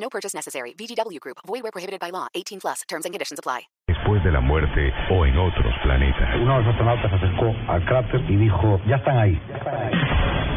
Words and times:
No 0.00 0.08
purchase 0.08 0.34
necessary. 0.34 0.74
VGW 0.74 1.20
Group. 1.20 1.38
Void 1.46 1.62
where 1.62 1.72
prohibited 1.72 2.00
by 2.00 2.10
law. 2.10 2.28
18 2.34 2.60
plus. 2.60 2.82
Terms 2.88 3.04
and 3.04 3.12
conditions 3.12 3.38
apply. 3.38 3.68
Después 3.88 4.22
de 4.22 4.30
la 4.30 4.40
muerte 4.40 4.92
o 5.10 5.24
en 5.24 5.36
otros 5.38 5.74
planetas. 5.82 6.36
Uno 6.36 6.58
de 6.58 6.64
los 6.64 6.70
astronautas 6.72 7.10
se 7.10 7.16
acercó 7.16 7.54
al 7.68 7.84
cráter 7.84 8.20
y 8.28 8.36
dijo, 8.36 8.80
ya 8.86 8.96
están 8.96 9.18
ahí. 9.18 9.40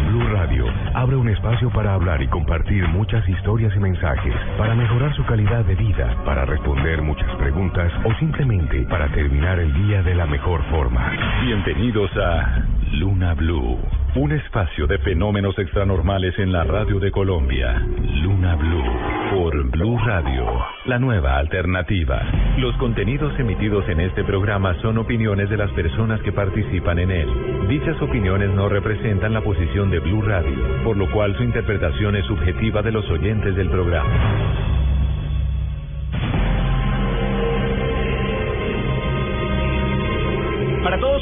Blue 0.09 0.27
Radio 0.27 0.65
abre 0.93 1.15
un 1.15 1.29
espacio 1.29 1.69
para 1.71 1.93
hablar 1.93 2.21
y 2.21 2.27
compartir 2.27 2.85
muchas 2.89 3.27
historias 3.29 3.73
y 3.73 3.79
mensajes, 3.79 4.35
para 4.57 4.75
mejorar 4.75 5.15
su 5.15 5.25
calidad 5.25 5.63
de 5.63 5.75
vida, 5.75 6.21
para 6.25 6.43
responder 6.45 7.01
muchas 7.01 7.33
preguntas 7.37 7.91
o 8.05 8.13
simplemente 8.19 8.83
para 8.89 9.09
terminar 9.13 9.59
el 9.59 9.73
día 9.73 10.03
de 10.03 10.15
la 10.15 10.25
mejor 10.25 10.61
forma. 10.69 11.11
Bienvenidos 11.45 12.11
a 12.17 12.65
Luna 12.91 13.33
Blue, 13.35 13.79
un 14.15 14.33
espacio 14.33 14.87
de 14.87 14.97
fenómenos 14.99 15.57
extranormales 15.57 16.37
en 16.37 16.51
la 16.51 16.65
radio 16.65 16.99
de 16.99 17.11
Colombia. 17.11 17.81
Luna 18.21 18.55
Blue 18.55 18.83
por 19.31 19.63
Blue 19.69 19.97
Radio, 19.99 20.45
la 20.85 20.99
nueva 20.99 21.37
alternativa. 21.37 22.21
Los 22.57 22.75
contenidos 22.75 23.31
emitidos 23.39 23.87
en 23.87 24.01
este 24.01 24.25
programa 24.25 24.75
son 24.81 24.97
opiniones 24.97 25.49
de 25.49 25.55
las 25.55 25.71
personas 25.71 26.19
que 26.21 26.33
participan 26.33 26.99
en 26.99 27.11
él. 27.11 27.67
Dichas 27.69 28.01
opiniones 28.01 28.49
no 28.49 28.67
representan 28.67 29.33
la 29.33 29.41
posición 29.41 29.89
de 29.89 29.99
Blue 29.99 30.21
Radio, 30.21 30.83
por 30.83 30.97
lo 30.97 31.09
cual 31.11 31.35
su 31.37 31.43
interpretación 31.43 32.17
es 32.17 32.25
subjetiva 32.25 32.81
de 32.81 32.91
los 32.91 33.09
oyentes 33.09 33.55
del 33.55 33.69
programa. 33.69 34.80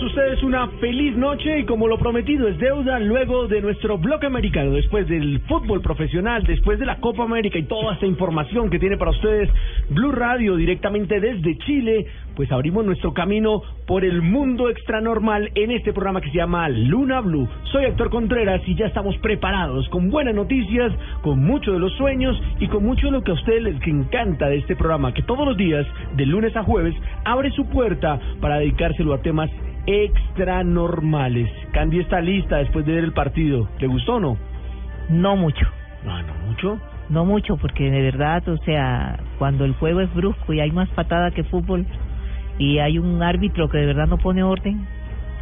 Ustedes 0.01 0.43
una 0.43 0.67
feliz 0.79 1.15
noche 1.15 1.59
y 1.59 1.65
como 1.65 1.87
lo 1.87 1.97
prometido 1.97 2.47
es 2.47 2.57
deuda 2.57 2.99
luego 2.99 3.47
de 3.47 3.61
nuestro 3.61 3.97
bloque 3.97 4.27
americano, 4.27 4.71
después 4.71 5.07
del 5.07 5.39
fútbol 5.41 5.81
profesional, 5.81 6.43
después 6.43 6.79
de 6.79 6.85
la 6.85 6.99
Copa 6.99 7.23
América 7.23 7.57
y 7.57 7.63
toda 7.63 7.93
esta 7.93 8.05
información 8.05 8.69
que 8.69 8.79
tiene 8.79 8.97
para 8.97 9.11
ustedes 9.11 9.49
Blue 9.89 10.11
Radio 10.11 10.55
directamente 10.55 11.19
desde 11.19 11.57
Chile, 11.59 12.05
pues 12.35 12.51
abrimos 12.51 12.85
nuestro 12.85 13.13
camino 13.13 13.61
por 13.87 14.05
el 14.05 14.21
mundo 14.21 14.69
extranormal 14.69 15.51
en 15.55 15.71
este 15.71 15.91
programa 15.91 16.21
que 16.21 16.29
se 16.29 16.37
llama 16.37 16.69
Luna 16.69 17.21
Blue. 17.21 17.49
Soy 17.71 17.85
Héctor 17.85 18.09
Contreras 18.09 18.61
y 18.67 18.75
ya 18.75 18.85
estamos 18.85 19.17
preparados 19.17 19.89
con 19.89 20.09
buenas 20.09 20.35
noticias, 20.35 20.93
con 21.21 21.43
mucho 21.43 21.73
de 21.73 21.79
los 21.79 21.93
sueños 21.93 22.41
y 22.59 22.67
con 22.67 22.83
mucho 22.85 23.07
de 23.07 23.11
lo 23.11 23.23
que 23.23 23.31
a 23.31 23.35
ustedes 23.35 23.63
les 23.63 23.87
encanta 23.87 24.47
de 24.47 24.57
este 24.57 24.75
programa, 24.75 25.13
que 25.13 25.23
todos 25.23 25.45
los 25.45 25.57
días, 25.57 25.85
de 26.15 26.25
lunes 26.25 26.55
a 26.55 26.63
jueves, 26.63 26.95
abre 27.25 27.51
su 27.51 27.67
puerta 27.69 28.19
para 28.39 28.59
dedicárselo 28.59 29.13
a 29.13 29.21
temas 29.21 29.49
extranormales. 29.85 31.49
Candy 31.71 31.99
está 31.99 32.21
lista 32.21 32.57
después 32.57 32.85
de 32.85 32.93
ver 32.93 33.03
el 33.03 33.13
partido. 33.13 33.67
¿Le 33.79 33.87
gustó 33.87 34.15
o 34.15 34.19
no? 34.19 34.37
No 35.09 35.35
mucho. 35.35 35.65
No, 36.03 36.21
no 36.23 36.33
mucho. 36.45 36.79
No 37.09 37.25
mucho, 37.25 37.57
porque 37.57 37.89
de 37.89 38.01
verdad, 38.03 38.47
o 38.47 38.57
sea, 38.57 39.19
cuando 39.39 39.65
el 39.65 39.73
juego 39.73 40.01
es 40.01 40.13
brusco 40.13 40.53
y 40.53 40.59
hay 40.59 40.71
más 40.71 40.87
patada 40.89 41.31
que 41.31 41.43
fútbol 41.43 41.85
y 42.59 42.77
hay 42.77 42.99
un 42.99 43.23
árbitro 43.23 43.67
que 43.69 43.79
de 43.79 43.87
verdad 43.87 44.07
no 44.07 44.17
pone 44.17 44.43
orden, 44.43 44.85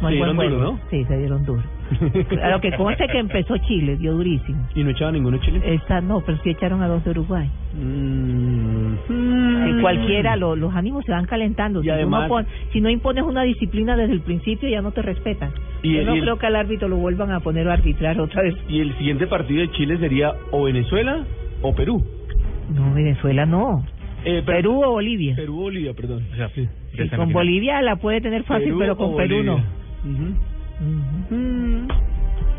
no 0.00 0.08
Se 0.08 0.14
dieron 0.14 0.36
buen 0.36 0.48
juego. 0.50 0.64
duro, 0.64 0.72
¿no? 0.72 0.80
Sí, 0.90 1.04
se 1.04 1.18
dieron 1.18 1.44
duro. 1.44 1.62
Claro 2.28 2.60
que 2.60 2.72
conste 2.76 3.06
que 3.08 3.18
empezó 3.18 3.56
Chile, 3.58 3.96
dio 3.96 4.12
durísimo. 4.14 4.68
¿Y 4.74 4.84
no 4.84 4.90
echaba 4.90 5.10
ninguno 5.12 5.38
Chile? 5.38 5.60
Esta 5.64 6.00
no, 6.00 6.20
pero 6.20 6.38
sí 6.42 6.50
echaron 6.50 6.82
a 6.82 6.88
dos 6.88 7.02
de 7.04 7.10
Uruguay. 7.10 7.48
Mm, 7.74 9.68
En 9.68 9.80
cualquiera, 9.80 10.36
lo- 10.36 10.56
los 10.56 10.74
ánimos 10.74 11.04
se 11.04 11.12
van 11.12 11.26
calentando. 11.26 11.80
Y 11.80 11.84
si, 11.84 11.90
además- 11.90 12.22
no 12.24 12.28
pon- 12.28 12.46
si 12.72 12.80
no 12.80 12.90
impones 12.90 13.24
una 13.24 13.42
disciplina 13.42 13.96
desde 13.96 14.12
el 14.14 14.20
principio, 14.20 14.68
ya 14.68 14.82
no 14.82 14.92
te 14.92 15.02
respetan. 15.02 15.50
Y 15.82 15.94
Yo 15.94 16.00
el- 16.00 16.06
no 16.06 16.14
y 16.14 16.18
el- 16.18 16.24
creo 16.24 16.38
que 16.38 16.46
al 16.46 16.56
árbitro 16.56 16.88
lo 16.88 16.96
vuelvan 16.96 17.30
a 17.32 17.40
poner 17.40 17.68
a 17.68 17.74
arbitrar 17.74 18.20
otra 18.20 18.42
vez. 18.42 18.54
Y 18.68 18.80
el 18.80 18.92
siguiente 18.98 19.26
partido 19.26 19.60
de 19.60 19.70
Chile 19.72 19.98
sería 19.98 20.34
o 20.50 20.64
Venezuela 20.64 21.24
o 21.62 21.74
Perú. 21.74 22.04
No, 22.74 22.92
Venezuela 22.94 23.46
no. 23.46 23.84
Eh, 24.24 24.42
per- 24.44 24.56
Perú 24.56 24.82
o 24.84 24.90
Bolivia. 24.90 25.36
Perú 25.36 25.54
Bolivia, 25.56 25.94
perdón. 25.94 26.22
Sí. 26.54 26.68
Sí, 26.96 27.08
con 27.10 27.32
Bolivia 27.32 27.80
la 27.82 27.96
puede 27.96 28.20
tener 28.20 28.42
fácil, 28.42 28.74
pero 28.78 28.96
con 28.96 29.12
o 29.14 29.16
Perú 29.16 29.42
no. 29.44 29.52
Bolivia. 29.52 29.70
Ujú. 30.04 30.34
Mm. 30.80 31.88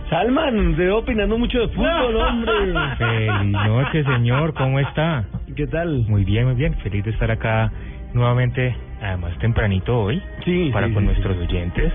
Salman, 0.10 0.76
te 0.76 0.84
veo 0.86 0.98
opinando 1.00 1.38
mucho 1.38 1.60
de 1.60 1.68
fútbol, 1.70 2.16
hombre. 2.28 2.74
Feliz 2.98 3.52
noche, 3.52 4.04
señor. 4.04 4.54
¿Cómo 4.56 4.80
está? 4.80 5.24
¿Qué 5.56 5.68
tal? 5.68 6.06
Muy 6.08 6.24
bien, 6.26 6.46
muy 6.46 6.56
bien. 6.56 6.74
Feliz 6.76 7.04
de 7.06 7.12
estar 7.12 7.30
acá 7.32 7.72
nuevamente, 8.14 8.76
además 9.02 9.38
tempranito 9.40 10.00
hoy, 10.02 10.22
Sí, 10.44 10.70
para 10.74 10.88
sí, 10.88 10.94
con 10.94 11.04
sí, 11.04 11.08
nuestros 11.08 11.38
sí. 11.38 11.44
oyentes, 11.44 11.94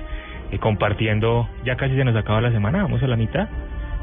y 0.53 0.59
compartiendo. 0.59 1.49
Ya 1.65 1.77
casi 1.77 1.95
se 1.97 2.05
nos 2.05 2.15
acaba 2.17 2.41
la 2.41 2.53
semana, 2.53 2.83
vamos 2.83 3.03
a 3.03 3.07
la 3.09 3.17
mitad. 3.17 3.49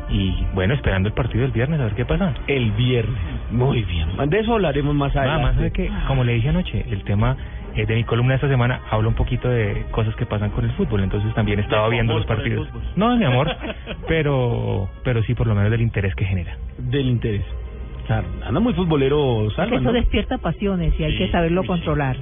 Y 0.09 0.45
bueno, 0.53 0.73
esperando 0.73 1.07
el 1.07 1.13
partido 1.15 1.43
del 1.43 1.51
viernes, 1.51 1.79
a 1.79 1.85
ver 1.85 1.93
qué 1.95 2.03
pasa. 2.03 2.33
El 2.47 2.71
viernes. 2.71 3.17
Muy 3.49 3.81
bien. 3.83 4.09
De 4.29 4.39
eso 4.41 4.53
hablaremos 4.53 4.93
más 4.93 5.15
Nada 5.15 5.35
adelante. 5.35 5.53
más 5.55 5.63
de 5.63 5.71
que, 5.71 5.89
como 6.07 6.25
le 6.25 6.33
dije 6.33 6.49
anoche, 6.49 6.85
el 6.89 7.03
tema 7.05 7.37
eh, 7.75 7.85
de 7.85 7.95
mi 7.95 8.03
columna 8.03 8.33
de 8.33 8.35
esta 8.35 8.47
semana 8.47 8.81
habla 8.89 9.07
un 9.07 9.15
poquito 9.15 9.49
de 9.49 9.85
cosas 9.91 10.15
que 10.15 10.25
pasan 10.25 10.49
con 10.51 10.65
el 10.65 10.71
fútbol, 10.73 11.03
entonces 11.03 11.33
también 11.33 11.59
estaba 11.59 11.87
viendo 11.89 12.17
los 12.17 12.25
partidos. 12.25 12.67
No, 12.95 13.15
mi 13.15 13.25
amor, 13.25 13.49
pero 14.07 14.89
pero 15.03 15.23
sí 15.23 15.33
por 15.33 15.47
lo 15.47 15.55
menos 15.55 15.71
del 15.71 15.81
interés 15.81 16.13
que 16.15 16.25
genera. 16.25 16.57
Del 16.77 17.07
interés. 17.07 17.45
Claro, 18.07 18.27
anda 18.43 18.59
muy 18.59 18.73
futbolero 18.73 19.47
eso 19.47 19.79
¿no? 19.79 19.93
despierta 19.93 20.37
pasiones 20.37 20.93
y 20.99 21.03
hay 21.03 21.17
que 21.17 21.31
saberlo 21.31 21.63
controlar. 21.63 22.17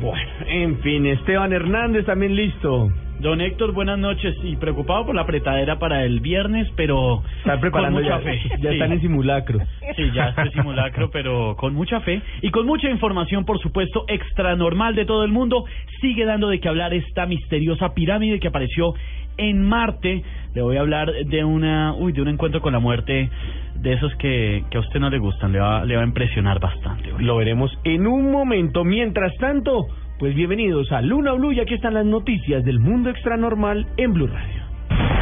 Bueno, 0.00 0.30
en 0.46 0.78
fin, 0.78 1.06
Esteban 1.06 1.52
Hernández 1.52 2.06
también 2.06 2.34
listo. 2.34 2.90
Don 3.20 3.40
Héctor, 3.42 3.72
buenas 3.72 3.98
noches 3.98 4.34
y 4.42 4.56
preocupado 4.56 5.04
por 5.04 5.14
la 5.14 5.22
apretadera 5.22 5.78
para 5.78 6.04
el 6.04 6.20
viernes, 6.20 6.66
pero 6.74 7.22
Están 7.38 7.60
preparando 7.60 8.00
con 8.00 8.04
mucha 8.08 8.18
ya, 8.18 8.24
fe. 8.24 8.40
ya 8.62 8.70
Sí. 8.70 8.76
están 8.76 8.92
en 8.92 9.00
simulacro. 9.02 9.58
Sí, 9.94 10.10
ya 10.14 10.28
este 10.30 10.50
simulacro, 10.52 11.10
pero 11.10 11.54
con 11.56 11.74
mucha 11.74 12.00
fe 12.00 12.22
y 12.40 12.50
con 12.50 12.64
mucha 12.64 12.88
información, 12.88 13.44
por 13.44 13.58
supuesto, 13.60 14.04
extra 14.08 14.56
normal 14.56 14.94
de 14.94 15.04
todo 15.04 15.24
el 15.24 15.32
mundo. 15.32 15.64
Sigue 16.00 16.24
dando 16.24 16.48
de 16.48 16.60
qué 16.60 16.68
hablar 16.68 16.94
esta 16.94 17.26
misteriosa 17.26 17.92
pirámide 17.92 18.40
que 18.40 18.48
apareció 18.48 18.94
en 19.36 19.62
Marte. 19.68 20.22
Le 20.54 20.62
voy 20.62 20.78
a 20.78 20.80
hablar 20.80 21.12
de 21.26 21.44
una, 21.44 21.92
uy, 21.94 22.12
de 22.12 22.22
un 22.22 22.28
encuentro 22.28 22.62
con 22.62 22.72
la 22.72 22.78
muerte 22.80 23.28
de 23.74 23.92
esos 23.92 24.14
que, 24.16 24.64
que 24.70 24.78
a 24.78 24.80
usted 24.80 24.98
no 24.98 25.10
le 25.10 25.18
gustan. 25.18 25.52
Le 25.52 25.58
va, 25.60 25.84
le 25.84 25.94
va 25.96 26.02
a 26.02 26.06
impresionar 26.06 26.58
bastante. 26.58 27.12
hoy. 27.12 27.22
Lo 27.22 27.36
veremos 27.36 27.70
en 27.84 28.06
un 28.06 28.32
momento. 28.32 28.82
Mientras 28.82 29.34
tanto, 29.38 29.86
pues 30.20 30.34
bienvenidos 30.34 30.92
a 30.92 31.00
Luna 31.00 31.32
Blue 31.32 31.50
y 31.52 31.60
aquí 31.60 31.72
están 31.72 31.94
las 31.94 32.04
noticias 32.04 32.62
del 32.62 32.78
mundo 32.78 33.08
extranormal 33.08 33.86
en 33.96 34.12
Blue 34.12 34.26
Radio. 34.26 34.62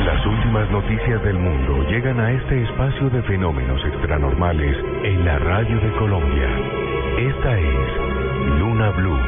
Las 0.04 0.26
últimas 0.26 0.68
noticias 0.72 1.22
del 1.22 1.38
mundo 1.38 1.88
llegan 1.88 2.18
a 2.18 2.32
este 2.32 2.64
espacio 2.64 3.08
de 3.10 3.22
fenómenos 3.22 3.80
extranormales 3.86 4.76
en 5.04 5.24
la 5.24 5.38
radio 5.38 5.78
de 5.78 5.92
Colombia. 5.98 6.48
Esta 7.16 7.60
es 7.60 8.58
Luna 8.58 8.90
Blue, 8.90 9.20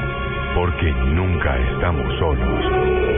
porque 0.56 0.90
nunca 1.14 1.56
estamos 1.56 2.18
solos. 2.18 3.09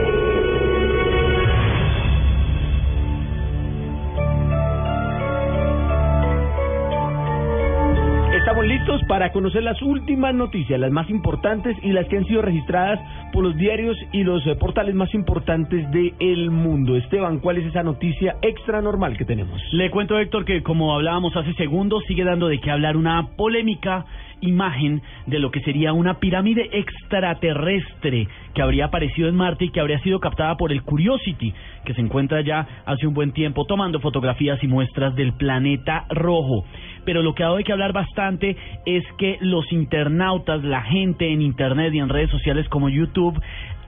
Estamos 8.43 8.65
listos 8.65 9.01
para 9.07 9.31
conocer 9.31 9.63
las 9.63 9.81
últimas 9.81 10.35
noticias, 10.35 10.77
las 10.77 10.91
más 10.91 11.09
importantes 11.09 11.77
y 11.81 11.93
las 11.93 12.05
que 12.09 12.17
han 12.17 12.25
sido 12.25 12.41
registradas 12.41 12.99
por 13.33 13.43
los 13.43 13.57
diarios 13.57 13.97
y 14.11 14.23
los 14.23 14.45
eh, 14.45 14.55
portales 14.55 14.93
más 14.93 15.13
importantes 15.15 15.89
del 15.91 16.51
mundo. 16.51 16.95
Esteban, 16.95 17.39
¿cuál 17.39 17.57
es 17.57 17.65
esa 17.65 17.81
noticia 17.81 18.35
extra 18.43 18.79
normal 18.79 19.17
que 19.17 19.25
tenemos? 19.25 19.59
Le 19.73 19.89
cuento, 19.89 20.19
Héctor, 20.19 20.45
que 20.45 20.61
como 20.61 20.93
hablábamos 20.93 21.35
hace 21.35 21.53
segundos, 21.55 22.03
sigue 22.07 22.23
dando 22.23 22.47
de 22.47 22.61
qué 22.61 22.69
hablar 22.69 22.95
una 22.95 23.35
polémica 23.35 24.05
imagen 24.43 25.01
de 25.25 25.39
lo 25.39 25.51
que 25.51 25.61
sería 25.61 25.93
una 25.93 26.19
pirámide 26.19 26.69
extraterrestre 26.73 28.27
que 28.53 28.61
habría 28.61 28.85
aparecido 28.85 29.29
en 29.29 29.35
Marte 29.35 29.65
y 29.65 29.69
que 29.69 29.79
habría 29.79 29.99
sido 29.99 30.19
captada 30.19 30.55
por 30.57 30.71
el 30.71 30.83
Curiosity, 30.83 31.53
que 31.85 31.93
se 31.93 32.01
encuentra 32.01 32.41
ya 32.41 32.67
hace 32.85 33.07
un 33.07 33.13
buen 33.13 33.31
tiempo 33.31 33.65
tomando 33.65 33.99
fotografías 33.99 34.61
y 34.63 34.67
muestras 34.67 35.15
del 35.15 35.33
planeta 35.33 36.05
rojo. 36.09 36.65
Pero 37.05 37.21
lo 37.21 37.33
que 37.33 37.43
ha 37.43 37.47
dado 37.47 37.57
de 37.57 37.63
que 37.63 37.71
hablar 37.71 37.93
bastante 37.93 38.55
es 38.85 39.03
que 39.17 39.37
los 39.41 39.71
internautas, 39.71 40.63
la 40.63 40.81
gente 40.83 41.31
en 41.31 41.41
Internet 41.41 41.93
y 41.93 41.99
en 41.99 42.09
redes 42.09 42.29
sociales 42.29 42.67
como 42.69 42.89
YouTube, 42.89 43.22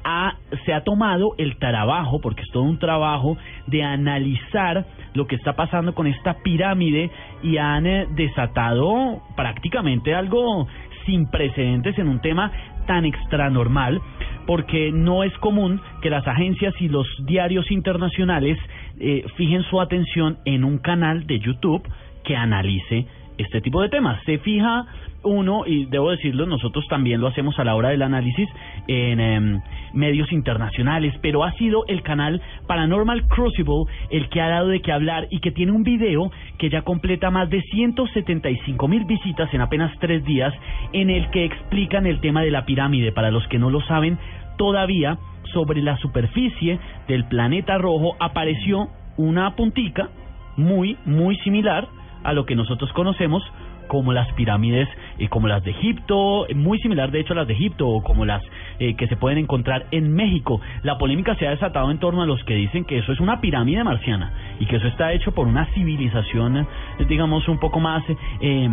ha, 0.06 0.36
se 0.66 0.74
ha 0.74 0.84
tomado 0.84 1.34
el 1.38 1.58
trabajo, 1.58 2.22
porque 2.22 2.44
es 2.44 2.50
todo 2.52 2.64
un 2.64 2.78
trabajo, 2.78 3.38
de 3.66 3.84
analizar 3.84 4.86
lo 5.16 5.26
que 5.26 5.36
está 5.36 5.56
pasando 5.56 5.96
con 5.96 6.06
esta 6.06 6.36
pirámide 6.44 7.10
y 7.42 7.58
han 7.58 7.88
eh, 7.88 8.08
desatado 8.12 9.22
prácticamente 9.36 10.14
algo 10.14 10.68
sin 11.06 11.28
precedentes 11.30 11.98
en 11.98 12.08
un 12.08 12.22
tema 12.22 12.52
tan 12.86 13.06
extranormal, 13.06 14.00
porque 14.46 14.92
no 14.92 15.24
es 15.24 15.36
común 15.40 15.82
que 16.02 16.12
las 16.12 16.28
agencias 16.28 16.74
y 16.80 16.88
los 16.88 17.08
diarios 17.26 17.72
internacionales 17.72 18.60
eh, 19.00 19.26
fijen 19.36 19.64
su 19.64 19.82
atención 19.82 20.38
en 20.46 20.64
un 20.64 20.78
canal 20.78 21.26
de 21.26 21.40
YouTube 21.40 21.82
que 22.24 22.36
analice 22.36 23.08
este 23.38 23.62
tipo 23.62 23.82
de 23.82 23.90
temas. 23.90 24.22
Se 24.26 24.38
fija 24.40 24.86
uno, 25.26 25.64
y 25.66 25.86
debo 25.86 26.12
decirlo, 26.12 26.46
nosotros 26.46 26.86
también 26.88 27.20
lo 27.20 27.28
hacemos 27.28 27.58
a 27.60 27.64
la 27.64 27.76
hora 27.76 27.90
del 27.90 28.02
análisis 28.02 28.48
en 28.88 29.20
em, 29.20 29.62
medios 29.94 30.32
internacionales, 30.32 31.14
pero 31.22 31.44
ha 31.44 31.52
sido 31.54 31.86
el 31.88 32.02
canal 32.04 32.42
Paranormal 32.68 33.28
Crucible 33.28 33.86
el 34.10 34.30
que 34.30 34.42
ha 34.42 34.50
dado 34.50 34.70
de 34.70 34.82
qué 34.82 34.92
hablar 34.92 35.28
y 35.30 35.40
que 35.40 35.52
tiene 35.52 35.72
un 35.72 35.84
video 35.84 36.32
que 36.58 36.70
ya 36.70 36.84
completa 36.84 37.32
más 37.32 37.50
de 37.50 37.62
175 37.62 38.88
mil 38.88 39.06
visitas 39.06 39.54
en 39.54 39.62
apenas 39.62 39.92
tres 40.00 40.24
días, 40.24 40.54
en 40.94 41.10
el 41.10 41.30
que 41.32 41.46
explican 41.46 42.06
el 42.06 42.22
tema 42.22 42.42
de 42.42 42.52
la 42.52 42.66
pirámide. 42.66 43.12
Para 43.12 43.32
los 43.32 43.48
que 43.48 43.60
no 43.60 43.70
lo 43.70 43.82
saben, 43.82 44.18
todavía 44.58 45.18
sobre 45.54 45.82
la 45.82 45.98
superficie 45.98 46.80
del 47.08 47.26
planeta 47.26 47.78
rojo 47.78 48.16
apareció 48.20 48.90
una 49.18 49.56
puntica 49.56 50.10
muy, 50.58 50.98
muy 51.06 51.38
similar 51.38 51.88
a 52.24 52.34
lo 52.34 52.46
que 52.46 52.56
nosotros 52.56 52.92
conocemos 52.94 53.44
como 53.88 54.14
las 54.14 54.32
pirámides 54.34 54.88
eh, 55.18 55.28
como 55.30 55.48
las 55.48 55.64
de 55.64 55.72
Egipto, 55.72 56.46
muy 56.56 56.80
similar 56.80 57.12
de 57.12 57.22
hecho 57.22 57.34
a 57.34 57.38
las 57.38 57.48
de 57.48 57.54
Egipto 57.54 57.88
o 57.88 58.04
como 58.04 58.26
las 58.26 58.44
eh, 58.80 58.96
que 58.96 59.08
se 59.08 59.16
pueden 59.16 59.38
encontrar 59.38 59.86
en 59.92 60.14
México. 60.14 60.60
La 60.84 60.98
polémica 60.98 61.36
se 61.36 61.48
ha 61.48 61.52
desatado 61.52 61.90
en 61.92 62.00
torno 62.00 62.22
a 62.22 62.26
los 62.26 62.44
que 62.44 62.56
dicen 62.56 62.84
que 62.84 62.98
eso 62.98 63.14
es 63.14 63.20
una 63.20 63.40
pirámide 63.40 63.84
marciana 63.84 64.34
y 64.60 64.66
que 64.66 64.78
eso 64.78 64.88
está 64.88 65.14
hecho 65.14 65.32
por 65.34 65.48
una 65.48 65.66
civilización, 65.74 66.58
eh, 66.58 66.66
digamos, 67.08 67.48
un 67.48 67.60
poco 67.60 67.80
más 67.80 68.04
eh, 68.42 68.70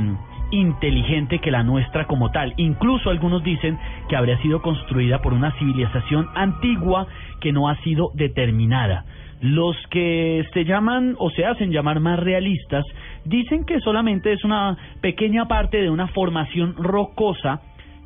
inteligente 0.51 1.39
que 1.39 1.51
la 1.51 1.63
nuestra 1.63 2.07
como 2.07 2.31
tal. 2.31 2.53
Incluso 2.57 3.11
algunos 3.11 3.43
dicen 3.43 3.79
que 4.09 4.17
habría 4.17 4.39
sido 4.39 4.61
construida 4.61 5.21
por 5.21 5.33
una 5.33 5.53
civilización 5.59 6.29
antigua 6.35 7.07
que 7.41 7.53
no 7.53 7.69
ha 7.69 7.77
sido 7.83 8.11
determinada. 8.15 9.05
Los 9.41 9.77
que 9.91 10.47
se 10.55 10.65
llaman 10.65 11.17
o 11.19 11.31
se 11.31 11.45
hacen 11.45 11.73
llamar 11.73 11.99
más 11.99 12.19
realistas 12.19 12.85
dicen 13.25 13.65
que 13.65 13.81
solamente 13.81 14.33
es 14.33 14.45
una 14.45 14.77
pequeña 15.01 15.47
parte 15.47 15.81
de 15.81 15.91
una 15.91 16.09
formación 16.09 16.75
rocosa 16.77 17.61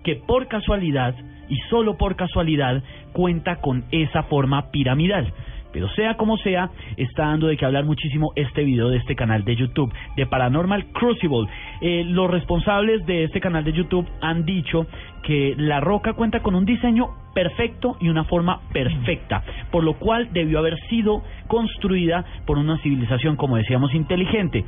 que 0.05 0.17
por 0.17 0.49
casualidad 0.49 1.15
y 1.49 1.57
solo 1.71 1.97
por 1.97 2.17
casualidad 2.17 2.83
cuenta 3.13 3.57
con 3.57 3.85
esa 3.91 4.23
forma 4.25 4.71
piramidal. 4.71 5.33
Pero 5.73 5.91
sea 5.91 6.17
como 6.17 6.39
sea, 6.39 6.71
está 6.97 7.27
dando 7.27 7.49
de 7.49 7.57
que 7.59 7.67
hablar 7.67 7.85
muchísimo 7.85 8.33
este 8.35 8.65
video 8.65 8.89
de 8.89 8.97
este 8.97 9.15
canal 9.15 9.45
de 9.45 9.57
YouTube 9.57 9.93
de 10.17 10.25
Paranormal 10.25 10.87
Crucible. 10.93 11.49
Eh, 11.83 12.03
los 12.07 12.31
responsables 12.31 13.05
de 13.05 13.25
este 13.25 13.41
canal 13.41 13.63
de 13.63 13.75
YouTube 13.75 14.09
han 14.23 14.47
dicho 14.47 14.87
que 15.27 15.55
la 15.59 15.81
roca 15.81 16.13
cuenta 16.13 16.41
con 16.41 16.55
un 16.55 16.65
diseño 16.65 17.09
perfecto 17.35 17.97
y 18.01 18.09
una 18.09 18.23
forma 18.25 18.61
perfecta, 18.73 19.43
por 19.73 19.83
lo 19.83 19.95
cual 19.95 20.29
debió 20.33 20.61
haber 20.61 20.79
sido 20.89 21.23
construida 21.49 22.25
por 22.47 22.59
una 22.59 22.79
civilización, 22.79 23.35
como 23.35 23.57
decíamos, 23.57 23.93
inteligente. 23.93 24.65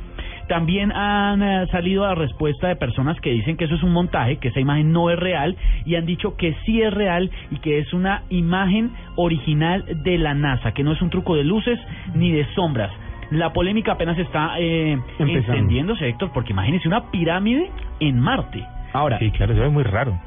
También 0.49 0.91
han 0.91 1.41
eh, 1.41 1.65
salido 1.71 2.03
a 2.05 2.13
respuesta 2.13 2.67
de 2.67 2.75
personas 2.75 3.17
que 3.21 3.31
dicen 3.31 3.55
que 3.55 3.65
eso 3.65 3.75
es 3.75 3.83
un 3.83 3.93
montaje, 3.93 4.35
que 4.37 4.49
esa 4.49 4.59
imagen 4.59 4.91
no 4.91 5.09
es 5.09 5.17
real, 5.17 5.55
y 5.85 5.95
han 5.95 6.05
dicho 6.05 6.35
que 6.35 6.53
sí 6.65 6.81
es 6.81 6.93
real 6.93 7.31
y 7.51 7.59
que 7.59 7.79
es 7.79 7.93
una 7.93 8.23
imagen 8.29 8.91
original 9.15 9.85
de 10.03 10.17
la 10.17 10.33
NASA, 10.33 10.73
que 10.73 10.83
no 10.83 10.91
es 10.91 11.01
un 11.01 11.09
truco 11.09 11.37
de 11.37 11.45
luces 11.45 11.79
ni 12.15 12.33
de 12.33 12.45
sombras. 12.53 12.91
La 13.31 13.53
polémica 13.53 13.93
apenas 13.93 14.17
está 14.17 14.59
eh, 14.59 14.97
Empezando. 15.19 15.53
encendiéndose, 15.53 16.09
Héctor, 16.09 16.31
porque 16.33 16.51
imagínese 16.51 16.87
una 16.87 17.09
pirámide 17.11 17.71
en 18.01 18.19
Marte. 18.19 18.65
Ahora, 18.91 19.19
Sí, 19.19 19.31
claro, 19.31 19.53
eso 19.53 19.63
es 19.63 19.71
muy 19.71 19.83
raro. 19.83 20.19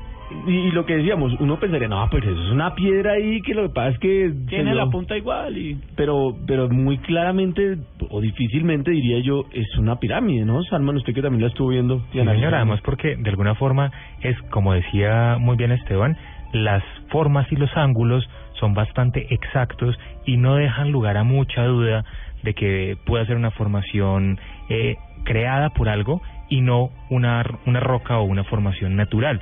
Y, 0.47 0.51
y 0.51 0.71
lo 0.73 0.85
que 0.87 0.97
decíamos, 0.97 1.33
uno 1.41 1.59
pensaría, 1.59 1.89
no, 1.89 2.09
pero 2.11 2.31
eso 2.31 2.43
es 2.43 2.51
una 2.51 2.75
piedra 2.75 3.13
ahí 3.13 3.41
que 3.43 3.55
lo 3.55 3.63
que 3.65 3.75
pasa 3.75 3.91
es 3.91 3.99
que... 3.99 4.33
Tiene 4.49 4.75
la 4.75 4.87
punta 4.91 5.17
igual 5.17 5.57
y... 5.57 5.79
Pero, 5.97 6.37
pero 6.47 6.69
muy 6.69 6.99
claramente, 6.99 7.79
o 8.11 8.21
difícilmente 8.21 8.91
diría 8.91 9.21
yo, 9.21 9.45
es 9.53 9.77
una 9.79 9.97
pirámide, 9.97 10.45
¿no? 10.45 10.63
Salman, 10.65 10.97
usted 10.97 11.15
que 11.15 11.23
también 11.23 11.43
la 11.43 11.49
estuvo 11.49 11.69
viendo. 11.69 11.97
y 11.97 11.99
Sí, 11.99 12.07
señor, 12.13 12.29
analizando. 12.29 12.57
además 12.57 12.81
porque 12.83 13.17
de 13.17 13.31
alguna 13.31 13.55
forma 13.55 13.91
es, 14.21 14.37
como 14.51 14.75
decía 14.75 15.37
muy 15.39 15.57
bien 15.57 15.73
Esteban, 15.73 16.17
las 16.53 16.83
formas 17.11 17.51
y 17.51 17.57
los 17.57 17.75
ángulos 17.77 18.29
son 18.61 18.75
bastante 18.75 19.27
exactos 19.35 19.99
y 20.27 20.37
no 20.37 20.57
dejan 20.57 20.93
lugar 20.93 21.17
a 21.17 21.25
mucha 21.25 21.65
duda 21.65 22.05
de 22.43 22.55
que 22.55 22.97
pueda 23.07 23.25
ser 23.27 23.37
una 23.37 23.51
formación 23.51 24.39
eh, 24.69 24.97
creada 25.25 25.71
por 25.71 25.89
algo 25.89 26.21
y 26.49 26.61
no 26.61 26.91
una, 27.11 27.45
una 27.67 27.81
roca 27.81 28.19
o 28.19 28.25
una 28.25 28.45
formación 28.45 28.97
natural. 28.97 29.41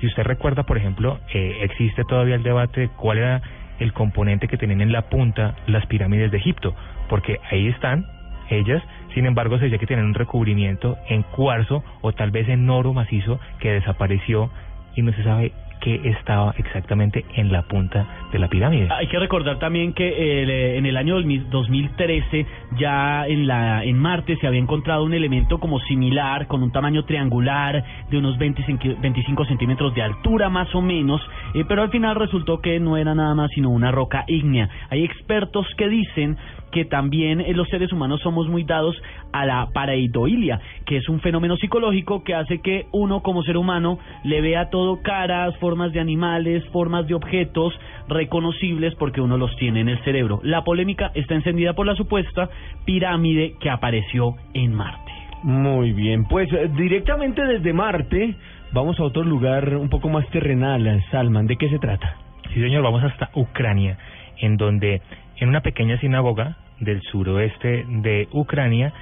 Si 0.00 0.06
usted 0.06 0.22
recuerda, 0.22 0.62
por 0.62 0.78
ejemplo, 0.78 1.18
eh, 1.32 1.58
existe 1.62 2.04
todavía 2.04 2.34
el 2.34 2.42
debate 2.42 2.82
de 2.82 2.88
cuál 2.88 3.18
era 3.18 3.42
el 3.78 3.92
componente 3.92 4.48
que 4.48 4.56
tenían 4.56 4.80
en 4.80 4.92
la 4.92 5.02
punta 5.02 5.54
las 5.66 5.86
pirámides 5.86 6.30
de 6.30 6.38
Egipto, 6.38 6.74
porque 7.08 7.38
ahí 7.50 7.68
están 7.68 8.06
ellas, 8.50 8.82
sin 9.14 9.26
embargo 9.26 9.58
se 9.58 9.66
dice 9.66 9.78
que 9.78 9.86
tienen 9.86 10.06
un 10.06 10.14
recubrimiento 10.14 10.96
en 11.08 11.22
cuarzo 11.22 11.84
o 12.00 12.12
tal 12.12 12.30
vez 12.30 12.48
en 12.48 12.68
oro 12.68 12.92
macizo 12.92 13.38
que 13.60 13.72
desapareció 13.72 14.50
y 14.96 15.02
no 15.02 15.12
se 15.12 15.22
sabe 15.22 15.52
qué 15.80 16.00
estaba 16.04 16.54
exactamente 16.58 17.24
en 17.34 17.50
la 17.52 17.62
punta 17.62 18.28
de 18.32 18.38
la 18.38 18.48
pirámide. 18.48 18.88
Hay 18.90 19.08
que 19.08 19.18
recordar 19.18 19.58
también 19.58 19.92
que 19.92 20.42
el, 20.42 20.50
eh, 20.50 20.78
en 20.78 20.86
el 20.86 20.96
año 20.96 21.14
2000 21.16 21.50
2013 21.50 22.46
ya 22.78 23.26
en 23.26 23.46
la 23.46 23.84
en 23.84 23.98
Marte 23.98 24.36
se 24.40 24.46
había 24.46 24.60
encontrado 24.60 25.04
un 25.04 25.14
elemento 25.14 25.58
como 25.58 25.78
similar 25.80 26.46
con 26.46 26.62
un 26.62 26.72
tamaño 26.72 27.04
triangular 27.04 27.82
de 28.10 28.18
unos 28.18 28.38
25, 28.38 29.00
25 29.00 29.44
centímetros 29.46 29.94
de 29.94 30.02
altura 30.02 30.48
más 30.48 30.74
o 30.74 30.82
menos, 30.82 31.20
eh, 31.54 31.64
pero 31.66 31.82
al 31.82 31.90
final 31.90 32.16
resultó 32.16 32.60
que 32.60 32.78
no 32.80 32.96
era 32.96 33.14
nada 33.14 33.34
más 33.34 33.50
sino 33.54 33.70
una 33.70 33.90
roca 33.90 34.24
ígnea. 34.26 34.68
Hay 34.90 35.04
expertos 35.04 35.66
que 35.76 35.88
dicen 35.88 36.36
que 36.70 36.84
también 36.84 37.40
eh, 37.40 37.52
los 37.54 37.68
seres 37.68 37.92
humanos 37.92 38.20
somos 38.22 38.48
muy 38.48 38.64
dados 38.64 38.96
a 39.32 39.44
la 39.44 39.68
pareidoilia, 39.72 40.60
que 40.86 40.96
es 40.96 41.08
un 41.08 41.20
fenómeno 41.20 41.56
psicológico 41.56 42.24
que 42.24 42.34
hace 42.34 42.60
que 42.60 42.86
uno 42.92 43.22
como 43.22 43.42
ser 43.42 43.56
humano 43.56 43.98
le 44.24 44.40
vea 44.40 44.70
todo 44.70 45.02
caras, 45.02 45.56
formas 45.58 45.92
de 45.92 46.00
animales, 46.00 46.64
formas 46.68 47.06
de 47.06 47.14
objetos 47.14 47.78
reconocibles 48.08 48.94
porque 48.96 49.20
uno 49.20 49.36
los 49.36 49.54
tiene 49.56 49.80
en 49.80 49.88
el 49.88 50.02
cerebro. 50.04 50.40
La 50.42 50.64
polémica 50.64 51.10
está 51.14 51.34
encendida 51.34 51.74
por 51.74 51.86
la 51.86 51.94
supuesta 51.94 52.50
pirámide 52.84 53.54
que 53.60 53.70
apareció 53.70 54.34
en 54.54 54.74
Marte. 54.74 55.12
Muy 55.42 55.92
bien, 55.92 56.26
pues 56.26 56.52
eh, 56.52 56.70
directamente 56.76 57.44
desde 57.44 57.72
Marte 57.72 58.34
vamos 58.72 58.98
a 59.00 59.04
otro 59.04 59.22
lugar 59.22 59.76
un 59.76 59.88
poco 59.88 60.08
más 60.08 60.28
terrenal, 60.28 61.02
Salman. 61.10 61.46
¿De 61.46 61.56
qué 61.56 61.68
se 61.68 61.78
trata? 61.78 62.16
Sí, 62.52 62.60
señor, 62.60 62.82
vamos 62.82 63.02
hasta 63.04 63.30
Ucrania, 63.34 63.96
en 64.38 64.56
donde 64.56 65.00
en 65.40 65.48
una 65.48 65.62
pequeña 65.62 65.98
sinagoga 65.98 66.56
del 66.78 67.02
suroeste 67.02 67.84
de 67.88 68.28
Ucrania 68.32 68.92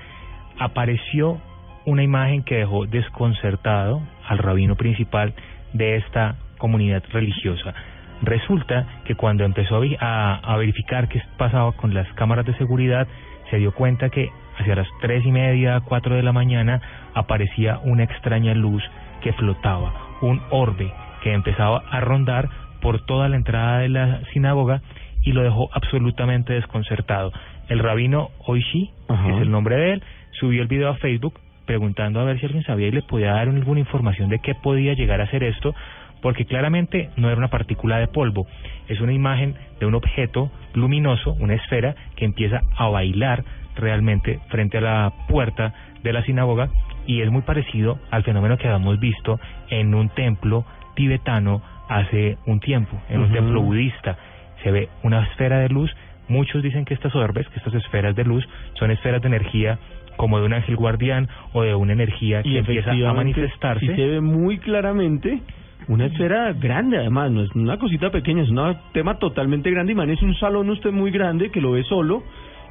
apareció 0.59 1.41
una 1.85 2.03
imagen 2.03 2.43
que 2.43 2.57
dejó 2.57 2.87
desconcertado 2.87 4.01
al 4.27 4.39
rabino 4.39 4.77
principal 4.77 5.35
de 5.73 5.97
esta 5.97 6.37
comunidad 6.59 7.03
religiosa. 7.13 7.75
Resulta 8.23 8.87
que 9.05 9.15
cuando 9.15 9.45
empezó 9.45 9.81
a, 10.01 10.57
verificar 10.59 11.09
qué 11.09 11.23
pasaba 11.37 11.73
con 11.73 11.95
las 11.95 12.13
cámaras 12.15 12.47
de 12.47 12.57
seguridad, 12.57 13.07
se 13.51 13.59
dio 13.59 13.73
cuenta 13.73 14.11
que 14.11 14.31
hacia 14.59 14.75
las 14.75 14.89
tres 15.01 15.25
y 15.25 15.31
media, 15.31 15.81
cuatro 15.81 16.17
de 16.17 16.23
la 16.23 16.33
mañana, 16.33 16.81
aparecía 17.15 17.79
una 17.85 18.05
extraña 18.05 18.55
luz 18.55 18.83
que 19.23 19.33
flotaba, 19.33 19.93
un 20.21 20.43
orbe 20.51 20.93
que 21.23 21.33
empezaba 21.33 21.83
a 21.91 22.01
rondar 22.01 22.49
por 22.81 23.05
toda 23.07 23.29
la 23.29 23.37
entrada 23.37 23.79
de 23.79 23.89
la 23.89 24.21
sinagoga 24.33 24.83
y 25.23 25.33
lo 25.33 25.43
dejó 25.43 25.69
absolutamente 25.73 26.55
desconcertado. 26.55 27.33
El 27.69 27.81
rabino 27.81 28.31
Oishi, 28.47 28.91
Ajá. 29.09 29.25
que 29.27 29.37
es 29.37 29.43
el 29.43 29.51
nombre 29.51 29.77
de 29.77 29.93
él, 29.95 30.03
subió 30.33 30.63
el 30.63 30.69
video 30.69 30.89
a 30.91 30.97
Facebook 30.97 31.41
preguntando 31.67 32.21
a 32.21 32.25
ver 32.25 32.41
si 32.41 32.47
alguien 32.47 32.65
sabía 32.65 32.89
y 32.89 32.93
le 32.93 33.03
podía 33.03 33.33
dar 33.33 33.49
alguna 33.49 33.81
información 33.81 34.31
de 34.31 34.39
qué 34.39 34.55
podía 34.55 34.95
llegar 34.95 35.21
a 35.21 35.31
ser 35.31 35.45
esto, 35.45 35.75
porque 36.23 36.47
claramente 36.47 37.11
no 37.17 37.29
era 37.29 37.37
una 37.37 37.49
partícula 37.49 37.99
de 37.99 38.09
polvo, 38.09 38.47
es 38.89 39.01
una 39.03 39.13
imagen 39.13 39.55
de 39.79 39.85
un 39.85 39.95
objeto 39.95 40.51
luminoso, 40.73 41.35
una 41.35 41.55
esfera, 41.55 41.95
que 42.17 42.25
empieza 42.25 42.63
a 42.75 42.89
bailar 42.89 43.45
realmente 43.77 44.41
frente 44.49 44.79
a 44.79 44.81
la 44.81 45.13
puerta 45.29 45.75
de 46.03 46.13
la 46.13 46.23
sinagoga 46.25 46.71
y 47.07 47.21
es 47.21 47.31
muy 47.31 47.43
parecido 47.43 47.99
al 48.11 48.25
fenómeno 48.25 48.57
que 48.57 48.67
habíamos 48.67 48.99
visto 48.99 49.39
en 49.69 49.95
un 49.95 50.09
templo 50.09 50.65
tibetano 50.95 51.63
hace 51.89 52.39
un 52.47 52.61
tiempo, 52.61 53.01
en 53.09 53.21
un 53.21 53.33
templo 53.33 53.63
budista. 53.63 54.17
Se 54.63 54.71
ve 54.71 54.89
una 55.03 55.23
esfera 55.25 55.59
de 55.61 55.69
luz, 55.69 55.91
muchos 56.29 56.63
dicen 56.63 56.85
que 56.85 56.95
estas 56.95 57.15
orbes, 57.15 57.49
que 57.49 57.59
estas 57.59 57.75
esferas 57.75 58.15
de 58.17 58.25
luz 58.25 58.47
son 58.75 58.91
esferas 58.91 59.21
de 59.23 59.29
energía 59.29 59.79
como 60.17 60.41
de 60.41 60.47
un 60.47 60.53
ángel 60.53 60.75
guardián 60.77 61.29
o 61.53 61.63
de 61.63 61.75
una 61.75 61.93
energía 61.93 62.43
que 62.43 62.59
empieza 62.59 62.91
a 62.91 63.13
manifestarse. 63.13 63.87
sí 63.87 63.95
se 63.95 64.07
ve 64.07 64.21
muy 64.21 64.59
claramente 64.59 65.41
Una 65.87 66.07
esfera 66.07 66.53
grande, 66.53 66.99
además, 66.99 67.31
no 67.31 67.43
es 67.43 67.55
una 67.55 67.79
cosita 67.79 68.11
pequeña, 68.11 68.43
es 68.43 68.51
un 68.51 68.77
tema 68.93 69.19
totalmente 69.19 69.71
grande. 69.71 69.93
Y 69.95 70.11
es 70.11 70.21
un 70.23 70.35
salón 70.35 70.69
usted 70.71 70.91
muy 70.91 71.11
grande 71.13 71.51
que 71.51 71.61
lo 71.61 71.71
ve 71.73 71.85
solo 71.85 72.25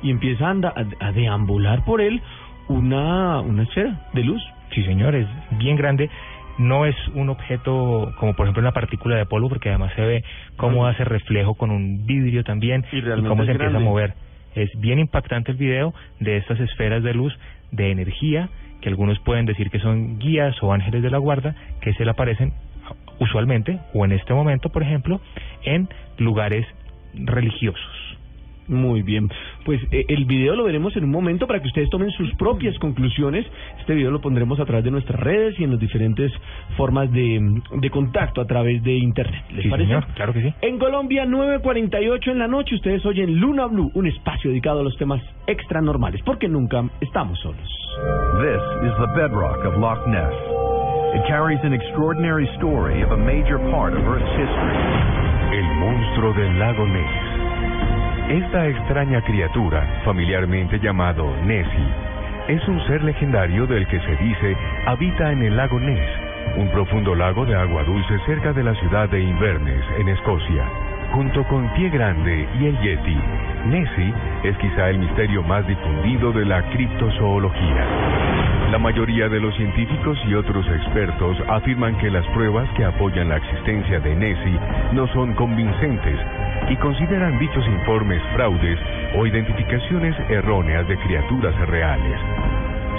y 0.03 0.12
empieza 0.12 0.46
a, 0.48 0.51
anda- 0.51 0.74
a, 0.75 1.08
a 1.08 1.12
deambular 1.13 1.84
por 1.86 2.01
él 2.01 2.22
una, 2.67 3.39
una 3.39 3.63
esfera 3.63 4.08
de 4.13 4.24
luz. 4.24 4.41
Sí, 4.72 4.84
señor, 4.84 5.15
es 5.15 5.25
bien 5.58 5.77
grande. 5.77 6.10
No 6.58 6.86
es 6.86 6.96
un 7.14 7.30
objeto 7.30 8.14
como 8.20 8.34
por 8.34 8.46
ejemplo 8.46 8.62
una 8.62 8.72
partícula 8.72 9.16
de 9.16 9.26
polvo, 9.26 9.50
porque 9.50 9.70
además 9.70 9.94
se 9.96 10.02
ve 10.02 10.24
cómo 10.56 10.88
hace 10.88 11.04
reflejo 11.04 11.56
con 11.56 11.72
un 11.72 12.06
vidrio 12.06 12.44
también 12.44 12.84
Y 12.92 12.98
y, 12.98 13.02
cómo 13.28 13.46
se 13.46 13.52
empieza 13.52 13.78
a 13.78 13.80
mover. 13.80 14.14
Es 14.56 14.70
bien 14.80 14.98
impactante 14.98 15.52
el 15.52 15.58
video 15.58 15.94
de 16.20 16.38
estas 16.38 16.60
esferas 16.60 17.04
de 17.04 17.14
luz 17.14 17.38
de 17.72 17.92
energía, 17.92 18.50
que 18.82 18.90
algunos 18.90 19.20
pueden 19.20 19.46
decir 19.46 19.70
que 19.70 19.80
son 19.80 20.18
guías 20.18 20.56
o 20.64 20.74
ángeles 20.74 21.04
de 21.04 21.12
la 21.12 21.20
guarda, 21.20 21.56
que 21.82 21.94
se 21.94 22.06
le 22.06 22.12
aparecen 22.12 22.54
usualmente, 23.20 23.80
o 23.94 24.06
en 24.06 24.14
este 24.14 24.34
momento, 24.34 24.70
por 24.70 24.82
ejemplo, 24.82 25.22
en 25.64 25.90
lugares 26.18 26.66
religiosos. 27.14 28.07
Muy 28.67 29.01
bien, 29.01 29.29
pues 29.65 29.81
eh, 29.91 30.05
el 30.09 30.25
video 30.25 30.55
lo 30.55 30.65
veremos 30.65 30.95
en 30.97 31.05
un 31.05 31.12
momento 31.12 31.47
para 31.47 31.62
que 31.62 31.67
ustedes 31.67 31.89
tomen 31.89 32.12
sus 32.12 32.33
propias 32.36 32.77
conclusiones. 32.79 33.45
Este 33.79 33.95
video 33.95 34.12
lo 34.12 34.19
pondremos 34.19 34.59
a 34.59 34.65
través 34.65 34.83
de 34.83 34.91
nuestras 34.91 35.19
redes 35.19 35.57
y 35.59 35.63
en 35.63 35.71
las 35.71 35.79
diferentes 35.79 36.31
formas 36.75 37.12
de, 37.12 37.62
de 37.75 37.89
contacto 37.89 38.41
a 38.41 38.45
través 38.45 38.83
de 38.83 38.93
internet. 38.93 39.43
¿Les 39.51 39.63
Sí, 39.63 39.69
parece? 39.69 39.88
señor, 39.88 40.05
claro 40.15 40.33
que 40.33 40.41
sí. 40.41 40.53
En 40.62 40.77
Colombia, 40.79 41.25
9.48 41.25 42.31
en 42.31 42.39
la 42.39 42.47
noche, 42.47 42.75
ustedes 42.75 43.05
oyen 43.05 43.39
Luna 43.39 43.67
Blue, 43.67 43.89
un 43.93 44.07
espacio 44.07 44.50
dedicado 44.50 44.81
a 44.81 44.83
los 44.83 44.97
temas 44.97 45.21
extra 45.47 45.81
normales, 45.81 46.21
porque 46.25 46.47
nunca 46.50 46.83
estamos 47.01 47.39
solos. 47.39 47.57
This 48.41 48.89
is 48.89 48.93
the 49.00 49.07
bedrock 49.15 49.63
of 49.65 49.77
Loch 49.79 50.05
Ness. 50.07 50.33
It 51.15 51.24
carries 51.27 51.59
an 51.63 51.74
extraordinary 51.74 52.47
story 52.57 53.01
of 53.01 53.12
a 53.12 53.17
major 53.17 53.57
part 53.71 53.93
of 53.93 54.03
Earth's 54.05 54.29
history. 54.38 54.77
El 55.57 55.65
monstruo 55.79 56.33
del 56.33 56.59
lago 56.59 56.86
Ness. 56.86 57.26
Esta 58.29 58.67
extraña 58.67 59.22
criatura, 59.22 60.01
familiarmente 60.03 60.79
llamado 60.79 61.34
Nessie, 61.46 61.88
es 62.50 62.67
un 62.67 62.86
ser 62.86 63.01
legendario 63.01 63.65
del 63.65 63.88
que 63.88 64.01
se 64.01 64.17
dice 64.17 64.57
habita 64.86 65.31
en 65.31 65.43
el 65.43 65.55
lago 65.55 65.79
Ness, 65.79 66.10
un 66.57 66.69
profundo 66.69 67.15
lago 67.15 67.46
de 67.46 67.55
agua 67.55 67.86
dulce 67.86 68.19
cerca 68.25 68.51
de 68.51 68.65
la 68.65 68.75
ciudad 68.75 69.07
de 69.07 69.22
Inverness, 69.22 69.86
en 69.98 70.10
Escocia. 70.10 70.87
Junto 71.14 71.44
con 71.46 71.68
Pie 71.74 71.90
Grande 71.90 72.48
y 72.60 72.66
el 72.66 72.80
Yeti, 72.80 73.18
Nessie 73.66 74.14
es 74.44 74.58
quizá 74.58 74.90
el 74.90 75.00
misterio 75.00 75.42
más 75.42 75.66
difundido 75.66 76.32
de 76.32 76.46
la 76.46 76.62
criptozoología. 76.70 77.86
La 78.72 78.78
mayoría 78.78 79.30
de 79.30 79.40
los 79.40 79.56
científicos 79.56 80.18
y 80.28 80.34
otros 80.34 80.68
expertos 80.68 81.38
afirman 81.48 81.98
que 81.98 82.12
las 82.12 82.26
pruebas 82.28 82.70
que 82.76 82.84
apoyan 82.84 83.30
la 83.30 83.38
existencia 83.38 84.00
de 84.00 84.16
Nessie 84.16 84.60
no 84.92 85.08
son 85.14 85.34
convincentes 85.34 86.20
y 86.70 86.76
consideran 86.76 87.40
dichos 87.40 87.66
informes 87.66 88.22
fraudes 88.34 88.80
o 89.16 89.26
identificaciones 89.26 90.16
erróneas 90.30 90.88
de 90.88 90.98
criaturas 90.98 91.56
reales. 91.68 92.20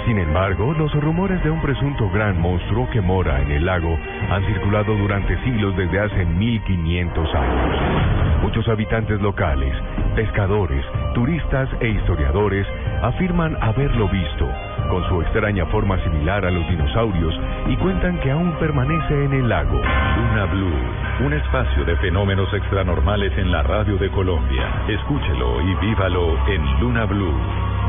Sin 0.09 0.17
embargo, 0.17 0.73
los 0.73 0.91
rumores 0.95 1.43
de 1.43 1.51
un 1.51 1.61
presunto 1.61 2.09
gran 2.09 2.41
monstruo 2.41 2.89
que 2.89 2.99
mora 2.99 3.43
en 3.43 3.51
el 3.51 3.63
lago 3.63 3.95
han 4.31 4.43
circulado 4.47 4.97
durante 4.97 5.37
siglos 5.43 5.77
desde 5.77 5.99
hace 5.99 6.25
1500 6.25 7.35
años. 7.35 8.41
Muchos 8.41 8.67
habitantes 8.69 9.21
locales, 9.21 9.71
pescadores, 10.15 10.83
turistas 11.13 11.69
e 11.79 11.89
historiadores 11.89 12.65
afirman 13.03 13.55
haberlo 13.61 14.09
visto, 14.09 14.49
con 14.89 15.07
su 15.07 15.21
extraña 15.21 15.65
forma 15.67 15.97
similar 16.03 16.45
a 16.45 16.51
los 16.51 16.67
dinosaurios, 16.69 17.33
y 17.67 17.77
cuentan 17.77 18.19
que 18.19 18.31
aún 18.31 18.51
permanece 18.59 19.25
en 19.25 19.33
el 19.33 19.47
lago. 19.47 19.79
Luna 19.79 20.45
Blue, 20.45 21.25
un 21.25 21.33
espacio 21.33 21.85
de 21.85 21.95
fenómenos 21.97 22.53
extranormales 22.53 23.31
en 23.37 23.51
la 23.51 23.63
radio 23.63 23.97
de 23.97 24.09
Colombia. 24.09 24.83
Escúchelo 24.87 25.61
y 25.61 25.75
vívalo 25.85 26.47
en 26.47 26.79
Luna 26.79 27.05
Blue, 27.05 27.37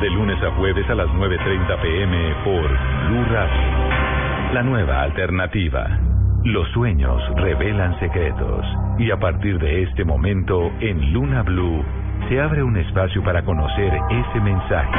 de 0.00 0.10
lunes 0.10 0.42
a 0.42 0.50
jueves 0.52 0.88
a 0.88 0.94
las 0.94 1.08
9.30 1.08 1.80
pm 1.80 2.34
por 2.44 2.68
Blue 3.08 3.24
Radio. 3.30 4.54
La 4.54 4.62
nueva 4.62 5.02
alternativa. 5.02 5.98
Los 6.44 6.68
sueños 6.70 7.22
revelan 7.36 7.98
secretos 8.00 8.64
y 8.98 9.10
a 9.10 9.18
partir 9.18 9.58
de 9.58 9.82
este 9.82 10.04
momento 10.04 10.70
en 10.80 11.12
Luna 11.12 11.42
Blue 11.42 11.84
se 12.30 12.40
abre 12.40 12.62
un 12.62 12.76
espacio 12.76 13.24
para 13.24 13.44
conocer 13.44 13.92
ese 14.08 14.40
mensaje. 14.40 14.96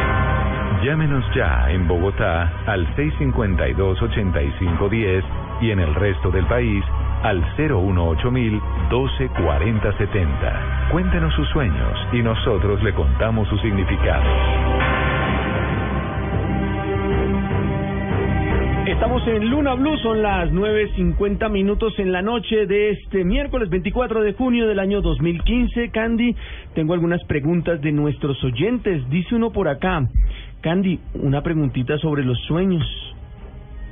Llámenos 0.84 1.24
ya 1.34 1.72
en 1.72 1.88
Bogotá 1.88 2.52
al 2.68 2.86
652-8510 2.98 5.24
y 5.62 5.72
en 5.72 5.80
el 5.80 5.96
resto 5.96 6.30
del 6.30 6.46
país 6.48 6.84
al 7.24 7.42
018000 7.56 8.62
124070. 8.90 10.90
Cuéntenos 10.92 11.34
sus 11.34 11.48
sueños 11.50 11.98
y 12.12 12.22
nosotros 12.22 12.84
le 12.84 12.94
contamos 12.94 13.48
su 13.48 13.58
significado. 13.60 15.01
Estamos 19.02 19.28
en 19.28 19.50
Luna 19.50 19.74
Blue, 19.74 19.98
son 19.98 20.22
las 20.22 20.52
9.50 20.52 21.50
minutos 21.50 21.98
en 21.98 22.12
la 22.12 22.22
noche 22.22 22.68
de 22.68 22.92
este 22.92 23.24
miércoles 23.24 23.68
24 23.68 24.22
de 24.22 24.34
junio 24.34 24.68
del 24.68 24.78
año 24.78 25.02
2015. 25.02 25.90
Candy, 25.90 26.36
tengo 26.76 26.94
algunas 26.94 27.24
preguntas 27.24 27.82
de 27.82 27.92
nuestros 27.94 28.44
oyentes. 28.44 29.10
Dice 29.10 29.34
uno 29.34 29.52
por 29.52 29.70
acá, 29.70 30.08
Candy, 30.62 31.00
una 31.16 31.42
preguntita 31.42 31.98
sobre 31.98 32.24
los 32.24 32.40
sueños. 32.42 32.86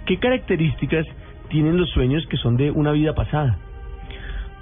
¿Qué 0.06 0.20
características 0.20 1.08
tienen 1.50 1.78
los 1.78 1.90
sueños 1.90 2.24
que 2.28 2.38
son 2.38 2.56
de 2.56 2.70
una 2.70 2.92
vida 2.92 3.16
pasada? 3.16 3.58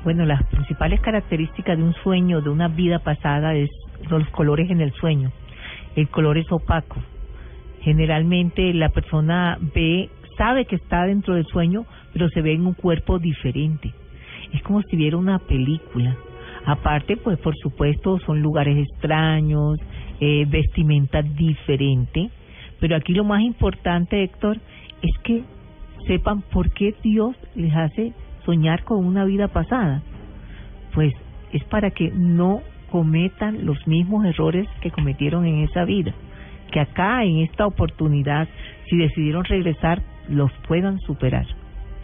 Bueno, 0.05 0.25
las 0.25 0.41
principales 0.45 1.01
características 1.01 1.77
de 1.77 1.83
un 1.83 1.93
sueño, 1.95 2.39
de 2.39 2.51
una 2.51 2.69
vida 2.69 2.99
pasada, 2.99 3.53
es 3.53 3.69
los 4.09 4.25
colores 4.29 4.71
en 4.71 4.79
el 4.79 4.93
sueño. 4.93 5.29
El 5.97 6.07
color 6.07 6.37
es 6.37 6.49
opaco. 6.49 7.03
Generalmente 7.81 8.73
la 8.73 8.89
persona 8.89 9.57
ve, 9.75 10.09
sabe 10.37 10.65
que 10.65 10.75
está 10.75 11.05
dentro 11.05 11.35
del 11.35 11.45
sueño, 11.45 11.85
pero 12.13 12.29
se 12.29 12.41
ve 12.41 12.53
en 12.53 12.65
un 12.65 12.73
cuerpo 12.73 13.19
diferente. 13.19 13.91
Es 14.53 14.61
como 14.63 14.81
si 14.83 14.95
viera 14.95 15.17
una 15.17 15.39
película. 15.39 16.15
Aparte, 16.65 17.17
pues 17.17 17.37
por 17.39 17.55
supuesto 17.57 18.19
son 18.25 18.41
lugares 18.41 18.77
extraños, 18.77 19.79
eh, 20.19 20.45
vestimenta 20.47 21.21
diferente. 21.21 22.29
Pero 22.79 22.95
aquí 22.95 23.13
lo 23.13 23.23
más 23.23 23.41
importante, 23.41 24.23
Héctor, 24.23 24.57
es 25.01 25.17
que 25.23 25.43
sepan 26.05 26.41
por 26.41 26.71
qué 26.71 26.93
Dios 27.03 27.35
les 27.55 27.73
hace 27.75 28.13
soñar 28.45 28.83
con 28.83 29.05
una 29.05 29.25
vida 29.25 29.47
pasada. 29.47 30.01
Pues 30.93 31.13
es 31.51 31.63
para 31.65 31.91
que 31.91 32.11
no 32.11 32.61
cometan 32.91 33.65
los 33.65 33.85
mismos 33.87 34.25
errores 34.25 34.67
que 34.81 34.91
cometieron 34.91 35.45
en 35.45 35.59
esa 35.59 35.85
vida. 35.85 36.13
Que 36.71 36.79
acá, 36.79 37.23
en 37.23 37.39
esta 37.39 37.65
oportunidad, 37.65 38.47
si 38.89 38.97
decidieron 38.97 39.43
regresar, 39.43 40.01
los 40.29 40.51
puedan 40.67 40.99
superar. 40.99 41.45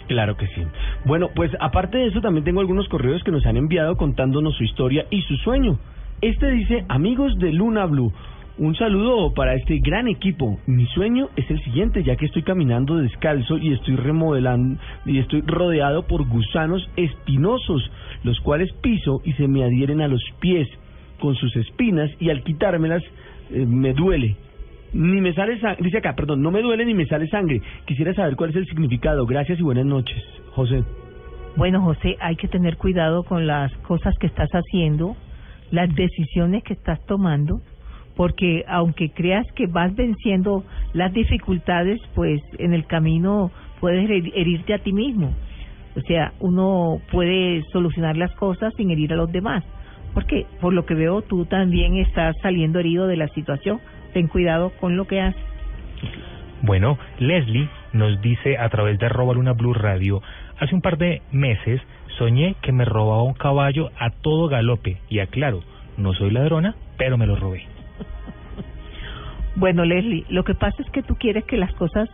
Claro 0.07 0.35
que 0.35 0.47
sí. 0.47 0.61
Bueno, 1.05 1.29
pues 1.33 1.51
aparte 1.59 1.97
de 1.97 2.07
eso 2.07 2.21
también 2.21 2.43
tengo 2.43 2.59
algunos 2.59 2.87
correos 2.89 3.23
que 3.23 3.31
nos 3.31 3.45
han 3.45 3.57
enviado 3.57 3.95
contándonos 3.95 4.55
su 4.55 4.63
historia 4.63 5.05
y 5.09 5.21
su 5.21 5.35
sueño. 5.37 5.79
Este 6.21 6.51
dice, 6.51 6.85
amigos 6.89 7.37
de 7.37 7.51
Luna 7.51 7.85
Blue, 7.85 8.11
un 8.57 8.75
saludo 8.75 9.33
para 9.33 9.55
este 9.55 9.79
gran 9.79 10.07
equipo. 10.07 10.59
Mi 10.67 10.85
sueño 10.87 11.29
es 11.35 11.49
el 11.49 11.59
siguiente, 11.63 12.03
ya 12.03 12.15
que 12.15 12.25
estoy 12.25 12.43
caminando 12.43 12.97
descalzo 12.97 13.57
y 13.57 13.73
estoy 13.73 13.95
remodelando 13.95 14.79
y 15.05 15.17
estoy 15.17 15.41
rodeado 15.41 16.05
por 16.05 16.27
gusanos 16.27 16.87
espinosos, 16.95 17.89
los 18.23 18.39
cuales 18.41 18.71
piso 18.73 19.21
y 19.25 19.33
se 19.33 19.47
me 19.47 19.63
adhieren 19.63 20.01
a 20.01 20.07
los 20.07 20.21
pies 20.39 20.67
con 21.19 21.35
sus 21.35 21.55
espinas 21.55 22.11
y 22.19 22.29
al 22.29 22.43
quitármelas 22.43 23.01
eh, 23.49 23.65
me 23.65 23.93
duele. 23.93 24.35
Ni 24.93 25.21
me 25.21 25.33
sale 25.33 25.59
sangre, 25.59 25.83
dice 25.83 25.97
acá, 25.97 26.13
perdón, 26.15 26.41
no 26.41 26.51
me 26.51 26.61
duele 26.61 26.85
ni 26.85 26.93
me 26.93 27.05
sale 27.07 27.27
sangre. 27.27 27.61
Quisiera 27.85 28.13
saber 28.13 28.35
cuál 28.35 28.51
es 28.51 28.55
el 28.57 28.65
significado. 28.67 29.25
Gracias 29.25 29.59
y 29.59 29.63
buenas 29.63 29.85
noches, 29.85 30.21
José. 30.51 30.83
Bueno, 31.55 31.81
José, 31.81 32.15
hay 32.19 32.35
que 32.35 32.47
tener 32.47 32.77
cuidado 32.77 33.23
con 33.23 33.45
las 33.47 33.71
cosas 33.79 34.15
que 34.19 34.27
estás 34.27 34.49
haciendo, 34.51 35.15
las 35.71 35.93
decisiones 35.95 36.63
que 36.63 36.73
estás 36.73 37.03
tomando, 37.05 37.61
porque 38.15 38.63
aunque 38.67 39.09
creas 39.09 39.45
que 39.55 39.65
vas 39.67 39.95
venciendo 39.95 40.63
las 40.93 41.11
dificultades, 41.13 41.99
pues 42.13 42.41
en 42.59 42.73
el 42.73 42.85
camino 42.85 43.51
puedes 43.79 44.07
her- 44.07 44.31
herirte 44.35 44.73
a 44.75 44.79
ti 44.79 44.93
mismo. 44.93 45.33
O 45.95 46.01
sea, 46.01 46.33
uno 46.39 46.99
puede 47.11 47.63
solucionar 47.71 48.17
las 48.17 48.31
cosas 48.35 48.73
sin 48.77 48.91
herir 48.91 49.13
a 49.13 49.15
los 49.15 49.31
demás. 49.31 49.63
Porque 50.13 50.45
por 50.61 50.73
lo 50.73 50.85
que 50.85 50.93
veo, 50.93 51.23
tú 51.23 51.45
también 51.45 51.97
estás 51.97 52.35
saliendo 52.41 52.79
herido 52.79 53.07
de 53.07 53.17
la 53.17 53.27
situación. 53.29 53.79
Ten 54.13 54.27
cuidado 54.27 54.71
con 54.79 54.95
lo 54.95 55.05
que 55.05 55.21
haces. 55.21 55.41
Bueno, 56.61 56.97
Leslie 57.19 57.69
nos 57.91 58.21
dice 58.21 58.57
a 58.57 58.69
través 58.69 58.97
de 58.99 59.07
arroba 59.07 59.33
Luna 59.33 59.53
Blue 59.53 59.73
Radio, 59.73 60.21
hace 60.59 60.73
un 60.73 60.81
par 60.81 60.97
de 60.97 61.21
meses 61.31 61.81
soñé 62.17 62.55
que 62.61 62.71
me 62.71 62.85
robaba 62.85 63.23
un 63.23 63.33
caballo 63.33 63.89
a 63.99 64.11
todo 64.11 64.47
galope 64.47 64.97
y 65.09 65.19
aclaro, 65.19 65.61
no 65.97 66.13
soy 66.13 66.31
ladrona, 66.31 66.75
pero 66.97 67.17
me 67.17 67.27
lo 67.27 67.35
robé. 67.35 67.63
Bueno, 69.55 69.85
Leslie, 69.85 70.25
lo 70.29 70.43
que 70.43 70.55
pasa 70.55 70.81
es 70.81 70.89
que 70.89 71.03
tú 71.03 71.15
quieres 71.15 71.43
que 71.45 71.57
las 71.57 71.71
cosas 71.75 72.09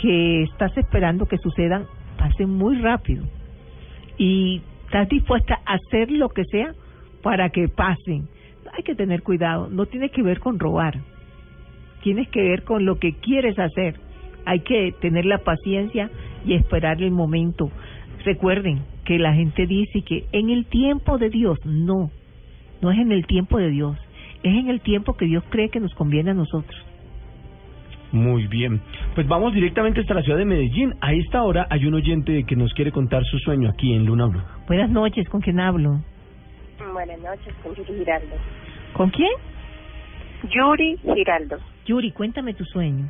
que 0.00 0.44
estás 0.44 0.74
esperando 0.78 1.26
que 1.26 1.36
sucedan 1.36 1.84
pasen 2.16 2.48
muy 2.50 2.78
rápido. 2.80 3.24
y 4.16 4.62
estás 4.84 5.08
dispuesta 5.08 5.60
a 5.66 5.74
hacer 5.74 6.10
lo 6.10 6.30
que 6.30 6.44
sea 6.44 6.72
para 7.22 7.50
que 7.50 7.68
pasen. 7.68 8.28
Hay 8.76 8.82
que 8.82 8.94
tener 8.94 9.22
cuidado, 9.22 9.68
no 9.70 9.86
tiene 9.86 10.10
que 10.10 10.22
ver 10.22 10.40
con 10.40 10.58
robar, 10.58 10.98
tienes 12.02 12.28
que 12.28 12.42
ver 12.42 12.64
con 12.64 12.84
lo 12.84 12.98
que 12.98 13.14
quieres 13.14 13.58
hacer. 13.58 13.94
Hay 14.46 14.60
que 14.60 14.92
tener 15.00 15.24
la 15.26 15.38
paciencia 15.38 16.10
y 16.44 16.54
esperar 16.54 17.02
el 17.02 17.10
momento. 17.10 17.70
Recuerden 18.24 18.80
que 19.04 19.18
la 19.18 19.34
gente 19.34 19.66
dice 19.66 20.02
que 20.02 20.24
en 20.32 20.50
el 20.50 20.66
tiempo 20.66 21.18
de 21.18 21.30
Dios, 21.30 21.58
no, 21.64 22.10
no 22.80 22.90
es 22.90 22.98
en 22.98 23.12
el 23.12 23.26
tiempo 23.26 23.58
de 23.58 23.70
Dios, 23.70 23.96
es 24.42 24.54
en 24.54 24.68
el 24.68 24.80
tiempo 24.80 25.14
que 25.14 25.26
Dios 25.26 25.44
cree 25.50 25.68
que 25.68 25.80
nos 25.80 25.94
conviene 25.94 26.30
a 26.30 26.34
nosotros. 26.34 26.78
Muy 28.12 28.46
bien. 28.48 28.80
Pues 29.14 29.28
vamos 29.28 29.54
directamente 29.54 30.00
hasta 30.00 30.14
la 30.14 30.22
ciudad 30.22 30.38
de 30.38 30.44
Medellín. 30.44 30.94
A 31.00 31.12
esta 31.12 31.42
hora 31.42 31.66
hay 31.70 31.86
un 31.86 31.94
oyente 31.94 32.44
que 32.44 32.56
nos 32.56 32.72
quiere 32.74 32.90
contar 32.90 33.24
su 33.24 33.38
sueño 33.38 33.70
aquí 33.70 33.94
en 33.94 34.04
Luna 34.04 34.26
Blue. 34.26 34.42
Buenas 34.66 34.90
noches, 34.90 35.28
¿con 35.28 35.40
quién 35.40 35.60
hablo? 35.60 36.00
Buenas 36.92 37.20
noches, 37.20 37.54
con 37.62 37.74
Giraldo. 37.74 38.36
¿Con 38.94 39.10
quién? 39.10 39.30
Yuri 40.48 40.98
Giraldo. 41.02 41.58
Yuri, 41.86 42.12
cuéntame 42.12 42.54
tu 42.54 42.64
sueño. 42.64 43.08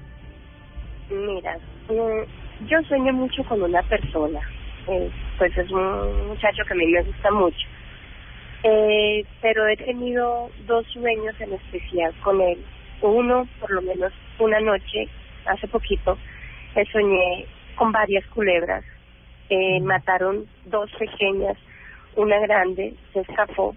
Mira, 1.10 1.56
mm, 1.88 2.66
yo 2.66 2.82
sueño 2.82 3.12
mucho 3.12 3.44
con 3.44 3.62
una 3.62 3.82
persona. 3.82 4.40
Eh, 4.88 5.10
pues 5.38 5.56
es 5.56 5.70
un 5.70 6.28
muchacho 6.28 6.62
que 6.66 6.72
a 6.72 6.76
mí 6.76 6.86
me 6.86 7.02
gusta 7.02 7.30
mucho. 7.30 7.66
Eh, 8.62 9.24
pero 9.40 9.66
he 9.68 9.76
tenido 9.76 10.50
dos 10.66 10.86
sueños 10.88 11.34
en 11.40 11.54
especial 11.54 12.12
con 12.22 12.40
él. 12.40 12.58
Uno, 13.00 13.48
por 13.60 13.70
lo 13.70 13.82
menos 13.82 14.12
una 14.38 14.60
noche, 14.60 15.08
hace 15.46 15.66
poquito, 15.68 16.18
eh, 16.74 16.84
soñé 16.92 17.46
con 17.76 17.92
varias 17.92 18.26
culebras. 18.26 18.84
Eh, 19.48 19.80
mataron 19.80 20.46
dos 20.66 20.90
pequeñas, 20.98 21.56
una 22.16 22.38
grande 22.40 22.94
se 23.12 23.20
escapó 23.20 23.74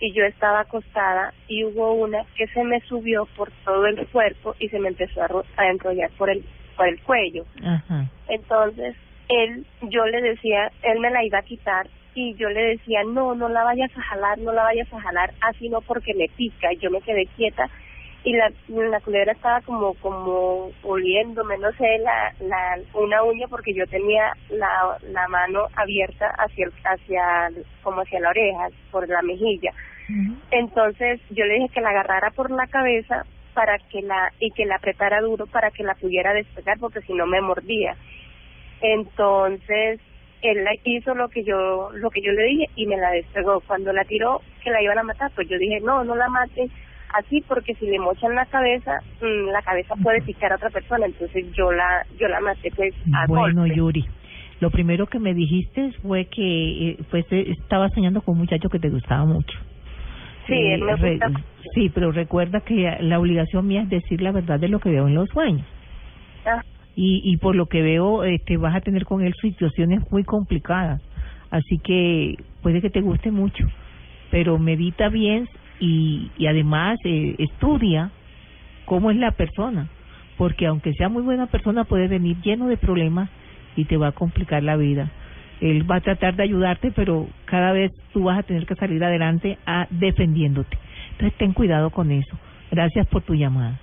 y 0.00 0.12
yo 0.12 0.24
estaba 0.24 0.60
acostada 0.60 1.32
y 1.48 1.64
hubo 1.64 1.92
una 1.92 2.24
que 2.36 2.46
se 2.48 2.62
me 2.64 2.80
subió 2.80 3.26
por 3.36 3.50
todo 3.64 3.86
el 3.86 4.06
cuerpo 4.08 4.54
y 4.58 4.68
se 4.68 4.78
me 4.78 4.88
empezó 4.88 5.22
a, 5.22 5.28
ro- 5.28 5.44
a 5.56 5.66
enrollar 5.68 6.10
por 6.18 6.30
el 6.30 6.44
por 6.76 6.88
el 6.88 7.00
cuello. 7.02 7.44
Ajá. 7.64 8.04
Entonces, 8.28 8.96
él, 9.28 9.64
yo 9.82 10.04
le 10.06 10.20
decía, 10.20 10.70
él 10.82 10.98
me 11.00 11.10
la 11.10 11.24
iba 11.24 11.38
a 11.38 11.42
quitar 11.42 11.86
y 12.14 12.34
yo 12.34 12.48
le 12.48 12.62
decía, 12.76 13.02
no, 13.04 13.34
no 13.34 13.48
la 13.48 13.62
vayas 13.64 13.90
a 13.96 14.02
jalar, 14.02 14.38
no 14.38 14.52
la 14.52 14.64
vayas 14.64 14.92
a 14.92 15.00
jalar, 15.00 15.32
así 15.40 15.68
no 15.68 15.80
porque 15.80 16.14
me 16.14 16.28
pica. 16.28 16.72
Y 16.72 16.78
yo 16.78 16.90
me 16.90 17.00
quedé 17.00 17.26
quieta 17.36 17.68
y 18.24 18.32
la, 18.32 18.50
la 18.68 19.00
culebra 19.00 19.32
estaba 19.32 19.60
como, 19.60 19.92
como 19.94 20.70
oliéndome, 20.82 21.58
no 21.58 21.70
sé, 21.72 21.98
la, 21.98 22.32
la, 22.40 22.78
una 22.94 23.22
uña 23.22 23.46
porque 23.48 23.74
yo 23.74 23.86
tenía 23.86 24.32
la, 24.48 24.96
la 25.12 25.28
mano 25.28 25.66
abierta 25.76 26.28
hacia, 26.38 26.66
el, 26.66 26.72
hacia, 26.84 27.50
como 27.82 28.00
hacia 28.00 28.20
la 28.20 28.30
oreja, 28.30 28.68
por 28.90 29.06
la 29.08 29.20
mejilla. 29.22 29.72
Entonces 30.50 31.20
yo 31.30 31.44
le 31.44 31.54
dije 31.54 31.68
que 31.74 31.80
la 31.80 31.90
agarrara 31.90 32.30
por 32.30 32.50
la 32.50 32.66
cabeza 32.66 33.24
para 33.54 33.78
que 33.78 34.02
la 34.02 34.32
y 34.38 34.50
que 34.50 34.66
la 34.66 34.76
apretara 34.76 35.20
duro 35.20 35.46
para 35.46 35.70
que 35.70 35.82
la 35.82 35.94
pudiera 35.94 36.34
despegar 36.34 36.78
porque 36.78 37.00
si 37.02 37.14
no 37.14 37.26
me 37.26 37.40
mordía. 37.40 37.96
Entonces 38.82 40.00
él 40.42 40.66
hizo 40.84 41.14
lo 41.14 41.28
que 41.28 41.42
yo 41.42 41.90
lo 41.94 42.10
que 42.10 42.20
yo 42.20 42.32
le 42.32 42.42
dije 42.42 42.70
y 42.76 42.86
me 42.86 42.98
la 42.98 43.12
despegó. 43.12 43.60
Cuando 43.60 43.94
la 43.94 44.04
tiró 44.04 44.42
que 44.62 44.70
la 44.70 44.82
iban 44.82 44.98
a 44.98 45.04
matar, 45.04 45.30
pues 45.34 45.48
yo 45.48 45.56
dije 45.56 45.80
no, 45.80 46.04
no 46.04 46.14
la 46.16 46.28
mate 46.28 46.68
así 47.12 47.42
porque 47.46 47.74
si 47.74 47.86
le 47.86 47.98
mochan 47.98 48.34
la 48.34 48.46
cabeza, 48.46 48.98
mm, 49.20 49.50
la 49.50 49.62
cabeza 49.62 49.94
puede 50.02 50.22
picar 50.22 50.52
a 50.52 50.56
otra 50.56 50.70
persona. 50.70 51.06
Entonces 51.06 51.44
yo 51.52 51.70
la 51.72 52.06
yo 52.18 52.28
la 52.28 52.40
maté 52.40 52.70
pues 52.74 52.94
a 53.12 53.26
Bueno. 53.26 53.66
Yuri, 53.66 54.04
lo 54.60 54.70
primero 54.70 55.06
que 55.06 55.18
me 55.18 55.34
dijiste 55.34 55.92
fue 56.02 56.26
que 56.26 56.90
eh, 56.90 56.98
pues 57.10 57.24
eh, 57.30 57.52
estaba 57.58 57.88
soñando 57.90 58.22
con 58.22 58.34
un 58.34 58.40
muchacho 58.40 58.68
que 58.68 58.78
te 58.78 58.90
gustaba 58.90 59.24
mucho. 59.24 59.58
Sí, 60.46 60.54
Eh, 60.54 60.74
él 60.74 60.82
me 60.82 60.96
re-. 60.96 61.18
Sí, 61.74 61.90
pero 61.92 62.12
recuerda 62.12 62.60
que 62.60 62.96
la 63.00 63.18
obligación 63.18 63.66
mía 63.66 63.82
es 63.82 63.88
decir 63.88 64.20
la 64.20 64.32
verdad 64.32 64.60
de 64.60 64.68
lo 64.68 64.78
que 64.78 64.90
veo 64.90 65.08
en 65.08 65.14
los 65.14 65.28
sueños. 65.30 65.66
Ah, 66.46 66.62
Y, 66.94 67.22
y 67.24 67.36
por 67.38 67.56
lo 67.56 67.66
que 67.66 67.82
veo, 67.82 68.22
este, 68.24 68.56
vas 68.56 68.76
a 68.76 68.80
tener 68.80 69.04
con 69.04 69.22
él 69.22 69.34
situaciones 69.40 70.00
muy 70.10 70.22
complicadas. 70.24 71.00
Así 71.50 71.78
que 71.78 72.36
puede 72.62 72.80
que 72.80 72.90
te 72.90 73.00
guste 73.00 73.30
mucho, 73.30 73.64
pero 74.30 74.58
medita 74.58 75.08
bien 75.08 75.48
y, 75.84 76.30
y 76.38 76.46
además 76.46 76.98
eh, 77.04 77.34
estudia 77.38 78.10
cómo 78.86 79.10
es 79.10 79.18
la 79.18 79.32
persona, 79.32 79.88
porque 80.38 80.66
aunque 80.66 80.94
sea 80.94 81.10
muy 81.10 81.22
buena 81.22 81.46
persona, 81.46 81.84
puede 81.84 82.08
venir 82.08 82.38
lleno 82.42 82.68
de 82.68 82.78
problemas 82.78 83.28
y 83.76 83.84
te 83.84 83.98
va 83.98 84.08
a 84.08 84.12
complicar 84.12 84.62
la 84.62 84.76
vida. 84.76 85.10
Él 85.60 85.88
va 85.88 85.96
a 85.96 86.00
tratar 86.00 86.36
de 86.36 86.42
ayudarte, 86.42 86.90
pero 86.90 87.28
cada 87.44 87.72
vez 87.72 87.92
tú 88.12 88.24
vas 88.24 88.38
a 88.38 88.42
tener 88.42 88.66
que 88.66 88.74
salir 88.76 89.02
adelante 89.04 89.58
a, 89.66 89.86
defendiéndote. 89.90 90.76
Entonces 91.12 91.36
ten 91.38 91.52
cuidado 91.52 91.90
con 91.90 92.10
eso. 92.10 92.38
Gracias 92.70 93.06
por 93.06 93.22
tu 93.22 93.34
llamada. 93.34 93.78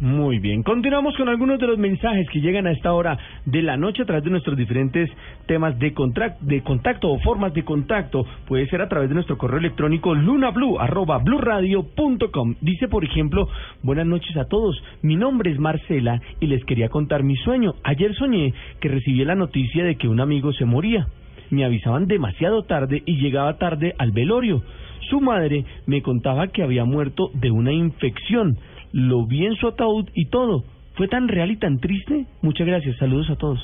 Muy 0.00 0.40
bien, 0.40 0.64
continuamos 0.64 1.16
con 1.16 1.28
algunos 1.28 1.60
de 1.60 1.68
los 1.68 1.78
mensajes 1.78 2.28
que 2.30 2.40
llegan 2.40 2.66
a 2.66 2.72
esta 2.72 2.92
hora 2.92 3.16
de 3.44 3.62
la 3.62 3.76
noche 3.76 4.02
a 4.02 4.04
través 4.04 4.24
de 4.24 4.30
nuestros 4.30 4.56
diferentes 4.56 5.08
temas 5.46 5.78
de, 5.78 5.94
de 6.40 6.62
contacto 6.62 7.12
o 7.12 7.20
formas 7.20 7.54
de 7.54 7.62
contacto. 7.62 8.26
Puede 8.48 8.66
ser 8.66 8.82
a 8.82 8.88
través 8.88 9.08
de 9.08 9.14
nuestro 9.14 9.38
correo 9.38 9.60
electrónico 9.60 10.12
blueradio.com. 10.12 12.54
Dice, 12.60 12.88
por 12.88 13.04
ejemplo, 13.04 13.48
buenas 13.84 14.06
noches 14.06 14.36
a 14.36 14.46
todos. 14.46 14.82
Mi 15.02 15.14
nombre 15.14 15.52
es 15.52 15.60
Marcela 15.60 16.20
y 16.40 16.48
les 16.48 16.64
quería 16.64 16.88
contar 16.88 17.22
mi 17.22 17.36
sueño. 17.36 17.74
Ayer 17.84 18.16
soñé 18.16 18.52
que 18.80 18.88
recibí 18.88 19.24
la 19.24 19.36
noticia 19.36 19.84
de 19.84 19.94
que 19.94 20.08
un 20.08 20.18
amigo 20.18 20.52
se 20.52 20.64
moría. 20.64 21.06
Me 21.50 21.64
avisaban 21.64 22.08
demasiado 22.08 22.64
tarde 22.64 23.04
y 23.06 23.20
llegaba 23.20 23.58
tarde 23.58 23.94
al 23.98 24.10
velorio. 24.10 24.60
Su 25.08 25.20
madre 25.20 25.64
me 25.86 26.02
contaba 26.02 26.48
que 26.48 26.64
había 26.64 26.84
muerto 26.84 27.30
de 27.34 27.52
una 27.52 27.72
infección. 27.72 28.58
Lo 28.94 29.26
vi 29.26 29.44
en 29.44 29.56
su 29.56 29.66
ataúd 29.66 30.08
y 30.14 30.26
todo. 30.26 30.62
¿Fue 30.94 31.08
tan 31.08 31.26
real 31.26 31.50
y 31.50 31.56
tan 31.56 31.80
triste? 31.80 32.26
Muchas 32.42 32.64
gracias. 32.64 32.96
Saludos 32.96 33.28
a 33.28 33.34
todos. 33.34 33.58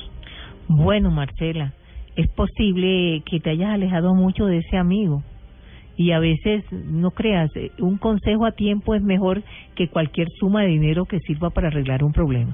Bueno, 0.67 1.09
Marcela, 1.09 1.71
es 2.17 2.27
posible 2.31 3.23
que 3.25 3.39
te 3.39 3.51
hayas 3.51 3.69
alejado 3.69 4.13
mucho 4.13 4.45
de 4.45 4.57
ese 4.57 4.75
amigo. 4.75 5.23
Y 5.95 6.11
a 6.11 6.19
veces, 6.19 6.65
no 6.73 7.11
creas, 7.11 7.49
eh, 7.55 7.71
un 7.79 7.97
consejo 7.97 8.45
a 8.45 8.51
tiempo 8.51 8.93
es 8.93 9.03
mejor 9.03 9.41
que 9.73 9.87
cualquier 9.87 10.27
suma 10.37 10.63
de 10.63 10.67
dinero 10.67 11.05
que 11.05 11.21
sirva 11.21 11.49
para 11.49 11.69
arreglar 11.69 12.03
un 12.03 12.11
problema. 12.11 12.53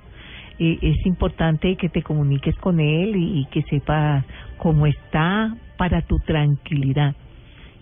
Eh, 0.59 0.77
es 0.79 1.03
importante 1.07 1.77
que 1.77 1.89
te 1.89 2.03
comuniques 2.03 2.55
con 2.57 2.79
él 2.79 3.15
y, 3.15 3.45
que 3.45 3.63
sepas 3.63 4.23
cómo 4.59 4.85
está 4.85 5.57
para 5.77 6.03
tu 6.03 6.19
tranquilidad. 6.19 7.15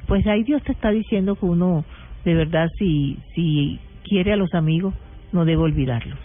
Pues 0.07 0.25
ahí 0.25 0.43
Dios 0.43 0.63
te 0.63 0.71
está 0.71 0.91
diciendo 0.91 1.35
que 1.35 1.47
uno, 1.47 1.83
de 2.23 2.33
verdad, 2.33 2.69
si, 2.77 3.17
si 3.33 3.77
quiere 4.07 4.33
a 4.33 4.37
los 4.37 4.53
amigos, 4.53 4.93
no 5.31 5.45
debe 5.45 5.63
olvidarlos. 5.63 6.17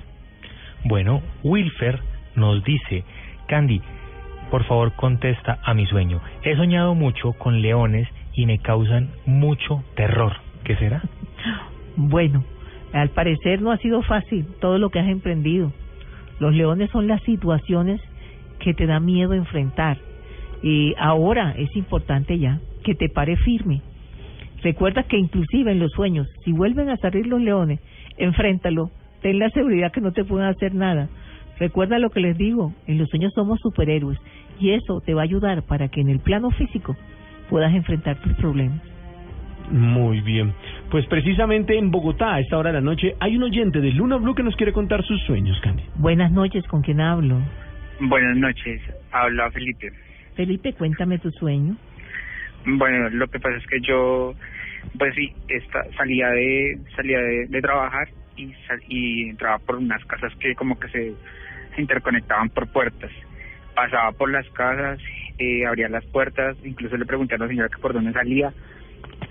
Bueno, 0.84 1.20
Wilfer 1.42 2.00
nos 2.36 2.62
dice, 2.64 3.04
Candy, 3.48 3.80
por 4.50 4.64
favor 4.64 4.92
contesta 4.92 5.58
a 5.64 5.74
mi 5.74 5.86
sueño. 5.86 6.20
He 6.42 6.56
soñado 6.56 6.94
mucho 6.94 7.32
con 7.32 7.60
leones 7.62 8.08
y 8.34 8.46
me 8.46 8.58
causan 8.58 9.10
mucho 9.26 9.82
terror. 9.94 10.32
¿Qué 10.64 10.76
será? 10.76 11.02
Bueno, 11.96 12.44
al 12.92 13.10
parecer 13.10 13.62
no 13.62 13.72
ha 13.72 13.78
sido 13.78 14.02
fácil 14.02 14.46
todo 14.60 14.78
lo 14.78 14.90
que 14.90 15.00
has 15.00 15.08
emprendido. 15.08 15.72
Los 16.38 16.54
leones 16.54 16.90
son 16.90 17.06
las 17.06 17.22
situaciones 17.22 18.00
que 18.58 18.74
te 18.74 18.86
da 18.86 19.00
miedo 19.00 19.34
enfrentar. 19.34 19.98
Y 20.62 20.94
ahora 20.98 21.54
es 21.56 21.74
importante 21.76 22.38
ya 22.38 22.60
que 22.84 22.94
te 22.94 23.08
pare 23.08 23.36
firme. 23.36 23.82
Recuerda 24.62 25.04
que 25.04 25.16
inclusive 25.16 25.72
en 25.72 25.78
los 25.78 25.92
sueños, 25.92 26.28
si 26.44 26.52
vuelven 26.52 26.90
a 26.90 26.96
salir 26.96 27.26
los 27.26 27.40
leones, 27.40 27.80
enfréntalo. 28.18 28.90
Ten 29.22 29.38
la 29.38 29.50
seguridad 29.50 29.92
que 29.92 30.00
no 30.00 30.12
te 30.12 30.24
pueden 30.24 30.48
hacer 30.48 30.74
nada. 30.74 31.08
Recuerda 31.58 31.98
lo 31.98 32.10
que 32.10 32.20
les 32.20 32.38
digo, 32.38 32.72
en 32.86 32.98
los 32.98 33.08
sueños 33.08 33.32
somos 33.34 33.60
superhéroes 33.60 34.18
y 34.58 34.70
eso 34.70 35.00
te 35.00 35.14
va 35.14 35.22
a 35.22 35.24
ayudar 35.24 35.62
para 35.62 35.88
que 35.88 36.00
en 36.00 36.08
el 36.08 36.20
plano 36.20 36.50
físico 36.50 36.96
puedas 37.48 37.74
enfrentar 37.74 38.20
tus 38.20 38.32
problemas. 38.34 38.80
Muy 39.70 40.20
bien. 40.20 40.52
Pues 40.90 41.06
precisamente 41.06 41.78
en 41.78 41.90
Bogotá, 41.90 42.34
a 42.34 42.40
esta 42.40 42.58
hora 42.58 42.70
de 42.70 42.76
la 42.76 42.80
noche, 42.80 43.14
hay 43.20 43.36
un 43.36 43.44
oyente 43.44 43.80
de 43.80 43.92
Luna 43.92 44.16
Blue 44.16 44.34
que 44.34 44.42
nos 44.42 44.56
quiere 44.56 44.72
contar 44.72 45.04
sus 45.04 45.20
sueños, 45.22 45.60
Candy. 45.60 45.82
Buenas 45.96 46.32
noches, 46.32 46.66
¿con 46.66 46.82
quién 46.82 47.00
hablo? 47.00 47.36
Buenas 48.00 48.36
noches, 48.36 48.80
habla 49.12 49.50
Felipe. 49.50 49.92
Felipe, 50.34 50.72
cuéntame 50.72 51.18
tu 51.18 51.30
sueño. 51.30 51.76
Bueno, 52.66 53.08
lo 53.10 53.28
que 53.28 53.40
pasa 53.40 53.56
es 53.56 53.66
que 53.66 53.80
yo, 53.80 54.34
pues 54.98 55.14
sí, 55.14 55.32
salía 55.96 56.28
de 56.28 56.78
salía 56.96 57.18
de, 57.20 57.46
de 57.46 57.60
trabajar 57.62 58.08
y, 58.36 58.52
sal- 58.66 58.82
y 58.88 59.30
entraba 59.30 59.58
por 59.58 59.76
unas 59.76 60.04
casas 60.04 60.32
que 60.36 60.54
como 60.54 60.78
que 60.78 60.88
se, 60.88 61.14
se 61.74 61.80
interconectaban 61.80 62.50
por 62.50 62.68
puertas. 62.68 63.10
Pasaba 63.74 64.12
por 64.12 64.30
las 64.30 64.48
casas, 64.50 65.00
eh, 65.38 65.64
abría 65.66 65.88
las 65.88 66.04
puertas, 66.06 66.56
incluso 66.64 66.96
le 66.96 67.06
pregunté 67.06 67.36
a 67.36 67.38
la 67.38 67.48
señora 67.48 67.68
que 67.68 67.80
por 67.80 67.92
dónde 67.94 68.12
salía. 68.12 68.52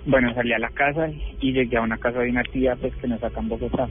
Bueno, 0.05 0.33
salí 0.33 0.53
a 0.53 0.59
la 0.59 0.69
casa 0.69 1.09
y 1.39 1.51
llegué 1.53 1.77
a 1.77 1.81
una 1.81 1.97
casa 1.97 2.19
de 2.19 2.29
una 2.31 2.43
tía 2.43 2.75
pues 2.75 2.95
que 2.95 3.07
nos 3.07 3.19
saca 3.19 3.39
en 3.41 3.49
Bogotá. 3.49 3.87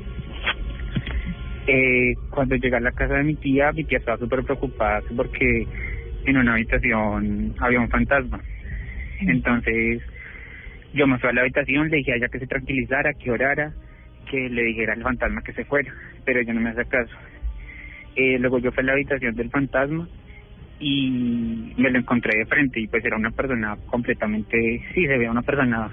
Eh, 1.66 2.14
cuando 2.30 2.56
llegué 2.56 2.76
a 2.76 2.80
la 2.80 2.92
casa 2.92 3.14
de 3.14 3.24
mi 3.24 3.36
tía, 3.36 3.72
mi 3.72 3.84
tía 3.84 3.98
estaba 3.98 4.18
súper 4.18 4.42
preocupada 4.42 5.02
porque 5.14 5.66
en 6.24 6.36
una 6.38 6.54
habitación 6.54 7.54
había 7.60 7.80
un 7.80 7.88
fantasma. 7.90 8.40
Entonces 9.20 10.02
yo 10.92 11.06
me 11.06 11.18
fui 11.18 11.28
a 11.28 11.32
la 11.32 11.42
habitación, 11.42 11.88
le 11.90 11.98
dije 11.98 12.12
a 12.12 12.16
ella 12.16 12.28
que 12.28 12.38
se 12.38 12.46
tranquilizara, 12.46 13.12
que 13.14 13.30
orara, 13.30 13.72
que 14.30 14.48
le 14.48 14.62
dijera 14.62 14.92
al 14.94 15.02
fantasma 15.02 15.42
que 15.42 15.52
se 15.52 15.64
fuera, 15.64 15.92
pero 16.24 16.40
ella 16.40 16.52
no 16.52 16.60
me 16.60 16.70
hace 16.70 16.84
caso. 16.86 17.14
Eh, 18.16 18.38
luego 18.38 18.58
yo 18.58 18.72
fui 18.72 18.82
a 18.82 18.86
la 18.86 18.92
habitación 18.92 19.34
del 19.34 19.50
fantasma 19.50 20.08
y 20.80 21.72
me 21.76 21.90
lo 21.90 21.98
encontré 21.98 22.36
de 22.38 22.46
frente 22.46 22.80
y 22.80 22.86
pues 22.86 23.04
era 23.04 23.16
una 23.16 23.30
persona 23.30 23.76
completamente, 23.86 24.56
sí, 24.94 25.06
se 25.06 25.18
veía 25.18 25.30
una 25.30 25.42
persona 25.42 25.90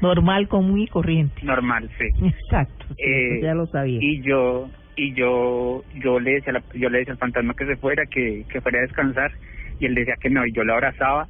Normal, 0.00 0.48
común 0.48 0.80
y 0.80 0.86
corriente. 0.88 1.40
normal, 1.42 1.90
sí. 1.98 2.26
Exacto, 2.26 2.86
sí, 2.96 3.02
Eh, 3.02 3.40
ya 3.42 3.54
lo 3.54 3.66
sabía. 3.66 3.98
Y 4.02 4.22
yo 4.22 4.70
y 4.96 5.14
yo 5.14 5.84
yo 5.94 6.20
le 6.20 6.32
decía 6.34 6.52
la- 6.54 6.64
yo 6.74 6.88
le 6.90 6.98
decía 6.98 7.12
al 7.12 7.18
fantasma 7.18 7.54
que 7.54 7.66
se 7.66 7.76
fuera, 7.76 8.04
que 8.06 8.44
que 8.50 8.60
fuera 8.60 8.78
a 8.78 8.82
descansar 8.82 9.30
y 9.78 9.86
él 9.86 9.94
decía 9.94 10.16
que 10.20 10.30
no 10.30 10.46
y 10.46 10.52
yo 10.52 10.64
lo 10.64 10.74
abrazaba 10.74 11.28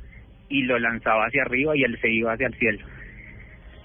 y 0.49 0.63
lo 0.63 0.79
lanzaba 0.79 1.27
hacia 1.27 1.43
arriba 1.43 1.77
y 1.77 1.83
él 1.83 1.99
se 2.01 2.11
iba 2.11 2.33
hacia 2.33 2.47
el 2.47 2.55
cielo. 2.55 2.85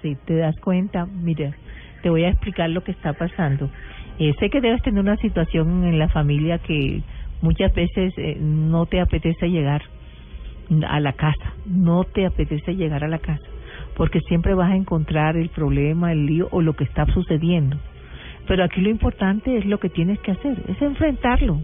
Si 0.02 0.16
te 0.16 0.36
das 0.36 0.60
cuenta, 0.60 1.06
mira, 1.06 1.54
te 2.02 2.10
voy 2.10 2.24
a 2.24 2.30
explicar 2.30 2.70
lo 2.70 2.84
que 2.84 2.92
está 2.92 3.14
pasando. 3.14 3.70
Eh, 4.20 4.34
sé 4.40 4.50
que 4.50 4.62
debes 4.62 4.82
tener 4.82 5.00
una 5.00 5.18
situación 5.18 5.84
en 5.84 5.98
la 5.98 6.10
familia 6.10 6.60
que 6.60 7.02
muchas 7.42 7.74
veces 7.74 8.14
eh, 8.18 8.38
no 8.40 8.86
te 8.86 9.00
apetece 9.00 9.50
llegar 9.50 9.82
a 10.88 11.00
la 11.00 11.14
casa, 11.14 11.54
no 11.66 12.04
te 12.06 12.26
apetece 12.26 12.76
llegar 12.76 13.04
a 13.04 13.08
la 13.08 13.20
casa, 13.20 13.44
porque 13.96 14.22
siempre 14.22 14.54
vas 14.54 14.72
a 14.72 14.76
encontrar 14.76 15.36
el 15.36 15.50
problema, 15.50 16.12
el 16.12 16.26
lío 16.26 16.48
o 16.52 16.62
lo 16.62 16.74
que 16.74 16.86
está 16.86 17.06
sucediendo. 17.08 17.78
Pero 18.48 18.64
aquí 18.64 18.82
lo 18.82 18.90
importante 18.90 19.58
es 19.58 19.66
lo 19.66 19.80
que 19.80 19.90
tienes 19.90 20.20
que 20.20 20.32
hacer, 20.32 20.58
es 20.68 20.82
enfrentarlo. 20.82 21.62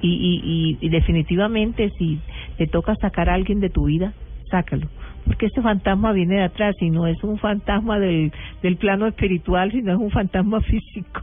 Y, 0.00 0.10
y, 0.10 0.78
y, 0.80 0.86
y 0.86 0.88
definitivamente 0.90 1.90
si 1.98 2.20
te 2.56 2.68
toca 2.68 2.94
sacar 2.96 3.28
a 3.28 3.34
alguien 3.34 3.58
de 3.60 3.68
tu 3.68 3.86
vida, 3.86 4.14
sácalo. 4.50 4.88
Porque 5.24 5.46
ese 5.46 5.60
fantasma 5.60 6.12
viene 6.12 6.36
de 6.36 6.44
atrás 6.44 6.74
y 6.80 6.90
no 6.90 7.06
es 7.06 7.22
un 7.22 7.38
fantasma 7.38 7.98
del, 7.98 8.32
del 8.62 8.76
plano 8.76 9.06
espiritual, 9.06 9.70
sino 9.70 9.92
es 9.92 9.98
un 9.98 10.10
fantasma 10.10 10.60
físico. 10.62 11.22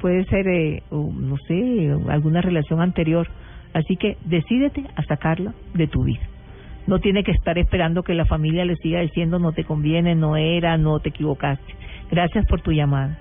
Puede 0.00 0.24
ser, 0.26 0.46
eh, 0.48 0.82
o, 0.90 1.12
no 1.12 1.36
sé, 1.46 1.94
alguna 2.08 2.40
relación 2.40 2.80
anterior. 2.80 3.28
Así 3.74 3.96
que 3.96 4.16
decídete 4.24 4.84
a 4.96 5.02
sacarla 5.04 5.54
de 5.74 5.86
tu 5.86 6.04
vida. 6.04 6.22
No 6.86 7.00
tiene 7.00 7.22
que 7.22 7.32
estar 7.32 7.58
esperando 7.58 8.02
que 8.02 8.14
la 8.14 8.24
familia 8.24 8.64
le 8.64 8.76
siga 8.76 9.00
diciendo 9.00 9.38
no 9.38 9.52
te 9.52 9.64
conviene, 9.64 10.14
no 10.14 10.36
era, 10.36 10.78
no 10.78 11.00
te 11.00 11.10
equivocaste. 11.10 11.74
Gracias 12.10 12.46
por 12.46 12.62
tu 12.62 12.72
llamada. 12.72 13.18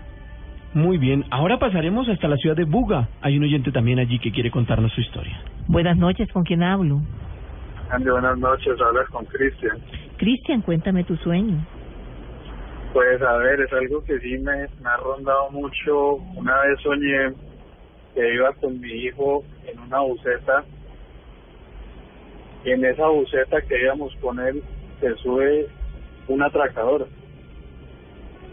Muy 0.73 0.97
bien, 0.97 1.25
ahora 1.31 1.59
pasaremos 1.59 2.07
hasta 2.07 2.27
la 2.27 2.37
ciudad 2.37 2.55
de 2.55 2.63
Buga. 2.63 3.09
Hay 3.21 3.37
un 3.37 3.43
oyente 3.43 3.71
también 3.71 3.99
allí 3.99 4.19
que 4.19 4.31
quiere 4.31 4.51
contarnos 4.51 4.93
su 4.93 5.01
historia. 5.01 5.37
Buenas 5.67 5.97
noches, 5.97 6.31
¿con 6.31 6.43
quién 6.43 6.63
hablo? 6.63 7.01
Andy, 7.89 8.09
buenas 8.09 8.37
noches, 8.37 8.79
hablas 8.81 9.07
con 9.09 9.25
Cristian. 9.25 9.77
Cristian, 10.17 10.61
cuéntame 10.61 11.03
tu 11.05 11.15
sueño. 11.17 11.65
Pues 12.93 13.21
a 13.21 13.37
ver, 13.37 13.61
es 13.61 13.71
algo 13.71 14.03
que 14.03 14.19
sí 14.19 14.37
me, 14.39 14.67
me 14.81 14.89
ha 14.89 14.97
rondado 14.97 15.49
mucho. 15.51 16.15
Una 16.35 16.59
vez 16.61 16.79
soñé 16.81 17.33
que 18.13 18.33
iba 18.33 18.51
con 18.53 18.79
mi 18.81 18.91
hijo 18.91 19.43
en 19.65 19.79
una 19.79 20.01
buceta. 20.01 20.65
Y 22.65 22.71
en 22.71 22.83
esa 22.83 23.07
buceta 23.07 23.61
que 23.61 23.81
íbamos 23.81 24.13
con 24.17 24.39
él 24.39 24.61
se 24.99 25.15
sube 25.17 25.67
un 26.27 26.41
atracador. 26.41 27.07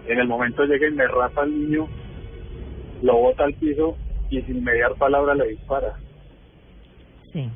En 0.06 0.18
el 0.18 0.28
momento 0.28 0.64
llega 0.64 0.86
y 0.86 0.92
me 0.92 1.08
rapa 1.08 1.42
al 1.42 1.50
niño, 1.50 1.88
lo 3.02 3.16
bota 3.16 3.44
al 3.44 3.54
piso 3.54 3.96
y 4.30 4.42
sin 4.42 4.62
mediar 4.62 4.94
palabra 4.94 5.34
le 5.34 5.48
dispara. 5.48 5.94
Sí. 7.32 7.50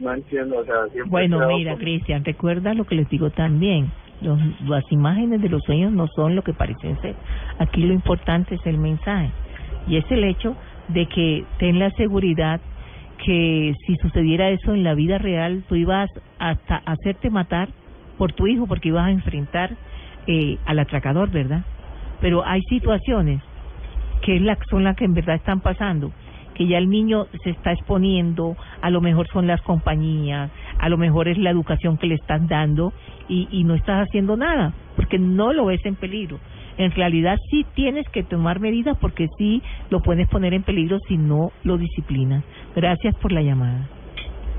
No 0.00 0.12
entiendo, 0.12 0.58
o 0.58 0.64
sea, 0.64 0.86
siempre 0.92 1.10
Bueno, 1.10 1.46
mira, 1.48 1.76
Cristian, 1.76 2.24
recuerda 2.24 2.74
lo 2.74 2.84
que 2.84 2.94
les 2.94 3.08
digo 3.08 3.30
también. 3.30 3.90
Los, 4.20 4.38
las 4.66 4.84
imágenes 4.90 5.42
de 5.42 5.48
los 5.48 5.62
sueños 5.64 5.92
no 5.92 6.06
son 6.08 6.34
lo 6.36 6.42
que 6.42 6.54
parecen 6.54 7.00
ser. 7.00 7.14
Aquí 7.58 7.82
lo 7.82 7.92
importante 7.92 8.54
es 8.54 8.66
el 8.66 8.78
mensaje. 8.78 9.30
Y 9.86 9.96
es 9.96 10.10
el 10.10 10.24
hecho 10.24 10.56
de 10.88 11.06
que 11.06 11.44
ten 11.58 11.78
la 11.78 11.90
seguridad 11.92 12.60
que 13.24 13.74
si 13.86 13.96
sucediera 13.96 14.50
eso 14.50 14.74
en 14.74 14.84
la 14.84 14.94
vida 14.94 15.18
real, 15.18 15.64
tú 15.68 15.74
ibas 15.74 16.10
hasta 16.38 16.76
hacerte 16.76 17.30
matar 17.30 17.68
por 18.18 18.32
tu 18.32 18.46
hijo 18.46 18.66
porque 18.66 18.88
ibas 18.88 19.06
a 19.06 19.10
enfrentar 19.10 19.76
eh, 20.26 20.58
al 20.66 20.78
atracador, 20.78 21.30
¿verdad? 21.30 21.64
Pero 22.20 22.44
hay 22.44 22.60
situaciones 22.68 23.42
que 24.22 24.36
es 24.36 24.42
la, 24.42 24.58
son 24.70 24.84
las 24.84 24.96
que 24.96 25.04
en 25.04 25.14
verdad 25.14 25.36
están 25.36 25.60
pasando, 25.60 26.12
que 26.54 26.66
ya 26.66 26.78
el 26.78 26.88
niño 26.88 27.26
se 27.44 27.50
está 27.50 27.72
exponiendo, 27.72 28.56
a 28.80 28.90
lo 28.90 29.00
mejor 29.00 29.28
son 29.28 29.46
las 29.46 29.60
compañías, 29.62 30.50
a 30.78 30.88
lo 30.88 30.96
mejor 30.96 31.28
es 31.28 31.38
la 31.38 31.50
educación 31.50 31.96
que 31.98 32.06
le 32.06 32.14
estás 32.14 32.46
dando 32.48 32.92
y, 33.28 33.48
y 33.50 33.64
no 33.64 33.74
estás 33.74 34.06
haciendo 34.08 34.36
nada, 34.36 34.72
porque 34.96 35.18
no 35.18 35.52
lo 35.52 35.66
ves 35.66 35.84
en 35.84 35.94
peligro. 35.94 36.38
En 36.78 36.90
realidad 36.92 37.38
sí 37.50 37.64
tienes 37.74 38.06
que 38.10 38.22
tomar 38.22 38.60
medidas 38.60 38.96
porque 38.98 39.28
sí 39.38 39.62
lo 39.90 40.00
puedes 40.00 40.28
poner 40.28 40.52
en 40.52 40.62
peligro 40.62 40.98
si 41.08 41.16
no 41.16 41.52
lo 41.64 41.78
disciplinas. 41.78 42.44
Gracias 42.74 43.14
por 43.16 43.32
la 43.32 43.42
llamada. 43.42 43.88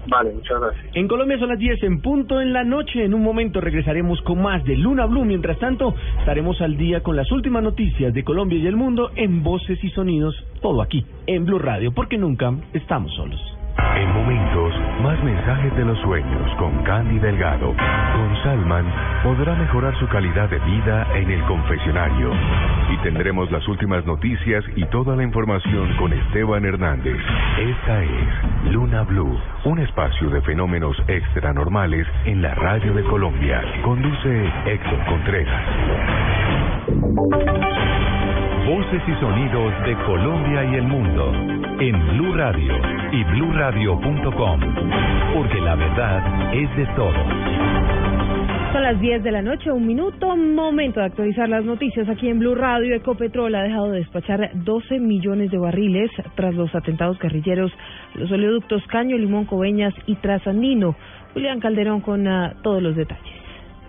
Vale, 0.10 0.32
muchas 0.32 0.60
gracias. 0.60 0.95
En 0.95 1.08
Colombia 1.08 1.38
son 1.38 1.49
las 1.49 1.60
10 1.60 1.84
en 1.84 2.01
punto 2.01 2.39
en 2.39 2.53
la 2.53 2.63
noche. 2.63 3.03
En 3.03 3.13
un 3.13 3.23
momento 3.23 3.60
regresaremos 3.60 4.21
con 4.21 4.41
más 4.41 4.63
de 4.63 4.77
Luna 4.77 5.06
Blue. 5.06 5.25
Mientras 5.25 5.60
tanto, 5.60 5.93
estaremos 6.19 6.62
al 6.62 6.77
día 6.77 7.01
con 7.01 7.15
las 7.15 7.32
últimas 7.32 7.62
noticias 7.62 8.13
de 8.13 8.23
Colombia 8.23 8.58
y 8.58 8.67
el 8.67 8.77
mundo 8.77 9.12
en 9.15 9.43
voces 9.43 9.84
y 9.84 9.89
sonidos. 9.89 10.36
Todo 10.62 10.82
aquí, 10.82 11.06
en 11.27 11.45
Blue 11.45 11.60
Radio, 11.60 11.91
porque 11.91 12.17
nunca 12.17 12.53
estamos 12.73 13.13
solos. 13.15 13.57
En 13.95 14.13
momentos, 14.13 14.73
más 15.01 15.21
mensajes 15.23 15.75
de 15.75 15.85
los 15.85 15.99
sueños 15.99 16.51
con 16.57 16.83
Candy 16.83 17.19
Delgado. 17.19 17.73
Con 17.75 18.43
Salman 18.43 18.85
podrá 19.23 19.55
mejorar 19.55 19.97
su 19.99 20.07
calidad 20.07 20.49
de 20.49 20.59
vida 20.59 21.07
en 21.15 21.31
el 21.31 21.43
confesionario. 21.43 22.31
Y 22.93 22.97
tendremos 23.03 23.51
las 23.51 23.67
últimas 23.67 24.05
noticias 24.05 24.63
y 24.75 24.85
toda 24.85 25.15
la 25.15 25.23
información 25.23 25.95
con 25.97 26.13
Esteban 26.13 26.65
Hernández. 26.65 27.17
Esta 27.59 28.03
es 28.03 28.71
Luna 28.71 29.03
Blue, 29.03 29.39
un 29.65 29.79
espacio 29.79 30.29
de 30.29 30.41
fenómenos 30.41 30.95
extranormales 31.07 32.07
en 32.25 32.41
la 32.41 32.55
radio 32.55 32.93
de 32.93 33.03
Colombia. 33.03 33.61
Conduce 33.83 34.51
Héctor 34.65 35.05
Contreras. 35.05 35.63
Voces 38.67 39.01
y 39.08 39.13
sonidos 39.21 39.73
de 39.86 39.95
Colombia 40.06 40.65
y 40.65 40.75
el 40.75 40.84
mundo 40.84 41.32
en 41.80 42.08
Blue 42.10 42.34
Radio 42.36 42.73
y 43.13 43.23
bluradio.com, 43.23 44.60
porque 45.34 45.62
la 45.62 45.75
verdad 45.75 46.53
es 46.53 46.75
de 46.75 46.86
todos. 46.88 47.15
Son 48.73 48.84
las 48.84 48.99
10 48.99 49.23
de 49.23 49.32
la 49.32 49.41
noche, 49.41 49.71
un 49.71 49.88
minuto, 49.88 50.36
momento 50.36 50.99
de 50.99 51.06
actualizar 51.06 51.47
las 51.47 51.63
noticias 51.63 52.10
aquí 52.10 52.27
en 52.27 52.39
Blue 52.39 52.56
Radio. 52.56 52.93
Ecopetrol 52.93 53.56
ha 53.56 53.63
dejado 53.63 53.91
de 53.91 53.99
despachar 53.99 54.51
12 54.53 54.99
millones 54.99 55.49
de 55.49 55.58
barriles 55.58 56.12
tras 56.36 56.53
los 56.53 56.75
atentados 56.75 57.17
guerrilleros, 57.19 57.71
a 58.15 58.19
los 58.19 58.30
oleoductos 58.30 58.86
Caño, 58.88 59.17
Limón, 59.17 59.45
Coveñas 59.45 59.93
y 60.08 60.15
Trasandino. 60.15 60.93
Julián 61.34 61.62
Calderón 61.62 62.01
con 62.01 62.27
ah, 62.27 62.53
todos 62.63 62.84
los 62.84 62.97
detalles. 62.97 63.37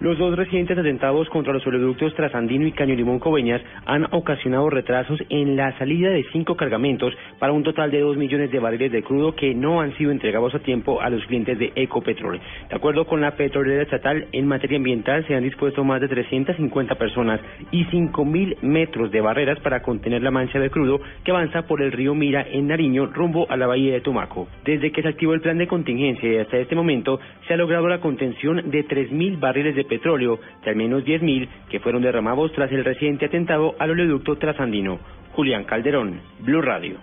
Los 0.00 0.16
dos 0.16 0.36
recientes 0.36 0.78
atentados 0.78 1.28
contra 1.28 1.52
los 1.52 1.66
oleoductos 1.66 2.14
Trasandino 2.14 2.68
y 2.68 2.70
Caño 2.70 2.94
Limón 2.94 3.18
Coveñas 3.18 3.60
han 3.84 4.06
ocasionado 4.12 4.70
retrasos 4.70 5.18
en 5.28 5.56
la 5.56 5.76
salida 5.76 6.10
de 6.10 6.24
cinco 6.32 6.56
cargamentos 6.56 7.12
para 7.40 7.52
un 7.52 7.64
total 7.64 7.90
de 7.90 7.98
dos 7.98 8.16
millones 8.16 8.52
de 8.52 8.60
barriles 8.60 8.92
de 8.92 9.02
crudo 9.02 9.34
que 9.34 9.56
no 9.56 9.80
han 9.80 9.96
sido 9.96 10.12
entregados 10.12 10.54
a 10.54 10.60
tiempo 10.60 11.00
a 11.00 11.10
los 11.10 11.26
clientes 11.26 11.58
de 11.58 11.72
Ecopetrol. 11.74 12.38
De 12.68 12.76
acuerdo 12.76 13.06
con 13.06 13.20
la 13.20 13.32
petrolera 13.32 13.82
estatal, 13.82 14.28
en 14.30 14.46
materia 14.46 14.76
ambiental 14.76 15.26
se 15.26 15.34
han 15.34 15.42
dispuesto 15.42 15.82
más 15.82 16.00
de 16.00 16.06
350 16.06 16.94
personas 16.94 17.40
y 17.72 17.84
5.000 17.86 18.58
metros 18.62 19.10
de 19.10 19.20
barreras 19.20 19.58
para 19.58 19.82
contener 19.82 20.22
la 20.22 20.30
mancha 20.30 20.60
de 20.60 20.70
crudo 20.70 21.00
que 21.24 21.32
avanza 21.32 21.62
por 21.62 21.82
el 21.82 21.90
río 21.90 22.14
Mira 22.14 22.46
en 22.48 22.68
Nariño 22.68 23.06
rumbo 23.06 23.50
a 23.50 23.56
la 23.56 23.66
bahía 23.66 23.94
de 23.94 24.00
Tumaco. 24.00 24.46
Desde 24.64 24.92
que 24.92 25.02
se 25.02 25.08
activó 25.08 25.34
el 25.34 25.40
plan 25.40 25.58
de 25.58 25.66
contingencia 25.66 26.32
y 26.32 26.36
hasta 26.36 26.56
este 26.56 26.76
momento 26.76 27.18
se 27.48 27.54
ha 27.54 27.56
logrado 27.56 27.88
la 27.88 27.98
contención 27.98 28.70
de 28.70 28.86
3.000 28.86 29.40
barriles 29.40 29.74
de 29.74 29.87
petróleo, 29.88 30.38
de 30.64 30.70
al 30.70 30.76
menos 30.76 31.04
10.000 31.04 31.48
que 31.68 31.80
fueron 31.80 32.02
derramados 32.02 32.52
tras 32.52 32.70
el 32.70 32.84
reciente 32.84 33.26
atentado 33.26 33.74
al 33.78 33.90
oleoducto 33.90 34.36
trasandino. 34.36 35.00
Julián 35.32 35.64
Calderón, 35.64 36.20
Blue 36.40 36.62
Radio. 36.62 36.98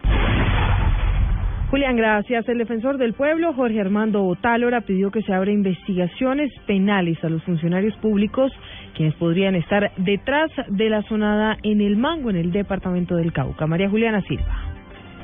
Julián, 1.69 1.97
gracias. 1.97 2.47
El 2.47 2.59
defensor 2.59 2.97
del 2.97 3.13
pueblo, 3.13 3.53
Jorge 3.53 3.81
Armando 3.81 4.23
Otálora, 4.25 4.81
pidió 4.81 5.11
que 5.11 5.23
se 5.23 5.33
abra 5.33 5.51
investigaciones 5.51 6.51
penales 6.67 7.21
a 7.23 7.29
los 7.29 7.43
funcionarios 7.43 7.95
públicos 7.97 8.51
quienes 8.95 9.15
podrían 9.15 9.55
estar 9.55 9.91
detrás 9.97 10.51
de 10.67 10.89
la 10.89 11.01
sonada 11.03 11.57
en 11.63 11.81
el 11.81 11.97
Mango, 11.97 12.29
en 12.29 12.37
el 12.37 12.51
departamento 12.51 13.15
del 13.15 13.33
Cauca. 13.33 13.67
María 13.67 13.89
Juliana 13.89 14.21
Silva. 14.21 14.74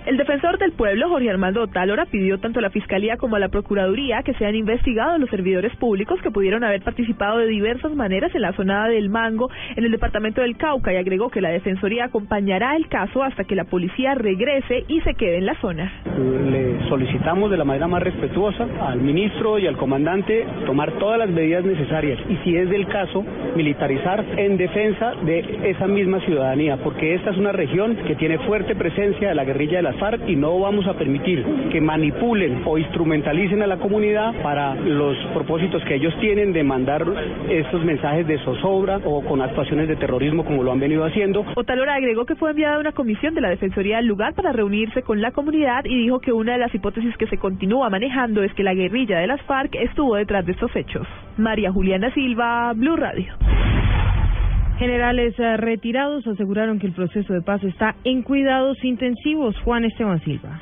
El 0.03 0.17
defensor 0.17 0.57
del 0.57 0.71
pueblo, 0.71 1.09
Jorge 1.09 1.29
Armando 1.29 1.61
Otálora, 1.61 2.07
pidió 2.07 2.39
tanto 2.39 2.57
a 2.57 2.63
la 2.63 2.71
Fiscalía 2.71 3.17
como 3.17 3.35
a 3.35 3.39
la 3.39 3.49
Procuraduría 3.49 4.23
que 4.23 4.33
sean 4.33 4.55
investigados 4.55 5.19
los 5.19 5.29
servidores 5.29 5.75
públicos 5.75 6.19
que 6.23 6.31
pudieron 6.31 6.63
haber 6.63 6.81
participado 6.81 7.37
de 7.37 7.45
diversas 7.45 7.93
maneras 7.93 8.33
en 8.33 8.41
la 8.41 8.53
zona 8.53 8.87
del 8.87 9.09
Mango, 9.09 9.51
en 9.75 9.83
el 9.83 9.91
departamento 9.91 10.41
del 10.41 10.57
Cauca, 10.57 10.91
y 10.91 10.95
agregó 10.95 11.29
que 11.29 11.39
la 11.39 11.49
Defensoría 11.49 12.05
acompañará 12.05 12.75
el 12.75 12.87
caso 12.87 13.21
hasta 13.21 13.43
que 13.43 13.53
la 13.53 13.65
policía 13.65 14.15
regrese 14.15 14.85
y 14.87 15.01
se 15.01 15.13
quede 15.13 15.37
en 15.37 15.45
la 15.45 15.53
zona. 15.61 15.93
Le 16.49 16.89
solicitamos 16.89 17.51
de 17.51 17.57
la 17.57 17.63
manera 17.63 17.87
más 17.87 18.01
respetuosa 18.01 18.67
al 18.81 19.01
ministro 19.01 19.59
y 19.59 19.67
al 19.67 19.77
comandante 19.77 20.47
tomar 20.65 20.93
todas 20.93 21.19
las 21.19 21.29
medidas 21.29 21.63
necesarias 21.63 22.19
y, 22.27 22.37
si 22.37 22.57
es 22.57 22.67
del 22.71 22.87
caso, 22.87 23.23
militarizar 23.55 24.25
en 24.35 24.57
defensa 24.57 25.13
de 25.21 25.69
esa 25.69 25.85
misma 25.85 26.19
ciudadanía, 26.21 26.77
porque 26.77 27.13
esta 27.13 27.29
es 27.29 27.37
una 27.37 27.51
región 27.51 27.95
que 28.07 28.15
tiene 28.15 28.39
fuerte 28.39 28.75
presencia 28.75 29.29
de 29.29 29.35
la 29.35 29.45
guerrilla 29.45 29.77
de 29.77 29.83
la 29.83 29.90
FARC 29.93 30.27
y 30.27 30.35
no 30.35 30.59
vamos 30.59 30.87
a 30.87 30.93
permitir 30.93 31.45
que 31.71 31.81
manipulen 31.81 32.63
o 32.65 32.77
instrumentalicen 32.77 33.61
a 33.61 33.67
la 33.67 33.77
comunidad 33.77 34.33
para 34.41 34.75
los 34.75 35.17
propósitos 35.33 35.83
que 35.85 35.95
ellos 35.95 36.13
tienen 36.19 36.53
de 36.53 36.63
mandar 36.63 37.05
estos 37.49 37.83
mensajes 37.83 38.27
de 38.27 38.37
zozobra 38.39 38.99
o 39.05 39.21
con 39.23 39.41
actuaciones 39.41 39.87
de 39.87 39.95
terrorismo 39.95 40.43
como 40.45 40.63
lo 40.63 40.71
han 40.71 40.79
venido 40.79 41.05
haciendo. 41.05 41.45
Otalora 41.55 41.95
agregó 41.95 42.25
que 42.25 42.35
fue 42.35 42.51
enviada 42.51 42.79
una 42.79 42.91
comisión 42.91 43.33
de 43.33 43.41
la 43.41 43.49
Defensoría 43.49 43.97
al 43.97 44.05
lugar 44.05 44.33
para 44.33 44.51
reunirse 44.51 45.01
con 45.03 45.21
la 45.21 45.31
comunidad 45.31 45.85
y 45.85 45.97
dijo 45.97 46.19
que 46.19 46.31
una 46.31 46.53
de 46.53 46.59
las 46.59 46.73
hipótesis 46.73 47.15
que 47.17 47.27
se 47.27 47.37
continúa 47.37 47.89
manejando 47.89 48.43
es 48.43 48.53
que 48.53 48.63
la 48.63 48.73
guerrilla 48.73 49.19
de 49.19 49.27
las 49.27 49.41
FARC 49.43 49.75
estuvo 49.75 50.15
detrás 50.15 50.45
de 50.45 50.53
estos 50.53 50.75
hechos. 50.75 51.07
María 51.37 51.71
Juliana 51.71 52.13
Silva, 52.13 52.73
Blue 52.73 52.95
Radio. 52.95 53.33
Generales 54.81 55.37
eh, 55.37 55.57
retirados 55.57 56.25
aseguraron 56.25 56.79
que 56.79 56.87
el 56.87 56.93
proceso 56.93 57.31
de 57.33 57.43
paz 57.43 57.63
está 57.63 57.93
en 58.03 58.23
cuidados 58.23 58.83
intensivos. 58.83 59.55
Juan 59.59 59.85
Esteban 59.85 60.19
Silva. 60.21 60.59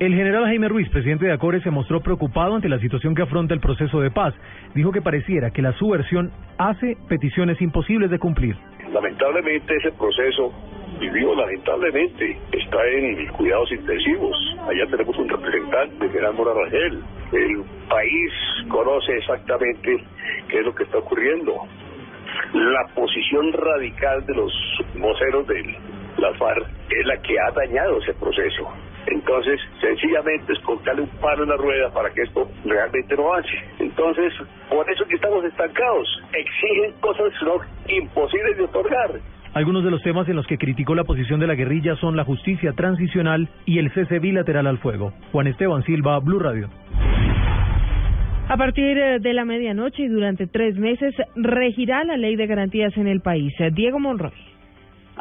El 0.00 0.16
general 0.16 0.46
Jaime 0.46 0.66
Ruiz, 0.66 0.88
presidente 0.88 1.26
de 1.26 1.32
ACORE, 1.32 1.60
se 1.60 1.70
mostró 1.70 2.00
preocupado 2.00 2.56
ante 2.56 2.68
la 2.68 2.80
situación 2.80 3.14
que 3.14 3.22
afronta 3.22 3.54
el 3.54 3.60
proceso 3.60 4.00
de 4.00 4.10
paz. 4.10 4.34
Dijo 4.74 4.90
que 4.90 5.00
pareciera 5.00 5.52
que 5.52 5.62
la 5.62 5.74
subversión 5.74 6.32
hace 6.58 6.96
peticiones 7.08 7.62
imposibles 7.62 8.10
de 8.10 8.18
cumplir. 8.18 8.56
Lamentablemente 8.92 9.76
ese 9.76 9.92
proceso 9.92 10.52
vivió 10.98 11.32
lamentablemente 11.36 12.36
está 12.50 12.78
en 12.84 13.28
cuidados 13.28 13.70
intensivos. 13.70 14.36
Allá 14.68 14.86
tenemos 14.90 15.16
un 15.16 15.28
representante, 15.28 16.08
general 16.08 16.34
Mora 16.34 16.54
Rangel. 16.54 17.00
El 17.30 17.62
país 17.88 18.32
conoce 18.66 19.18
exactamente 19.18 20.02
qué 20.48 20.58
es 20.58 20.66
lo 20.66 20.74
que 20.74 20.82
está 20.82 20.98
ocurriendo 20.98 21.62
la 22.54 22.94
posición 22.94 23.52
radical 23.52 24.24
de 24.26 24.34
los 24.34 24.52
voceros 24.96 25.46
de 25.46 25.76
la 26.18 26.32
FARC 26.34 26.66
es 26.90 27.06
la 27.06 27.16
que 27.22 27.38
ha 27.38 27.50
dañado 27.52 27.98
ese 27.98 28.14
proceso. 28.14 28.68
Entonces, 29.06 29.60
sencillamente 29.80 30.52
es 30.52 30.58
colocarle 30.60 31.02
un 31.02 31.08
palo 31.20 31.44
en 31.44 31.48
la 31.48 31.56
rueda 31.56 31.90
para 31.92 32.10
que 32.10 32.22
esto 32.22 32.48
realmente 32.64 33.16
no 33.16 33.32
avance. 33.32 33.50
Entonces, 33.78 34.32
por 34.68 34.88
eso 34.90 35.04
que 35.06 35.14
estamos 35.14 35.44
estancados. 35.44 36.22
Exigen 36.32 36.92
cosas 37.00 37.32
que 37.32 37.44
son 37.44 37.60
imposibles 37.88 38.56
de 38.56 38.64
otorgar. 38.64 39.20
Algunos 39.54 39.82
de 39.82 39.90
los 39.90 40.02
temas 40.02 40.28
en 40.28 40.36
los 40.36 40.46
que 40.46 40.58
criticó 40.58 40.94
la 40.94 41.04
posición 41.04 41.40
de 41.40 41.48
la 41.48 41.54
guerrilla 41.54 41.96
son 41.96 42.16
la 42.16 42.24
justicia 42.24 42.72
transicional 42.72 43.48
y 43.66 43.78
el 43.78 43.90
cese 43.92 44.20
bilateral 44.20 44.66
al 44.68 44.78
fuego. 44.78 45.12
Juan 45.32 45.48
Esteban 45.48 45.82
Silva, 45.82 46.20
Blue 46.20 46.38
Radio. 46.38 46.68
A 48.50 48.56
partir 48.56 48.98
eh, 48.98 49.20
de 49.20 49.32
la 49.32 49.44
medianoche 49.44 50.02
y 50.02 50.08
durante 50.08 50.48
tres 50.48 50.76
meses 50.76 51.14
regirá 51.36 52.02
la 52.02 52.16
ley 52.16 52.34
de 52.34 52.48
garantías 52.48 52.96
en 52.96 53.06
el 53.06 53.20
país. 53.20 53.54
Diego 53.74 54.00
Monroy. 54.00 54.32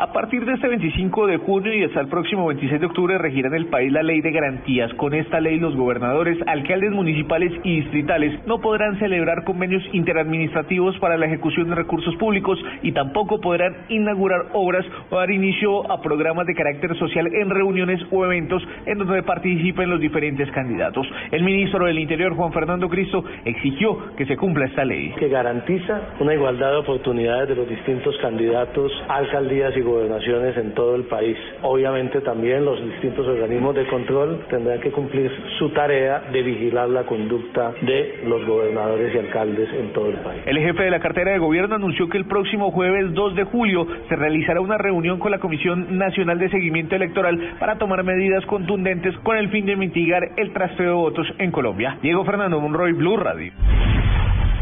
A 0.02 0.14
partir 0.14 0.46
de 0.46 0.54
este 0.54 0.70
25 0.70 1.28
de 1.28 1.36
junio 1.40 1.74
y 1.74 1.84
hasta 1.84 2.00
el 2.00 2.08
próximo 2.08 2.48
26 2.48 2.80
de 2.80 2.88
octubre 2.88 3.18
regirá 3.18 3.50
en 3.50 3.56
el 3.56 3.66
país 3.66 3.92
la 3.92 4.02
ley 4.02 4.22
de 4.22 4.32
garantías. 4.32 4.94
Con 4.94 5.14
esta 5.14 5.42
ley 5.42 5.60
los 5.60 5.76
gobernadores, 5.76 6.38
alcaldes 6.48 6.92
municipales 6.92 7.52
y 7.66 7.82
distritales 7.82 8.40
no 8.48 8.62
podrán 8.62 8.98
celebrar 8.98 9.44
convenios 9.44 9.84
interadministrativos 9.92 10.98
para 11.00 11.18
la 11.18 11.26
ejecución 11.26 11.68
de 11.68 11.76
recursos 11.76 12.16
públicos 12.16 12.58
y 12.82 12.94
tampoco 12.94 13.42
podrán 13.42 13.76
inaugurar 13.90 14.46
obras 14.54 14.86
o 15.10 15.18
dar 15.18 15.32
inicio 15.32 15.92
a 15.92 16.02
programas 16.02 16.48
de 16.48 16.56
carácter 16.56 16.98
social 16.98 17.28
en 17.36 17.50
reuniones 17.50 18.00
o 18.10 18.24
eventos 18.24 18.64
en 18.86 19.00
donde 19.00 19.22
participen 19.24 19.90
los 19.90 20.00
diferentes 20.00 20.50
candidatos. 20.52 21.06
El 21.30 21.44
ministro 21.44 21.86
del 21.88 22.00
Interior, 22.00 22.38
Juan 22.38 22.54
Fernando 22.54 22.88
Cristo, 22.88 23.26
exigió 23.44 24.16
que 24.16 24.26
se 24.26 24.38
cumpla 24.38 24.68
esta 24.68 24.86
ley. 24.86 25.12
Que 25.20 25.28
garantiza 25.28 26.00
una 26.22 26.34
igualdad 26.34 26.72
de 26.72 26.78
oportunidades 26.78 27.50
de 27.50 27.56
los 27.56 27.68
distintos 27.68 28.18
candidatos 28.22 28.94
alcaldías 29.10 29.76
y 29.76 29.89
gobernaciones 29.90 30.56
en 30.58 30.74
todo 30.74 30.96
el 30.96 31.04
país. 31.04 31.38
Obviamente 31.62 32.22
también 32.22 32.66
los 32.66 32.84
distintos 32.84 33.28
organismos 33.28 33.76
de 33.76 33.86
control 33.88 34.46
tendrán 34.50 34.80
que 34.80 34.92
cumplir 34.92 35.32
su 35.58 35.70
tarea 35.70 36.24
de 36.32 36.42
vigilar 36.42 36.90
la 36.90 37.04
conducta 37.04 37.74
de 37.82 38.22
los 38.26 38.46
gobernadores 38.46 39.14
y 39.14 39.18
alcaldes 39.18 39.70
en 39.74 39.94
todo 39.94 40.10
el 40.10 40.18
país. 40.18 40.42
El 40.46 40.58
jefe 40.60 40.84
de 40.84 40.92
la 40.92 41.00
cartera 41.00 41.32
de 41.32 41.40
gobierno 41.40 41.76
anunció 41.76 42.08
que 42.10 42.18
el 42.18 42.26
próximo 42.26 42.72
jueves 42.72 43.14
2 43.14 43.36
de 43.36 43.44
julio 43.46 43.88
se 44.08 44.16
realizará 44.16 44.62
una 44.62 44.78
reunión 44.78 45.20
con 45.20 45.32
la 45.32 45.40
Comisión 45.40 45.98
Nacional 45.98 46.40
de 46.40 46.50
Seguimiento 46.50 46.96
Electoral 46.96 47.56
para 47.60 47.78
tomar 47.78 48.04
medidas 48.04 48.46
contundentes 48.46 49.16
con 49.20 49.38
el 49.38 49.50
fin 49.50 49.66
de 49.66 49.76
mitigar 49.76 50.24
el 50.38 50.54
trasteo 50.54 50.86
de 50.86 50.94
votos 50.94 51.28
en 51.38 51.52
Colombia. 51.52 51.98
Diego 52.02 52.24
Fernando 52.26 52.60
Monroy, 52.60 52.94
Blue 52.94 53.18
Radio. 53.18 53.52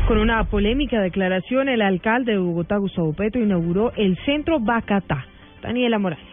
Con 0.08 0.20
una 0.20 0.42
polémica 0.46 1.02
declaración, 1.02 1.68
el 1.68 1.82
alcalde 1.82 2.32
de 2.32 2.38
Bogotá, 2.38 2.78
Gustavo 2.78 3.12
Petro, 3.12 3.42
inauguró 3.42 3.92
el 3.98 4.18
centro 4.24 4.58
Bacatá. 4.58 5.26
Daniela 5.62 6.00
Morales. 6.00 6.24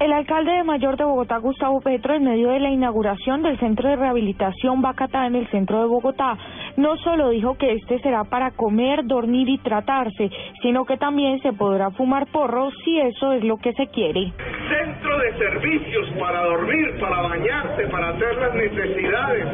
El 0.00 0.12
alcalde 0.12 0.50
de 0.50 0.64
Mayor 0.64 0.96
de 0.96 1.04
Bogotá, 1.04 1.36
Gustavo 1.36 1.80
Petro, 1.82 2.14
en 2.14 2.24
medio 2.24 2.48
de 2.48 2.58
la 2.58 2.70
inauguración 2.70 3.42
del 3.44 3.60
centro 3.60 3.88
de 3.88 3.94
rehabilitación 3.94 4.82
Bacatá 4.82 5.28
en 5.28 5.36
el 5.36 5.46
centro 5.50 5.78
de 5.78 5.86
Bogotá, 5.86 6.36
no 6.78 6.96
solo 6.96 7.30
dijo 7.30 7.56
que 7.56 7.74
este 7.74 8.00
será 8.00 8.24
para 8.24 8.50
comer, 8.50 9.04
dormir 9.04 9.48
y 9.48 9.58
tratarse, 9.58 10.28
sino 10.60 10.84
que 10.84 10.96
también 10.96 11.40
se 11.42 11.52
podrá 11.52 11.92
fumar 11.92 12.26
porro 12.32 12.72
si 12.84 12.98
eso 12.98 13.34
es 13.34 13.44
lo 13.44 13.58
que 13.58 13.72
se 13.74 13.86
quiere. 13.86 14.32
Centro 14.68 15.16
de 15.16 15.38
servicios 15.38 16.08
para 16.18 16.44
dormir, 16.44 16.98
para 16.98 17.20
bañarse, 17.20 17.86
para 17.86 18.08
hacer 18.08 18.34
las 18.36 18.54
necesidades, 18.56 19.46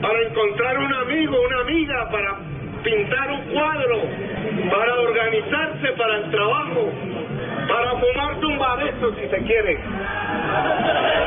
para 0.00 0.22
encontrar 0.26 0.78
un 0.78 0.94
amigo, 0.94 1.36
una 1.44 1.60
amiga, 1.60 2.08
para 2.10 2.57
pintar 2.88 3.30
un 3.30 3.40
cuadro, 3.52 4.00
para 4.70 4.94
organizarse 5.00 5.88
para 5.96 6.16
el 6.16 6.30
trabajo, 6.30 6.88
para 7.68 7.90
fumarte 8.00 8.46
un 8.46 8.58
bareto 8.58 9.14
si 9.14 9.28
se 9.28 9.42
quiere. 9.42 9.78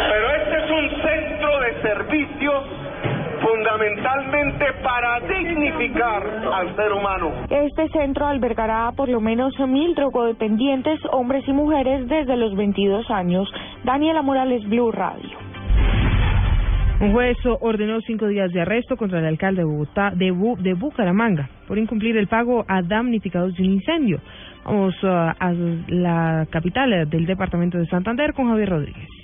Pero 0.10 0.36
este 0.36 0.58
es 0.58 0.72
un 0.72 0.90
centro 1.02 1.60
de 1.60 1.82
servicios 1.82 2.64
fundamentalmente 3.42 4.66
para 4.84 5.20
dignificar 5.22 6.24
al 6.54 6.76
ser 6.76 6.92
humano. 6.94 7.32
Este 7.50 7.90
centro 7.90 8.28
albergará 8.28 8.88
a 8.88 8.92
por 8.94 9.10
lo 9.10 9.20
menos 9.20 9.54
mil 9.60 9.94
drogodependientes, 9.96 11.00
hombres 11.12 11.48
y 11.48 11.54
mujeres 11.54 12.08
desde 12.08 12.38
los 12.38 12.56
22 12.56 13.10
años. 13.12 13.52
Daniela 13.84 14.22
Morales, 14.22 14.68
Blue 14.68 14.92
Radio. 14.92 15.38
Un 17.02 17.14
juez 17.14 17.36
ordenó 17.62 18.00
cinco 18.02 18.28
días 18.28 18.52
de 18.54 18.62
arresto 18.62 18.96
contra 18.96 19.18
el 19.18 19.26
alcalde 19.26 19.62
de 19.62 19.66
Bogotá, 19.66 20.12
de, 20.12 20.74
Bucaramanga, 20.74 21.50
por 21.68 21.80
incumplir 21.80 22.16
el 22.16 22.28
pago 22.28 22.64
a 22.68 22.84
damnificados 22.84 23.56
de 23.56 23.64
un 23.64 23.72
incendio. 23.72 24.22
Vamos 24.64 24.94
uh, 25.04 25.08
a 25.08 25.54
la 25.88 26.46
capital 26.52 27.10
del 27.10 27.26
departamento 27.26 27.80
de 27.80 27.88
Santander 27.88 28.34
con 28.34 28.50
Javier 28.50 28.70
Rodríguez 28.70 29.21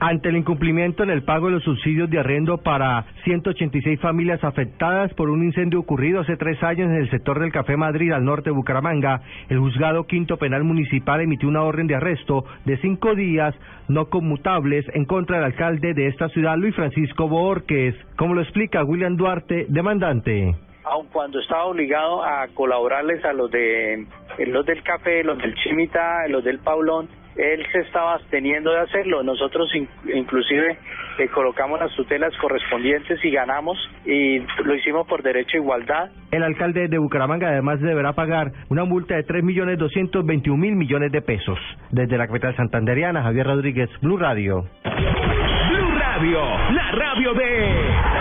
ante 0.00 0.28
el 0.28 0.36
incumplimiento 0.36 1.02
en 1.02 1.10
el 1.10 1.22
pago 1.22 1.46
de 1.46 1.54
los 1.54 1.64
subsidios 1.64 2.10
de 2.10 2.18
arrendo 2.18 2.58
para 2.58 3.04
186 3.24 4.00
familias 4.00 4.42
afectadas 4.42 5.12
por 5.14 5.30
un 5.30 5.44
incendio 5.44 5.80
ocurrido 5.80 6.20
hace 6.20 6.36
tres 6.36 6.62
años 6.62 6.90
en 6.90 6.96
el 6.96 7.10
sector 7.10 7.40
del 7.40 7.52
Café 7.52 7.76
Madrid 7.76 8.12
al 8.12 8.24
norte 8.24 8.50
de 8.50 8.56
Bucaramanga, 8.56 9.22
el 9.48 9.58
juzgado 9.58 10.04
quinto 10.04 10.36
penal 10.36 10.64
municipal 10.64 11.20
emitió 11.20 11.48
una 11.48 11.62
orden 11.62 11.86
de 11.86 11.94
arresto 11.94 12.44
de 12.64 12.76
cinco 12.78 13.14
días 13.14 13.54
no 13.88 14.06
conmutables 14.06 14.84
en 14.94 15.04
contra 15.04 15.36
del 15.36 15.46
alcalde 15.46 15.94
de 15.94 16.06
esta 16.08 16.28
ciudad, 16.28 16.56
Luis 16.56 16.74
Francisco 16.74 17.28
Borges, 17.28 17.94
como 18.16 18.34
lo 18.34 18.40
explica 18.40 18.84
William 18.84 19.16
Duarte, 19.16 19.66
demandante. 19.68 20.54
Aun 20.84 21.06
cuando 21.08 21.40
estaba 21.40 21.64
obligado 21.64 22.22
a 22.22 22.46
colaborarles 22.48 23.24
a 23.24 23.32
los 23.32 23.50
de 23.50 24.06
los 24.46 24.66
del 24.66 24.82
café, 24.82 25.24
los 25.24 25.38
del 25.38 25.54
Chimita, 25.54 26.28
los 26.28 26.44
del 26.44 26.58
Paulón, 26.58 27.08
él 27.36 27.66
se 27.72 27.80
estaba 27.80 28.14
absteniendo 28.14 28.72
de 28.72 28.80
hacerlo. 28.80 29.22
Nosotros 29.22 29.70
inclusive 30.12 30.78
le 31.18 31.28
colocamos 31.28 31.80
las 31.80 31.94
tutelas 31.94 32.32
correspondientes 32.40 33.24
y 33.24 33.30
ganamos 33.30 33.78
y 34.04 34.40
lo 34.64 34.74
hicimos 34.74 35.06
por 35.06 35.22
derecho 35.22 35.56
a 35.56 35.60
igualdad. 35.60 36.10
El 36.30 36.42
alcalde 36.42 36.88
de 36.88 36.98
Bucaramanga 36.98 37.48
además 37.48 37.80
deberá 37.80 38.12
pagar 38.12 38.52
una 38.68 38.84
multa 38.84 39.16
de 39.16 39.24
3.221.000 39.24 40.56
millones 40.56 41.12
de 41.12 41.22
pesos. 41.22 41.58
Desde 41.90 42.16
la 42.16 42.26
capital 42.26 42.56
santanderiana, 42.56 43.22
Javier 43.22 43.46
Rodríguez, 43.46 43.90
Blue 44.00 44.16
Radio. 44.16 44.64
Blue 44.84 45.98
Radio, 45.98 46.40
la 46.72 46.92
radio 46.92 47.34
de... 47.34 48.13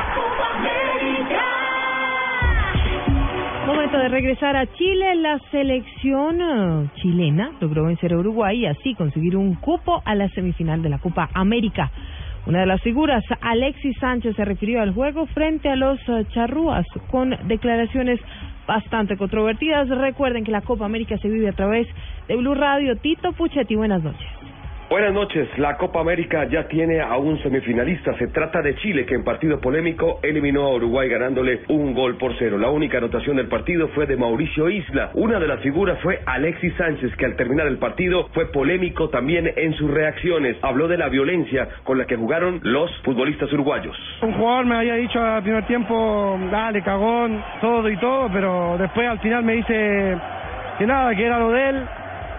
Momento 3.66 3.98
de 3.98 4.10
regresar 4.10 4.58
a 4.58 4.66
Chile. 4.74 5.16
La 5.16 5.40
selección 5.50 6.42
eh, 6.42 6.90
chilena 6.96 7.52
logró 7.62 7.86
vencer 7.86 8.12
a 8.12 8.18
Uruguay 8.18 8.60
y 8.60 8.66
así 8.66 8.94
conseguir 8.94 9.38
un 9.38 9.56
cupo 9.56 10.02
a 10.04 10.16
la 10.16 10.28
semifinal 10.30 10.82
de 10.82 10.90
la 10.90 11.00
Copa 11.00 11.30
América. 11.34 11.90
Una 12.46 12.60
de 12.60 12.66
las 12.66 12.82
figuras, 12.82 13.24
Alexis 13.40 13.96
Sánchez, 14.00 14.36
se 14.36 14.44
refirió 14.44 14.82
al 14.82 14.94
juego 14.94 15.28
frente 15.28 15.70
a 15.70 15.78
los 15.78 15.98
eh, 16.10 16.26
charrúas 16.34 16.86
con 17.10 17.30
declaraciones 17.48 18.20
bastante 18.68 19.16
controvertidas. 19.16 19.88
Recuerden 19.88 20.44
que 20.44 20.52
la 20.52 20.62
Copa 20.62 20.84
América 20.84 21.18
se 21.20 21.30
vive 21.30 21.48
a 21.48 21.54
través 21.54 21.88
de 22.28 22.36
Blue 22.36 22.56
Radio. 22.56 22.98
Tito 22.98 23.32
Puchetti, 23.32 23.76
buenas 23.76 24.04
noches. 24.04 24.43
Buenas 24.94 25.12
noches. 25.12 25.50
La 25.58 25.76
Copa 25.78 26.02
América 26.02 26.46
ya 26.46 26.68
tiene 26.68 27.02
a 27.02 27.18
un 27.18 27.42
semifinalista. 27.42 28.16
Se 28.20 28.28
trata 28.28 28.62
de 28.62 28.76
Chile, 28.76 29.08
que 29.08 29.16
en 29.16 29.24
partido 29.24 29.60
polémico 29.60 30.20
eliminó 30.22 30.66
a 30.66 30.76
Uruguay 30.76 31.10
ganándole 31.10 31.62
un 31.68 31.96
gol 31.96 32.16
por 32.18 32.38
cero. 32.38 32.60
La 32.60 32.70
única 32.70 33.00
anotación 33.00 33.38
del 33.38 33.48
partido 33.48 33.88
fue 33.96 34.06
de 34.06 34.16
Mauricio 34.18 34.70
Isla. 34.70 35.10
Una 35.16 35.40
de 35.40 35.48
las 35.48 35.62
figuras 35.62 36.00
fue 36.04 36.22
Alexis 36.28 36.76
Sánchez, 36.76 37.16
que 37.16 37.26
al 37.26 37.36
terminar 37.36 37.66
el 37.66 37.80
partido 37.80 38.30
fue 38.36 38.52
polémico 38.52 39.10
también 39.10 39.52
en 39.56 39.74
sus 39.74 39.90
reacciones. 39.90 40.58
Habló 40.62 40.88
de 40.88 41.00
la 41.00 41.10
violencia 41.10 41.70
con 41.84 41.98
la 41.98 42.06
que 42.06 42.16
jugaron 42.16 42.60
los 42.62 42.92
futbolistas 43.02 43.52
uruguayos. 43.52 43.98
Un 44.22 44.34
jugador 44.34 44.68
me 44.68 44.76
había 44.76 44.94
dicho 44.94 45.20
al 45.20 45.42
primer 45.42 45.66
tiempo, 45.66 46.40
dale, 46.52 46.84
cagón, 46.84 47.44
todo 47.62 47.90
y 47.90 47.98
todo, 47.98 48.30
pero 48.32 48.76
después 48.78 49.10
al 49.10 49.20
final 49.22 49.44
me 49.44 49.54
dice 49.54 50.18
que 50.78 50.86
nada, 50.86 51.16
que 51.16 51.26
era 51.26 51.40
lo 51.40 51.50
de 51.50 51.70
él 51.70 51.84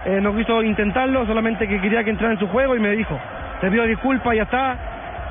eh, 0.05 0.19
no 0.21 0.35
quiso 0.35 0.61
intentarlo, 0.63 1.25
solamente 1.25 1.67
que 1.67 1.81
quería 1.81 2.03
que 2.03 2.11
entrara 2.11 2.33
en 2.33 2.39
su 2.39 2.47
juego 2.47 2.75
y 2.75 2.79
me 2.79 2.91
dijo, 2.91 3.19
te 3.61 3.69
pido 3.71 3.85
disculpas, 3.85 4.35
ya 4.35 4.43
está, 4.43 4.75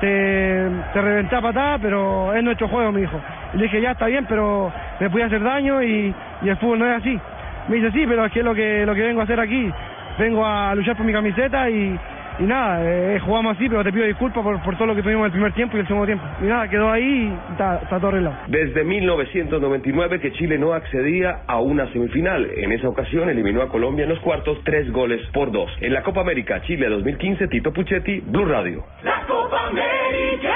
te, 0.01 0.69
te 0.93 1.01
reventé 1.01 1.35
a 1.35 1.41
patada, 1.41 1.77
pero 1.79 2.33
es 2.33 2.43
nuestro 2.43 2.67
juego, 2.67 2.91
me 2.91 3.01
dijo. 3.01 3.19
Y 3.53 3.57
le 3.57 3.63
dije, 3.63 3.81
ya 3.81 3.91
está 3.91 4.07
bien, 4.07 4.25
pero 4.27 4.71
me 4.99 5.09
puede 5.09 5.25
hacer 5.25 5.41
daño 5.41 5.81
y, 5.81 6.13
y 6.41 6.49
el 6.49 6.57
fútbol 6.57 6.79
no 6.79 6.87
es 6.87 6.97
así. 6.97 7.19
Me 7.67 7.77
dice, 7.77 7.91
sí, 7.91 8.05
pero 8.07 8.29
que 8.29 8.39
es 8.39 8.45
lo 8.45 8.53
que, 8.53 8.85
lo 8.85 8.93
que 8.93 9.01
vengo 9.01 9.21
a 9.21 9.23
hacer 9.23 9.39
aquí. 9.39 9.71
Vengo 10.19 10.45
a 10.45 10.75
luchar 10.75 10.95
por 10.95 11.05
mi 11.05 11.13
camiseta 11.13 11.69
y, 11.69 11.97
y 12.39 12.43
nada, 12.43 12.79
eh, 12.83 13.19
jugamos 13.19 13.55
así, 13.55 13.69
pero 13.69 13.83
te 13.83 13.91
pido 13.91 14.05
disculpas 14.05 14.43
por, 14.43 14.61
por 14.61 14.75
todo 14.75 14.87
lo 14.87 14.95
que 14.95 15.01
tuvimos 15.01 15.21
en 15.21 15.25
el 15.25 15.31
primer 15.31 15.53
tiempo 15.53 15.77
y 15.77 15.79
el 15.79 15.87
segundo 15.87 16.05
tiempo. 16.05 16.25
Y 16.41 16.45
nada, 16.45 16.67
quedó 16.69 16.91
ahí 16.91 17.03
y 17.03 17.51
está, 17.51 17.75
está 17.77 17.97
todo 17.97 18.09
arreglado. 18.09 18.37
Desde 18.47 18.83
1999 18.83 20.19
que 20.19 20.31
Chile 20.33 20.57
no 20.57 20.73
accedía 20.73 21.41
a 21.47 21.59
una 21.59 21.91
semifinal. 21.91 22.49
En 22.57 22.71
esa 22.71 22.89
ocasión 22.89 23.29
eliminó 23.29 23.61
a 23.61 23.69
Colombia 23.69 24.03
en 24.03 24.09
los 24.09 24.19
cuartos 24.19 24.57
tres 24.63 24.91
goles 24.91 25.21
por 25.33 25.51
dos. 25.51 25.71
En 25.81 25.93
la 25.93 26.03
Copa 26.03 26.21
América 26.21 26.61
Chile 26.63 26.87
2015, 26.89 27.47
Tito 27.47 27.71
Puchetti, 27.71 28.19
Blue 28.21 28.45
Radio. 28.45 28.83
La 29.03 29.25
Copa 29.27 29.67
América. 29.67 30.55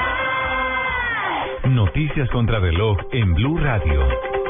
Noticias 1.70 2.30
contra 2.30 2.60
reloj 2.60 2.98
en 3.12 3.34
Blue 3.36 3.58
Radio. 3.58 4.49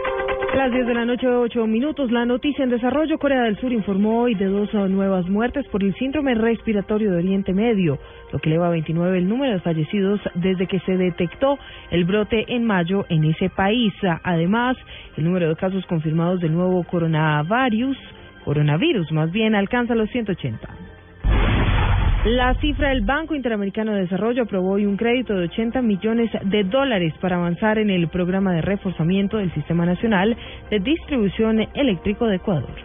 Las 0.56 0.72
10 0.72 0.88
de 0.88 0.94
la 0.94 1.06
noche, 1.06 1.28
8 1.28 1.68
minutos, 1.68 2.12
la 2.12 2.26
noticia 2.26 2.64
en 2.64 2.72
desarrollo. 2.72 3.20
Corea 3.20 3.44
del 3.44 3.58
Sur 3.60 3.72
informó 3.72 4.22
hoy 4.22 4.34
de 4.34 4.48
dos 4.48 4.74
nuevas 4.74 5.28
muertes 5.30 5.66
por 5.68 5.84
el 5.84 5.94
síndrome 5.96 6.34
respiratorio 6.34 7.12
de 7.12 7.18
Oriente 7.18 7.54
Medio, 7.54 8.00
lo 8.34 8.40
que 8.40 8.50
eleva 8.50 8.68
a 8.68 8.72
29 8.72 9.20
el 9.20 9.30
número 9.30 9.54
de 9.54 9.60
fallecidos 9.60 10.20
desde 10.34 10.66
que 10.66 10.80
se 10.82 10.98
detectó 10.98 11.60
el 11.92 12.04
brote 12.04 12.46
en 12.54 12.66
mayo 12.66 13.06
en 13.10 13.26
ese 13.26 13.50
país. 13.50 13.94
Además, 14.24 14.76
el 15.18 15.24
número 15.24 15.50
de 15.50 15.56
casos 15.56 15.86
confirmados 15.86 16.42
del 16.42 16.54
nuevo 16.54 16.84
coronavirus, 16.84 17.98
coronavirus 18.44 19.12
más 19.12 19.32
bien, 19.32 19.54
alcanza 19.54 19.94
los 19.94 20.10
180. 20.10 20.79
La 22.26 22.54
cifra 22.56 22.90
del 22.90 23.00
Banco 23.00 23.34
Interamericano 23.34 23.94
de 23.94 24.02
Desarrollo 24.02 24.44
aprobó 24.44 24.72
hoy 24.72 24.86
un 24.86 24.98
crédito 24.98 25.34
de 25.36 25.46
80 25.46 25.82
millones 25.82 26.30
de 26.44 26.66
dólares 26.66 27.14
para 27.22 27.38
avanzar 27.38 27.78
en 27.78 27.90
el 27.90 28.10
programa 28.10 28.52
de 28.52 28.62
reforzamiento 28.62 29.38
del 29.38 29.54
Sistema 29.54 29.86
Nacional 29.86 30.36
de 30.70 30.80
Distribución 30.82 31.66
Eléctrico 31.74 32.28
de 32.28 32.36
Ecuador. 32.36 32.76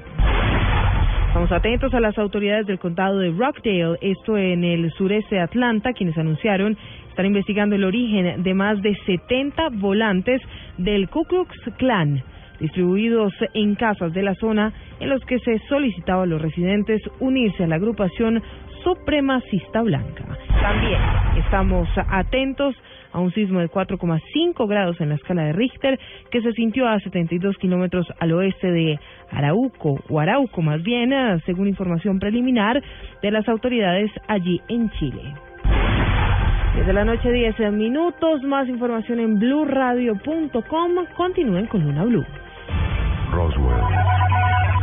Estamos 1.27 1.51
atentos 1.51 1.93
a 1.95 1.99
las 1.99 2.17
autoridades 2.17 2.69
del 2.69 2.79
condado 2.79 3.19
de 3.19 3.33
Rockdale, 3.33 3.99
esto 4.03 4.39
en 4.39 4.63
el 4.63 4.93
sureste 4.93 5.35
de 5.35 5.41
Atlanta, 5.41 5.95
quienes 5.95 6.17
anunciaron 6.17 6.79
estar 7.09 7.25
investigando 7.25 7.75
el 7.75 7.83
origen 7.83 8.41
de 8.45 8.55
más 8.55 8.81
de 8.83 8.95
70 9.05 9.71
volantes 9.73 10.41
del 10.79 11.09
Ku 11.09 11.25
Klux 11.25 11.53
Klan 11.77 12.23
distribuidos 12.61 13.33
en 13.53 13.75
casas 13.75 14.13
de 14.13 14.23
la 14.23 14.35
zona 14.37 14.73
en 15.01 15.09
los 15.09 15.25
que 15.25 15.39
se 15.41 15.59
solicitaba 15.69 16.23
a 16.23 16.27
los 16.27 16.41
residentes 16.41 17.03
unirse 17.21 17.65
a 17.65 17.67
la 17.67 17.77
agrupación 17.77 18.43
supremacista 18.85 19.83
blanca. 19.83 20.25
También 20.61 21.01
estamos 21.37 21.89
atentos 22.09 22.77
a 23.13 23.21
un 23.21 23.33
sismo 23.33 23.61
de 23.61 23.71
4,5 23.71 24.69
grados 24.69 25.01
en 25.01 25.09
la 25.09 25.15
escala 25.15 25.45
de 25.45 25.53
Richter 25.53 25.99
que 26.31 26.43
se 26.43 26.53
sintió 26.53 26.87
a 26.87 27.01
72 27.01 27.57
kilómetros 27.59 28.07
al 28.19 28.33
oeste 28.33 28.71
de 28.71 28.99
Arauco, 29.31 30.01
o 30.09 30.21
Arauco 30.21 30.63
más 30.63 30.83
bien, 30.83 31.13
eh, 31.13 31.41
según 31.47 31.69
información 31.69 32.19
preliminar 32.19 32.83
de 33.23 33.31
las 33.31 33.49
autoridades 33.49 34.11
allí 34.29 34.61
en 34.69 34.91
Chile. 34.91 35.35
Desde 36.77 36.93
la 36.93 37.05
noche 37.05 37.31
10 37.31 37.73
minutos, 37.73 38.43
más 38.43 38.69
información 38.69 39.21
en 39.21 39.39
blueradio.com. 39.39 40.91
Continúen 41.17 41.67
con 41.67 41.85
Luna 41.85 42.05
Blue. 42.05 42.27
Roswell. 43.31 44.14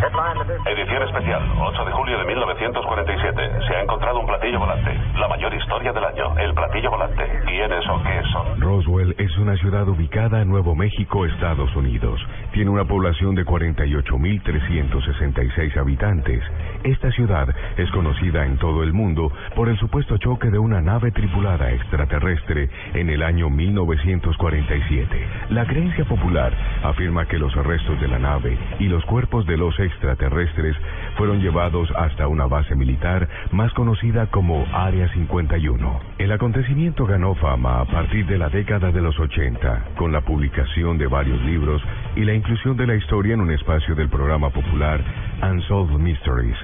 Edición 0.01 1.03
especial, 1.03 1.43
8 1.61 1.85
de 1.85 1.91
julio 1.91 2.17
de 2.17 2.25
1947. 2.25 3.49
Se 3.67 3.75
ha 3.75 3.83
encontrado 3.83 4.19
un 4.19 4.25
platillo 4.25 4.57
volante. 4.57 4.99
La 5.15 5.27
mayor 5.27 5.53
historia 5.53 5.93
del 5.93 6.03
año. 6.03 6.35
El 6.39 6.55
platillo 6.55 6.89
volante. 6.89 7.23
¿Quiénes 7.45 7.87
o 7.87 8.01
qué 8.01 8.21
son? 8.33 8.59
Roswell 8.59 9.13
es 9.19 9.37
una 9.37 9.55
ciudad 9.57 9.87
ubicada 9.87 10.41
en 10.41 10.49
Nuevo 10.49 10.73
México, 10.73 11.27
Estados 11.27 11.75
Unidos. 11.75 12.19
Tiene 12.53 12.69
una 12.69 12.85
población 12.85 13.35
de 13.35 13.45
48.366 13.45 15.77
habitantes. 15.77 16.43
Esta 16.83 17.09
ciudad 17.11 17.47
es 17.77 17.89
conocida 17.91 18.45
en 18.45 18.57
todo 18.57 18.83
el 18.83 18.91
mundo 18.91 19.31
por 19.55 19.69
el 19.69 19.77
supuesto 19.77 20.17
choque 20.17 20.49
de 20.49 20.59
una 20.59 20.81
nave 20.81 21.11
tripulada 21.11 21.71
extraterrestre 21.71 22.69
en 22.93 23.09
el 23.09 23.23
año 23.23 23.49
1947. 23.49 25.27
La 25.49 25.65
creencia 25.65 26.03
popular 26.05 26.53
afirma 26.83 27.25
que 27.25 27.39
los 27.39 27.55
restos 27.55 28.01
de 28.01 28.09
la 28.09 28.19
nave 28.19 28.57
y 28.79 28.87
los 28.87 29.05
cuerpos 29.05 29.45
de 29.45 29.55
los 29.57 29.79
extraterrestres 29.79 30.75
fueron 31.21 31.39
llevados 31.39 31.87
hasta 31.95 32.27
una 32.27 32.47
base 32.47 32.75
militar 32.75 33.29
más 33.51 33.71
conocida 33.73 34.25
como 34.31 34.65
Área 34.73 35.07
51. 35.13 35.99
El 36.17 36.31
acontecimiento 36.31 37.05
ganó 37.05 37.35
fama 37.35 37.79
a 37.79 37.85
partir 37.85 38.25
de 38.25 38.39
la 38.39 38.49
década 38.49 38.91
de 38.91 39.01
los 39.01 39.19
80, 39.19 39.89
con 39.97 40.11
la 40.11 40.21
publicación 40.21 40.97
de 40.97 41.05
varios 41.05 41.39
libros 41.43 41.79
y 42.15 42.21
la 42.21 42.33
inclusión 42.33 42.75
de 42.75 42.87
la 42.87 42.95
historia 42.95 43.35
en 43.35 43.41
un 43.41 43.51
espacio 43.51 43.93
del 43.93 44.09
programa 44.09 44.49
popular 44.49 44.99
Unsolved 45.43 45.99
Mysteries. 45.99 46.57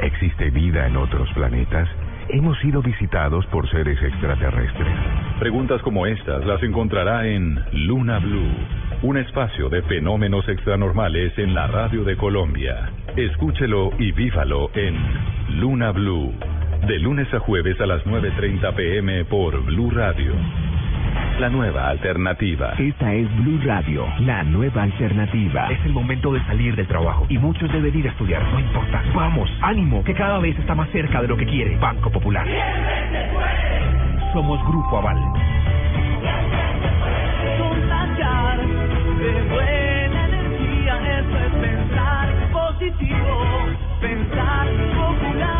¿Existe 0.00 0.50
vida 0.50 0.88
en 0.88 0.96
otros 0.96 1.30
planetas? 1.32 1.88
¿Hemos 2.32 2.56
sido 2.60 2.80
visitados 2.80 3.44
por 3.46 3.68
seres 3.70 4.00
extraterrestres? 4.00 4.94
Preguntas 5.40 5.82
como 5.82 6.06
estas 6.06 6.46
las 6.46 6.62
encontrará 6.62 7.26
en 7.26 7.58
Luna 7.72 8.20
Blue, 8.20 8.52
un 9.02 9.16
espacio 9.16 9.68
de 9.68 9.82
fenómenos 9.82 10.48
extranormales 10.48 11.36
en 11.38 11.54
la 11.54 11.66
radio 11.66 12.04
de 12.04 12.16
Colombia. 12.16 12.92
Escúchelo 13.16 13.90
y 13.98 14.12
vívalo 14.12 14.70
en 14.74 14.96
Luna 15.58 15.90
Blue, 15.90 16.32
de 16.86 17.00
lunes 17.00 17.26
a 17.34 17.40
jueves 17.40 17.80
a 17.80 17.86
las 17.86 18.04
9.30 18.04 18.76
pm 18.76 19.24
por 19.24 19.64
Blue 19.64 19.90
Radio. 19.90 20.32
La 21.40 21.48
nueva 21.48 21.88
alternativa. 21.88 22.74
Esta 22.76 23.14
es 23.14 23.26
Blue 23.38 23.58
Radio, 23.64 24.06
la 24.18 24.42
nueva 24.42 24.82
alternativa. 24.82 25.70
Es 25.70 25.82
el 25.86 25.92
momento 25.94 26.34
de 26.34 26.44
salir 26.44 26.76
del 26.76 26.86
trabajo 26.86 27.24
y 27.30 27.38
muchos 27.38 27.72
deben 27.72 27.98
ir 27.98 28.06
a 28.08 28.10
estudiar. 28.10 28.42
No 28.52 28.60
importa. 28.60 29.02
Vamos, 29.14 29.48
ánimo, 29.62 30.04
que 30.04 30.12
cada 30.12 30.38
vez 30.38 30.54
está 30.58 30.74
más 30.74 30.90
cerca 30.90 31.22
de 31.22 31.28
lo 31.28 31.38
que 31.38 31.46
quiere. 31.46 31.78
Banco 31.78 32.10
Popular. 32.10 32.46
Somos 34.34 34.62
Grupo 34.68 34.98
Aval. 34.98 35.16
contagiar 37.58 38.58
de 38.58 39.42
buena 39.48 40.26
energía, 40.26 41.20
eso 41.20 41.38
es 41.38 41.54
pensar 41.54 42.28
positivo, 42.52 43.46
pensar 44.02 44.68
popular. 44.94 45.59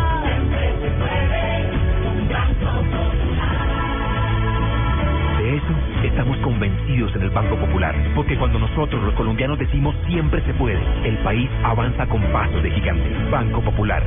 Estamos 6.11 6.37
convencidos 6.39 7.15
en 7.15 7.21
el 7.23 7.29
Banco 7.29 7.55
Popular, 7.55 7.95
porque 8.15 8.37
cuando 8.37 8.59
nosotros 8.59 9.01
los 9.03 9.13
colombianos 9.15 9.57
decimos 9.57 9.95
siempre 10.07 10.41
se 10.45 10.53
puede, 10.53 10.79
el 11.05 11.17
país 11.19 11.49
avanza 11.63 12.05
con 12.07 12.21
pasos 12.33 12.61
de 12.61 12.69
gigante. 12.71 13.09
Banco 13.31 13.61
Popular. 13.61 14.03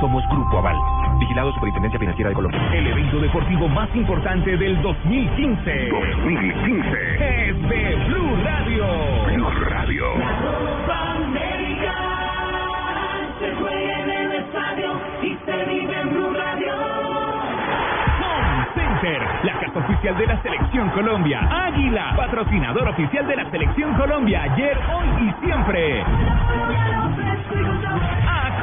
Somos 0.00 0.22
Grupo 0.30 0.58
Aval. 0.58 0.76
Vigilado 1.18 1.52
Superintendencia 1.54 1.98
Financiera 1.98 2.28
de 2.30 2.34
Colombia. 2.34 2.60
El 2.72 2.86
evento 2.86 3.18
deportivo 3.18 3.68
más 3.68 3.88
importante 3.94 4.56
del 4.56 4.80
2015. 4.82 5.88
2015. 5.88 7.48
Es 7.48 7.68
de 7.68 7.96
Blue 8.06 8.36
Radio. 8.44 8.86
Blue 9.26 9.50
Radio. 9.68 10.04
Copa 10.14 11.14
América 11.16 11.94
se 13.40 13.54
juega 13.54 14.02
en 14.02 14.10
el 14.10 14.32
estadio 14.32 14.92
y 15.22 15.36
se 15.44 15.64
vive 15.66 16.00
en 16.00 16.10
Blue 16.10 16.32
Radio. 16.32 16.74
Home 18.20 18.66
Center, 18.74 19.22
la 19.44 19.63
oficial 19.76 20.16
de 20.16 20.26
la 20.26 20.40
Selección 20.42 20.88
Colombia. 20.90 21.40
Águila, 21.50 22.14
patrocinador 22.16 22.88
oficial 22.88 23.26
de 23.26 23.36
la 23.36 23.50
Selección 23.50 23.94
Colombia. 23.94 24.42
Ayer, 24.42 24.78
hoy 24.92 25.28
y 25.28 25.44
siempre. 25.44 26.04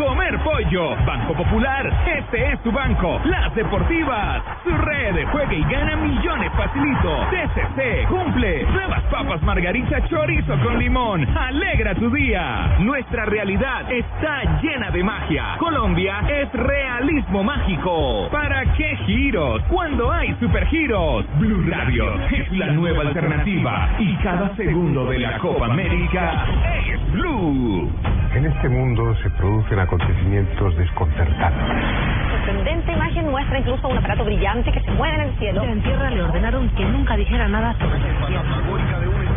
Comer 0.02 0.40
pollo. 0.40 0.96
Banco 1.06 1.36
Popular. 1.36 1.86
Este 2.18 2.54
es 2.54 2.64
tu 2.64 2.72
banco. 2.72 3.22
Las 3.26 3.54
Deportivas. 3.54 4.42
Su 4.64 4.72
red. 4.72 5.28
Juega 5.32 5.54
y 5.54 5.62
gana 5.62 5.96
millones 5.96 6.52
facilito. 6.58 7.28
TCC. 7.30 8.08
Cumple. 8.08 8.64
Nuevas 8.64 9.04
papas 9.12 9.44
margarita 9.44 10.04
chorizo 10.08 10.58
con 10.64 10.80
limón. 10.80 11.28
Alegra 11.38 11.94
tu 11.94 12.10
día. 12.10 12.78
Nuestra 12.80 13.26
realidad 13.26 13.92
está 13.92 14.60
llena 14.64 14.90
de 14.90 15.04
magia. 15.04 15.58
Colombia 15.60 16.24
es 16.28 16.52
realismo 16.52 17.44
mágico. 17.44 18.28
¿Para 18.32 18.66
qué 18.74 18.98
giros? 19.06 19.62
Cuando 19.70 20.12
hay 20.12 20.36
supergiros. 20.40 21.26
Blue 21.38 21.64
Radio 21.70 22.20
es 22.32 22.52
la 22.54 22.72
nueva 22.72 23.02
alternativa. 23.02 23.90
Y 24.00 24.16
cada 24.16 24.56
segundo 24.56 25.06
de 25.06 25.20
la 25.20 25.38
Copa 25.38 25.66
América 25.66 26.46
es 26.90 27.12
Blue. 27.12 27.92
En 28.34 28.46
este 28.46 28.70
mundo 28.70 29.14
se 29.22 29.30
producen 29.32 29.78
acontecimientos 29.92 30.78
desconcertantes. 30.78 32.32
sorprendente 32.32 32.94
imagen 32.94 33.30
muestra 33.30 33.60
incluso 33.60 33.90
un 33.90 33.98
aparato 33.98 34.24
brillante 34.24 34.72
que 34.72 34.80
se 34.80 34.92
mueve 34.92 35.16
en 35.16 35.22
el 35.22 35.36
cielo. 35.38 35.64
En 35.64 35.84
tierra 35.84 36.10
le 36.10 36.24
ordenaron 36.24 36.70
que 36.70 36.86
nunca 36.86 37.18
dijera 37.18 37.48
nada 37.50 37.74
sobre 37.74 37.98
el 37.98 39.31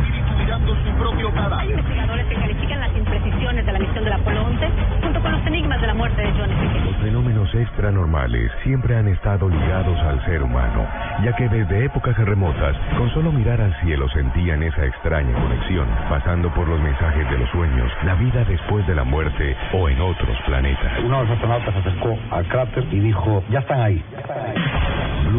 Hay 0.65 1.71
investigadores 1.71 2.27
que 2.27 2.35
califican 2.35 2.81
las 2.81 2.97
imprecisiones 2.97 3.67
de 3.67 3.73
la 3.73 3.79
misión 3.79 4.05
del 4.05 4.13
Apolo 4.13 4.45
11 4.45 4.69
junto 5.03 5.21
con 5.21 5.33
los 5.33 5.47
enigmas 5.47 5.81
de 5.81 5.87
la 5.87 5.95
muerte 5.95 6.23
de 6.23 6.33
John 6.33 6.51
F. 6.51 6.61
Kennedy. 6.61 6.91
Los 6.91 6.97
fenómenos 6.97 7.55
extranormales 7.55 8.53
siempre 8.63 8.97
han 8.97 9.09
estado 9.09 9.49
ligados 9.49 9.99
al 10.01 10.25
ser 10.25 10.43
humano, 10.43 10.87
ya 11.23 11.35
que 11.37 11.49
desde 11.49 11.85
épocas 11.85 12.17
remotas, 12.19 12.77
con 12.97 13.11
solo 13.13 13.33
mirar 13.33 13.61
al 13.61 13.75
cielo 13.81 14.09
sentían 14.11 14.63
esa 14.63 14.85
extraña 14.87 15.33
conexión, 15.35 15.87
pasando 16.09 16.53
por 16.55 16.69
los 16.69 16.81
mensajes 16.81 17.29
de 17.31 17.39
los 17.39 17.51
sueños, 17.51 17.91
la 18.05 18.15
vida 18.15 18.45
después 18.45 18.87
de 18.87 18.95
la 18.95 19.05
muerte 19.05 19.57
o 19.73 19.89
en 19.89 20.01
otros 20.01 20.37
planetas. 20.47 20.99
Uno 21.05 21.19
de 21.19 21.25
los 21.25 21.33
astronautas 21.33 21.75
se 21.75 21.81
acercó 21.81 22.19
al 22.31 22.47
cráter 22.49 22.85
y 22.91 23.01
dijo, 23.01 23.43
ya 23.51 23.61
están 23.61 23.81
ahí. 23.81 24.05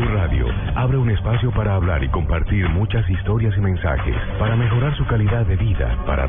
Radio 0.03 0.47
abre 0.75 0.97
un 0.97 1.09
espacio 1.09 1.51
para 1.51 1.75
hablar 1.75 2.03
y 2.03 2.09
compartir 2.09 2.67
muchas 2.69 3.09
historias 3.09 3.55
y 3.57 3.61
mensajes, 3.61 4.15
para 4.37 4.55
mejorar 4.55 4.95
su 4.97 5.05
calidad 5.05 5.45
de 5.45 5.55
vida, 5.55 5.97
para 6.05 6.27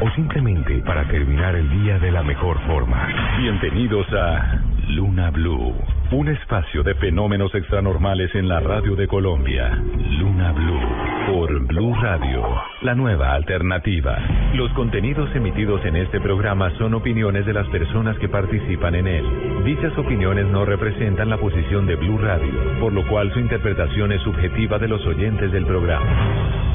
o 0.00 0.10
simplemente 0.12 0.80
para 0.82 1.04
terminar 1.08 1.54
el 1.56 1.68
día 1.82 1.98
de 1.98 2.10
la 2.10 2.22
mejor 2.22 2.58
forma. 2.66 3.08
Bienvenidos 3.38 4.06
a 4.12 4.60
Luna 4.88 5.30
Blue, 5.30 5.74
un 6.10 6.28
espacio 6.28 6.82
de 6.82 6.94
fenómenos 6.96 7.54
extranormales 7.54 8.34
en 8.34 8.48
la 8.48 8.60
radio 8.60 8.96
de 8.96 9.06
Colombia. 9.06 9.70
Luna 10.18 10.52
Blue, 10.52 10.80
por 11.28 11.66
Blue 11.66 11.94
Radio, 11.94 12.42
la 12.82 12.94
nueva 12.94 13.34
alternativa. 13.34 14.18
Los 14.54 14.72
contenidos 14.72 15.34
emitidos 15.34 15.84
en 15.84 15.96
este 15.96 16.20
programa 16.20 16.70
son 16.78 16.94
opiniones 16.94 17.46
de 17.46 17.52
las 17.52 17.66
personas 17.68 18.18
que 18.18 18.28
participan 18.28 18.94
en 18.94 19.06
él. 19.06 19.24
Dichas 19.64 19.96
opiniones 19.96 20.46
no 20.46 20.64
representan 20.64 21.30
la 21.30 21.38
posición 21.38 21.86
de 21.86 21.96
Blue 21.96 22.18
Radio, 22.18 22.80
por 22.80 22.92
lo 22.92 23.06
cual 23.06 23.32
su 23.32 23.38
interpretación 23.38 24.12
es 24.12 24.22
subjetiva 24.22 24.78
de 24.78 24.88
los 24.88 25.04
oyentes 25.06 25.52
del 25.52 25.66
programa. 25.66 26.69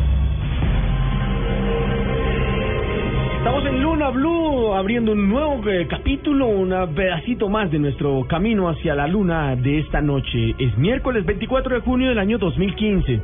Estamos 3.46 3.64
en 3.68 3.80
Luna 3.80 4.10
Blue 4.10 4.74
abriendo 4.74 5.12
un 5.12 5.30
nuevo 5.30 5.70
eh, 5.70 5.86
capítulo, 5.88 6.48
un 6.48 6.74
pedacito 6.96 7.48
más 7.48 7.70
de 7.70 7.78
nuestro 7.78 8.26
camino 8.28 8.70
hacia 8.70 8.96
la 8.96 9.06
luna 9.06 9.56
de 9.56 9.82
esta 9.82 10.02
noche. 10.02 10.56
Es 10.58 10.76
miércoles 10.80 11.24
24 11.28 11.76
de 11.76 11.82
junio 11.82 12.10
del 12.10 12.18
año 12.18 12.40
2015. 12.40 13.22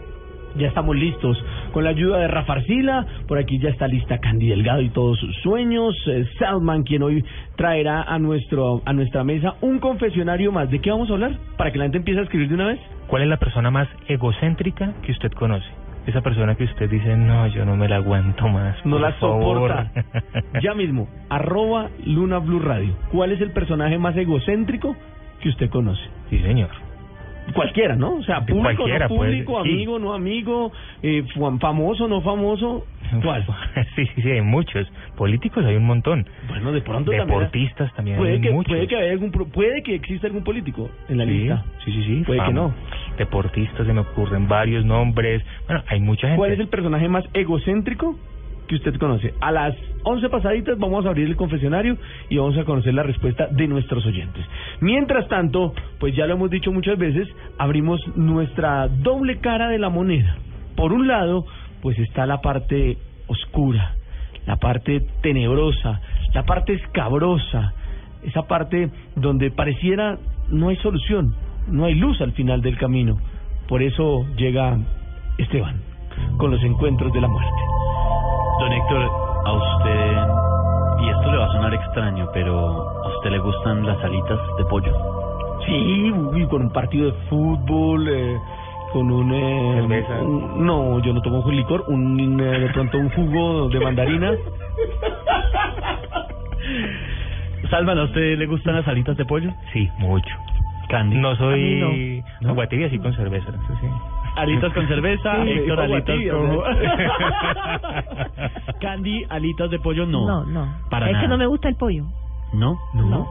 Ya 0.58 0.68
estamos 0.68 0.96
listos 0.96 1.44
con 1.72 1.86
la 1.86 1.90
ayuda 1.90 2.20
de 2.20 2.28
Rafa 2.28 2.54
Arcila. 2.54 3.04
Por 3.28 3.40
aquí 3.40 3.58
ya 3.58 3.70
está 3.70 3.88
lista 3.88 4.20
Candy 4.20 4.50
Delgado 4.50 4.82
y 4.82 4.90
todos 4.90 5.18
sus 5.18 5.36
sueños. 5.38 5.96
Eh, 6.06 6.30
Salman, 6.38 6.84
quien 6.84 7.02
hoy 7.02 7.26
traerá 7.56 8.04
a, 8.04 8.20
nuestro, 8.20 8.84
a 8.86 8.94
nuestra 8.94 9.24
mesa 9.24 9.56
un 9.62 9.80
confesionario 9.80 10.52
más. 10.52 10.70
¿De 10.70 10.78
qué 10.82 10.92
vamos 10.92 11.10
a 11.10 11.14
hablar? 11.14 11.40
Para 11.58 11.72
que 11.72 11.80
la 11.80 11.86
gente 11.86 11.98
empiece 11.98 12.20
a 12.20 12.24
escribir 12.26 12.48
de 12.48 12.54
una 12.54 12.68
vez. 12.68 12.80
¿Cuál 13.08 13.24
es 13.24 13.28
la 13.28 13.38
persona 13.38 13.72
más 13.72 13.88
egocéntrica 14.08 14.94
que 15.02 15.14
usted 15.14 15.32
conoce? 15.32 15.81
Esa 16.06 16.22
persona 16.22 16.56
que 16.56 16.64
usted 16.64 16.90
dice, 16.90 17.16
no, 17.16 17.48
yo 17.48 17.64
no 17.64 17.76
me 17.76 17.88
la 17.88 17.98
aguanto 17.98 18.48
más. 18.48 18.84
No 18.86 18.98
la 18.98 19.14
favor". 19.14 19.70
soporta. 19.70 19.92
ya 20.62 20.74
mismo, 20.74 21.08
arroba 21.30 21.90
Luna 22.06 22.40
Blue 22.40 22.60
Radio. 22.60 22.96
¿Cuál 23.12 23.32
es 23.32 23.42
el 23.42 23.52
personaje 23.52 23.98
más 24.00 24.18
egocéntrico 24.18 24.96
que 25.42 25.50
usted 25.50 25.70
conoce? 25.70 26.02
Sí, 26.30 26.40
señor. 26.40 26.70
Cualquiera, 27.54 27.96
¿no? 27.96 28.16
O 28.16 28.24
sea, 28.24 28.42
público, 28.42 28.62
Cualquiera, 28.62 29.08
no 29.08 29.16
pues, 29.16 29.32
público, 29.32 29.64
sí. 29.64 29.72
amigo, 29.72 30.00
no 30.00 30.14
amigo, 30.14 30.72
eh, 31.02 31.24
famoso, 31.60 32.08
no 32.08 32.22
famoso. 32.22 32.86
¿Cuál? 33.24 33.46
sí, 33.96 34.06
sí, 34.16 34.22
sí, 34.22 34.30
hay 34.32 34.42
muchos. 34.42 34.88
Políticos 35.18 35.64
hay 35.66 35.76
un 35.76 35.86
montón. 35.86 36.26
Bueno, 36.48 36.72
de 36.72 36.82
pronto 36.82 37.12
Deportistas 37.12 37.94
también, 37.96 38.18
Puede 38.18 38.34
hay 38.34 38.42
que, 38.42 38.52
muchos. 38.52 38.72
puede 38.72 38.88
que 38.88 38.96
haya 38.96 39.12
algún, 39.12 39.32
puede 39.32 39.84
que 39.84 39.96
exista 39.96 40.28
algún 40.28 40.44
político 40.44 40.90
en 41.10 41.18
la 41.18 41.26
Sí, 41.26 41.32
lista. 41.32 41.66
Sí, 41.84 41.92
sí, 41.92 42.04
sí. 42.04 42.24
Puede 42.26 42.44
que 42.46 42.54
no. 42.54 42.74
Deportistas 43.18 43.86
se 43.86 43.94
me 43.94 44.02
ocurren 44.02 44.48
varios 44.48 44.86
nombres. 44.86 45.44
Bueno, 45.68 45.84
hay 45.88 46.00
mucha 46.00 46.28
gente. 46.28 46.38
¿Cuál 46.38 46.52
es 46.52 46.60
el 46.60 46.68
personaje 46.68 47.08
más 47.10 47.26
egocéntrico 47.34 48.18
que 48.68 48.76
usted 48.76 48.96
conoce? 48.98 49.34
A 49.42 49.52
las 49.52 49.76
11 50.04 50.30
pasaditas 50.30 50.80
vamos 50.80 51.06
a 51.06 51.10
abrir 51.10 51.28
el 51.28 51.36
confesionario 51.36 51.98
y 52.30 52.38
vamos 52.38 52.58
a 52.58 52.64
conocer 52.64 52.94
la 52.94 53.04
respuesta 53.04 53.48
de 53.48 53.68
nuestros 53.68 54.06
oyentes. 54.06 54.46
Mientras 54.80 55.28
tanto, 55.28 55.74
pues 56.00 56.16
ya 56.16 56.26
lo 56.26 56.34
hemos 56.34 56.50
dicho 56.50 56.72
muchas 56.72 56.98
veces, 56.98 57.28
abrimos 57.58 58.02
nuestra 58.16 58.88
doble 58.88 59.38
cara 59.40 59.68
de 59.68 59.78
la 59.78 59.90
moneda. 59.90 60.38
Por 60.76 60.94
un 60.94 61.08
lado, 61.08 61.46
pues 61.82 61.98
está 62.00 62.26
la 62.26 62.42
parte 62.42 62.98
oscura, 63.28 63.96
la 64.46 64.58
parte 64.58 65.02
tenebrosa, 65.22 66.02
la 66.34 66.44
parte 66.44 66.74
escabrosa, 66.74 67.74
esa 68.24 68.44
parte 68.44 68.90
donde 69.16 69.52
pareciera 69.52 70.18
no 70.50 70.70
hay 70.70 70.78
solución, 70.78 71.36
no 71.68 71.86
hay 71.86 71.96
luz 71.96 72.20
al 72.22 72.34
final 72.34 72.62
del 72.62 72.78
camino. 72.78 73.18
Por 73.68 73.82
eso 73.82 74.26
llega 74.36 74.78
Esteban 75.38 75.82
con 76.38 76.52
los 76.52 76.62
encuentros 76.64 77.12
de 77.14 77.22
la 77.22 77.28
muerte. 77.28 77.62
Don 78.60 78.74
Héctor, 78.74 79.10
a 79.46 79.54
usted, 79.54 81.04
y 81.04 81.10
esto 81.10 81.32
le 81.32 81.38
va 81.38 81.46
a 81.46 81.52
sonar 81.54 81.74
extraño, 81.74 82.28
pero 82.34 82.58
¿a 83.04 83.16
usted 83.16 83.32
le 83.32 83.40
gustan 83.40 83.86
las 83.86 84.04
alitas 84.04 84.40
de 84.58 84.66
pollo? 84.66 84.94
Sí, 85.66 86.12
uy, 86.12 86.46
con 86.48 86.64
un 86.64 86.72
partido 86.72 87.08
de 87.08 87.14
fútbol, 87.30 88.08
eh, 88.08 88.38
con 88.94 89.12
un, 89.12 89.32
eh, 89.34 90.04
un- 90.22 90.66
No, 90.66 91.00
yo 91.00 91.14
no 91.14 91.22
tomo 91.22 91.44
licor, 91.52 91.84
un, 91.88 92.40
eh, 92.40 92.60
de 92.60 92.70
pronto 92.70 92.98
un 92.98 93.10
jugo 93.12 93.70
de 93.70 93.80
mandarina. 93.80 94.32
Salvan, 97.70 98.00
¿a 98.00 98.04
usted 98.04 98.38
le 98.38 98.46
gustan 98.48 98.76
las 98.76 98.88
alitas 98.88 99.16
de 99.18 99.26
pollo? 99.26 99.52
Sí, 99.74 99.90
mucho. 99.98 100.36
Candy. 100.90 101.18
No 101.18 101.36
soy 101.36 102.24
no. 102.42 102.50
agua 102.50 102.68
tibia, 102.68 102.90
sí 102.90 103.00
con 103.00 103.14
cerveza. 103.14 103.52
Sí, 103.52 103.74
sí. 103.82 103.88
Alitas 104.36 104.74
con 104.74 104.88
cerveza, 104.88 105.44
Sí, 105.44 105.52
Héctor, 105.52 105.80
alitas. 105.82 106.16
Candy, 108.82 109.26
alitas 109.30 109.70
de 109.70 109.80
pollo, 109.80 110.06
no. 110.06 110.26
No, 110.28 110.46
no. 110.46 110.68
Para 110.90 111.08
es 111.08 111.14
nada. 111.14 111.24
que 111.24 111.28
no 111.30 111.38
me 111.38 111.46
gusta 111.46 111.70
el 111.70 111.76
pollo. 111.76 112.06
¿No? 112.54 112.78
No. 112.94 113.28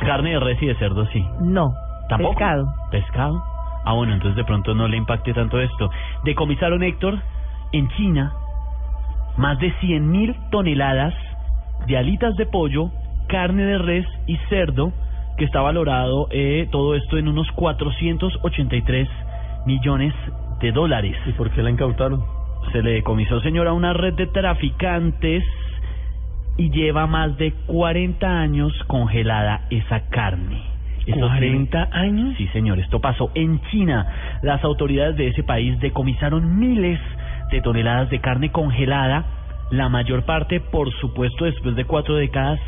Carne 0.00 0.30
de 0.30 0.40
res 0.40 0.62
y 0.62 0.66
de 0.66 0.74
cerdo, 0.76 1.06
sí. 1.06 1.24
No. 1.40 1.72
¿Tampoco? 2.08 2.34
Pescado. 2.34 2.74
¿Pescado? 2.90 3.42
Ah, 3.90 3.94
bueno, 3.94 4.12
entonces 4.12 4.36
de 4.36 4.44
pronto 4.44 4.72
no 4.72 4.86
le 4.86 4.96
impacte 4.96 5.34
tanto 5.34 5.58
esto. 5.58 5.90
Decomisaron, 6.22 6.80
Héctor, 6.84 7.18
en 7.72 7.88
China, 7.96 8.32
más 9.36 9.58
de 9.58 9.74
100.000 9.80 10.50
toneladas 10.50 11.12
de 11.88 11.96
alitas 11.96 12.36
de 12.36 12.46
pollo, 12.46 12.92
carne 13.26 13.64
de 13.64 13.78
res 13.78 14.06
y 14.28 14.36
cerdo, 14.48 14.92
que 15.36 15.44
está 15.44 15.60
valorado 15.60 16.28
eh, 16.30 16.68
todo 16.70 16.94
esto 16.94 17.18
en 17.18 17.26
unos 17.26 17.50
483 17.56 19.08
millones 19.66 20.14
de 20.60 20.70
dólares. 20.70 21.16
¿Y 21.26 21.32
por 21.32 21.50
qué 21.50 21.60
la 21.60 21.70
incautaron? 21.70 22.22
Se 22.70 22.84
le 22.84 22.92
decomisó, 22.92 23.40
señor, 23.40 23.66
a 23.66 23.72
una 23.72 23.92
red 23.92 24.14
de 24.14 24.28
traficantes 24.28 25.42
y 26.56 26.70
lleva 26.70 27.08
más 27.08 27.36
de 27.38 27.54
40 27.66 28.24
años 28.24 28.72
congelada 28.86 29.66
esa 29.68 30.08
carne. 30.10 30.69
¿40 31.12 31.88
años? 31.92 32.36
Sí, 32.36 32.46
señor, 32.48 32.78
esto 32.78 33.00
pasó 33.00 33.30
en 33.34 33.60
China. 33.70 34.06
Las 34.42 34.62
autoridades 34.64 35.16
de 35.16 35.28
ese 35.28 35.42
país 35.42 35.78
decomisaron 35.80 36.58
miles 36.58 37.00
de 37.50 37.60
toneladas 37.60 38.10
de 38.10 38.20
carne 38.20 38.50
congelada, 38.50 39.24
la 39.70 39.88
mayor 39.88 40.24
parte, 40.24 40.60
por 40.60 40.92
supuesto, 41.00 41.44
después 41.44 41.76
de 41.76 41.84
cuatro 41.84 42.16
décadas, 42.16 42.60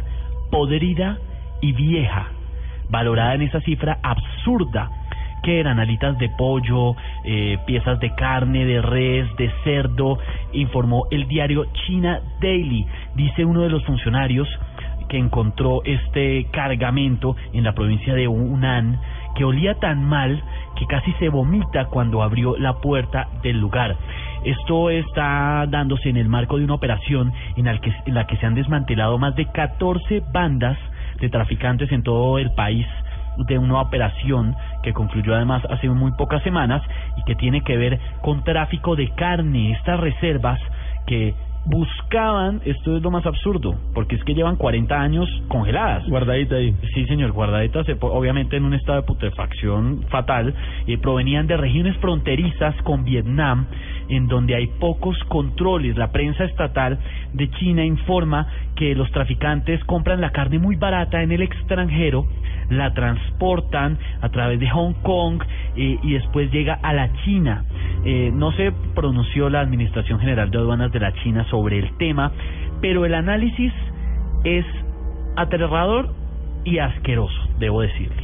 podrida 0.51 1.19
y 1.61 1.73
vieja, 1.73 2.29
valorada 2.91 3.35
en 3.35 3.43
esa 3.43 3.61
cifra 3.61 3.99
absurda 4.03 4.91
que 5.43 5.59
eran 5.59 5.81
alitas 5.81 6.17
de 6.19 6.29
pollo, 6.31 6.95
eh, 7.25 7.59
piezas 7.67 7.99
de 8.01 8.15
carne, 8.15 8.65
de 8.65 8.81
res, 8.81 9.27
de 9.37 9.51
cerdo, 9.65 10.19
informó 10.53 11.07
el 11.11 11.27
diario 11.27 11.67
China 11.87 12.21
Daily. 12.41 12.87
Dice 13.15 13.45
uno 13.45 13.63
de 13.63 13.69
los 13.69 13.85
funcionarios 13.85 14.49
que 15.13 15.19
encontró 15.19 15.83
este 15.85 16.47
cargamento 16.53 17.37
en 17.53 17.65
la 17.65 17.75
provincia 17.75 18.15
de 18.15 18.29
Hunan 18.29 18.99
que 19.35 19.45
olía 19.45 19.75
tan 19.75 20.03
mal 20.03 20.43
que 20.75 20.87
casi 20.87 21.13
se 21.19 21.29
vomita 21.29 21.85
cuando 21.91 22.23
abrió 22.23 22.57
la 22.57 22.81
puerta 22.81 23.29
del 23.43 23.61
lugar. 23.61 23.95
Esto 24.43 24.89
está 24.89 25.67
dándose 25.69 26.09
en 26.09 26.17
el 26.17 26.31
marco 26.31 26.57
de 26.57 26.65
una 26.65 26.73
operación 26.73 27.31
en 27.57 27.67
la 27.67 27.77
que, 27.77 27.93
en 28.07 28.15
la 28.15 28.27
que 28.27 28.39
se 28.39 28.47
han 28.47 28.55
desmantelado 28.55 29.19
más 29.19 29.37
de 29.37 29.45
14 29.53 30.23
bandas 30.33 30.79
de 31.21 31.29
traficantes 31.29 31.93
en 31.93 32.03
todo 32.03 32.39
el 32.39 32.51
país 32.55 32.87
de 33.37 33.59
una 33.59 33.83
operación 33.83 34.57
que 34.83 34.95
concluyó 34.95 35.35
además 35.35 35.63
hace 35.69 35.91
muy 35.91 36.13
pocas 36.13 36.43
semanas 36.43 36.81
y 37.19 37.25
que 37.25 37.35
tiene 37.35 37.61
que 37.61 37.77
ver 37.77 38.01
con 38.23 38.45
tráfico 38.45 38.97
de 38.97 39.11
carne, 39.11 39.73
estas 39.73 40.01
reservas 40.01 40.59
que 41.07 41.35
buscaban, 41.65 42.61
esto 42.65 42.97
es 42.97 43.03
lo 43.03 43.11
más 43.11 43.25
absurdo, 43.25 43.77
porque 43.95 44.17
es 44.17 44.25
que 44.25 44.35
llevan 44.35 44.57
40 44.57 45.01
años 45.01 45.29
congeladas. 45.49 46.07
Guardadita 46.09 46.57
ahí. 46.57 46.75
Sí, 46.95 47.07
señor, 47.07 47.33
guardaditas, 47.33 47.87
obviamente 48.01 48.57
en 48.57 48.65
un 48.65 48.75
estado 48.75 49.01
de 49.01 49.07
putrefacción 49.07 50.05
fatal, 50.09 50.55
eh, 50.87 50.99
provenían 50.99 51.47
de 51.47 51.57
regiones 51.57 51.97
fronterizas 51.99 52.75
con 52.83 53.05
Vietnam, 53.05 53.67
en 54.09 54.27
donde 54.27 54.57
hay 54.57 54.67
pocos 54.67 55.17
controles. 55.29 55.97
La 55.97 56.11
prensa 56.11 56.45
estatal 56.45 56.99
de 57.33 57.49
China 57.51 57.85
informa 57.85 58.47
que 58.75 58.95
los 58.95 59.11
traficantes 59.13 59.83
compran 59.85 60.21
la 60.21 60.31
carne 60.31 60.59
muy 60.59 60.77
barata 60.77 61.23
en 61.23 61.31
el 61.31 61.43
extranjero, 61.43 62.27
la 62.71 62.93
transportan 62.93 63.99
a 64.21 64.29
través 64.31 64.59
de 64.59 64.69
Hong 64.71 64.95
Kong 65.03 65.43
eh, 65.77 65.99
y 66.03 66.13
después 66.13 66.51
llega 66.51 66.75
a 66.83 66.93
la 66.93 67.13
China. 67.25 67.65
Eh, 68.05 68.31
no 68.35 68.53
se 68.53 68.73
pronunció 68.95 69.49
la 69.49 69.61
Administración 69.61 70.19
General 70.19 70.51
de 70.51 70.59
Aduanas 70.59 70.91
de 70.93 71.01
la 71.01 71.13
China 71.23 71.47
sobre 71.51 71.79
el 71.79 71.97
tema, 71.99 72.33
pero 72.81 73.07
el 73.07 73.15
análisis 73.15 73.73
es 74.45 74.65
aterrador 75.37 76.13
y 76.65 76.79
asqueroso, 76.79 77.49
debo 77.59 77.83
decirle. 77.83 78.23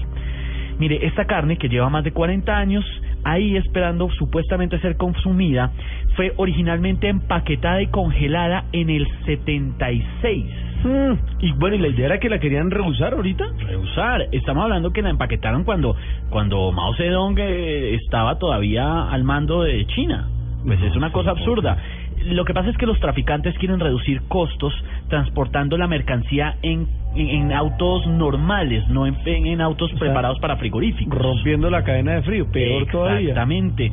Mire, 0.79 1.07
esta 1.07 1.27
carne 1.27 1.59
que 1.59 1.69
lleva 1.69 1.91
más 1.91 2.05
de 2.05 2.13
40 2.13 2.57
años 2.57 2.85
ahí 3.25 3.57
esperando 3.57 4.11
supuestamente 4.11 4.79
ser 4.81 4.97
consumida, 4.97 5.73
fue 6.17 6.33
originalmente 6.37 7.09
empaquetada 7.09 7.83
y 7.83 7.89
congelada 7.89 8.65
en 8.73 8.91
el 8.91 9.07
76. 9.27 10.68
Mm, 10.85 11.13
y 11.41 11.53
bueno, 11.53 11.77
y 11.77 11.79
la 11.79 11.89
idea 11.89 12.07
era 12.07 12.19
que 12.19 12.29
la 12.29 12.39
querían 12.39 12.71
rehusar 12.71 13.15
ahorita. 13.15 13.45
Rehusar. 13.59 14.29
Estamos 14.33 14.65
hablando 14.65 14.93
que 14.93 15.03
la 15.03 15.11
empaquetaron 15.11 15.65
cuando, 15.65 15.97
cuando 16.31 16.71
Mao 16.73 16.95
Zedong 16.95 17.39
eh, 17.39 17.95
estaba 17.95 18.39
todavía 18.39 19.09
al 19.09 19.25
mando 19.25 19.63
de 19.63 19.87
China. 19.87 20.29
Pues 20.65 20.83
es 20.83 20.95
una 20.97 21.13
cosa 21.13 21.31
absurda. 21.31 21.79
Lo 22.25 22.45
que 22.45 22.53
pasa 22.53 22.69
es 22.69 22.77
que 22.77 22.85
los 22.85 22.99
traficantes 22.99 23.57
quieren 23.59 23.79
reducir 23.79 24.23
costos 24.29 24.75
transportando 25.09 25.79
la 25.79 25.87
mercancía 25.87 26.57
en, 26.63 26.89
en, 27.15 27.29
en 27.29 27.53
autos 27.53 28.07
normales, 28.09 28.87
no 28.89 29.07
en, 29.07 29.17
en 29.25 29.61
autos 29.61 29.93
preparados 29.99 30.39
para 30.41 30.57
frigoríficos. 30.57 31.17
Rompiendo 31.17 31.71
la 31.71 31.85
cadena 31.85 32.15
de 32.15 32.23
frío, 32.23 32.51
peor 32.51 32.87
todavía. 32.91 33.31
Exactamente. 33.31 33.93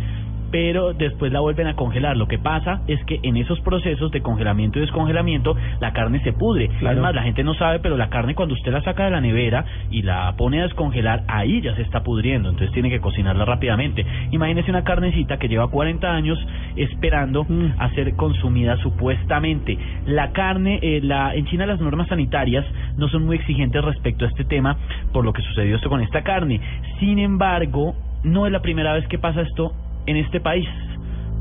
Pero 0.51 0.93
después 0.93 1.31
la 1.31 1.39
vuelven 1.39 1.67
a 1.67 1.75
congelar. 1.75 2.17
Lo 2.17 2.27
que 2.27 2.37
pasa 2.37 2.81
es 2.87 3.03
que 3.05 3.19
en 3.23 3.37
esos 3.37 3.59
procesos 3.61 4.11
de 4.11 4.21
congelamiento 4.21 4.79
y 4.79 4.81
descongelamiento 4.81 5.55
la 5.79 5.93
carne 5.93 6.21
se 6.23 6.33
pudre. 6.33 6.67
Claro. 6.79 6.93
Además, 6.93 7.15
la 7.15 7.23
gente 7.23 7.43
no 7.43 7.53
sabe, 7.55 7.79
pero 7.79 7.97
la 7.97 8.09
carne 8.09 8.35
cuando 8.35 8.53
usted 8.53 8.71
la 8.71 8.81
saca 8.81 9.05
de 9.05 9.11
la 9.11 9.21
nevera 9.21 9.65
y 9.91 10.01
la 10.01 10.33
pone 10.37 10.59
a 10.59 10.63
descongelar, 10.63 11.23
ahí 11.27 11.61
ya 11.61 11.75
se 11.75 11.81
está 11.81 12.03
pudriendo. 12.03 12.49
Entonces 12.49 12.73
tiene 12.73 12.89
que 12.89 12.99
cocinarla 12.99 13.45
rápidamente. 13.45 14.05
Imagínese 14.31 14.69
una 14.69 14.83
carnecita 14.83 15.37
que 15.37 15.47
lleva 15.47 15.67
40 15.69 16.13
años 16.13 16.39
esperando 16.75 17.45
Mm. 17.47 17.73
a 17.77 17.89
ser 17.91 18.15
consumida 18.15 18.77
supuestamente. 18.77 19.77
La 20.05 20.31
carne, 20.31 20.79
eh, 20.81 20.99
la, 21.03 21.33
en 21.35 21.45
China 21.45 21.65
las 21.65 21.79
normas 21.79 22.07
sanitarias 22.07 22.65
no 22.97 23.07
son 23.09 23.25
muy 23.25 23.37
exigentes 23.37 23.83
respecto 23.83 24.25
a 24.25 24.27
este 24.27 24.45
tema, 24.45 24.77
por 25.11 25.25
lo 25.25 25.33
que 25.33 25.41
sucedió 25.41 25.75
esto 25.75 25.89
con 25.89 26.01
esta 26.01 26.23
carne. 26.23 26.59
Sin 26.99 27.19
embargo, 27.19 27.95
no 28.23 28.45
es 28.45 28.51
la 28.51 28.61
primera 28.61 28.93
vez 28.93 29.07
que 29.07 29.19
pasa 29.19 29.41
esto 29.41 29.73
en 30.05 30.17
este 30.17 30.39
país 30.39 30.67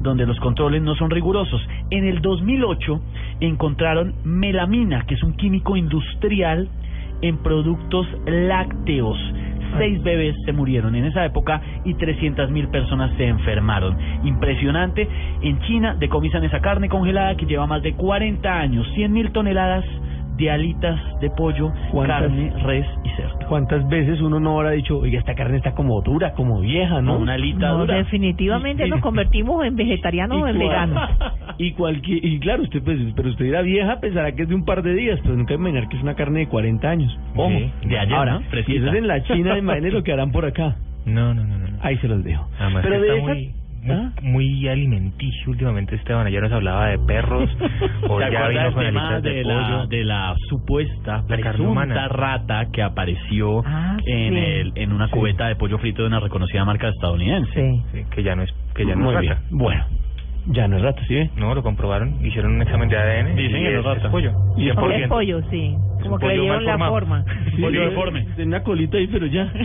donde 0.04 0.26
los 0.26 0.38
controles 0.38 0.82
no 0.82 0.94
son 0.94 1.10
rigurosos. 1.10 1.60
En 1.90 2.04
el 2.04 2.20
2008 2.20 3.00
encontraron 3.40 4.14
melamina, 4.22 5.06
que 5.06 5.14
es 5.14 5.22
un 5.22 5.32
químico 5.32 5.76
industrial 5.76 6.68
en 7.22 7.38
productos 7.38 8.06
lácteos. 8.26 9.18
Seis 9.78 10.00
bebés 10.02 10.36
se 10.44 10.52
murieron 10.52 10.94
en 10.94 11.06
esa 11.06 11.24
época 11.24 11.60
y 11.84 11.94
300 11.94 12.50
mil 12.50 12.68
personas 12.68 13.16
se 13.16 13.26
enfermaron. 13.26 13.96
Impresionante. 14.22 15.08
En 15.40 15.58
China 15.60 15.96
decomisan 15.98 16.44
esa 16.44 16.60
carne 16.60 16.88
congelada 16.88 17.34
que 17.36 17.46
lleva 17.46 17.66
más 17.66 17.82
de 17.82 17.94
40 17.94 18.48
años, 18.48 18.86
100 18.94 19.12
mil 19.12 19.32
toneladas 19.32 19.84
de 20.36 20.50
alitas 20.50 21.00
de 21.20 21.30
pollo, 21.30 21.72
¿Cuántas? 21.90 22.22
carne, 22.22 22.52
res 22.64 22.86
y 23.04 23.08
cerdo. 23.10 23.38
¿Cuántas 23.48 23.86
veces 23.88 24.20
uno 24.20 24.40
no 24.40 24.58
habrá 24.58 24.70
dicho, 24.72 24.98
oye, 24.98 25.16
esta 25.16 25.34
carne 25.34 25.56
está 25.58 25.72
como 25.72 26.00
dura, 26.02 26.32
como 26.34 26.60
vieja, 26.60 27.00
¿no? 27.02 27.18
Una 27.18 27.34
alita 27.34 27.68
No, 27.68 27.78
dura. 27.78 27.96
definitivamente 27.96 28.84
Y- 28.84 28.86
y- 28.86 28.90
nos 28.90 29.00
convertimos 29.00 29.64
en 29.64 29.76
vegetarianos 29.76 30.38
o 30.42 30.46
en 30.48 30.58
veganos. 30.58 31.00
Y 31.58 31.70
cualquier, 31.72 32.24
y 32.24 32.40
claro, 32.40 32.64
usted 32.64 32.82
pues, 32.82 32.98
pero 33.14 33.28
usted 33.28 33.44
dirá 33.44 33.62
vieja, 33.62 34.00
pensará 34.00 34.32
que 34.32 34.42
es 34.42 34.48
de 34.48 34.56
un 34.56 34.64
par 34.64 34.82
de 34.82 34.92
días, 34.94 35.20
pero 35.22 35.36
nunca 35.36 35.54
imaginar 35.54 35.88
que 35.88 35.96
es 35.96 36.02
una 36.02 36.14
carne 36.16 36.40
de 36.40 36.48
40 36.48 36.90
años. 36.90 37.16
Ojo, 37.36 37.48
Sí, 37.50 37.88
de 37.88 37.98
ayer, 37.98 38.12
Ahora, 38.14 38.32
¿no? 38.40 38.40
si 38.66 38.76
eso 38.76 38.88
es 38.88 38.94
en 38.94 39.06
la 39.06 39.22
China, 39.22 39.56
imagínese 39.56 39.92
lo 39.94 40.02
que 40.02 40.12
harán 40.12 40.32
por 40.32 40.44
acá. 40.44 40.76
No, 41.06 41.34
no, 41.34 41.44
no, 41.44 41.58
no. 41.58 41.66
Ahí 41.82 41.98
se 41.98 42.08
los 42.08 42.24
dejo. 42.24 42.48
Además 42.58 42.82
pero 42.82 43.00
de 43.00 43.08
está 43.08 43.14
esa- 43.22 43.34
muy, 43.34 43.50
¿Ah? 43.92 44.12
muy 44.22 44.66
alimenticio 44.68 45.50
últimamente 45.50 45.94
Esteban. 45.96 46.26
Ayer 46.26 46.42
nos 46.42 46.52
hablaba 46.52 46.86
de 46.88 46.98
perros, 47.00 47.50
o 48.08 48.20
¿Se 48.20 48.30
ya 48.32 48.48
vino 48.48 48.72
con 48.72 48.84
tema 48.84 49.20
de, 49.20 49.30
de, 49.30 49.44
la, 49.44 49.54
pollo. 49.54 49.86
de 49.88 50.04
la 50.04 50.34
supuesta 50.48 51.24
La 51.28 51.36
presunta 51.36 52.08
rata 52.08 52.66
que 52.72 52.82
apareció 52.82 53.62
Ah, 53.66 53.96
en 54.06 54.32
sí. 54.34 54.38
el 54.38 54.72
en 54.76 54.92
una 54.92 55.08
cubeta 55.08 55.48
de 55.48 55.56
pollo 55.56 55.78
frito 55.78 56.02
de 56.02 56.08
una 56.08 56.20
reconocida 56.20 56.64
marca 56.64 56.88
estadounidense? 56.88 57.52
Sí. 57.54 57.82
Sí, 57.92 58.04
que 58.10 58.22
ya 58.22 58.34
no 58.34 58.42
es, 58.42 58.50
que 58.74 58.86
ya 58.86 58.94
no 58.94 59.04
Muy 59.04 59.14
es 59.16 59.20
bien. 59.20 59.32
rata. 59.34 59.44
Bueno, 59.50 59.84
ya 60.46 60.68
no 60.68 60.76
es 60.76 60.82
rata, 60.82 61.02
¿sí? 61.08 61.30
No, 61.36 61.54
lo 61.54 61.62
comprobaron, 61.62 62.24
hicieron 62.24 62.54
un 62.54 62.62
examen 62.62 62.88
de 62.88 62.96
ADN 62.96 63.34
Dicen 63.36 63.60
y 63.60 63.64
que 63.64 63.78
es, 63.78 63.84
rata. 63.84 64.04
es 64.06 64.10
pollo. 64.10 64.32
Y 64.56 64.68
es 64.68 64.74
Porque 64.76 64.96
es 64.96 65.02
100%. 65.04 65.08
pollo, 65.08 65.40
sí. 65.50 65.74
Como 66.02 66.18
que 66.18 66.26
le 66.26 66.32
pollo 66.34 66.42
dieron 66.42 66.64
la 66.64 66.78
forma. 66.78 67.24
Sí, 67.54 67.62
Pollo 67.62 67.80
sí, 67.80 67.86
deforme. 67.88 68.20
Tiene 68.36 68.44
una 68.48 68.62
colita 68.62 68.96
ahí, 68.98 69.06
pero 69.06 69.26
ya. 69.26 69.50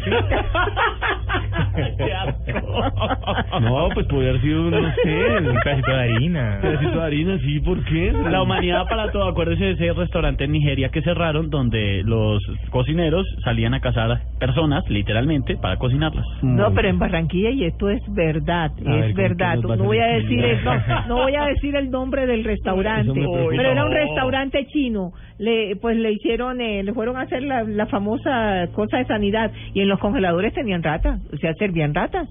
No, 3.62 3.90
pues 3.94 4.06
podría 4.08 4.30
haber 4.30 4.42
sido, 4.42 4.70
no 4.72 4.92
sé, 5.04 5.50
Un 5.50 5.60
pedacito 5.64 5.92
de 5.92 6.00
harina. 6.00 6.54
Un 6.56 6.62
pedacito 6.62 7.00
de 7.00 7.04
harina, 7.06 7.38
sí, 7.40 7.60
¿por 7.60 7.84
qué? 7.86 8.12
La 8.30 8.42
humanidad 8.42 8.86
para 8.90 9.12
todo. 9.12 9.28
Acuérdese 9.28 9.64
de 9.66 9.72
ese 9.72 9.94
restaurante 9.94 10.46
en 10.46 10.52
Nigeria 10.52 10.90
que 10.90 11.02
cerraron 11.02 11.50
donde 11.50 12.02
los 12.06 12.42
cocineros 12.72 13.26
salían 13.44 13.74
a 13.74 13.80
cazar 13.82 14.20
personas, 14.40 14.84
literalmente, 14.90 15.58
para 15.58 15.78
cocinarlas. 15.78 16.26
No, 16.42 16.74
pero 16.74 16.90
en 16.90 17.00
Barranquilla 17.00 17.50
y 17.52 17.66
esto 17.66 17.90
es 17.90 18.02
verdad, 18.14 18.72
A 18.72 18.96
es 18.96 19.06
¿con 19.06 19.16
qué 19.16 19.22
verdad. 19.22 19.56
No 19.58 19.84
voy 19.84 20.00
a 20.00 20.08
decir 20.08 20.44
explicar? 20.44 20.69
No, 20.78 21.08
no 21.08 21.16
voy 21.24 21.36
a 21.36 21.46
decir 21.46 21.76
el 21.76 21.90
nombre 21.90 22.26
del 22.28 22.44
restaurante, 22.44 23.12
pero 23.14 23.72
era 23.72 23.86
un 23.86 23.92
restaurante 23.92 24.66
chino. 24.68 25.12
Le 25.38 25.76
pues 25.78 25.98
le 25.98 26.12
hicieron 26.12 26.60
eh, 26.62 26.84
le 26.84 26.94
fueron 26.94 27.18
a 27.18 27.22
hacer 27.22 27.44
la, 27.44 27.64
la 27.64 27.86
famosa 27.88 28.68
cosa 28.74 28.98
de 28.98 29.06
sanidad 29.06 29.52
y 29.74 29.82
en 29.82 29.88
los 29.90 30.00
congeladores 30.00 30.54
tenían 30.54 30.84
ratas, 30.84 31.20
o 31.34 31.38
sea, 31.38 31.54
servían 31.56 31.94
ratas. 31.94 32.28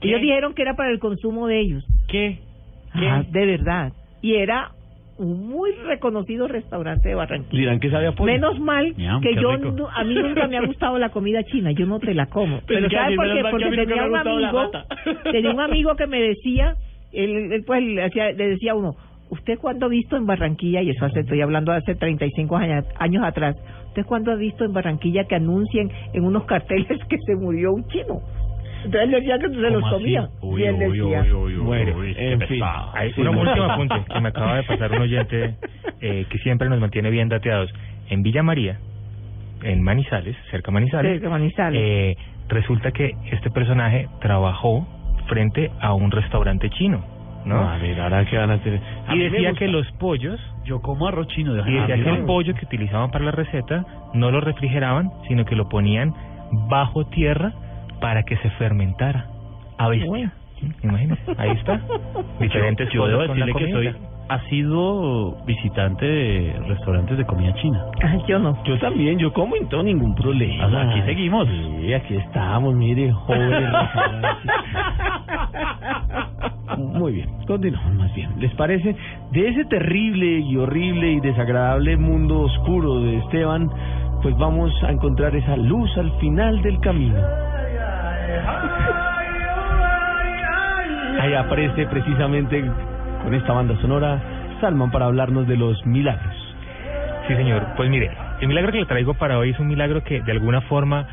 ¿Qué? 0.00 0.08
Ellos 0.08 0.20
dijeron 0.20 0.54
que 0.54 0.62
era 0.62 0.74
para 0.74 0.90
el 0.90 0.98
consumo 0.98 1.46
de 1.46 1.60
ellos. 1.60 1.84
¿Qué? 2.08 2.38
Ah, 2.94 3.22
de 3.28 3.46
verdad. 3.46 3.92
Y 4.22 4.34
era 4.34 4.70
un 5.18 5.48
muy 5.48 5.72
reconocido 5.86 6.46
restaurante 6.46 7.08
de 7.08 7.14
Barranquilla. 7.16 7.60
Dirán 7.60 7.80
que 7.80 7.90
sabe 7.90 8.06
a 8.06 8.12
pollo. 8.12 8.32
Menos 8.32 8.60
mal 8.60 8.94
que 8.94 9.30
qué 9.34 9.34
yo 9.40 9.56
no- 9.58 9.88
a 9.88 10.04
mí 10.04 10.14
nunca 10.14 10.46
me 10.46 10.56
ha 10.56 10.64
gustado 10.64 10.96
la 10.98 11.08
comida 11.08 11.42
china, 11.42 11.72
yo 11.72 11.86
no 11.86 11.98
te 11.98 12.14
la 12.14 12.26
como. 12.26 12.60
Pero 12.66 12.86
Pero 12.86 12.88
que 12.88 12.94
¿sabes 12.96 13.06
a 13.06 13.10
mí 13.10 13.16
por 13.16 13.36
qué? 13.36 13.50
Porque 13.50 13.76
tenía 13.76 14.04
un 14.06 14.16
amigo, 14.16 14.70
tenía 15.32 15.50
un 15.50 15.60
amigo 15.60 15.96
que 15.96 16.06
me 16.06 16.20
decía, 16.22 16.76
él, 17.12 17.52
él, 17.52 17.64
pues 17.66 17.82
le, 17.82 18.04
hacía- 18.04 18.32
le 18.32 18.48
decía 18.50 18.72
a 18.72 18.74
uno, 18.74 18.94
¿usted 19.30 19.58
cuándo 19.58 19.86
ha 19.86 19.88
visto 19.88 20.16
en 20.16 20.26
Barranquilla, 20.26 20.82
y 20.82 20.90
eso 20.90 21.04
hace, 21.04 21.20
estoy 21.20 21.40
hablando 21.40 21.72
de 21.72 21.78
hace 21.78 21.94
35 21.94 22.56
años, 22.56 22.84
años 22.98 23.24
atrás, 23.24 23.56
¿usted 23.88 24.04
cuándo 24.06 24.32
ha 24.32 24.36
visto 24.36 24.64
en 24.64 24.72
Barranquilla 24.72 25.24
que 25.24 25.34
anuncien 25.36 25.90
en 26.12 26.24
unos 26.24 26.44
carteles 26.44 26.98
que 27.08 27.16
se 27.26 27.34
murió 27.36 27.72
un 27.72 27.86
chino? 27.88 28.20
Entonces 28.84 29.02
él 29.02 29.10
decía 29.10 29.38
que 29.38 29.48
se 29.48 29.54
los 29.70 29.82
comía. 29.90 30.28
Uy, 30.40 30.62
y 30.62 30.64
él 30.66 30.74
uy, 30.76 30.98
decía, 30.98 31.22
uy, 31.34 31.56
uy, 31.56 32.14
en 32.16 32.40
fin. 32.42 32.62
Hay 32.94 33.12
un 33.18 33.28
último 33.36 33.64
apunte 33.64 33.94
que 34.12 34.20
me 34.20 34.28
acaba 34.28 34.56
de 34.56 34.62
pasar 34.62 34.92
un 34.92 34.98
oyente 35.02 35.54
eh, 36.00 36.26
que 36.30 36.38
siempre 36.38 36.68
nos 36.68 36.78
mantiene 36.80 37.10
bien 37.10 37.28
dateados. 37.28 37.70
En 38.08 38.22
Villa 38.22 38.42
María, 38.44 38.78
en 39.64 39.82
Manizales, 39.82 40.36
cerca 40.52 40.70
de 40.70 40.74
Manizales, 40.74 41.20
de 41.20 41.28
Manizales. 41.28 41.80
eh, 41.84 42.16
resulta 42.48 42.92
que 42.92 43.10
este 43.32 43.50
personaje 43.50 44.08
trabajó 44.20 44.86
frente 45.28 45.70
a 45.80 45.94
un 45.94 46.10
restaurante 46.10 46.70
chino, 46.70 47.02
¿no? 47.44 47.68
A 47.68 47.78
ver, 47.78 48.00
ahora 48.00 48.24
que 48.24 48.36
van 48.36 48.50
a. 48.50 48.54
A 49.06 49.14
y 49.14 49.18
decía 49.18 49.52
que 49.52 49.68
los 49.68 49.90
pollos, 49.92 50.40
Yo 50.64 50.80
como 50.80 51.06
arroz 51.06 51.28
chino 51.28 51.54
de 51.54 51.70
y 51.70 51.74
decía 51.74 51.96
que 52.02 52.10
el 52.10 52.24
pollo 52.24 52.54
que 52.54 52.64
utilizaban 52.64 53.10
para 53.10 53.24
la 53.24 53.30
receta 53.30 53.84
no 54.14 54.30
lo 54.30 54.40
refrigeraban, 54.40 55.10
sino 55.28 55.44
que 55.44 55.54
lo 55.54 55.68
ponían 55.68 56.14
bajo 56.68 57.06
tierra 57.06 57.52
para 58.00 58.22
que 58.22 58.36
se 58.38 58.50
fermentara 58.50 59.26
a 59.78 59.88
bestia. 59.88 60.32
Bueno. 60.82 61.16
Ahí 61.36 61.50
está. 61.50 61.80
Diferentes 62.40 62.90
yo 62.90 63.06
debo 63.06 63.26
con 63.26 63.38
la 63.38 63.46
decirle 63.46 63.66
que 63.66 63.72
soy 63.72 63.96
ha 64.28 64.40
sido 64.48 65.36
visitante 65.46 66.04
de 66.04 66.60
restaurantes 66.66 67.16
de 67.16 67.24
comida 67.24 67.54
china. 67.54 67.86
yo 68.26 68.38
no. 68.38 68.62
Yo 68.64 68.78
también, 68.78 69.18
yo 69.18 69.32
como 69.32 69.56
y 69.56 69.60
no 69.60 69.68
tengo 69.68 69.82
ningún 69.82 70.14
problema. 70.14 70.66
O 70.66 70.70
sea, 70.70 70.90
aquí 70.90 71.02
seguimos. 71.02 71.48
Sí, 71.48 71.94
aquí 71.94 72.16
estamos, 72.16 72.74
mire, 72.74 73.12
jóvenes. 73.12 73.72
Muy 76.78 77.12
bien, 77.12 77.28
continuamos 77.46 77.94
más 77.94 78.14
bien. 78.14 78.30
¿Les 78.38 78.52
parece? 78.54 78.94
De 79.32 79.48
ese 79.48 79.64
terrible 79.64 80.40
y 80.40 80.56
horrible 80.56 81.12
y 81.12 81.20
desagradable 81.20 81.96
mundo 81.96 82.40
oscuro 82.40 83.00
de 83.00 83.18
Esteban, 83.18 83.70
pues 84.22 84.36
vamos 84.36 84.70
a 84.84 84.90
encontrar 84.90 85.34
esa 85.34 85.56
luz 85.56 85.90
al 85.96 86.12
final 86.18 86.60
del 86.62 86.78
camino. 86.80 87.18
Ahí 91.20 91.34
aparece 91.34 91.86
precisamente 91.86 92.64
con 93.22 93.34
esta 93.34 93.52
banda 93.52 93.76
sonora 93.80 94.20
Salman 94.60 94.90
para 94.90 95.06
hablarnos 95.06 95.46
de 95.46 95.56
los 95.56 95.84
milagros. 95.86 96.34
Sí, 97.26 97.34
señor. 97.34 97.66
Pues 97.76 97.90
mire, 97.90 98.10
el 98.40 98.48
milagro 98.48 98.72
que 98.72 98.78
le 98.78 98.86
traigo 98.86 99.14
para 99.14 99.38
hoy 99.38 99.50
es 99.50 99.58
un 99.58 99.68
milagro 99.68 100.02
que 100.02 100.22
de 100.22 100.32
alguna 100.32 100.60
forma 100.62 101.06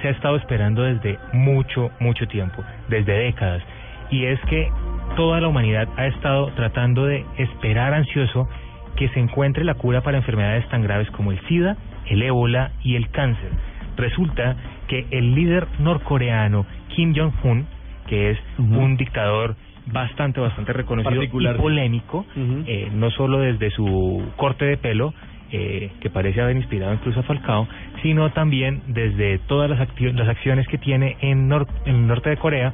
se 0.00 0.08
ha 0.08 0.10
estado 0.10 0.36
esperando 0.36 0.82
desde 0.82 1.18
mucho, 1.32 1.90
mucho 2.00 2.26
tiempo, 2.26 2.62
desde 2.88 3.12
décadas. 3.12 3.62
Y 4.10 4.26
es 4.26 4.38
que 4.42 4.68
toda 5.16 5.40
la 5.40 5.48
humanidad 5.48 5.88
ha 5.96 6.06
estado 6.06 6.48
tratando 6.54 7.06
de 7.06 7.24
esperar 7.38 7.94
ansioso 7.94 8.48
que 8.96 9.08
se 9.10 9.20
encuentre 9.20 9.64
la 9.64 9.74
cura 9.74 10.02
para 10.02 10.18
enfermedades 10.18 10.68
tan 10.68 10.82
graves 10.82 11.10
como 11.12 11.32
el 11.32 11.40
SIDA, 11.46 11.76
el 12.06 12.22
ébola 12.22 12.72
y 12.82 12.96
el 12.96 13.08
cáncer. 13.10 13.50
Resulta 13.96 14.56
que 14.88 15.06
el 15.10 15.34
líder 15.34 15.66
norcoreano 15.78 16.66
Kim 16.88 17.14
Jong-un, 17.16 17.66
que 18.06 18.30
es 18.30 18.38
un 18.58 18.96
dictador 18.96 19.56
bastante, 19.86 20.40
bastante 20.40 20.72
reconocido 20.72 21.10
Particular. 21.16 21.56
y 21.56 21.58
polémico, 21.58 22.26
eh, 22.66 22.88
no 22.92 23.10
solo 23.10 23.38
desde 23.40 23.70
su 23.70 24.22
corte 24.36 24.64
de 24.64 24.76
pelo, 24.76 25.12
eh, 25.50 25.90
que 26.00 26.08
parece 26.08 26.40
haber 26.40 26.56
inspirado 26.56 26.94
incluso 26.94 27.20
a 27.20 27.22
Falcao, 27.24 27.68
sino 28.02 28.30
también 28.30 28.82
desde 28.86 29.38
todas 29.38 29.68
las, 29.68 29.78
las 30.14 30.28
acciones 30.28 30.66
que 30.68 30.78
tiene 30.78 31.16
en, 31.20 31.48
nor- 31.50 31.66
en 31.84 31.94
el 31.96 32.06
norte 32.06 32.30
de 32.30 32.36
Corea, 32.38 32.72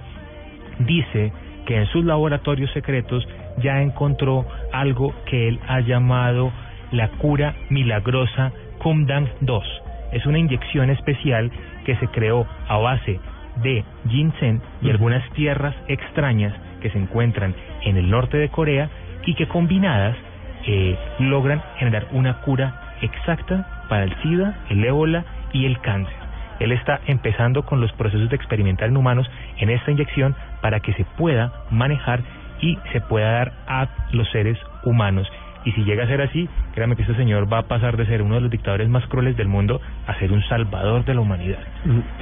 dice 0.81 1.33
que 1.67 1.77
en 1.77 1.87
sus 1.87 2.05
laboratorios 2.05 2.71
secretos 2.73 3.27
ya 3.59 3.83
encontró 3.83 4.47
algo 4.73 5.13
que 5.27 5.49
él 5.49 5.59
ha 5.67 5.81
llamado 5.81 6.53
la 6.93 7.09
cura 7.09 7.55
milagrosa 7.69 8.53
Kumdang 8.79 9.29
2. 9.41 9.65
Es 10.13 10.25
una 10.27 10.39
inyección 10.39 10.89
especial 10.91 11.51
que 11.85 11.97
se 11.97 12.07
creó 12.09 12.47
a 12.69 12.79
base 12.79 13.19
de 13.63 13.85
ginseng 14.09 14.61
y 14.83 14.91
algunas 14.91 15.29
tierras 15.33 15.75
extrañas 15.89 16.55
que 16.81 16.91
se 16.91 16.99
encuentran 16.99 17.55
en 17.83 17.97
el 17.97 18.11
norte 18.11 18.37
de 18.39 18.49
Corea 18.49 18.91
y 19.27 19.35
que 19.35 19.49
combinadas 19.49 20.17
eh, 20.67 20.97
logran 21.19 21.63
generar 21.77 22.09
una 22.13 22.41
cura 22.41 22.97
exacta 23.03 23.87
para 23.89 24.05
el 24.05 24.15
SIDA, 24.23 24.59
el 24.71 24.85
ébola 24.85 25.25
y 25.53 25.67
el 25.67 25.79
cáncer. 25.81 26.15
Él 26.61 26.73
está 26.73 27.01
empezando 27.07 27.65
con 27.65 27.81
los 27.81 27.93
procesos 27.93 28.29
de 28.31 28.37
experimentar 28.37 28.89
en 28.89 28.97
humanos 28.97 29.31
en 29.59 29.71
esta 29.71 29.91
inyección 29.91 30.35
para 30.61 30.81
que 30.81 30.93
se 30.95 31.05
pueda 31.17 31.53
manejar 31.71 32.21
y 32.61 32.79
se 32.93 33.01
pueda 33.01 33.31
dar 33.33 33.53
a 33.69 33.89
los 34.13 34.29
seres 34.31 34.59
humanos. 34.85 35.29
Y 35.65 35.73
si 35.73 35.85
llega 35.85 36.05
a 36.05 36.07
ser 36.07 36.23
así, 36.23 36.49
créame 36.75 36.97
que 36.97 37.03
este 37.03 37.15
señor 37.15 37.53
va 37.53 37.59
a 37.59 37.63
pasar 37.63 37.97
de 37.97 38.07
ser 38.07 38.23
uno 38.23 38.37
de 38.37 38.41
los 38.41 38.51
dictadores 38.51 38.89
más 38.89 39.07
crueles 39.07 39.37
del 39.37 39.49
mundo 39.49 39.81
a 40.07 40.15
ser 40.19 40.33
un 40.33 40.43
salvador 40.45 41.05
de 41.05 41.15
la 41.15 41.21
humanidad. 41.21 41.59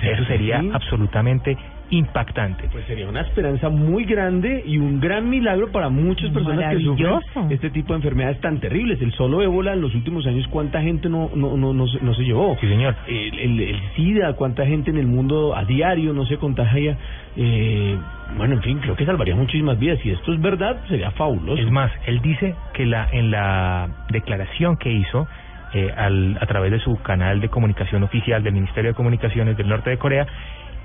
Eso 0.03 0.25
sería 0.25 0.63
absolutamente 0.73 1.57
impactante. 1.91 2.69
Pues 2.73 2.85
sería 2.87 3.09
una 3.09 3.21
esperanza 3.23 3.69
muy 3.69 4.05
grande 4.05 4.63
y 4.67 4.79
un 4.79 5.01
gran 5.01 5.29
milagro 5.31 5.71
para 5.71 5.89
muchas 5.89 6.31
personas 6.31 6.75
que 6.75 6.81
sufren 6.83 7.51
este 7.51 7.71
tipo 7.71 7.93
de 7.93 7.97
enfermedades 7.99 8.41
tan 8.41 8.59
terribles. 8.61 9.01
El 9.01 9.13
solo 9.13 9.43
ébola 9.43 9.73
en 9.73 9.81
los 9.81 9.95
últimos 9.95 10.27
años, 10.27 10.47
¿cuánta 10.49 10.83
gente 10.83 11.09
no 11.09 11.31
no 11.35 11.57
no 11.57 11.73
no, 11.73 11.87
se- 11.87 12.01
no 12.01 12.15
se 12.15 12.23
llevó? 12.25 12.57
Sí, 12.61 12.69
señor. 12.69 12.95
El, 13.07 13.39
el, 13.39 13.61
el 13.61 13.81
SIDA, 13.95 14.33
¿cuánta 14.35 14.67
gente 14.67 14.91
en 14.91 14.99
el 14.99 15.07
mundo 15.07 15.55
a 15.57 15.65
diario 15.65 16.13
no 16.13 16.27
se 16.27 16.37
contagia? 16.39 16.97
Eh, 17.37 17.97
bueno, 18.37 18.55
en 18.55 18.63
fin, 18.63 18.79
creo 18.81 18.97
que 18.97 19.07
salvaría 19.07 19.37
muchísimas 19.37 19.79
vidas. 19.79 19.99
Si 20.03 20.11
esto 20.11 20.33
es 20.33 20.41
verdad, 20.41 20.81
sería 20.89 21.11
fabuloso. 21.13 21.63
Es 21.63 21.71
más, 21.71 21.93
él 22.07 22.21
dice 22.21 22.55
que 22.73 22.85
la 22.87 23.09
en 23.13 23.31
la 23.31 23.89
declaración 24.11 24.77
que 24.77 24.91
hizo 24.91 25.29
eh, 25.73 25.93
al, 25.97 26.37
a 26.41 26.47
través 26.47 26.73
de 26.73 26.81
su 26.81 27.01
canal 27.03 27.41
de 27.41 27.49
comunicación 27.49 28.03
oficial 28.03 28.43
del 28.43 28.55
Ministerio 28.55 28.91
de 28.91 28.95
Comunicaciones 28.95 29.57
del 29.57 29.69
Norte 29.69 29.91
de 29.91 29.99
Corea, 29.99 30.27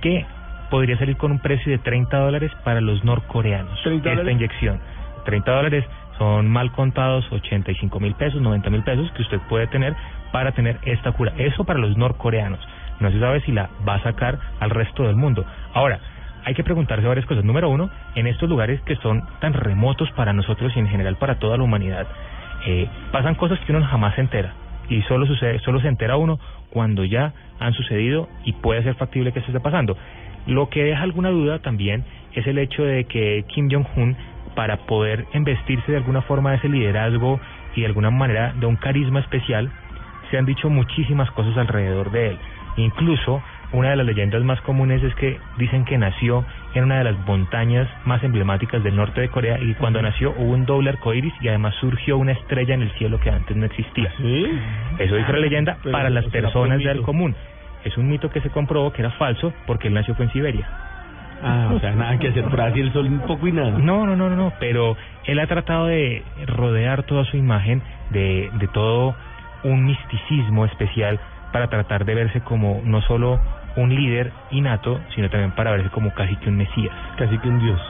que 0.01 0.25
podría 0.71 0.97
salir 0.97 1.17
con 1.17 1.31
un 1.31 1.39
precio 1.39 1.71
de 1.71 1.77
30 1.77 2.17
dólares 2.17 2.51
para 2.63 2.81
los 2.81 3.03
norcoreanos. 3.03 3.79
30 3.83 3.97
esta 3.97 4.09
dólares. 4.09 4.33
inyección. 4.33 4.79
30 5.25 5.51
dólares 5.51 5.85
son 6.17 6.49
mal 6.49 6.71
contados 6.71 7.29
85 7.31 7.99
mil 7.99 8.15
pesos, 8.15 8.41
90 8.41 8.69
mil 8.71 8.83
pesos 8.83 9.11
que 9.11 9.21
usted 9.21 9.39
puede 9.49 9.67
tener 9.67 9.95
para 10.31 10.53
tener 10.53 10.79
esta 10.83 11.11
cura. 11.11 11.33
Eso 11.37 11.65
para 11.65 11.77
los 11.77 11.97
norcoreanos. 11.97 12.59
No 12.99 13.11
se 13.11 13.19
sabe 13.19 13.41
si 13.41 13.51
la 13.51 13.69
va 13.87 13.95
a 13.95 14.03
sacar 14.03 14.39
al 14.59 14.69
resto 14.69 15.03
del 15.03 15.15
mundo. 15.15 15.45
Ahora, 15.73 15.99
hay 16.45 16.53
que 16.53 16.63
preguntarse 16.63 17.05
varias 17.05 17.25
cosas. 17.25 17.43
Número 17.43 17.69
uno, 17.69 17.89
en 18.15 18.27
estos 18.27 18.49
lugares 18.49 18.81
que 18.81 18.95
son 18.97 19.23
tan 19.39 19.53
remotos 19.53 20.09
para 20.11 20.33
nosotros 20.33 20.71
y 20.75 20.79
en 20.79 20.87
general 20.87 21.17
para 21.17 21.35
toda 21.35 21.57
la 21.57 21.63
humanidad, 21.63 22.07
eh, 22.65 22.87
pasan 23.11 23.35
cosas 23.35 23.59
que 23.59 23.73
uno 23.73 23.85
jamás 23.85 24.15
se 24.15 24.21
entera. 24.21 24.53
Y 24.89 25.01
solo 25.03 25.25
sucede, 25.25 25.59
solo 25.59 25.79
se 25.79 25.87
entera 25.87 26.17
uno 26.17 26.39
cuando 26.69 27.03
ya 27.03 27.33
han 27.59 27.73
sucedido 27.73 28.27
y 28.43 28.53
puede 28.53 28.83
ser 28.83 28.95
factible 28.95 29.31
que 29.31 29.39
eso 29.39 29.47
esté 29.47 29.59
pasando. 29.59 29.95
Lo 30.47 30.69
que 30.69 30.83
deja 30.83 31.03
alguna 31.03 31.29
duda 31.29 31.59
también 31.59 32.03
es 32.33 32.45
el 32.47 32.57
hecho 32.57 32.83
de 32.83 33.05
que 33.05 33.45
Kim 33.47 33.69
Jong-un, 33.71 34.15
para 34.55 34.77
poder 34.85 35.25
investirse 35.33 35.91
de 35.91 35.97
alguna 35.97 36.21
forma 36.23 36.51
de 36.51 36.57
ese 36.57 36.69
liderazgo 36.69 37.39
y 37.75 37.81
de 37.81 37.87
alguna 37.87 38.11
manera 38.11 38.53
de 38.59 38.65
un 38.65 38.75
carisma 38.75 39.19
especial, 39.21 39.71
se 40.29 40.37
han 40.37 40.45
dicho 40.45 40.69
muchísimas 40.69 41.29
cosas 41.31 41.57
alrededor 41.57 42.11
de 42.11 42.31
él. 42.31 42.37
Incluso 42.77 43.41
una 43.73 43.91
de 43.91 43.95
las 43.95 44.05
leyendas 44.05 44.43
más 44.43 44.59
comunes 44.61 45.01
es 45.03 45.15
que 45.15 45.39
dicen 45.57 45.85
que 45.85 45.97
nació 45.97 46.45
en 46.73 46.85
una 46.85 46.97
de 46.97 47.05
las 47.05 47.17
montañas 47.25 47.87
más 48.05 48.21
emblemáticas 48.23 48.83
del 48.83 48.95
norte 48.95 49.21
de 49.21 49.29
Corea 49.29 49.59
y 49.61 49.73
cuando 49.75 50.01
nació 50.01 50.31
hubo 50.31 50.53
un 50.53 50.65
doble 50.65 50.89
arcoíris 50.89 51.33
y 51.41 51.47
además 51.47 51.75
surgió 51.79 52.17
una 52.17 52.33
estrella 52.33 52.73
en 52.73 52.81
el 52.81 52.91
cielo 52.93 53.19
que 53.19 53.29
antes 53.29 53.55
no 53.55 53.65
existía. 53.65 54.11
Eso 54.99 55.15
dice 55.15 55.31
la 55.31 55.39
leyenda 55.39 55.77
Pero, 55.83 55.91
para 55.93 56.09
las 56.09 56.25
personas 56.25 56.79
del 56.79 57.01
común. 57.01 57.35
Es 57.83 57.97
un 57.97 58.09
mito 58.09 58.29
que 58.29 58.41
se 58.41 58.49
comprobó 58.49 58.91
que 58.91 59.01
era 59.01 59.11
falso 59.11 59.53
porque 59.65 59.87
él 59.87 59.93
nació 59.93 60.15
fue 60.15 60.25
en 60.25 60.31
Siberia. 60.31 60.67
Ah, 61.43 61.71
o 61.73 61.79
sea, 61.79 61.91
nada 61.91 62.17
que 62.19 62.27
hacer 62.27 62.43
por 62.45 62.61
así 62.61 62.79
el 62.79 62.93
sol 62.93 63.07
un 63.07 63.21
poco 63.21 63.47
y 63.47 63.51
nada. 63.51 63.71
No, 63.71 64.05
no, 64.05 64.15
no, 64.15 64.29
no, 64.29 64.35
no, 64.35 64.53
pero 64.59 64.95
él 65.25 65.39
ha 65.39 65.47
tratado 65.47 65.87
de 65.87 66.23
rodear 66.45 67.03
toda 67.03 67.25
su 67.25 67.37
imagen 67.37 67.81
de, 68.11 68.51
de 68.53 68.67
todo 68.67 69.15
un 69.63 69.85
misticismo 69.85 70.65
especial 70.65 71.19
para 71.51 71.67
tratar 71.67 72.05
de 72.05 72.15
verse 72.15 72.41
como 72.41 72.81
no 72.85 73.01
solo 73.01 73.39
un 73.75 73.93
líder 73.93 74.31
innato, 74.51 74.99
sino 75.15 75.29
también 75.29 75.51
para 75.51 75.71
verse 75.71 75.89
como 75.89 76.13
casi 76.13 76.35
que 76.37 76.49
un 76.49 76.57
mesías. 76.57 76.93
Casi 77.17 77.37
que 77.37 77.47
un 77.47 77.59
dios. 77.59 77.81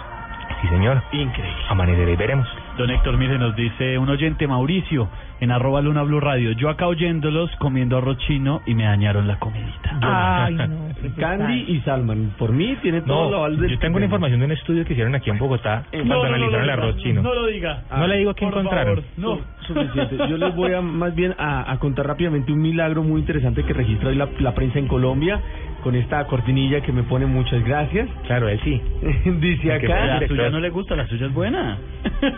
Sí, 0.61 0.67
señor. 0.67 1.01
Increíble. 1.11 1.57
Amanecerá 1.69 2.11
y 2.11 2.15
veremos. 2.15 2.47
Don 2.77 2.89
Héctor, 2.89 3.17
mire, 3.17 3.37
nos 3.37 3.55
dice 3.55 3.97
un 3.97 4.09
oyente, 4.09 4.47
Mauricio, 4.47 5.09
en 5.41 5.51
arroba 5.51 5.81
Luna 5.81 6.03
Blue 6.03 6.19
Radio. 6.21 6.51
Yo 6.53 6.69
acá 6.69 6.87
oyéndolos 6.87 7.49
comiendo 7.57 7.97
arroz 7.97 8.17
chino 8.19 8.61
y 8.65 8.73
me 8.75 8.83
dañaron 8.83 9.27
la 9.27 9.37
comidita. 9.39 9.99
Ay, 10.01 10.55
no. 10.55 10.91
Candy 11.17 11.65
y 11.67 11.81
Salman. 11.81 12.33
Por 12.37 12.51
mí 12.53 12.77
tiene 12.81 13.01
todo 13.01 13.25
lo 13.25 13.29
No, 13.31 13.37
aval 13.37 13.59
del 13.59 13.71
yo 13.71 13.79
tengo 13.79 13.97
una 13.97 14.05
información 14.05 14.39
de 14.39 14.45
un 14.45 14.51
estudio 14.53 14.85
que 14.85 14.93
hicieron 14.93 15.13
aquí 15.15 15.29
en 15.29 15.39
Bogotá 15.39 15.83
cuando 15.91 16.23
analizaron 16.23 16.63
el 16.63 16.69
arroz 16.69 16.97
chino. 16.97 17.21
No 17.21 17.33
lo 17.33 17.47
diga. 17.47 17.81
No 17.91 18.07
le 18.07 18.17
digo 18.17 18.33
qué 18.35 18.45
Por 18.45 18.53
encontraron. 18.59 18.95
favor, 18.97 19.09
no. 19.17 19.39
Suficiente. 19.67 20.17
Yo 20.29 20.37
les 20.37 20.55
voy 20.55 20.73
a 20.73 20.81
más 20.81 21.13
bien 21.15 21.33
a, 21.37 21.71
a 21.71 21.77
contar 21.79 22.05
rápidamente 22.07 22.51
un 22.51 22.61
milagro 22.61 23.03
muy 23.03 23.19
interesante 23.21 23.63
que 23.63 23.73
registra 23.73 24.09
hoy 24.09 24.15
la, 24.15 24.29
la 24.39 24.53
prensa 24.53 24.79
en 24.79 24.87
Colombia 24.87 25.41
con 25.81 25.95
esta 25.95 26.25
cortinilla 26.25 26.81
que 26.81 26.91
me 26.91 27.03
pone 27.03 27.25
muchas 27.25 27.63
gracias. 27.63 28.09
Claro, 28.25 28.47
él 28.49 28.59
sí. 28.63 28.81
Dice 29.39 29.73
acá. 29.73 30.19
La 30.19 30.27
suya 30.27 30.49
no 30.49 30.59
le 30.59 30.69
gusta, 30.69 30.95
la 30.95 31.07
suya 31.07 31.27
es 31.27 31.33
buena. 31.33 31.77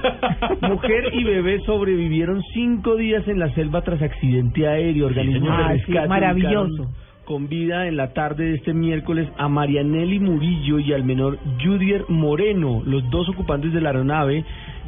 Mujer 0.61 1.09
y 1.13 1.23
bebé 1.23 1.59
sobrevivieron 1.65 2.41
cinco 2.53 2.95
días 2.95 3.27
en 3.27 3.39
la 3.39 3.49
selva 3.53 3.81
tras 3.81 4.01
accidente 4.01 4.67
aéreo. 4.67 5.07
Organismos 5.07 5.57
de 5.57 5.63
Ah, 5.63 5.73
sí, 5.73 5.91
rescate 5.91 6.07
maravilloso. 6.07 6.89
Con 7.25 7.47
vida 7.47 7.87
en 7.87 7.95
la 7.95 8.13
tarde 8.13 8.43
de 8.45 8.55
este 8.55 8.73
miércoles 8.73 9.29
a 9.37 9.47
Marianelli 9.47 10.19
Murillo 10.19 10.79
y 10.79 10.91
al 10.91 11.05
menor 11.05 11.37
Judier 11.63 12.03
Moreno, 12.09 12.81
los 12.85 13.09
dos 13.11 13.29
ocupantes 13.29 13.71
de 13.71 13.79
la 13.79 13.89
aeronave 13.89 14.43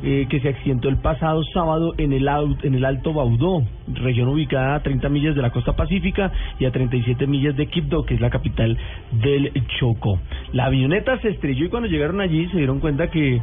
eh, 0.08 0.28
que 0.30 0.39
se 0.39 0.49
accidentó 0.49 0.88
el 0.88 0.97
pasado 0.97 1.43
sábado 1.51 1.95
en 1.97 2.14
el, 2.14 2.30
en 2.62 2.76
el 2.76 2.86
Alto 2.86 3.12
Baudó, 3.12 3.64
región 3.88 4.28
ubicada 4.28 4.76
a 4.76 4.84
30 4.84 5.10
millas 5.10 5.36
de 5.36 5.41
la 5.41 5.49
costa 5.49 5.76
pacífica 5.76 6.32
y 6.60 6.66
a 6.66 6.72
37 6.72 7.26
millas 7.26 7.56
de 7.56 7.66
Quibdó, 7.66 8.06
que 8.06 8.14
es 8.14 8.22
la 8.22 8.30
capital 8.30 8.78
del 9.14 9.51
Choco. 9.80 10.20
La 10.53 10.66
avioneta 10.66 11.20
se 11.22 11.30
estrelló 11.30 11.66
y 11.66 11.70
cuando 11.70 11.89
llegaron 11.89 12.22
allí 12.22 12.47
se 12.49 12.58
dieron 12.58 12.80
cuenta 12.80 13.10
que 13.10 13.41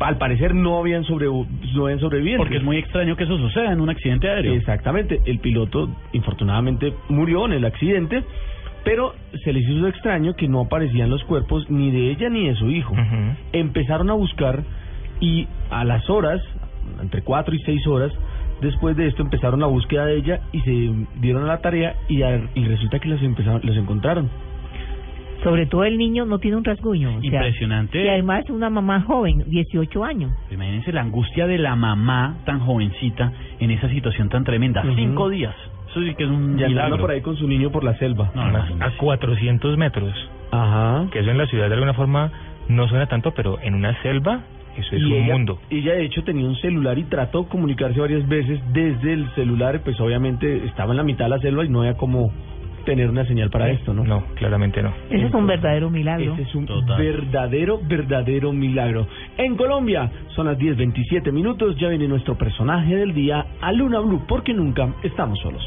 al 0.00 0.16
parecer 0.16 0.54
no 0.54 0.78
habían, 0.78 1.04
sobre, 1.04 1.26
no 1.26 1.84
habían 1.84 2.00
sobrevivido. 2.00 2.38
Porque 2.38 2.56
es 2.56 2.62
muy 2.62 2.78
extraño 2.78 3.14
que 3.14 3.24
eso 3.24 3.36
suceda 3.36 3.70
en 3.70 3.82
un 3.82 3.90
accidente 3.90 4.30
aéreo. 4.30 4.54
Exactamente. 4.54 5.20
El 5.26 5.40
piloto, 5.40 5.90
infortunadamente, 6.14 6.94
murió 7.10 7.44
en 7.44 7.52
el 7.52 7.66
accidente, 7.66 8.24
pero 8.82 9.12
se 9.44 9.52
les 9.52 9.68
hizo 9.68 9.88
extraño 9.88 10.32
que 10.32 10.48
no 10.48 10.62
aparecían 10.62 11.10
los 11.10 11.22
cuerpos 11.24 11.68
ni 11.70 11.90
de 11.90 12.12
ella 12.12 12.30
ni 12.30 12.48
de 12.48 12.54
su 12.54 12.70
hijo. 12.70 12.94
Empezaron 13.52 14.08
a 14.08 14.14
buscar 14.14 14.62
y 15.22 15.46
a 15.70 15.84
las 15.84 16.10
horas, 16.10 16.42
entre 17.00 17.22
cuatro 17.22 17.54
y 17.54 17.60
seis 17.60 17.86
horas. 17.86 18.12
Después 18.60 18.96
de 18.96 19.06
esto 19.08 19.22
empezaron 19.22 19.58
la 19.60 19.66
búsqueda 19.66 20.04
de 20.06 20.16
ella 20.18 20.40
y 20.52 20.60
se 20.60 20.70
dieron 21.20 21.44
a 21.44 21.46
la 21.46 21.60
tarea 21.62 21.96
y, 22.08 22.22
a- 22.22 22.48
y 22.54 22.64
resulta 22.66 22.98
que 23.00 23.08
las 23.08 23.22
empezaron, 23.22 23.60
los 23.64 23.76
encontraron. 23.76 24.28
Sobre 25.42 25.66
todo 25.66 25.82
el 25.82 25.98
niño 25.98 26.24
no 26.24 26.38
tiene 26.38 26.56
un 26.56 26.64
rasguño. 26.64 27.16
o 27.16 27.20
sea, 27.20 27.30
Impresionante. 27.46 28.04
Y 28.04 28.08
además 28.08 28.48
una 28.48 28.70
mamá 28.70 29.00
joven, 29.00 29.42
18 29.48 30.04
años. 30.04 30.30
Imagínense 30.52 30.92
la 30.92 31.00
angustia 31.00 31.48
de 31.48 31.58
la 31.58 31.74
mamá 31.74 32.36
tan 32.44 32.60
jovencita 32.60 33.32
en 33.58 33.72
esa 33.72 33.88
situación 33.88 34.28
tan 34.28 34.44
tremenda. 34.44 34.84
Cinco 34.94 35.28
días. 35.28 35.54
Eso 35.90 36.00
sí 36.00 36.14
que 36.14 36.22
es 36.24 36.30
un 36.30 36.58
Y 36.58 36.62
andando 36.62 36.68
milagro. 36.68 36.98
por 36.98 37.10
ahí 37.10 37.20
con 37.22 37.36
su 37.36 37.48
niño 37.48 37.70
por 37.70 37.82
la 37.82 37.94
selva. 37.98 38.30
No, 38.36 38.42
a 38.84 38.90
400 38.96 39.76
metros. 39.76 40.12
Ajá. 40.52 41.06
Que 41.10 41.18
eso 41.18 41.30
en 41.30 41.38
la 41.38 41.46
ciudad 41.46 41.66
de 41.68 41.74
alguna 41.74 41.94
forma 41.94 42.30
no 42.68 42.86
suena 42.86 43.06
tanto, 43.06 43.32
pero 43.34 43.58
en 43.60 43.74
una 43.74 44.00
selva 44.02 44.42
eso 44.76 44.96
es 44.96 45.02
y 45.02 45.04
un 45.04 45.12
ella, 45.12 45.34
mundo. 45.34 45.58
ella 45.70 45.92
de 45.94 46.04
hecho 46.04 46.22
tenía 46.24 46.46
un 46.46 46.56
celular 46.56 46.98
y 46.98 47.04
trató 47.04 47.42
de 47.42 47.48
comunicarse 47.48 48.00
varias 48.00 48.26
veces 48.28 48.60
desde 48.72 49.12
el 49.12 49.30
celular, 49.34 49.80
pues 49.84 50.00
obviamente 50.00 50.64
estaba 50.66 50.92
en 50.92 50.98
la 50.98 51.02
mitad 51.02 51.26
de 51.26 51.30
la 51.30 51.38
selva 51.38 51.64
y 51.64 51.68
no 51.68 51.80
había 51.80 51.96
como 51.96 52.32
tener 52.84 53.08
una 53.08 53.24
señal 53.26 53.50
para 53.50 53.70
esto, 53.70 53.94
¿no? 53.94 54.04
No, 54.04 54.24
claramente 54.34 54.82
no. 54.82 54.92
Ese 55.08 55.26
es 55.26 55.34
un 55.34 55.46
verdadero 55.46 55.90
milagro. 55.90 56.34
Ese 56.34 56.42
es 56.42 56.54
un 56.54 56.66
verdadero, 56.98 57.80
verdadero 57.82 58.52
milagro. 58.52 59.06
En 59.36 59.56
Colombia 59.56 60.10
son 60.34 60.46
las 60.46 60.58
10.27 60.58 61.32
minutos, 61.32 61.76
ya 61.78 61.88
viene 61.88 62.08
nuestro 62.08 62.36
personaje 62.36 62.96
del 62.96 63.14
día 63.14 63.46
a 63.60 63.72
Luna 63.72 64.00
Blue, 64.00 64.24
porque 64.28 64.52
nunca 64.52 64.92
estamos 65.02 65.38
solos. 65.40 65.62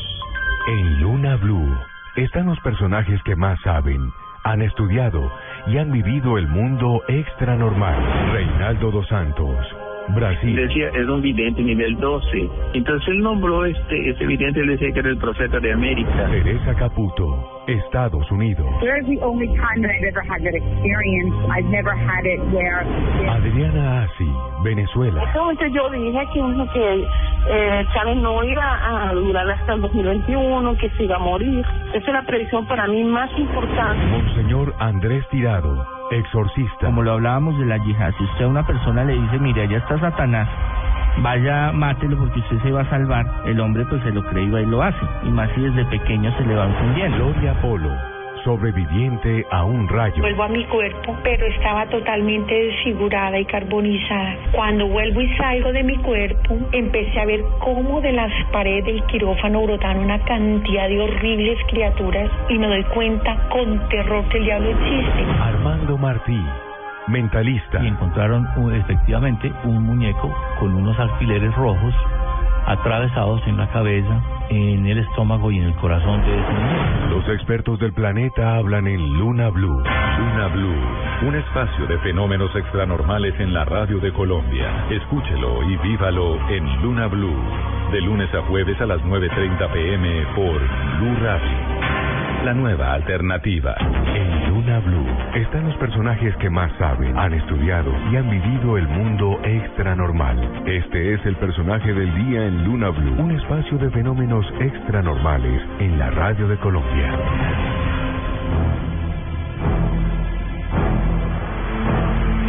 En 0.67 1.01
Luna 1.01 1.35
Blue 1.37 1.77
están 2.15 2.47
los 2.47 2.59
personajes 2.61 3.21
que 3.23 3.35
más 3.35 3.59
saben, 3.61 4.01
han 4.43 4.61
estudiado 4.61 5.31
y 5.67 5.77
han 5.77 5.91
vivido 5.91 6.37
el 6.37 6.47
mundo 6.47 7.01
extra 7.07 7.55
normal. 7.55 8.31
Reinaldo 8.31 8.91
dos 8.91 9.07
Santos, 9.07 9.65
Brasil. 10.09 10.55
Decía, 10.55 10.89
es 10.89 11.07
un 11.07 11.21
vidente 11.21 11.61
nivel 11.61 11.97
12. 11.97 12.49
Entonces 12.73 13.07
él 13.09 13.21
nombró 13.21 13.65
este, 13.65 14.09
ese 14.09 14.25
vidente, 14.25 14.59
él 14.59 14.67
decía 14.67 14.91
que 14.91 14.99
era 14.99 15.09
el 15.09 15.17
profeta 15.17 15.59
de 15.59 15.73
América. 15.73 16.27
Teresa 16.29 16.73
Caputo, 16.75 17.63
Estados 17.67 18.29
Unidos. 18.31 18.65
There's 18.81 19.05
the 19.05 19.19
only 19.23 19.47
time 19.47 19.81
that 19.81 19.91
I've 19.91 20.07
ever 20.07 20.23
had 20.23 20.43
that 20.43 20.55
experience. 20.55 21.33
I've 21.49 21.69
never 21.69 21.93
had 21.95 22.25
it 22.25 22.39
where. 22.53 22.85
Adriana 23.29 24.03
Asi, 24.03 24.29
Venezuela. 24.63 25.23
Entonces 25.23 25.71
yo 25.73 25.89
dije 25.89 26.27
que, 26.33 26.39
uno 26.39 26.71
que 26.71 27.07
eh, 27.47 27.85
Chávez 27.93 28.17
no 28.17 28.43
iba 28.43 29.07
a 29.09 29.13
durar 29.13 29.49
hasta 29.49 29.73
el 29.73 29.81
2021, 29.81 30.77
que 30.77 30.89
se 30.91 31.03
iba 31.03 31.15
a 31.15 31.19
morir. 31.19 31.65
Esa 31.93 32.07
es 32.07 32.13
la 32.13 32.23
previsión 32.23 32.67
para 32.67 32.87
mí 32.87 33.03
más 33.03 33.29
importante. 33.37 34.05
Monseñor 34.05 34.73
Andrés 34.79 35.23
Tirado, 35.29 35.85
exorcista. 36.11 36.85
Como 36.85 37.03
lo 37.03 37.13
hablábamos 37.13 37.57
de 37.57 37.65
la 37.65 37.77
yihad, 37.77 38.13
si 38.17 38.23
usted 38.23 38.45
a 38.45 38.47
una 38.47 38.65
persona 38.65 39.03
le 39.03 39.13
dice, 39.13 39.39
mire, 39.39 39.63
allá 39.63 39.77
está 39.77 39.99
Satanás, 39.99 40.47
vaya, 41.21 41.71
mátelo 41.71 42.17
porque 42.17 42.39
usted 42.39 42.61
se 42.61 42.71
va 42.71 42.81
a 42.81 42.89
salvar, 42.89 43.25
el 43.45 43.59
hombre 43.59 43.85
pues 43.85 44.01
se 44.03 44.11
lo 44.11 44.23
cree 44.23 44.45
y 44.45 44.49
va 44.49 44.61
y 44.61 44.65
lo 44.65 44.81
hace. 44.81 45.05
Y 45.23 45.29
más 45.29 45.49
si 45.55 45.61
desde 45.61 45.85
pequeño 45.85 46.31
se 46.37 46.45
le 46.45 46.55
va 46.55 46.65
encendiendo. 46.65 47.17
Gloria 47.17 47.53
Polo, 47.61 47.91
sobreviviente 48.45 49.45
a 49.51 49.65
un 49.65 49.89
rayo. 49.89 50.21
Vuelvo 50.21 50.43
a 50.43 50.47
mi 50.47 50.63
cuerpo, 50.65 51.17
pero 51.23 51.45
estaba 51.47 51.87
totalmente 51.87 52.53
desfigurada 52.53 53.37
y 53.39 53.45
carbonizada. 53.45 54.37
Cuando 54.51 54.87
vuelvo 54.87 55.19
y 55.19 55.35
salgo 55.35 55.73
de 55.73 55.83
mi 55.83 55.97
cuerpo, 55.97 56.55
empecé 56.71 57.19
a 57.19 57.25
ver 57.25 57.43
cómo 57.59 57.99
de 58.01 58.13
las 58.13 58.31
paredes 58.51 58.85
del 58.85 59.03
quirófano 59.07 59.63
brotaron 59.63 60.05
una 60.05 60.19
cantidad 60.19 60.87
de 60.87 61.01
horribles 61.01 61.57
criaturas 61.67 62.29
y 62.47 62.59
me 62.59 62.67
doy 62.67 62.83
cuenta 62.93 63.35
con 63.49 63.89
terror 63.89 64.23
que 64.29 64.37
el 64.37 64.45
diablo 64.45 64.69
existe. 64.69 65.25
Armando 65.41 65.97
Martí, 65.97 66.39
mentalista. 67.07 67.83
y 67.83 67.87
encontraron 67.87 68.47
uh, 68.57 68.69
efectivamente 68.71 69.51
un 69.63 69.83
muñeco 69.83 70.31
con 70.59 70.75
unos 70.75 70.97
alfileres 70.99 71.53
rojos 71.55 71.93
atravesados 72.67 73.41
en 73.47 73.57
la 73.57 73.67
cabeza, 73.69 74.21
en 74.49 74.85
el 74.85 74.99
estómago 74.99 75.51
y 75.51 75.57
en 75.57 75.65
el 75.65 75.75
corazón 75.75 76.21
de 76.21 76.39
ese 76.39 76.51
muñeco. 76.51 77.15
Los 77.15 77.29
expertos 77.29 77.79
del 77.79 77.93
planeta 77.93 78.55
hablan 78.55 78.87
en 78.87 79.17
Luna 79.17 79.49
Blue. 79.49 79.81
Luna 80.17 80.47
Blue, 80.47 81.27
un 81.27 81.35
espacio 81.35 81.85
de 81.87 81.97
fenómenos 81.99 82.55
extranormales 82.55 83.39
en 83.39 83.53
la 83.53 83.65
radio 83.65 83.99
de 83.99 84.11
Colombia. 84.13 84.85
Escúchelo 84.89 85.63
y 85.63 85.77
vívalo 85.77 86.37
en 86.49 86.81
Luna 86.81 87.07
Blue, 87.07 87.37
de 87.91 88.01
lunes 88.01 88.33
a 88.33 88.41
jueves 88.43 88.79
a 88.81 88.85
las 88.85 89.01
9.30 89.01 89.71
pm 89.71 90.25
por 90.35 90.59
Blue 90.99 91.15
Radio. 91.21 92.04
La 92.45 92.53
nueva 92.53 92.93
alternativa. 92.93 93.75
En 94.13 94.49
Luna 94.49 94.79
Blue 94.81 95.07
están 95.33 95.65
los 95.65 95.75
personajes 95.77 96.35
que 96.35 96.47
más 96.47 96.71
saben, 96.77 97.17
han 97.17 97.33
estudiado 97.33 97.91
y 98.11 98.17
han 98.17 98.29
vivido 98.29 98.77
el 98.77 98.87
mundo 98.87 99.39
extra 99.43 99.95
normal. 99.95 100.37
Este 100.67 101.15
es 101.15 101.25
el 101.25 101.37
personaje 101.37 101.91
del 101.91 102.13
día 102.13 102.45
en 102.45 102.63
Luna 102.63 102.89
Blue, 102.89 103.15
un 103.19 103.31
espacio 103.31 103.79
de 103.79 103.89
fenómenos 103.89 104.45
extra 104.59 105.01
normales 105.01 105.59
en 105.79 105.97
la 105.97 106.11
radio 106.11 106.47
de 106.47 106.57
Colombia. 106.57 107.19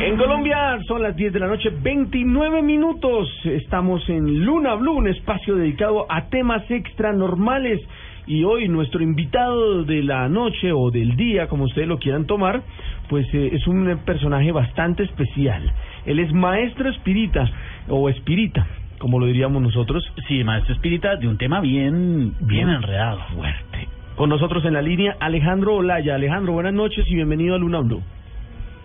En 0.03 0.19
Colombia 0.19 0.79
son 0.87 1.03
las 1.03 1.17
10 1.17 1.33
de 1.33 1.41
la 1.41 1.47
noche, 1.47 1.71
29 1.71 2.61
minutos. 2.61 3.29
Estamos 3.45 4.07
en 4.11 4.45
Luna 4.45 4.75
Blue, 4.75 4.93
un 4.93 5.09
espacio 5.09 5.57
dedicado 5.57 6.05
a 6.11 6.27
temas 6.29 6.71
extra 6.71 7.15
normales. 7.15 7.81
Y 8.27 8.43
hoy 8.43 8.67
nuestro 8.67 9.03
invitado 9.03 9.85
de 9.85 10.03
la 10.03 10.29
noche 10.29 10.73
o 10.73 10.91
del 10.91 11.17
día, 11.17 11.47
como 11.47 11.65
ustedes 11.65 11.87
lo 11.87 11.99
quieran 11.99 12.27
tomar, 12.27 12.61
pues 13.09 13.25
eh, 13.33 13.51
es 13.53 13.67
un 13.69 13.99
personaje 14.05 14.51
bastante 14.51 15.05
especial. 15.05 15.73
Él 16.05 16.19
es 16.19 16.33
maestro 16.33 16.91
espírita 16.91 17.49
o 17.89 18.09
espírita, 18.09 18.67
como 18.99 19.21
lo 19.21 19.27
diríamos 19.27 19.63
nosotros. 19.63 20.05
Sí, 20.27 20.43
maestro 20.43 20.75
espírita 20.75 21.15
de 21.17 21.29
un 21.29 21.39
tema 21.39 21.61
bien, 21.61 22.35
bien 22.41 22.69
enredado. 22.69 23.21
Fuerte. 23.33 23.87
Con 24.17 24.29
nosotros 24.31 24.65
en 24.65 24.73
la 24.73 24.83
línea 24.83 25.17
Alejandro 25.21 25.77
Olaya. 25.77 26.17
Alejandro, 26.17 26.53
buenas 26.53 26.75
noches 26.75 27.05
y 27.09 27.15
bienvenido 27.15 27.55
a 27.55 27.59
Luna 27.59 27.79
Blue. 27.81 28.03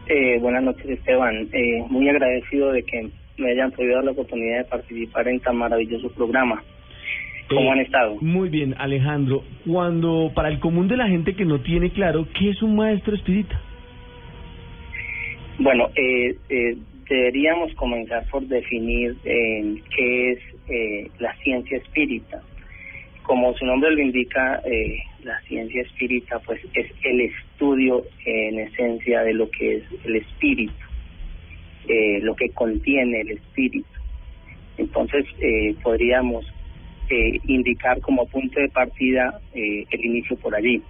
Eh, 0.08 0.38
buenas 0.40 0.62
noches, 0.62 0.86
Esteban. 0.88 1.48
Eh, 1.52 1.84
muy 1.90 2.08
agradecido 2.10 2.72
de 2.72 2.84
que 2.84 3.10
me 3.38 3.52
hayan 3.52 3.72
podido 3.72 3.96
dar 3.96 4.04
la 4.04 4.12
oportunidad 4.12 4.60
de 4.60 4.66
participar 4.66 5.28
en 5.28 5.40
tan 5.40 5.56
maravilloso 5.56 6.12
programa. 6.12 6.62
¿Cómo 7.56 7.72
han 7.72 7.80
estado? 7.80 8.18
Muy 8.22 8.50
bien, 8.50 8.76
Alejandro. 8.78 9.44
Cuando, 9.66 10.32
para 10.34 10.50
el 10.50 10.60
común 10.60 10.88
de 10.88 10.98
la 10.98 11.08
gente 11.08 11.36
que 11.36 11.46
no 11.46 11.62
tiene 11.62 11.92
claro, 11.92 12.28
¿qué 12.38 12.50
es 12.50 12.62
un 12.62 12.76
maestro 12.76 13.16
espírita? 13.16 13.60
Bueno, 15.60 15.90
eh, 15.96 16.36
eh, 16.50 16.78
deberíamos 17.10 17.74
comenzar 17.76 18.26
por 18.30 18.44
definir 18.44 19.16
eh, 19.26 19.76
qué 19.96 20.32
es 20.32 20.40
eh, 20.70 21.12
la 21.20 21.36
ciencia 21.38 21.78
espírita. 21.78 22.42
Como 23.24 23.54
su 23.56 23.66
nombre 23.66 23.92
lo 23.92 24.02
indica, 24.02 24.62
eh, 24.66 25.00
la 25.24 25.40
ciencia 25.42 25.82
espírita 25.84 26.40
pues 26.40 26.60
es 26.74 26.88
el 27.04 27.22
estudio 27.22 28.04
en 28.26 28.60
esencia 28.60 29.22
de 29.22 29.34
lo 29.34 29.50
que 29.52 29.76
es 29.78 29.84
el 30.06 30.16
espíritu, 30.16 30.74
eh, 31.88 32.20
lo 32.22 32.36
que 32.36 32.50
contiene 32.50 33.22
el 33.22 33.32
espíritu. 33.32 33.88
Entonces 34.78 35.26
eh, 35.40 35.76
podríamos 35.84 36.46
indicar 37.48 38.00
como 38.02 38.26
punto 38.28 38.60
de 38.60 38.70
partida 38.70 39.40
eh, 39.54 39.86
el 39.90 40.06
inicio 40.06 40.36
por 40.38 40.56
allí, 40.56 40.82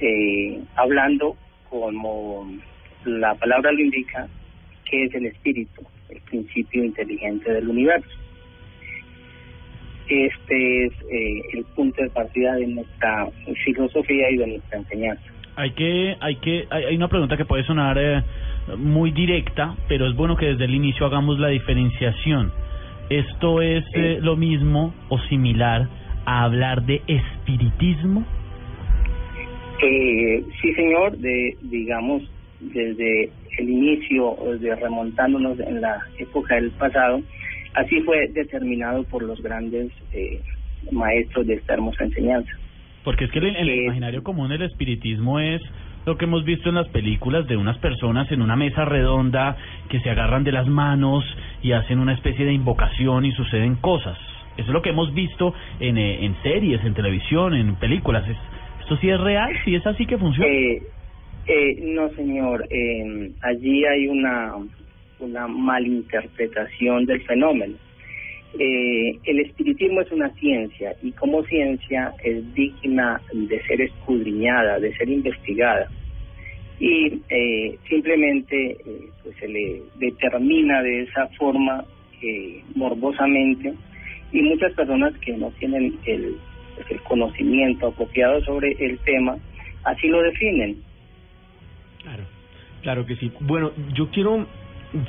eh, 0.00 0.60
hablando 0.76 1.36
como 1.68 2.50
la 3.04 3.34
palabra 3.34 3.72
lo 3.72 3.80
indica, 3.80 4.28
que 4.84 5.04
es 5.04 5.14
el 5.14 5.26
espíritu, 5.26 5.82
el 6.10 6.20
principio 6.22 6.84
inteligente 6.84 7.52
del 7.52 7.68
universo. 7.68 8.10
Este 10.08 10.86
es 10.86 10.92
eh, 11.10 11.42
el 11.54 11.64
punto 11.76 12.02
de 12.02 12.10
partida 12.10 12.54
de 12.54 12.66
nuestra 12.66 13.28
filosofía 13.64 14.30
y 14.30 14.36
de 14.36 14.46
nuestra 14.46 14.78
enseñanza. 14.78 15.22
Hay 15.56 15.70
que, 15.72 16.16
hay 16.20 16.36
que, 16.36 16.66
hay, 16.70 16.84
hay 16.84 16.96
una 16.96 17.08
pregunta 17.08 17.36
que 17.36 17.44
puede 17.44 17.64
sonar 17.64 18.24
muy 18.76 19.10
directa, 19.10 19.76
pero 19.88 20.08
es 20.08 20.16
bueno 20.16 20.36
que 20.36 20.46
desde 20.46 20.64
el 20.64 20.74
inicio 20.74 21.06
hagamos 21.06 21.38
la 21.38 21.48
diferenciación. 21.48 22.52
¿Esto 23.10 23.60
es 23.60 23.84
eh, 23.94 24.18
lo 24.20 24.36
mismo 24.36 24.94
o 25.08 25.18
similar 25.28 25.88
a 26.24 26.44
hablar 26.44 26.82
de 26.82 27.02
espiritismo? 27.06 28.24
Eh, 29.82 30.44
sí, 30.60 30.72
señor, 30.74 31.16
de, 31.18 31.56
digamos, 31.62 32.22
desde 32.60 33.30
el 33.58 33.68
inicio, 33.68 34.36
de 34.60 34.74
remontándonos 34.76 35.58
en 35.60 35.80
la 35.80 35.98
época 36.18 36.54
del 36.54 36.70
pasado, 36.70 37.20
así 37.74 38.00
fue 38.02 38.28
determinado 38.28 39.02
por 39.04 39.22
los 39.22 39.42
grandes 39.42 39.90
eh, 40.12 40.40
maestros 40.90 41.46
de 41.46 41.54
esta 41.54 41.74
hermosa 41.74 42.04
enseñanza. 42.04 42.50
Porque 43.04 43.24
es 43.24 43.32
que 43.32 43.40
en 43.40 43.56
el, 43.56 43.68
el 43.68 43.84
imaginario 43.84 44.22
común 44.22 44.52
el 44.52 44.62
espiritismo 44.62 45.40
es 45.40 45.60
lo 46.04 46.16
que 46.18 46.24
hemos 46.24 46.44
visto 46.44 46.68
en 46.68 46.74
las 46.76 46.88
películas 46.88 47.46
de 47.46 47.56
unas 47.56 47.78
personas 47.78 48.30
en 48.32 48.42
una 48.42 48.56
mesa 48.56 48.84
redonda 48.84 49.56
que 49.88 50.00
se 50.00 50.10
agarran 50.10 50.42
de 50.44 50.52
las 50.52 50.66
manos 50.66 51.24
y 51.62 51.72
hacen 51.72 51.98
una 52.00 52.12
especie 52.14 52.44
de 52.44 52.52
invocación 52.52 53.24
y 53.24 53.32
suceden 53.32 53.76
cosas. 53.76 54.18
Eso 54.56 54.66
es 54.68 54.72
lo 54.72 54.82
que 54.82 54.90
hemos 54.90 55.14
visto 55.14 55.54
en, 55.80 55.96
eh, 55.96 56.24
en 56.24 56.34
series, 56.42 56.84
en 56.84 56.94
televisión, 56.94 57.54
en 57.54 57.76
películas. 57.76 58.28
Es- 58.28 58.36
¿Esto 58.80 58.96
sí 58.96 59.08
es 59.10 59.20
real? 59.20 59.52
¿Sí 59.64 59.74
es 59.76 59.86
así 59.86 60.04
que 60.06 60.18
funciona? 60.18 60.52
Eh, 60.52 60.82
eh, 61.46 61.76
no, 61.94 62.08
señor, 62.10 62.66
allí 63.42 63.84
hay 63.84 64.08
una, 64.08 64.54
una 65.20 65.46
malinterpretación 65.46 67.06
del 67.06 67.22
fenómeno. 67.22 67.74
Eh, 68.58 69.18
el 69.24 69.40
espiritismo 69.40 70.02
es 70.02 70.12
una 70.12 70.28
ciencia 70.34 70.94
y 71.02 71.12
como 71.12 71.42
ciencia 71.44 72.12
es 72.22 72.54
digna 72.54 73.20
de 73.32 73.62
ser 73.62 73.80
escudriñada, 73.80 74.78
de 74.78 74.94
ser 74.96 75.08
investigada. 75.08 75.88
Y 76.78 77.20
eh, 77.30 77.78
simplemente 77.88 78.72
eh, 78.72 79.08
pues 79.22 79.36
se 79.36 79.48
le 79.48 79.82
determina 79.98 80.82
de 80.82 81.02
esa 81.02 81.28
forma 81.38 81.84
eh, 82.20 82.62
morbosamente 82.74 83.72
y 84.32 84.42
muchas 84.42 84.72
personas 84.72 85.12
que 85.18 85.32
no 85.32 85.50
tienen 85.58 85.98
el, 86.06 86.36
conocimiento 87.04 87.88
apropiado 87.88 88.42
sobre 88.44 88.72
el 88.80 88.98
tema 89.00 89.36
así 89.84 90.08
lo 90.08 90.22
definen. 90.22 90.82
Claro, 92.02 92.24
claro 92.82 93.06
que 93.06 93.16
sí. 93.16 93.30
Bueno, 93.40 93.72
yo 93.94 94.08
quiero, 94.10 94.46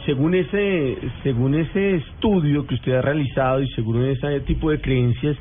según 0.05 0.34
ese, 0.36 0.97
según 1.23 1.55
ese 1.55 1.95
estudio 1.95 2.65
que 2.65 2.75
usted 2.75 2.93
ha 2.93 3.01
realizado 3.01 3.61
y 3.61 3.69
según 3.71 4.05
ese 4.05 4.39
tipo 4.41 4.71
de 4.71 4.79
creencias, 4.79 5.38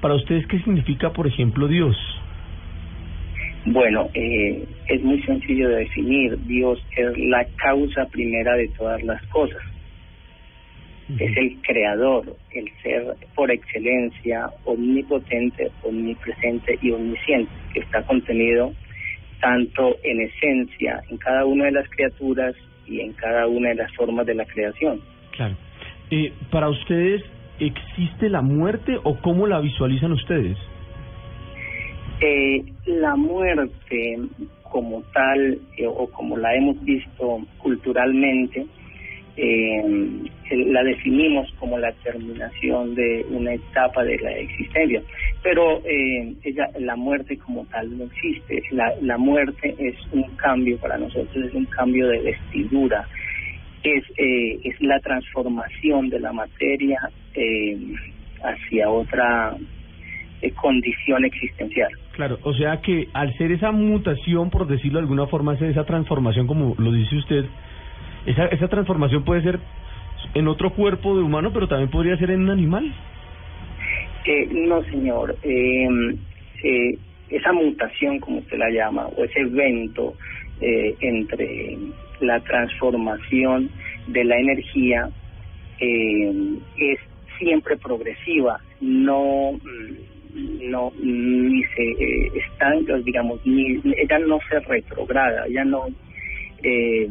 para 0.00 0.14
ustedes 0.14 0.46
qué 0.46 0.58
significa, 0.58 1.12
por 1.12 1.26
ejemplo, 1.26 1.66
Dios. 1.68 1.96
Bueno, 3.66 4.08
eh, 4.14 4.64
es 4.86 5.02
muy 5.02 5.20
sencillo 5.22 5.68
de 5.70 5.76
definir. 5.80 6.38
Dios 6.46 6.82
es 6.96 7.18
la 7.18 7.44
causa 7.56 8.06
primera 8.06 8.54
de 8.54 8.68
todas 8.68 9.02
las 9.02 9.22
cosas. 9.26 9.62
Es 11.18 11.34
el 11.38 11.56
creador, 11.62 12.36
el 12.52 12.70
ser 12.82 13.16
por 13.34 13.50
excelencia, 13.50 14.50
omnipotente, 14.66 15.70
omnipresente 15.82 16.78
y 16.82 16.90
omnisciente, 16.90 17.50
que 17.72 17.80
está 17.80 18.02
contenido 18.02 18.74
tanto 19.40 19.96
en 20.02 20.20
esencia 20.20 21.00
en 21.10 21.16
cada 21.16 21.46
una 21.46 21.66
de 21.66 21.72
las 21.72 21.88
criaturas 21.88 22.54
y 22.88 23.00
en 23.00 23.12
cada 23.12 23.46
una 23.46 23.70
de 23.70 23.76
las 23.76 23.94
formas 23.94 24.26
de 24.26 24.34
la 24.34 24.44
creación. 24.44 25.00
Claro. 25.32 25.54
Eh, 26.10 26.32
para 26.50 26.68
ustedes, 26.68 27.22
¿existe 27.60 28.28
la 28.28 28.42
muerte 28.42 28.96
o 29.02 29.16
cómo 29.20 29.46
la 29.46 29.60
visualizan 29.60 30.12
ustedes? 30.12 30.56
Eh, 32.20 32.64
la 32.86 33.14
muerte 33.14 34.18
como 34.64 35.02
tal 35.12 35.58
eh, 35.76 35.86
o 35.86 36.08
como 36.10 36.36
la 36.36 36.54
hemos 36.54 36.82
visto 36.84 37.40
culturalmente, 37.58 38.66
eh, 39.38 39.82
la 40.50 40.82
definimos 40.82 41.50
como 41.58 41.78
la 41.78 41.92
terminación 42.02 42.94
de 42.94 43.24
una 43.30 43.54
etapa 43.54 44.02
de 44.02 44.18
la 44.18 44.32
existencia, 44.32 45.00
pero 45.42 45.80
eh, 45.84 46.34
ella, 46.42 46.68
la 46.80 46.96
muerte 46.96 47.38
como 47.38 47.64
tal 47.66 47.96
no 47.96 48.04
existe. 48.04 48.62
La, 48.72 48.92
la 49.00 49.16
muerte 49.16 49.74
es 49.78 49.94
un 50.12 50.24
cambio 50.36 50.76
para 50.78 50.98
nosotros, 50.98 51.36
es 51.44 51.54
un 51.54 51.66
cambio 51.66 52.08
de 52.08 52.18
vestidura, 52.20 53.06
es, 53.82 54.04
eh, 54.16 54.58
es 54.64 54.80
la 54.80 54.98
transformación 55.00 56.08
de 56.08 56.20
la 56.20 56.32
materia 56.32 56.98
eh, 57.34 57.78
hacia 58.42 58.90
otra 58.90 59.56
eh, 60.42 60.50
condición 60.52 61.24
existencial. 61.24 61.90
Claro, 62.12 62.38
o 62.42 62.52
sea 62.54 62.80
que 62.80 63.08
al 63.12 63.36
ser 63.36 63.52
esa 63.52 63.70
mutación, 63.70 64.50
por 64.50 64.66
decirlo 64.66 64.98
de 64.98 65.04
alguna 65.04 65.26
forma, 65.26 65.52
hacer 65.52 65.70
esa 65.70 65.84
transformación, 65.84 66.46
como 66.46 66.74
lo 66.78 66.92
dice 66.92 67.16
usted, 67.16 67.44
esa, 68.30 68.46
esa 68.46 68.68
transformación 68.68 69.24
puede 69.24 69.42
ser 69.42 69.58
en 70.34 70.48
otro 70.48 70.70
cuerpo 70.74 71.16
de 71.16 71.22
humano, 71.22 71.50
pero 71.52 71.68
también 71.68 71.90
podría 71.90 72.16
ser 72.18 72.30
en 72.30 72.42
un 72.42 72.50
animal. 72.50 72.92
Eh, 74.24 74.48
no, 74.52 74.82
señor. 74.84 75.36
Eh, 75.42 75.88
eh, 76.62 76.98
esa 77.30 77.52
mutación, 77.52 78.18
como 78.20 78.38
usted 78.38 78.58
la 78.58 78.70
llama, 78.70 79.06
o 79.06 79.24
ese 79.24 79.40
evento 79.40 80.14
eh, 80.60 80.94
entre 81.00 81.78
la 82.20 82.40
transformación 82.40 83.70
de 84.08 84.24
la 84.24 84.38
energía 84.38 85.08
eh, 85.80 86.58
es 86.76 86.98
siempre 87.38 87.76
progresiva, 87.76 88.60
no 88.80 89.52
mm, 89.52 90.18
no 90.70 90.92
ni 91.02 91.62
se 91.64 91.82
eh, 91.82 92.32
están 92.34 92.84
digamos 93.04 93.40
ni 93.44 93.80
ella 93.96 94.18
no 94.18 94.38
se 94.48 94.60
retrograda 94.60 95.46
ella 95.46 95.64
no 95.64 95.86
eh, 96.62 97.08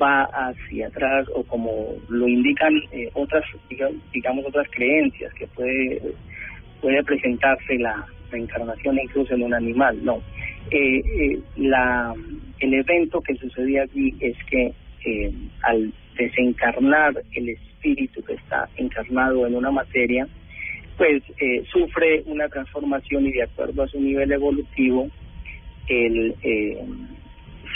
va 0.00 0.24
hacia 0.24 0.88
atrás 0.88 1.26
o 1.34 1.42
como 1.44 1.94
lo 2.08 2.28
indican 2.28 2.74
eh, 2.92 3.10
otras 3.14 3.44
diga- 3.70 3.92
digamos 4.12 4.44
otras 4.46 4.66
creencias 4.70 5.32
que 5.34 5.46
puede 5.48 6.00
puede 6.80 7.02
presentarse 7.04 7.78
la 7.78 8.04
reencarnación 8.30 8.98
incluso 9.02 9.34
en 9.34 9.42
un 9.42 9.54
animal 9.54 10.04
no 10.04 10.22
eh, 10.70 10.98
eh, 10.98 11.38
la 11.56 12.14
el 12.60 12.74
evento 12.74 13.20
que 13.20 13.34
sucedía 13.36 13.84
aquí 13.84 14.14
es 14.20 14.36
que 14.50 14.72
eh, 15.06 15.32
al 15.62 15.92
desencarnar 16.16 17.14
el 17.34 17.48
espíritu 17.50 18.22
que 18.24 18.34
está 18.34 18.68
encarnado 18.76 19.46
en 19.46 19.54
una 19.54 19.70
materia 19.70 20.26
pues 20.96 21.22
eh, 21.40 21.64
sufre 21.72 22.22
una 22.26 22.48
transformación 22.48 23.26
y 23.26 23.32
de 23.32 23.42
acuerdo 23.44 23.82
a 23.82 23.88
su 23.88 24.00
nivel 24.00 24.30
evolutivo 24.32 25.08
él 25.88 26.34
eh, 26.42 26.78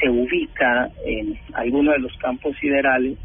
se 0.01 0.09
ubica 0.09 0.89
en 1.05 1.39
alguno 1.55 1.93
de 1.93 1.99
los 1.99 2.17
campos 2.19 2.57
siderales 2.59 3.17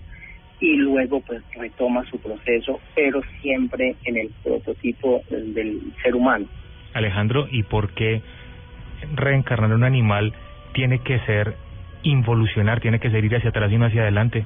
y 0.60 0.78
luego 0.78 1.20
pues 1.22 1.42
retoma 1.56 2.06
su 2.06 2.18
proceso, 2.20 2.80
pero 2.96 3.22
siempre 3.42 3.96
en 4.06 4.18
el 4.18 4.30
prototipo 4.44 5.22
del, 5.30 5.82
ser 6.02 6.16
humano. 6.16 6.46
Alejandro, 6.94 7.48
¿y 7.52 7.64
por 7.64 7.94
qué 7.94 8.22
reencarnar 9.16 9.74
un 9.74 9.84
animal 9.84 10.34
tiene 10.74 11.00
que 11.00 11.20
ser 11.20 11.56
involucionar, 12.04 12.80
tiene 12.80 13.00
que 13.00 13.10
ser 13.10 13.26
ir 13.26 13.36
hacia 13.36 13.50
atrás 13.50 13.72
y 13.72 13.78
no 13.78 13.86
hacia 13.86 14.04
adelante? 14.04 14.46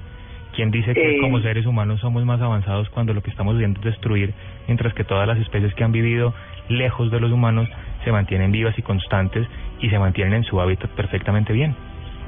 ¿Quién 0.56 0.72
dice 0.72 0.94
que 0.94 1.18
Eh, 1.18 1.20
como 1.20 1.40
seres 1.42 1.68
humanos 1.68 2.00
somos 2.00 2.26
más 2.26 2.42
avanzados 2.42 2.90
cuando 2.90 3.14
lo 3.14 3.22
que 3.22 3.30
estamos 3.30 3.58
viendo 3.58 3.80
es 3.80 3.86
destruir, 3.86 4.34
mientras 4.66 4.94
que 4.96 5.04
todas 5.04 5.28
las 5.28 5.38
especies 5.38 5.74
que 5.76 5.84
han 5.84 5.92
vivido 5.92 6.34
lejos 6.68 7.12
de 7.12 7.20
los 7.20 7.32
humanos 7.32 7.70
se 8.04 8.12
mantienen 8.12 8.52
vivas 8.52 8.78
y 8.80 8.82
constantes 8.82 9.48
y 9.82 9.90
se 9.90 10.00
mantienen 10.00 10.34
en 10.34 10.44
su 10.46 10.60
hábitat 10.60 10.90
perfectamente 10.92 11.54
bien? 11.54 11.76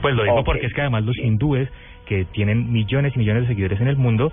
Pues 0.01 0.15
lo 0.15 0.23
digo 0.23 0.43
porque 0.43 0.67
es 0.67 0.73
que 0.73 0.81
además 0.81 1.05
los 1.05 1.17
hindúes, 1.17 1.69
que 2.05 2.25
tienen 2.25 2.71
millones 2.71 3.13
y 3.15 3.19
millones 3.19 3.43
de 3.43 3.49
seguidores 3.49 3.79
en 3.81 3.87
el 3.87 3.97
mundo, 3.97 4.31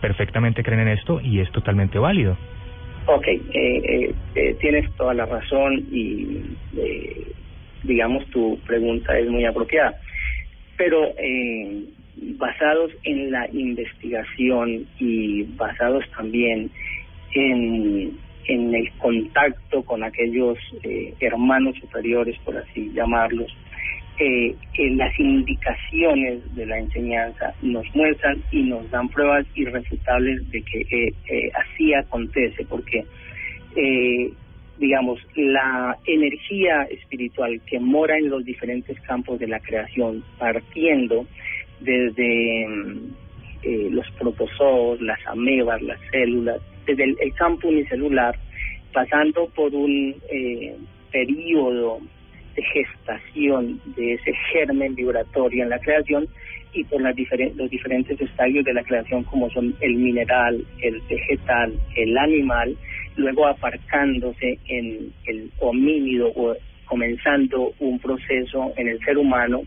perfectamente 0.00 0.62
creen 0.62 0.80
en 0.80 0.88
esto 0.88 1.20
y 1.20 1.40
es 1.40 1.50
totalmente 1.52 1.98
válido. 1.98 2.36
Ok, 3.06 3.26
eh, 3.26 3.40
eh, 3.54 4.14
eh, 4.34 4.56
tienes 4.60 4.90
toda 4.96 5.14
la 5.14 5.26
razón 5.26 5.84
y 5.90 6.56
eh, 6.76 7.32
digamos 7.82 8.24
tu 8.26 8.58
pregunta 8.66 9.18
es 9.18 9.28
muy 9.28 9.44
apropiada, 9.44 9.94
pero 10.76 11.12
eh, 11.18 11.84
basados 12.36 12.92
en 13.04 13.30
la 13.30 13.48
investigación 13.52 14.86
y 14.98 15.42
basados 15.56 16.04
también 16.16 16.70
en, 17.34 18.18
en 18.46 18.74
el 18.74 18.90
contacto 18.98 19.82
con 19.82 20.04
aquellos 20.04 20.58
eh, 20.84 21.14
hermanos 21.20 21.76
superiores, 21.80 22.38
por 22.44 22.56
así 22.56 22.92
llamarlos, 22.94 23.52
eh, 24.18 24.54
eh, 24.74 24.90
las 24.94 25.18
indicaciones 25.18 26.54
de 26.54 26.66
la 26.66 26.78
enseñanza 26.78 27.54
nos 27.62 27.84
muestran 27.94 28.42
y 28.50 28.62
nos 28.62 28.90
dan 28.90 29.08
pruebas 29.08 29.46
irrefutables 29.54 30.50
de 30.50 30.62
que 30.62 30.80
eh, 30.80 31.14
eh, 31.28 31.50
así 31.54 31.94
acontece, 31.94 32.64
porque, 32.66 33.04
eh, 33.76 34.30
digamos, 34.78 35.18
la 35.34 35.96
energía 36.06 36.82
espiritual 36.90 37.60
que 37.66 37.80
mora 37.80 38.18
en 38.18 38.28
los 38.28 38.44
diferentes 38.44 39.00
campos 39.00 39.38
de 39.38 39.48
la 39.48 39.60
creación, 39.60 40.22
partiendo 40.38 41.26
desde 41.80 42.66
mm, 42.68 43.94
los 43.94 44.10
protozoos, 44.12 45.00
las 45.00 45.24
amebas, 45.26 45.80
las 45.82 45.98
células, 46.10 46.60
desde 46.84 47.04
el, 47.04 47.16
el 47.20 47.32
campo 47.34 47.68
unicelular, 47.68 48.36
pasando 48.92 49.48
por 49.54 49.74
un 49.74 50.14
periodo 51.12 52.00
de 52.54 52.62
gestación 52.62 53.80
de 53.96 54.14
ese 54.14 54.32
germen 54.52 54.94
vibratorio 54.94 55.62
en 55.62 55.70
la 55.70 55.78
creación 55.78 56.26
y 56.74 56.84
por 56.84 57.02
las 57.02 57.14
diferen- 57.14 57.54
los 57.56 57.70
diferentes 57.70 58.20
estadios 58.20 58.64
de 58.64 58.72
la 58.74 58.82
creación 58.82 59.24
como 59.24 59.50
son 59.50 59.74
el 59.80 59.94
mineral, 59.96 60.64
el 60.80 61.00
vegetal, 61.08 61.72
el 61.96 62.16
animal, 62.16 62.76
luego 63.16 63.46
aparcándose 63.46 64.58
en 64.68 65.12
el 65.26 65.50
homínido 65.60 66.32
o 66.34 66.54
comenzando 66.86 67.72
un 67.78 67.98
proceso 67.98 68.72
en 68.76 68.88
el 68.88 68.98
ser 69.00 69.18
humano, 69.18 69.62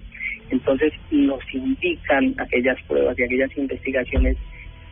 entonces 0.49 0.93
nos 1.11 1.41
indican 1.53 2.35
aquellas 2.37 2.81
pruebas 2.83 3.17
y 3.17 3.23
aquellas 3.23 3.55
investigaciones 3.57 4.37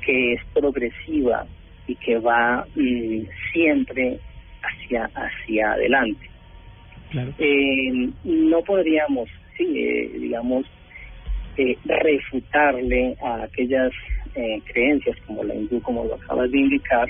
que 0.06 0.34
es 0.34 0.42
progresiva 0.54 1.46
y 1.88 1.96
que 1.96 2.18
va 2.18 2.66
mm, 2.76 3.22
siempre 3.52 4.18
hacia 4.64 5.10
hacia 5.16 5.74
adelante. 5.74 6.33
Eh, 7.38 8.10
no 8.24 8.62
podríamos, 8.62 9.30
sí, 9.58 9.66
eh, 9.76 10.12
digamos, 10.20 10.66
eh, 11.58 11.78
refutarle 11.86 13.16
a 13.24 13.44
aquellas 13.44 13.92
eh, 14.36 14.60
creencias 14.66 15.16
como 15.28 15.44
la 15.44 15.54
hindú, 15.54 15.82
como 15.82 16.06
lo 16.06 16.16
acabas 16.16 16.50
de 16.52 16.60
indicar, 16.60 17.08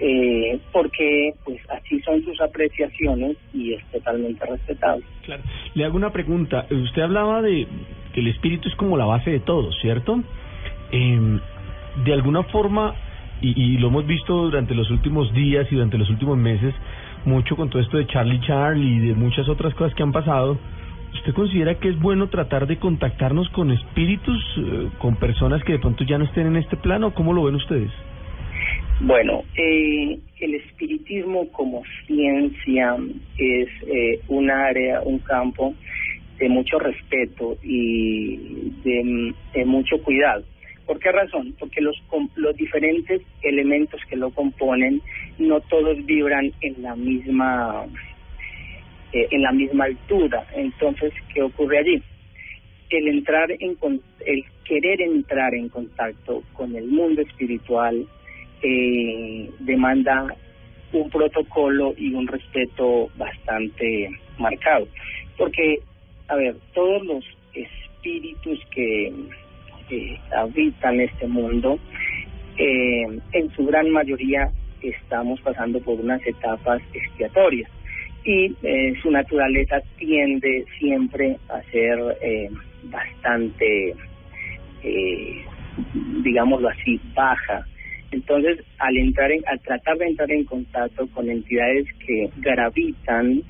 eh, 0.00 0.58
porque 0.72 1.32
pues 1.44 1.58
así 1.70 2.00
son 2.00 2.22
sus 2.24 2.40
apreciaciones 2.40 3.36
y 3.54 3.74
es 3.74 3.84
totalmente 3.86 4.44
respetable. 4.44 5.04
Claro. 5.24 5.42
Le 5.74 5.84
hago 5.84 5.96
una 5.96 6.12
pregunta. 6.12 6.66
Usted 6.70 7.02
hablaba 7.02 7.40
de 7.40 7.66
que 8.12 8.20
el 8.20 8.28
espíritu 8.28 8.68
es 8.68 8.74
como 8.74 8.96
la 8.96 9.06
base 9.06 9.30
de 9.30 9.40
todo, 9.40 9.72
¿cierto? 9.80 10.22
Eh, 10.90 11.38
de 12.04 12.12
alguna 12.12 12.42
forma, 12.44 12.94
y, 13.40 13.74
y 13.74 13.78
lo 13.78 13.88
hemos 13.88 14.06
visto 14.06 14.34
durante 14.34 14.74
los 14.74 14.90
últimos 14.90 15.32
días 15.32 15.66
y 15.70 15.74
durante 15.76 15.98
los 15.98 16.10
últimos 16.10 16.36
meses, 16.36 16.74
mucho 17.24 17.56
con 17.56 17.70
todo 17.70 17.82
esto 17.82 17.96
de 17.96 18.06
Charlie 18.06 18.40
Charlie 18.40 18.96
y 18.96 19.08
de 19.08 19.14
muchas 19.14 19.48
otras 19.48 19.74
cosas 19.74 19.94
que 19.94 20.02
han 20.02 20.12
pasado. 20.12 20.58
¿Usted 21.14 21.34
considera 21.34 21.74
que 21.74 21.90
es 21.90 22.00
bueno 22.00 22.28
tratar 22.28 22.66
de 22.66 22.78
contactarnos 22.78 23.48
con 23.50 23.70
espíritus, 23.70 24.42
eh, 24.58 24.88
con 24.98 25.16
personas 25.16 25.62
que 25.64 25.72
de 25.72 25.78
pronto 25.78 26.04
ya 26.04 26.18
no 26.18 26.24
estén 26.24 26.46
en 26.46 26.56
este 26.56 26.76
plano? 26.76 27.12
¿Cómo 27.14 27.32
lo 27.32 27.44
ven 27.44 27.56
ustedes? 27.56 27.90
Bueno, 29.00 29.42
eh, 29.56 30.18
el 30.40 30.54
espiritismo 30.54 31.48
como 31.52 31.82
ciencia 32.06 32.96
es 33.36 33.68
eh, 33.86 34.20
un 34.28 34.50
área, 34.50 35.02
un 35.02 35.18
campo 35.18 35.74
de 36.38 36.48
mucho 36.48 36.78
respeto 36.78 37.56
y 37.62 38.36
de, 38.84 39.34
de 39.54 39.64
mucho 39.64 40.02
cuidado. 40.02 40.44
¿Por 40.92 41.00
qué 41.00 41.10
razón? 41.10 41.54
Porque 41.58 41.80
los, 41.80 41.96
los 42.34 42.54
diferentes 42.54 43.22
elementos 43.40 43.98
que 44.10 44.14
lo 44.14 44.28
componen 44.28 45.00
no 45.38 45.58
todos 45.62 46.04
vibran 46.04 46.52
en 46.60 46.82
la 46.82 46.94
misma 46.94 47.86
eh, 49.14 49.26
en 49.30 49.40
la 49.40 49.52
misma 49.52 49.84
altura. 49.86 50.46
Entonces, 50.54 51.14
¿qué 51.32 51.40
ocurre 51.40 51.78
allí? 51.78 52.02
El 52.90 53.08
entrar 53.08 53.50
en 53.52 53.78
el 54.26 54.44
querer 54.66 55.00
entrar 55.00 55.54
en 55.54 55.70
contacto 55.70 56.42
con 56.52 56.76
el 56.76 56.88
mundo 56.88 57.22
espiritual 57.22 58.06
eh, 58.62 59.48
demanda 59.60 60.26
un 60.92 61.08
protocolo 61.08 61.94
y 61.96 62.12
un 62.12 62.26
respeto 62.26 63.08
bastante 63.16 64.10
marcado. 64.36 64.86
Porque, 65.38 65.80
a 66.28 66.36
ver, 66.36 66.54
todos 66.74 67.02
los 67.06 67.24
espíritus 67.54 68.60
que 68.74 69.10
eh, 69.90 70.18
habitan 70.36 71.00
este 71.00 71.26
mundo, 71.26 71.78
eh, 72.58 73.06
en 73.32 73.50
su 73.56 73.66
gran 73.66 73.90
mayoría 73.90 74.50
estamos 74.80 75.40
pasando 75.40 75.80
por 75.80 76.00
unas 76.00 76.24
etapas 76.26 76.82
expiatorias 76.92 77.70
y 78.24 78.54
eh, 78.62 78.94
su 79.00 79.10
naturaleza 79.10 79.80
tiende 79.96 80.64
siempre 80.78 81.36
a 81.48 81.62
ser 81.70 81.98
eh, 82.20 82.50
bastante, 82.84 83.94
digámoslo 86.22 86.68
así, 86.68 87.00
baja. 87.14 87.64
Entonces, 88.12 88.58
al 88.78 88.96
entrar 88.96 89.32
en, 89.32 89.42
al 89.48 89.58
tratar 89.60 89.96
de 89.96 90.06
entrar 90.06 90.30
en 90.30 90.44
contacto 90.44 91.06
con 91.08 91.30
entidades 91.30 91.86
que 92.06 92.28
gravitan 92.38 93.42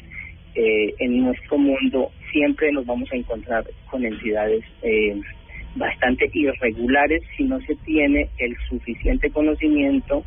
eh, 0.55 0.95
en 0.99 1.25
nuestro 1.25 1.59
mundo, 1.59 2.11
siempre 2.31 2.71
nos 2.71 2.87
vamos 2.87 3.13
a 3.13 3.17
encontrar 3.17 3.65
con 3.91 4.05
entidades 4.05 4.63
eh, 4.83 5.21
bastante 5.75 6.31
irregulares 6.33 7.23
si 7.37 7.45
no 7.45 7.61
se 7.61 7.75
tiene 7.77 8.29
el 8.39 8.57
suficiente 8.69 9.31
conocimiento 9.31 10.25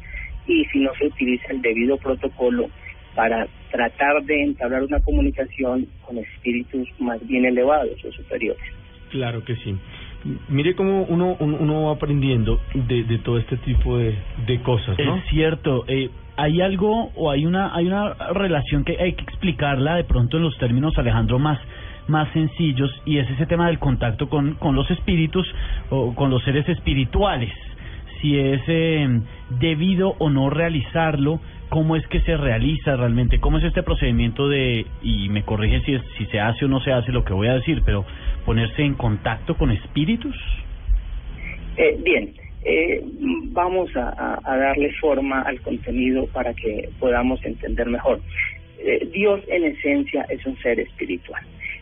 y 0.47 0.65
si 0.65 0.79
no 0.79 0.91
se 0.95 1.07
utiliza 1.07 1.47
el 1.51 1.61
debido 1.61 1.97
protocolo 1.97 2.69
para 3.15 3.47
tratar 3.71 4.23
de 4.23 4.43
entablar 4.43 4.83
una 4.83 4.99
comunicación 4.99 5.87
con 6.05 6.17
espíritus 6.17 6.87
más 6.99 7.25
bien 7.27 7.45
elevados 7.45 8.03
o 8.03 8.11
superiores. 8.11 8.63
Claro 9.09 9.43
que 9.43 9.55
sí. 9.57 9.75
Mire 10.49 10.75
cómo 10.75 11.03
uno, 11.03 11.37
uno, 11.39 11.57
uno 11.59 11.83
va 11.83 11.93
aprendiendo 11.93 12.59
de, 12.73 13.03
de 13.03 13.19
todo 13.19 13.37
este 13.37 13.57
tipo 13.57 13.97
de, 13.97 14.15
de 14.47 14.59
cosas, 14.61 14.97
¿no? 14.97 15.17
Es 15.17 15.25
cierto. 15.29 15.85
Eh, 15.87 16.09
hay 16.35 16.61
algo 16.61 17.11
o 17.15 17.31
hay 17.31 17.45
una 17.45 17.73
hay 17.73 17.85
una 17.87 18.13
relación 18.33 18.83
que 18.83 18.97
hay 18.99 19.13
que 19.13 19.23
explicarla 19.23 19.95
de 19.95 20.03
pronto 20.03 20.37
en 20.37 20.43
los 20.43 20.57
términos 20.57 20.97
Alejandro 20.97 21.39
más 21.39 21.59
más 22.07 22.31
sencillos 22.33 22.91
y 23.05 23.17
es 23.17 23.29
ese 23.29 23.45
tema 23.45 23.67
del 23.67 23.79
contacto 23.79 24.29
con 24.29 24.55
con 24.55 24.75
los 24.75 24.89
espíritus 24.91 25.47
o 25.89 26.13
con 26.15 26.29
los 26.29 26.43
seres 26.43 26.67
espirituales. 26.69 27.51
Si 28.21 28.37
es 28.39 28.61
eh, 28.67 29.21
debido 29.59 30.15
o 30.19 30.29
no 30.29 30.49
realizarlo, 30.49 31.39
cómo 31.69 31.95
es 31.95 32.07
que 32.07 32.21
se 32.21 32.37
realiza 32.37 32.95
realmente, 32.95 33.39
cómo 33.39 33.57
es 33.57 33.63
este 33.63 33.83
procedimiento 33.83 34.47
de 34.47 34.85
y 35.01 35.29
me 35.29 35.43
corrige 35.43 35.81
si 35.81 35.93
es, 35.95 36.01
si 36.17 36.25
se 36.27 36.39
hace 36.39 36.65
o 36.65 36.67
no 36.67 36.79
se 36.79 36.91
hace 36.91 37.11
lo 37.11 37.23
que 37.23 37.33
voy 37.33 37.47
a 37.47 37.55
decir, 37.55 37.81
pero 37.85 38.05
ponerse 38.45 38.83
en 38.83 38.93
contacto 38.93 39.55
con 39.55 39.71
espíritus. 39.71 40.35
Eh, 41.77 41.99
bien, 42.03 42.33
eh, 42.63 43.03
vamos 43.51 43.89
a 43.95 44.39
darle 44.45 44.93
forma 44.93 45.41
al 45.41 45.59
contenido 45.61 46.27
para 46.27 46.53
que 46.53 46.89
podamos 46.99 47.43
entender 47.43 47.87
mejor. 47.87 48.21
Eh, 48.79 49.09
Dios 49.11 49.41
en 49.47 49.63
esencia 49.63 50.25
es 50.29 50.45
un 50.45 50.57
ser 50.59 50.79
espiritual. 50.79 51.41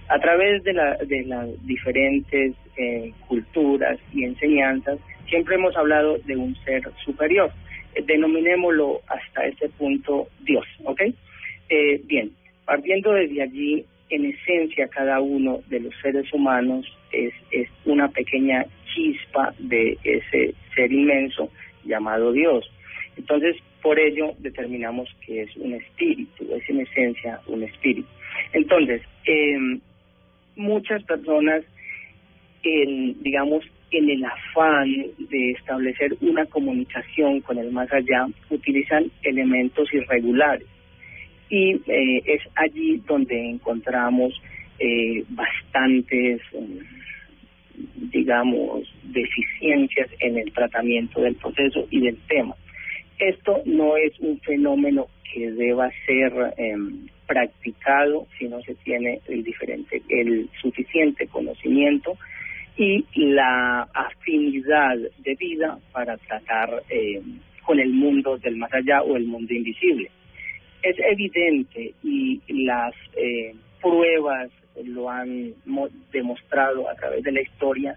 A 0.10 0.20
través 0.20 0.64
de, 0.64 0.74
la, 0.74 0.98
de 0.98 1.24
las 1.24 1.66
diferentes 1.66 2.54
eh, 2.78 3.12
culturas 3.28 3.98
y 4.14 4.24
enseñanzas, 4.26 5.00
siempre 5.30 5.56
hemos 5.56 5.76
hablado 5.76 6.18
de 6.26 6.36
un 6.36 6.56
ser 6.64 6.84
superior. 7.04 7.52
Eh, 7.96 8.04
denominémoslo 8.06 9.02
hasta 9.08 9.46
ese 9.46 9.70
punto 9.70 10.28
Dios, 10.42 10.66
¿ok? 10.84 11.02
Eh, 11.70 12.02
bien, 12.06 12.32
partiendo 12.66 13.14
desde 13.14 13.42
allí, 13.42 13.86
en 14.10 14.26
esencia 14.26 14.88
cada 14.90 15.22
uno 15.22 15.62
de 15.68 15.80
los 15.80 15.94
seres 16.02 16.32
humanos 16.34 16.86
es, 17.12 17.34
es 17.52 17.68
una 17.86 18.10
pequeña 18.10 18.66
chispa 18.94 19.54
de 19.58 19.98
ese 20.04 20.54
ser 20.76 20.92
inmenso 20.92 21.50
llamado 21.84 22.32
Dios. 22.32 22.70
Entonces, 23.18 23.56
por 23.82 24.00
ello 24.00 24.34
determinamos 24.40 25.10
que 25.26 25.42
es 25.44 25.56
un 25.58 25.74
espíritu, 25.74 26.46
es 26.54 26.70
en 26.70 26.82
esencia 26.82 27.40
un 27.48 27.64
espíritu. 27.64 28.08
Entonces, 28.54 29.02
eh, 29.26 29.80
muchas 30.56 31.04
personas, 31.04 31.64
en, 32.64 33.22
digamos, 33.22 33.64
en 33.92 34.10
el 34.10 34.26
afán 34.26 34.90
de 35.30 35.52
establecer 35.52 36.16
una 36.22 36.46
comunicación 36.46 37.42
con 37.42 37.58
el 37.58 37.72
más 37.72 37.92
allá, 37.92 38.28
utilizan 38.50 39.12
elementos 39.22 39.94
irregulares. 39.94 40.68
Y 41.50 41.74
eh, 41.88 42.24
es 42.26 42.42
allí 42.56 43.02
donde 43.06 43.50
encontramos 43.50 44.34
eh, 44.80 45.24
bastantes, 45.30 46.42
mm, 46.52 48.10
digamos, 48.12 48.92
deficiencias 49.04 50.10
en 50.20 50.38
el 50.38 50.52
tratamiento 50.52 51.22
del 51.22 51.36
proceso 51.36 51.88
y 51.92 52.02
del 52.02 52.18
tema. 52.28 52.56
Esto 53.20 53.62
no 53.66 53.96
es 53.98 54.20
un 54.20 54.40
fenómeno 54.42 55.08
que 55.32 55.52
deba 55.52 55.90
ser 56.06 56.34
em, 56.58 57.08
practicado 57.34 58.28
si 58.38 58.48
no 58.48 58.62
se 58.62 58.76
tiene 58.86 59.20
el 59.28 59.44
diferente, 59.44 60.02
el 60.10 60.50
suficiente 60.62 61.28
conocimiento 61.28 62.16
y 62.78 63.04
la 63.16 63.88
afinidad 63.94 64.98
de 65.26 65.36
vida 65.36 65.80
para 65.92 66.18
tratar 66.18 66.70
eh, 66.90 67.22
con 67.66 67.80
el 67.80 67.90
mundo 67.90 68.38
del 68.38 68.56
más 68.58 68.72
allá 68.74 69.02
o 69.02 69.18
el 69.18 69.26
mundo 69.26 69.52
invisible. 69.54 70.10
Es 70.82 70.96
evidente 71.00 71.94
y 72.04 72.42
las 72.66 72.94
eh, 73.16 73.54
pruebas 73.82 74.50
lo 74.84 75.10
han 75.10 75.54
mo- 75.66 75.90
demostrado 76.12 76.90
a 76.90 76.96
través 76.96 77.24
de 77.24 77.32
la 77.32 77.42
historia 77.42 77.96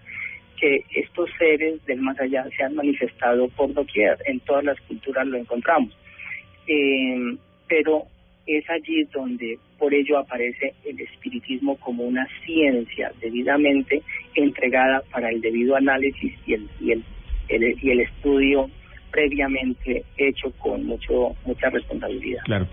que 0.58 0.84
estos 0.94 1.28
seres 1.38 1.84
del 1.84 2.00
más 2.00 2.18
allá 2.18 2.46
se 2.56 2.62
han 2.62 2.74
manifestado 2.74 3.48
por 3.48 3.72
doquier, 3.74 4.16
en 4.24 4.40
todas 4.40 4.64
las 4.64 4.80
culturas 4.82 5.26
lo 5.26 5.36
encontramos. 5.36 5.92
Eh, 6.66 7.36
pero 7.68 8.04
es 8.46 8.68
allí 8.70 9.04
donde 9.12 9.58
por 9.78 9.92
ello 9.92 10.18
aparece 10.18 10.74
el 10.84 11.00
espiritismo 11.00 11.76
como 11.76 12.04
una 12.04 12.26
ciencia 12.44 13.12
debidamente 13.20 14.02
entregada 14.34 15.02
para 15.10 15.30
el 15.30 15.40
debido 15.40 15.76
análisis 15.76 16.32
y 16.46 16.54
el, 16.54 16.68
y 16.80 16.92
el, 16.92 17.02
y 17.82 17.90
el 17.90 18.00
estudio 18.00 18.70
previamente 19.10 20.04
hecho 20.18 20.50
con 20.58 20.84
mucho 20.84 21.34
mucha 21.46 21.70
responsabilidad. 21.70 22.42
Claro. 22.44 22.66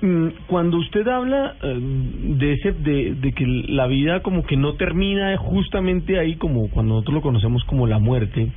Mm, 0.00 0.28
Cuando 0.46 0.78
usted 0.78 1.06
habla 1.08 1.56
eh, 1.62 1.76
de 1.80 2.52
ese 2.52 2.72
de, 2.72 3.14
de 3.14 3.32
que 3.32 3.44
la 3.46 3.86
vida 3.88 4.22
como 4.22 4.44
que 4.46 4.56
no 4.56 4.74
termina 4.74 5.36
justamente 5.38 6.18
ahí 6.18 6.36
como 6.36 6.70
cuando 6.70 6.94
nosotros 6.94 7.16
lo 7.16 7.22
conocemos 7.22 7.64
como 7.64 7.86
la 7.86 7.98
muerte, 7.98 8.48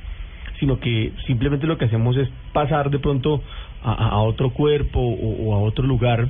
sino 0.60 0.78
que 0.78 1.12
simplemente 1.26 1.66
lo 1.66 1.76
que 1.78 1.86
hacemos 1.86 2.16
es 2.16 2.28
pasar 2.52 2.90
de 2.90 3.00
pronto 3.00 3.42
a, 3.82 4.20
otro 4.20 4.50
cuerpo 4.50 5.00
o 5.00 5.54
a 5.54 5.58
otro 5.58 5.84
lugar. 5.84 6.28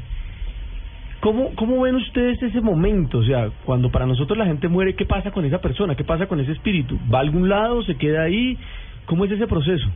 ¿Cómo, 1.22 1.54
¿Cómo 1.54 1.80
ven 1.80 1.94
ustedes 1.94 2.42
ese 2.42 2.60
momento? 2.60 3.18
O 3.18 3.22
sea, 3.24 3.48
cuando 3.64 3.92
para 3.92 4.06
nosotros 4.06 4.36
la 4.36 4.44
gente 4.44 4.66
muere, 4.66 4.96
¿qué 4.96 5.04
pasa 5.04 5.30
con 5.30 5.44
esa 5.44 5.60
persona? 5.60 5.94
¿Qué 5.94 6.02
pasa 6.02 6.26
con 6.26 6.40
ese 6.40 6.50
espíritu? 6.50 6.98
¿Va 7.14 7.18
a 7.18 7.20
algún 7.20 7.48
lado? 7.48 7.84
¿Se 7.84 7.94
queda 7.94 8.24
ahí? 8.24 8.58
¿Cómo 9.06 9.24
es 9.24 9.30
ese 9.30 9.46
proceso? 9.46 9.86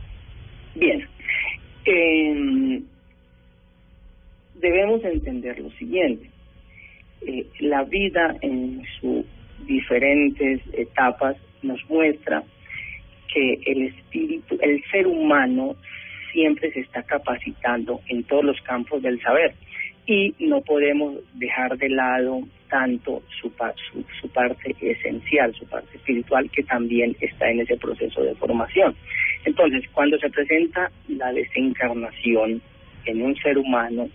Bien, 0.75 1.05
eh, 1.83 2.81
debemos 4.55 5.03
entender 5.03 5.59
lo 5.59 5.69
siguiente. 5.71 6.29
Eh, 7.27 7.45
la 7.59 7.83
vida 7.83 8.37
en 8.39 8.83
sus 9.01 9.25
diferentes 9.65 10.61
etapas 10.71 11.35
nos 11.61 11.77
muestra 11.89 12.41
que 13.33 13.59
el 13.65 13.81
espíritu, 13.87 14.57
el 14.61 14.81
ser 14.91 15.05
humano 15.05 15.75
siempre 16.31 16.71
se 16.71 16.79
está 16.79 17.03
capacitando 17.03 17.99
en 18.07 18.23
todos 18.23 18.45
los 18.45 18.61
campos 18.61 19.01
del 19.01 19.19
saber. 19.21 19.55
Y 20.07 20.33
no 20.39 20.61
podemos 20.61 21.17
dejar 21.33 21.77
de 21.77 21.89
lado 21.89 22.39
tanto 22.69 23.21
su, 23.41 23.51
su, 23.91 24.05
su 24.21 24.29
parte 24.29 24.75
esencial, 24.79 25.53
su 25.53 25.65
parte 25.67 25.97
espiritual, 25.97 26.49
que 26.49 26.63
también 26.63 27.15
está 27.19 27.49
en 27.49 27.59
ese 27.59 27.75
proceso 27.77 28.23
de 28.23 28.33
formación. 28.35 28.95
Entonces, 29.45 29.83
cuando 29.91 30.17
se 30.17 30.29
presenta 30.29 30.89
la 31.09 31.31
desencarnación 31.33 32.61
en 33.05 33.21
un 33.21 33.35
ser 33.35 33.57
humano, 33.57 34.09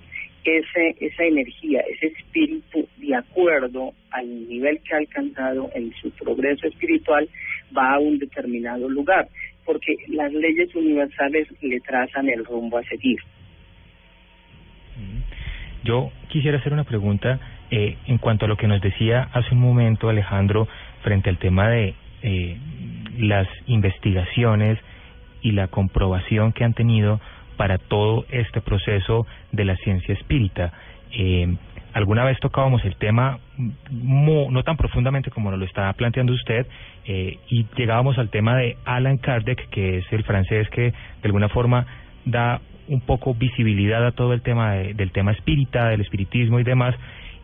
ese, 0.45 0.97
esa 0.99 1.25
energía, 1.25 1.83
ese 1.93 2.07
espíritu, 2.07 2.89
de 2.97 3.15
acuerdo 3.15 3.93
al 4.11 4.49
nivel 4.49 4.81
que 4.81 4.95
ha 4.95 4.99
alcanzado 4.99 5.71
en 5.75 5.93
su 6.01 6.11
progreso 6.13 6.67
espiritual, 6.67 7.29
va 7.77 7.95
a 7.95 7.99
un 7.99 8.19
determinado 8.19 8.89
lugar, 8.89 9.29
porque 9.65 9.95
las 10.09 10.33
leyes 10.33 10.75
universales 10.75 11.49
le 11.61 11.81
trazan 11.81 12.29
el 12.29 12.45
rumbo 12.45 12.79
a 12.79 12.85
seguir. 12.85 13.19
Yo 15.85 16.11
quisiera 16.29 16.59
hacer 16.59 16.73
una 16.73 16.85
pregunta 16.85 17.39
eh, 17.71 17.97
en 18.07 18.19
cuanto 18.19 18.45
a 18.45 18.49
lo 18.49 18.57
que 18.57 18.69
nos 18.69 18.81
decía 18.81 19.29
hace 19.33 19.55
un 19.55 19.61
momento 19.61 20.09
Alejandro 20.09 20.69
frente 21.03 21.31
al 21.31 21.39
tema 21.39 21.69
de 21.69 21.95
eh, 22.23 22.57
las 23.19 23.49
investigaciones 23.67 24.79
y 25.43 25.53
la 25.53 25.69
comprobación 25.69 26.53
que 26.53 26.65
han 26.65 26.75
tenido 26.75 27.21
para 27.57 27.79
todo 27.79 28.25
este 28.31 28.61
proceso 28.61 29.27
de 29.51 29.65
la 29.65 29.77
ciencia 29.77 30.15
espírita. 30.15 30.73
Eh, 31.13 31.57
alguna 31.93 32.25
vez 32.25 32.39
tocábamos 32.41 32.85
el 32.85 32.97
tema 32.97 33.39
mo- 33.91 34.49
no 34.51 34.63
tan 34.63 34.77
profundamente 34.77 35.31
como 35.31 35.51
lo 35.51 35.65
está 35.65 35.93
planteando 35.95 36.33
usted 36.33 36.67
eh, 37.05 37.39
y 37.49 37.67
llegábamos 37.77 38.19
al 38.19 38.31
tema 38.31 38.57
de 38.57 38.77
Alan 38.85 39.19
Kardec, 39.19 39.69
que 39.71 39.99
es 39.99 40.13
el 40.13 40.23
francés 40.25 40.69
que 40.71 40.83
de 40.83 40.95
alguna 41.25 41.49
forma 41.49 41.87
da 42.25 42.61
un 42.93 43.01
poco 43.01 43.35
visibilidad 43.35 44.07
a 44.07 44.13
todo 44.13 44.33
el 44.35 44.43
tema 44.43 44.75
de- 44.75 44.95
del 44.95 45.11
tema 45.13 45.33
espírita, 45.33 45.89
del 45.89 46.03
espiritismo 46.03 46.61
y 46.61 46.63
demás. 46.65 46.95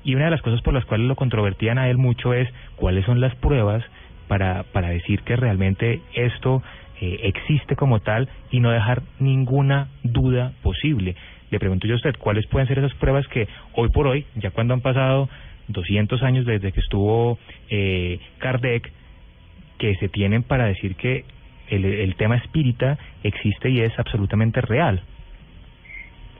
Y 0.05 0.14
una 0.14 0.26
de 0.26 0.30
las 0.30 0.42
cosas 0.42 0.61
por 0.62 0.74
las 0.74 0.84
cuales 0.84 1.07
lo 1.09 1.16
controvertían 1.16 1.78
a 1.78 1.88
él 1.88 1.96
mucho 1.96 2.34
es 2.34 2.49
cuáles 2.76 3.05
son 3.07 3.20
las 3.20 3.34
pruebas 3.36 3.82
para, 4.28 4.62
para 4.72 4.90
decir 4.90 5.20
que 5.22 5.36
realmente 5.36 6.01
esto 6.14 6.62
eh, 7.01 7.20
existe 7.24 7.76
como 7.76 8.01
tal 8.01 8.28
y 8.51 8.61
no 8.61 8.70
dejar 8.70 9.03
ninguna 9.20 9.88
duda 10.03 10.53
posible. 10.62 11.16
Le 11.51 11.59
pregunto 11.59 11.86
yo 11.86 11.94
a 11.94 11.96
usted, 11.96 12.14
¿cuáles 12.18 12.46
pueden 12.46 12.68
ser 12.68 12.78
esas 12.78 12.94
pruebas 12.94 13.26
que 13.28 13.49
hoy 13.74 13.88
por 13.88 14.07
hoy, 14.07 14.26
ya 14.36 14.51
cuando 14.51 14.74
han 14.74 14.82
pasado 14.82 15.28
200 15.68 16.22
años 16.22 16.44
desde 16.44 16.72
que 16.72 16.80
estuvo 16.80 17.38
eh, 17.70 18.18
Kardec, 18.38 18.90
que 19.78 19.94
se 19.96 20.09
tienen 20.09 20.42
para 20.42 20.66
decir 20.66 20.94
que 20.96 21.24
el, 21.70 21.84
el 21.84 22.14
tema 22.16 22.36
espírita 22.36 22.99
existe 23.22 23.70
y 23.70 23.80
es 23.80 23.99
absolutamente 23.99 24.61
real? 24.61 25.03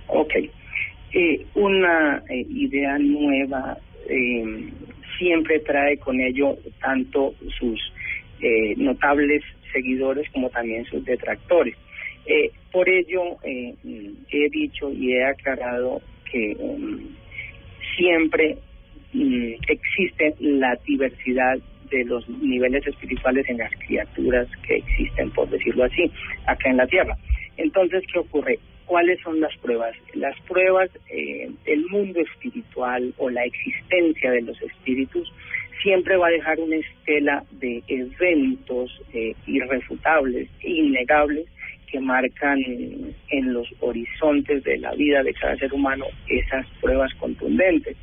Ok. 0.09 0.35
Eh, 1.13 1.47
una 1.55 2.23
eh, 2.29 2.45
idea 2.51 2.99
nueva 2.99 3.79
eh, 4.09 4.69
siempre 5.19 5.61
trae 5.61 5.97
con 5.99 6.21
ello 6.21 6.57
tanto 6.81 7.35
sus 7.59 7.81
eh, 8.41 8.75
notables 8.77 9.43
seguidores 9.73 10.29
como 10.31 10.51
también 10.51 10.85
sus 10.87 11.05
detractores. 11.05 11.77
Por 12.71 12.87
ello, 12.91 13.39
he 13.43 14.51
dicho 14.51 14.93
y 14.93 15.15
he 15.15 15.25
aclarado 15.25 16.03
que 16.31 16.55
mm, 16.55 17.17
siempre 17.97 18.59
mm, 19.15 19.53
existe 19.67 20.35
la 20.41 20.79
diversidad 20.87 21.59
de 21.91 22.05
los 22.05 22.29
niveles 22.29 22.87
espirituales 22.87 23.49
en 23.49 23.59
las 23.59 23.73
criaturas 23.87 24.47
que 24.67 24.77
existen, 24.77 25.31
por 25.31 25.49
decirlo 25.49 25.85
así, 25.85 26.11
acá 26.47 26.69
en 26.69 26.77
la 26.77 26.87
Tierra. 26.87 27.17
Entonces, 27.57 28.05
¿qué 28.13 28.19
ocurre? 28.19 28.59
¿Cuáles 28.89 29.21
son 29.21 29.39
las 29.39 29.55
pruebas? 29.59 29.95
Las 30.15 30.35
pruebas, 30.41 30.89
eh, 31.11 31.51
mundo 31.91 32.21
espiritual 32.21 33.13
o 33.19 33.29
la 33.29 33.45
existencia 33.45 34.31
de 34.31 34.41
los 34.41 34.61
espíritus 34.63 35.31
siempre 35.83 36.17
va 36.17 36.29
a 36.29 36.31
dejar 36.31 36.59
una 36.59 36.77
estela 36.77 37.45
de 37.53 37.83
eventos 37.87 38.91
eh, 39.13 39.35
irrefutables, 39.47 40.49
innegables, 40.63 41.47
que 41.91 42.01
marcan 42.01 42.59
en 43.31 43.53
los 43.53 43.67
horizontes 43.81 44.65
de 44.65 44.79
la 44.79 44.93
vida 44.95 45.23
de 45.23 45.35
cada 45.35 45.57
ser 45.57 45.73
humano 45.73 46.07
esas 46.29 46.67
pruebas 46.81 47.13
contundentes. 47.15 47.97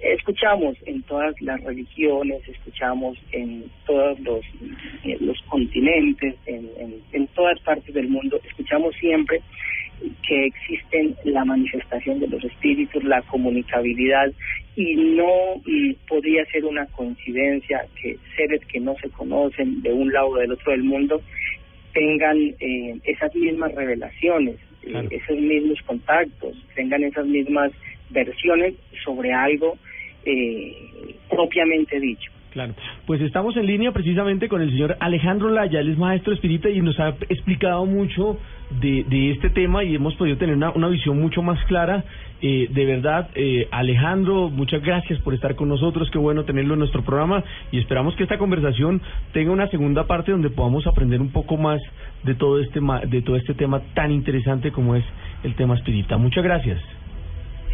Escuchamos 0.00 0.76
en 0.86 1.02
todas 1.02 1.34
las 1.40 1.62
religiones, 1.64 2.46
escuchamos 2.46 3.18
en 3.32 3.64
todos 3.86 4.18
los, 4.20 5.42
continentes, 5.48 6.34
en, 6.46 6.70
en, 6.78 7.02
en 7.12 7.26
todas 7.28 7.58
partes 7.60 7.94
del 7.94 8.08
mundo, 8.08 8.38
escuchamos 8.44 8.94
siempre 8.96 9.42
que 10.26 10.46
existen 10.46 11.16
la 11.24 11.44
manifestación 11.44 12.20
de 12.20 12.28
los 12.28 12.44
espíritus, 12.44 13.02
la 13.04 13.22
comunicabilidad 13.22 14.32
y 14.76 14.94
no 14.94 15.56
mm, 15.64 15.94
podría 16.08 16.44
ser 16.46 16.64
una 16.64 16.86
coincidencia 16.86 17.86
que 18.00 18.18
seres 18.36 18.64
que 18.66 18.80
no 18.80 18.94
se 19.00 19.08
conocen 19.10 19.82
de 19.82 19.92
un 19.92 20.12
lado 20.12 20.28
o 20.28 20.36
del 20.36 20.52
otro 20.52 20.72
del 20.72 20.84
mundo 20.84 21.22
tengan 21.92 22.36
eh, 22.60 22.98
esas 23.04 23.34
mismas 23.34 23.74
revelaciones, 23.74 24.56
eh, 24.82 25.08
esos 25.10 25.38
mismos 25.38 25.80
contactos, 25.86 26.54
tengan 26.74 27.02
esas 27.04 27.26
mismas 27.26 27.72
versiones 28.10 28.74
sobre 29.02 29.32
algo 29.32 29.78
eh, 30.26 30.76
propiamente 31.30 31.98
dicho. 31.98 32.30
Claro. 32.56 32.72
Pues 33.04 33.20
estamos 33.20 33.54
en 33.58 33.66
línea 33.66 33.92
precisamente 33.92 34.48
con 34.48 34.62
el 34.62 34.70
señor 34.70 34.96
Alejandro 35.00 35.50
Laya, 35.50 35.78
él 35.80 35.90
es 35.90 35.98
maestro 35.98 36.32
espírita 36.32 36.70
y 36.70 36.80
nos 36.80 36.98
ha 36.98 37.10
explicado 37.28 37.84
mucho 37.84 38.38
de, 38.80 39.30
este 39.32 39.50
tema 39.50 39.84
y 39.84 39.94
hemos 39.94 40.14
podido 40.14 40.38
tener 40.38 40.56
una, 40.56 40.88
visión 40.88 41.20
mucho 41.20 41.42
más 41.42 41.62
clara. 41.66 42.02
Eh, 42.40 42.68
de 42.70 42.84
verdad, 42.86 43.28
eh, 43.34 43.68
Alejandro, 43.70 44.48
muchas 44.48 44.82
gracias 44.82 45.20
por 45.20 45.34
estar 45.34 45.54
con 45.54 45.68
nosotros, 45.68 46.08
qué 46.10 46.16
bueno 46.16 46.44
tenerlo 46.44 46.72
en 46.72 46.78
nuestro 46.80 47.02
programa 47.02 47.44
y 47.72 47.78
esperamos 47.78 48.16
que 48.16 48.22
esta 48.22 48.38
conversación 48.38 49.02
tenga 49.34 49.50
una 49.50 49.68
segunda 49.68 50.06
parte 50.06 50.32
donde 50.32 50.48
podamos 50.48 50.86
aprender 50.86 51.20
un 51.20 51.32
poco 51.32 51.58
más 51.58 51.82
de 52.22 52.36
todo 52.36 52.58
este 52.58 52.80
de 53.08 53.20
todo 53.20 53.36
este 53.36 53.52
tema 53.52 53.82
tan 53.92 54.12
interesante 54.12 54.72
como 54.72 54.96
es 54.96 55.04
el 55.44 55.54
tema 55.56 55.74
espírita. 55.74 56.16
Muchas 56.16 56.42
gracias. 56.42 56.80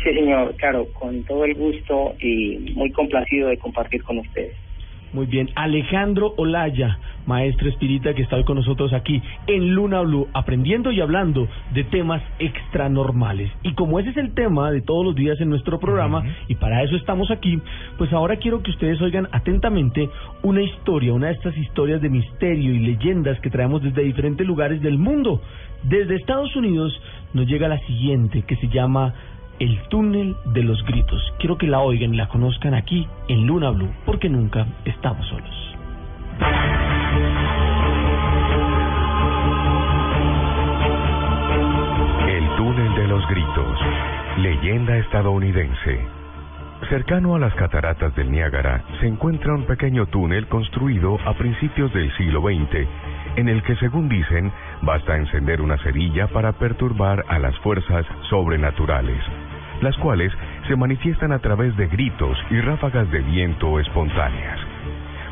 Sí, 0.03 0.13
señor, 0.13 0.57
claro, 0.57 0.89
con 0.93 1.23
todo 1.23 1.45
el 1.45 1.55
gusto 1.55 2.15
y 2.21 2.73
muy 2.75 2.91
complacido 2.91 3.49
de 3.49 3.59
compartir 3.59 4.03
con 4.03 4.19
ustedes. 4.19 4.57
Muy 5.13 5.27
bien, 5.27 5.51
Alejandro 5.57 6.33
Olaya, 6.39 6.99
maestro 7.27 7.69
espírita 7.69 8.15
que 8.15 8.23
está 8.23 8.37
hoy 8.37 8.45
con 8.45 8.57
nosotros 8.57 8.95
aquí 8.95 9.21
en 9.47 9.75
Luna 9.75 10.01
Blue, 10.01 10.27
aprendiendo 10.33 10.91
y 10.91 11.03
hablando 11.03 11.49
de 11.75 11.85
temas 11.85 12.23
extranormales. 12.39 13.53
Y 13.63 13.75
como 13.75 14.01
ese 14.01 14.09
es 14.09 14.17
el 14.17 14.33
tema 14.33 14.71
de 14.71 14.81
todos 14.81 15.05
los 15.05 15.15
días 15.15 15.39
en 15.43 15.51
nuestro 15.51 15.79
programa, 15.79 16.25
y 16.49 16.55
para 16.55 16.83
eso 16.83 16.97
estamos 16.97 17.31
aquí, 17.31 17.61
pues 17.99 18.11
ahora 18.15 18.37
quiero 18.37 18.63
que 18.63 18.71
ustedes 18.71 19.03
oigan 19.03 19.29
atentamente 19.33 20.09
una 20.43 20.63
historia, 20.63 21.13
una 21.13 21.27
de 21.27 21.35
estas 21.35 21.59
historias 21.59 22.01
de 22.01 22.09
misterio 22.09 22.73
y 22.73 22.79
leyendas 22.79 23.39
que 23.41 23.51
traemos 23.51 23.83
desde 23.83 24.05
diferentes 24.05 24.47
lugares 24.47 24.81
del 24.81 24.97
mundo. 24.97 25.43
Desde 25.83 26.15
Estados 26.15 26.57
Unidos 26.57 26.99
nos 27.35 27.47
llega 27.47 27.69
la 27.69 27.79
siguiente, 27.81 28.43
que 28.43 28.57
se 28.57 28.69
llama 28.69 29.13
el 29.63 29.81
túnel 29.91 30.37
de 30.47 30.65
los 30.65 30.85
gritos. 30.85 31.23
Quiero 31.39 31.57
que 31.57 31.69
la 31.69 31.79
oigan 31.79 32.13
y 32.13 32.17
la 32.17 32.29
conozcan 32.29 32.75
aquí 32.75 33.07
en 33.29 33.47
Luna 33.47 33.71
Blue, 33.71 33.95
porque 34.05 34.29
nunca 34.29 34.67
estamos 34.85 35.25
solos. 35.29 35.77
El 42.29 42.57
túnel 42.57 42.95
de 42.97 43.07
los 43.07 43.29
gritos. 43.29 43.79
Leyenda 44.39 44.97
estadounidense. 44.97 46.01
Cercano 46.89 47.37
a 47.37 47.39
las 47.39 47.55
cataratas 47.55 48.13
del 48.17 48.33
Niágara 48.33 48.83
se 48.99 49.07
encuentra 49.07 49.55
un 49.55 49.65
pequeño 49.67 50.07
túnel 50.07 50.49
construido 50.49 51.21
a 51.25 51.35
principios 51.35 51.93
del 51.95 52.13
siglo 52.17 52.41
XX, 52.41 52.89
en 53.37 53.49
el 53.49 53.63
que, 53.63 53.77
según 53.77 54.09
dicen, 54.09 54.51
basta 54.83 55.17
encender 55.17 55.61
una 55.61 55.79
cerilla 55.79 56.27
para 56.27 56.53
perturbar 56.53 57.25
a 57.29 57.39
las 57.39 57.57
fuerzas 57.61 58.05
sobrenaturales, 58.29 59.23
las 59.83 59.97
cuales 59.99 60.33
se 60.69 60.77
manifiestan 60.77 61.33
a 61.33 61.41
través 61.41 61.77
de 61.77 61.89
gritos 61.89 62.39
y 62.51 62.61
ráfagas 62.61 63.11
de 63.11 63.21
viento 63.21 63.79
espontáneas. 63.79 64.59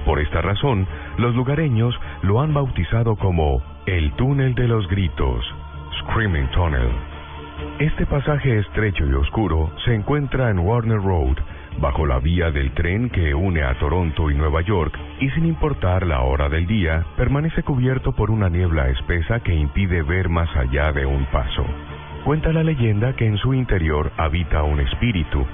Por 0.05 0.19
esta 0.19 0.43
razón, 0.43 0.87
los 1.19 1.35
lugareños 1.35 1.99
lo 2.23 2.41
han 2.41 2.53
bautizado 2.53 3.17
como 3.17 3.63
el 3.87 4.13
túnel 4.13 4.55
de 4.55 4.67
los 4.69 4.89
gritos, 4.89 5.45
Screaming 6.01 6.49
Tunnel. 6.51 6.89
Este 7.79 8.07
pasaje 8.07 8.59
estrecho 8.59 9.07
y 9.07 9.13
oscuro 9.13 9.71
se 9.85 9.95
encuentra 9.95 10.51
en 10.51 10.59
Warner 10.59 11.01
Road, 11.01 11.37
bajo 11.79 12.07
la 12.07 12.19
vía 12.19 12.51
del 12.51 12.73
tren 12.73 13.11
que 13.11 13.35
une 13.35 13.63
a 13.63 13.79
Toronto 13.79 14.31
y 14.31 14.35
Nueva 14.35 14.63
York, 14.63 14.99
y 15.21 15.31
sin 15.31 15.47
importar 15.47 16.07
la 16.07 16.23
hora 16.23 16.49
del 16.49 16.67
día, 16.67 17.05
permanece 17.17 17.63
cubierto 17.63 18.13
por 18.13 18.31
una 18.31 18.49
niebla 18.49 18.89
espesa 18.89 19.41
que 19.41 19.55
impide 19.55 20.03
ver 20.03 20.29
más 20.29 20.55
allá 20.57 20.93
de 20.93 21.07
un 21.07 21.25
paso. 21.27 21.65
Cuenta 22.25 22.53
la 22.53 22.63
leyenda 22.63 23.15
que 23.15 23.27
en 23.27 23.39
su 23.39 23.55
interior 23.55 24.13
habita 24.19 24.63
un 24.63 24.79
espíritu, 24.81 25.47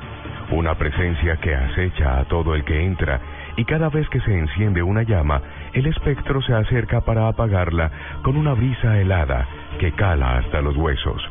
una 0.50 0.74
presencia 0.74 1.36
que 1.36 1.54
acecha 1.54 2.18
a 2.18 2.24
todo 2.24 2.56
el 2.56 2.64
que 2.64 2.84
entra, 2.84 3.20
y 3.56 3.64
cada 3.64 3.88
vez 3.88 4.08
que 4.08 4.20
se 4.20 4.36
enciende 4.36 4.82
una 4.82 5.04
llama, 5.04 5.40
el 5.72 5.86
espectro 5.86 6.42
se 6.42 6.54
acerca 6.54 7.02
para 7.02 7.28
apagarla 7.28 7.90
con 8.22 8.36
una 8.36 8.52
brisa 8.52 9.00
helada 9.00 9.46
que 9.78 9.92
cala 9.92 10.38
hasta 10.38 10.60
los 10.60 10.76
huesos. 10.76 11.22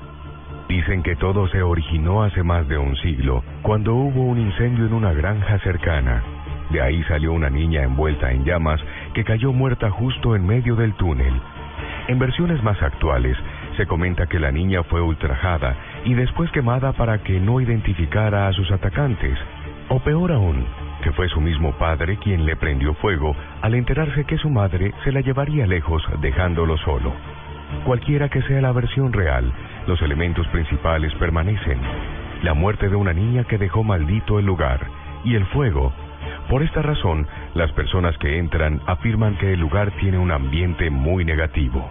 Dicen 0.70 1.04
que 1.04 1.18
todo 1.18 1.50
se 1.50 1.62
originó 1.62 2.24
hace 2.24 2.42
más 2.42 2.68
de 2.70 2.78
un 2.78 2.96
siglo, 2.98 3.44
cuando 3.62 3.94
hubo 3.94 4.24
un 4.24 4.40
incendio 4.40 4.86
en 4.86 4.94
una 4.94 5.12
granja 5.12 5.60
cercana. 5.60 6.24
De 6.70 6.82
ahí 6.82 7.04
salió 7.04 7.34
una 7.34 7.50
niña 7.50 7.84
envuelta 7.84 8.32
en 8.32 8.46
llamas 8.46 8.82
que 9.14 9.26
cayó 9.26 9.52
muerta 9.52 9.92
justo 9.92 10.36
en 10.36 10.48
medio 10.48 10.76
del 10.76 10.94
túnel. 10.94 11.34
En 12.08 12.20
versiones 12.20 12.64
más 12.64 12.82
actuales, 12.82 13.38
se 13.78 13.86
comenta 13.86 14.28
que 14.28 14.40
la 14.40 14.52
niña 14.52 14.84
fue 14.84 15.02
ultrajada 15.02 15.76
y 16.06 16.14
después 16.14 16.52
quemada 16.52 16.94
para 16.94 17.20
que 17.20 17.40
no 17.40 17.60
identificara 17.62 18.48
a 18.48 18.54
sus 18.54 18.72
atacantes. 18.72 19.38
O 19.90 20.00
peor 20.00 20.32
aún, 20.32 20.66
que 21.04 21.12
fue 21.12 21.30
su 21.30 21.40
mismo 21.42 21.74
padre 21.74 22.18
quien 22.18 22.46
le 22.46 22.56
prendió 22.56 22.94
fuego 22.96 23.36
al 23.62 23.76
enterarse 23.76 24.26
que 24.26 24.38
su 24.38 24.50
madre 24.50 24.94
se 25.04 25.12
la 25.12 25.22
llevaría 25.22 25.68
lejos 25.68 26.04
dejándolo 26.22 26.78
solo. 26.78 27.14
Cualquiera 27.84 28.30
que 28.30 28.42
sea 28.44 28.62
la 28.62 28.72
versión 28.72 29.14
real, 29.14 29.52
los 29.88 30.02
elementos 30.02 30.48
principales 30.48 31.14
permanecen. 31.16 31.80
La 32.44 32.54
muerte 32.54 32.90
de 32.90 32.96
una 32.96 33.14
niña 33.14 33.44
que 33.44 33.58
dejó 33.58 33.84
maldito 33.84 34.40
el 34.40 34.46
lugar 34.46 34.88
y 35.24 35.36
el 35.36 35.46
fuego. 35.48 35.94
Por 36.50 36.64
esta 36.64 36.82
razón, 36.82 37.28
las 37.54 37.72
personas 37.74 38.18
que 38.18 38.38
entran 38.40 38.82
afirman 38.88 39.38
que 39.38 39.54
el 39.54 39.60
lugar 39.60 39.92
tiene 40.00 40.18
un 40.18 40.32
ambiente 40.32 40.90
muy 40.90 41.26
negativo. 41.26 41.90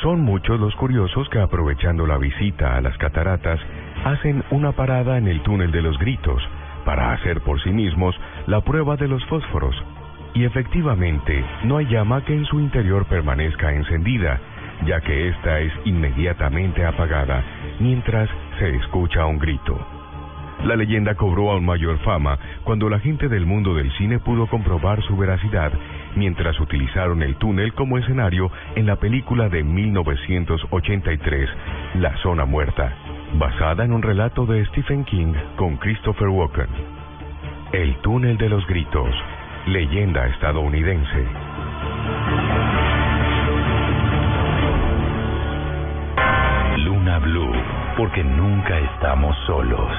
Son 0.00 0.22
muchos 0.22 0.58
los 0.58 0.74
curiosos 0.76 1.28
que 1.28 1.38
aprovechando 1.38 2.06
la 2.06 2.16
visita 2.16 2.76
a 2.76 2.80
las 2.80 2.96
cataratas 2.96 3.60
hacen 4.04 4.42
una 4.50 4.72
parada 4.72 5.18
en 5.18 5.28
el 5.28 5.42
túnel 5.42 5.70
de 5.70 5.82
los 5.82 5.98
gritos 5.98 6.42
para 6.84 7.12
hacer 7.12 7.42
por 7.42 7.62
sí 7.62 7.70
mismos 7.70 8.18
la 8.46 8.62
prueba 8.62 8.96
de 8.96 9.06
los 9.06 9.24
fósforos. 9.26 9.76
Y 10.34 10.44
efectivamente, 10.44 11.44
no 11.64 11.76
hay 11.76 11.86
llama 11.86 12.24
que 12.24 12.34
en 12.34 12.46
su 12.46 12.58
interior 12.58 13.04
permanezca 13.04 13.72
encendida, 13.74 14.40
ya 14.86 15.00
que 15.02 15.28
ésta 15.28 15.60
es 15.60 15.72
inmediatamente 15.84 16.84
apagada 16.84 17.44
mientras 17.78 18.28
se 18.58 18.74
escucha 18.76 19.26
un 19.26 19.38
grito. 19.38 19.78
La 20.64 20.76
leyenda 20.76 21.16
cobró 21.16 21.50
aún 21.50 21.66
mayor 21.66 21.98
fama 21.98 22.38
cuando 22.62 22.88
la 22.88 23.00
gente 23.00 23.28
del 23.28 23.46
mundo 23.46 23.74
del 23.74 23.90
cine 23.98 24.20
pudo 24.20 24.46
comprobar 24.46 25.02
su 25.02 25.16
veracidad 25.16 25.72
mientras 26.16 26.58
utilizaron 26.60 27.22
el 27.22 27.36
túnel 27.36 27.72
como 27.74 27.98
escenario 27.98 28.50
en 28.74 28.86
la 28.86 28.96
película 28.96 29.48
de 29.48 29.62
1983, 29.62 31.48
La 31.96 32.16
Zona 32.18 32.44
Muerta, 32.44 32.92
basada 33.34 33.84
en 33.84 33.92
un 33.92 34.02
relato 34.02 34.46
de 34.46 34.64
Stephen 34.66 35.04
King 35.04 35.32
con 35.56 35.76
Christopher 35.76 36.28
Walken. 36.28 36.68
El 37.72 37.96
túnel 38.02 38.36
de 38.36 38.48
los 38.48 38.66
gritos, 38.66 39.14
leyenda 39.66 40.26
estadounidense. 40.26 41.26
Luna 46.78 47.18
Blue, 47.18 47.52
porque 47.96 48.22
nunca 48.24 48.78
estamos 48.78 49.36
solos. 49.46 49.90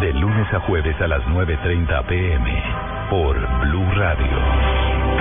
De 0.00 0.12
lunes 0.12 0.52
a 0.52 0.60
jueves 0.60 1.00
a 1.00 1.08
las 1.08 1.22
9.30 1.24 2.06
pm 2.06 2.62
por 3.10 3.36
Blue 3.60 3.90
Radio. 3.94 5.15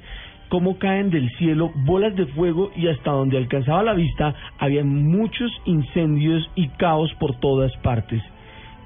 cómo 0.49 0.79
caen 0.79 1.11
del 1.11 1.29
cielo 1.31 1.73
bolas 1.85 2.15
de 2.17 2.27
fuego 2.27 2.71
y 2.77 2.89
hasta 2.89 3.11
donde 3.11 3.39
alcanzaba 3.39 3.83
la 3.83 3.95
vista 3.95 4.35
había 4.59 4.85
muchos 4.85 5.51
incendios 5.65 6.49
y 6.55 6.69
caos 6.69 7.13
por 7.19 7.39
todas 7.41 7.75
partes. 7.79 8.23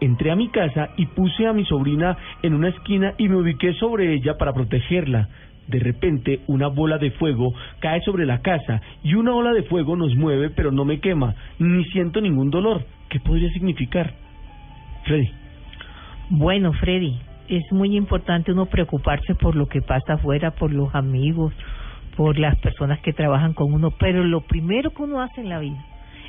Entré 0.01 0.31
a 0.31 0.37
mi 0.37 0.49
casa 0.49 0.91
y 0.97 1.07
puse 1.07 1.47
a 1.47 1.53
mi 1.53 1.65
sobrina 1.65 2.17
en 2.43 2.55
una 2.55 2.69
esquina 2.69 3.15
y 3.19 3.29
me 3.29 3.37
ubiqué 3.37 3.75
sobre 3.75 4.15
ella 4.15 4.39
para 4.39 4.53
protegerla. 4.53 5.29
De 5.69 5.79
repente, 5.79 6.41
una 6.47 6.69
bola 6.69 6.99
de 6.99 7.11
fuego 7.13 7.53
cae 7.81 8.01
sobre 8.03 8.27
la 8.27 8.41
casa 8.41 8.81
y 9.03 9.15
una 9.15 9.35
ola 9.35 9.53
de 9.53 9.63
fuego 9.63 9.97
nos 9.97 10.15
mueve, 10.17 10.51
pero 10.51 10.73
no 10.73 10.85
me 10.85 10.99
quema, 10.99 11.35
ni 11.59 11.85
siento 11.87 12.21
ningún 12.21 12.51
dolor. 12.51 12.85
¿Qué 13.11 13.21
podría 13.21 13.51
significar? 13.51 14.15
Freddy. 15.05 15.31
Bueno, 16.31 16.73
Freddy, 16.73 17.19
es 17.49 17.63
muy 17.71 17.97
importante 17.97 18.53
uno 18.53 18.67
preocuparse 18.67 19.35
por 19.35 19.57
lo 19.57 19.67
que 19.67 19.81
pasa 19.81 20.15
afuera, 20.15 20.51
por 20.51 20.73
los 20.73 20.95
amigos, 20.95 21.55
por 22.17 22.39
las 22.39 22.59
personas 22.59 23.01
que 23.01 23.13
trabajan 23.13 23.55
con 23.55 23.73
uno, 23.73 23.91
pero 23.93 24.25
lo 24.25 24.41
primero 24.41 24.91
que 24.91 25.03
uno 25.03 25.21
hace 25.21 25.41
en 25.41 25.49
la 25.49 25.59
vida 25.59 25.85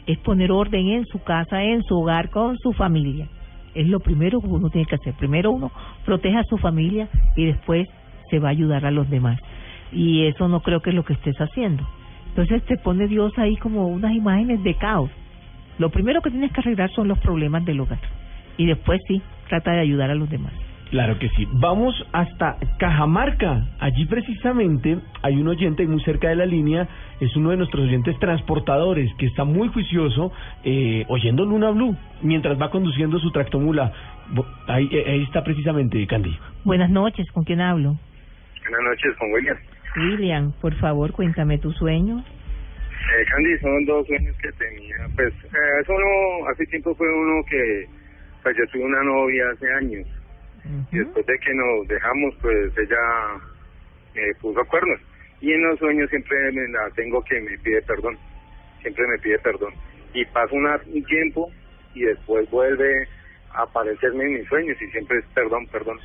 es 0.05 0.17
poner 0.19 0.51
orden 0.51 0.87
en 0.89 1.05
su 1.05 1.21
casa, 1.23 1.63
en 1.63 1.83
su 1.83 1.97
hogar, 1.97 2.29
con 2.29 2.57
su 2.57 2.73
familia. 2.73 3.27
Es 3.75 3.87
lo 3.87 3.99
primero 3.99 4.39
que 4.39 4.47
uno 4.47 4.69
tiene 4.69 4.87
que 4.87 4.95
hacer. 4.95 5.13
Primero 5.13 5.51
uno 5.51 5.71
protege 6.05 6.37
a 6.37 6.43
su 6.43 6.57
familia 6.57 7.07
y 7.35 7.45
después 7.45 7.87
se 8.29 8.39
va 8.39 8.49
a 8.49 8.51
ayudar 8.51 8.85
a 8.85 8.91
los 8.91 9.09
demás. 9.09 9.39
Y 9.91 10.25
eso 10.25 10.47
no 10.47 10.61
creo 10.61 10.81
que 10.81 10.91
es 10.91 10.95
lo 10.95 11.03
que 11.03 11.13
estés 11.13 11.39
haciendo. 11.39 11.87
Entonces 12.29 12.63
te 12.63 12.77
pone 12.77 13.07
Dios 13.07 13.33
ahí 13.37 13.55
como 13.57 13.87
unas 13.87 14.13
imágenes 14.13 14.63
de 14.63 14.75
caos. 14.75 15.09
Lo 15.77 15.89
primero 15.89 16.21
que 16.21 16.29
tienes 16.29 16.51
que 16.51 16.61
arreglar 16.61 16.91
son 16.91 17.07
los 17.07 17.17
problemas 17.19 17.65
del 17.65 17.79
hogar. 17.79 17.99
Y 18.57 18.65
después 18.65 18.99
sí, 19.07 19.21
trata 19.47 19.71
de 19.71 19.79
ayudar 19.79 20.11
a 20.11 20.15
los 20.15 20.29
demás. 20.29 20.53
Claro 20.89 21.19
que 21.19 21.29
sí. 21.29 21.47
Vamos 21.53 21.93
hasta 22.11 22.57
Cajamarca. 22.79 23.67
Allí 23.79 24.05
precisamente 24.05 24.97
hay 25.21 25.35
un 25.35 25.47
oyente 25.47 25.85
muy 25.85 26.01
cerca 26.01 26.29
de 26.29 26.35
la 26.35 26.45
línea, 26.45 26.87
es 27.19 27.35
uno 27.35 27.51
de 27.51 27.57
nuestros 27.57 27.85
oyentes 27.85 28.17
transportadores 28.19 29.13
que 29.17 29.27
está 29.27 29.43
muy 29.43 29.67
juicioso 29.67 30.31
eh, 30.63 31.05
oyendo 31.07 31.45
Luna 31.45 31.69
Blue 31.69 31.95
mientras 32.23 32.59
va 32.59 32.71
conduciendo 32.71 33.19
su 33.19 33.31
tractomula. 33.31 33.91
Ahí, 34.67 34.89
eh, 34.91 35.05
ahí 35.07 35.23
está 35.23 35.43
precisamente 35.43 36.05
Candy. 36.07 36.35
Buenas 36.63 36.89
noches, 36.89 37.31
¿con 37.31 37.43
quién 37.43 37.61
hablo? 37.61 37.97
Buenas 38.63 38.81
noches, 38.83 39.15
con 39.17 39.31
William. 39.31 39.57
William, 39.95 40.51
por 40.61 40.73
favor, 40.75 41.11
cuéntame 41.11 41.57
tu 41.57 41.71
sueño. 41.71 42.19
Eh, 42.19 43.25
Candy, 43.31 43.57
son 43.59 43.85
dos 43.85 44.05
sueños 44.07 44.35
que 44.37 44.51
tenía. 44.53 44.95
Pues, 45.15 45.33
eh, 45.45 45.79
eso 45.81 45.93
no, 45.93 46.47
hace 46.49 46.65
tiempo 46.67 46.93
fue 46.95 47.07
uno 47.11 47.43
que, 47.49 47.85
pues 48.43 48.55
yo 48.57 48.65
tuve 48.71 48.83
una 48.83 49.03
novia 49.03 49.45
hace 49.53 49.71
años. 49.73 50.07
Y 50.91 50.97
después 50.99 51.25
de 51.25 51.39
que 51.39 51.53
nos 51.53 51.87
dejamos, 51.87 52.35
pues 52.41 52.77
ella 52.77 53.41
me 54.13 54.33
puso 54.39 54.63
cuernos. 54.65 54.99
Y 55.41 55.51
en 55.53 55.63
los 55.63 55.79
sueños 55.79 56.09
siempre 56.09 56.51
me 56.51 56.67
la 56.67 56.89
tengo 56.95 57.23
que 57.23 57.39
me 57.41 57.57
pide 57.59 57.81
perdón. 57.83 58.17
Siempre 58.81 59.07
me 59.07 59.17
pide 59.19 59.39
perdón. 59.39 59.73
Y 60.13 60.25
pasa 60.25 60.53
una- 60.53 60.79
un 60.93 61.03
tiempo 61.05 61.49
y 61.95 62.01
después 62.01 62.47
vuelve 62.51 63.07
a 63.53 63.63
aparecerme 63.63 64.25
en 64.25 64.33
mis 64.33 64.47
sueños 64.47 64.79
y 64.81 64.87
siempre 64.91 65.17
es 65.19 65.25
perdón, 65.33 65.65
perdón. 65.67 65.97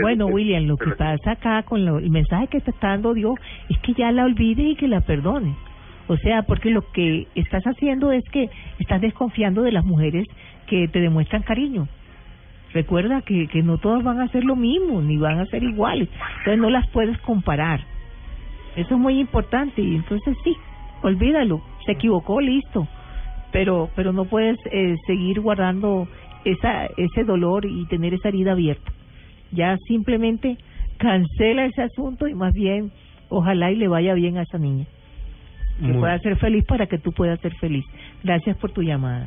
Bueno. 0.00 0.26
William, 0.26 0.64
lo 0.64 0.76
que 0.76 0.90
pasa 0.92 1.32
acá 1.32 1.62
con 1.62 1.84
lo, 1.84 1.98
el 1.98 2.10
mensaje 2.10 2.48
que 2.48 2.60
te 2.60 2.70
está 2.70 2.88
dando 2.88 3.14
Dios 3.14 3.34
es 3.68 3.78
que 3.78 3.94
ya 3.94 4.12
la 4.12 4.24
olvides 4.24 4.66
y 4.66 4.76
que 4.76 4.88
la 4.88 5.00
perdones. 5.00 5.56
O 6.08 6.16
sea, 6.16 6.42
porque 6.42 6.70
lo 6.70 6.82
que 6.92 7.26
estás 7.34 7.64
haciendo 7.64 8.12
es 8.12 8.24
que 8.30 8.48
estás 8.78 9.00
desconfiando 9.00 9.62
de 9.62 9.72
las 9.72 9.84
mujeres 9.84 10.26
que 10.66 10.88
te 10.88 11.00
demuestran 11.00 11.42
cariño. 11.42 11.88
Recuerda 12.72 13.22
que, 13.22 13.48
que 13.48 13.62
no 13.62 13.78
todas 13.78 14.04
van 14.04 14.20
a 14.20 14.24
hacer 14.24 14.44
lo 14.44 14.54
mismo, 14.54 15.00
ni 15.00 15.16
van 15.16 15.40
a 15.40 15.46
ser 15.46 15.62
iguales. 15.62 16.08
Entonces 16.38 16.60
no 16.60 16.70
las 16.70 16.86
puedes 16.88 17.18
comparar. 17.18 17.80
Eso 18.76 18.94
es 18.94 19.00
muy 19.00 19.18
importante 19.18 19.80
y 19.80 19.96
entonces 19.96 20.36
sí, 20.44 20.54
olvídalo. 21.02 21.62
Se 21.86 21.92
equivocó, 21.92 22.40
listo. 22.40 22.86
Pero 23.52 23.88
pero 23.96 24.12
no 24.12 24.26
puedes 24.26 24.58
eh, 24.70 24.96
seguir 25.06 25.40
guardando 25.40 26.06
esa 26.44 26.86
ese 26.96 27.24
dolor 27.24 27.64
y 27.64 27.86
tener 27.86 28.12
esa 28.12 28.28
herida 28.28 28.52
abierta. 28.52 28.92
Ya 29.56 29.76
simplemente 29.88 30.56
cancela 30.98 31.64
ese 31.64 31.82
asunto 31.82 32.28
y 32.28 32.34
más 32.34 32.52
bien 32.52 32.92
ojalá 33.28 33.72
y 33.72 33.76
le 33.76 33.88
vaya 33.88 34.14
bien 34.14 34.38
a 34.38 34.42
esa 34.42 34.58
niña. 34.58 34.86
Que 35.80 35.88
Muy- 35.88 35.98
pueda 35.98 36.18
ser 36.20 36.36
feliz 36.36 36.64
para 36.64 36.86
que 36.86 36.98
tú 36.98 37.12
puedas 37.12 37.40
ser 37.40 37.54
feliz. 37.56 37.84
Gracias 38.22 38.56
por 38.56 38.70
tu 38.70 38.82
llamada. 38.82 39.26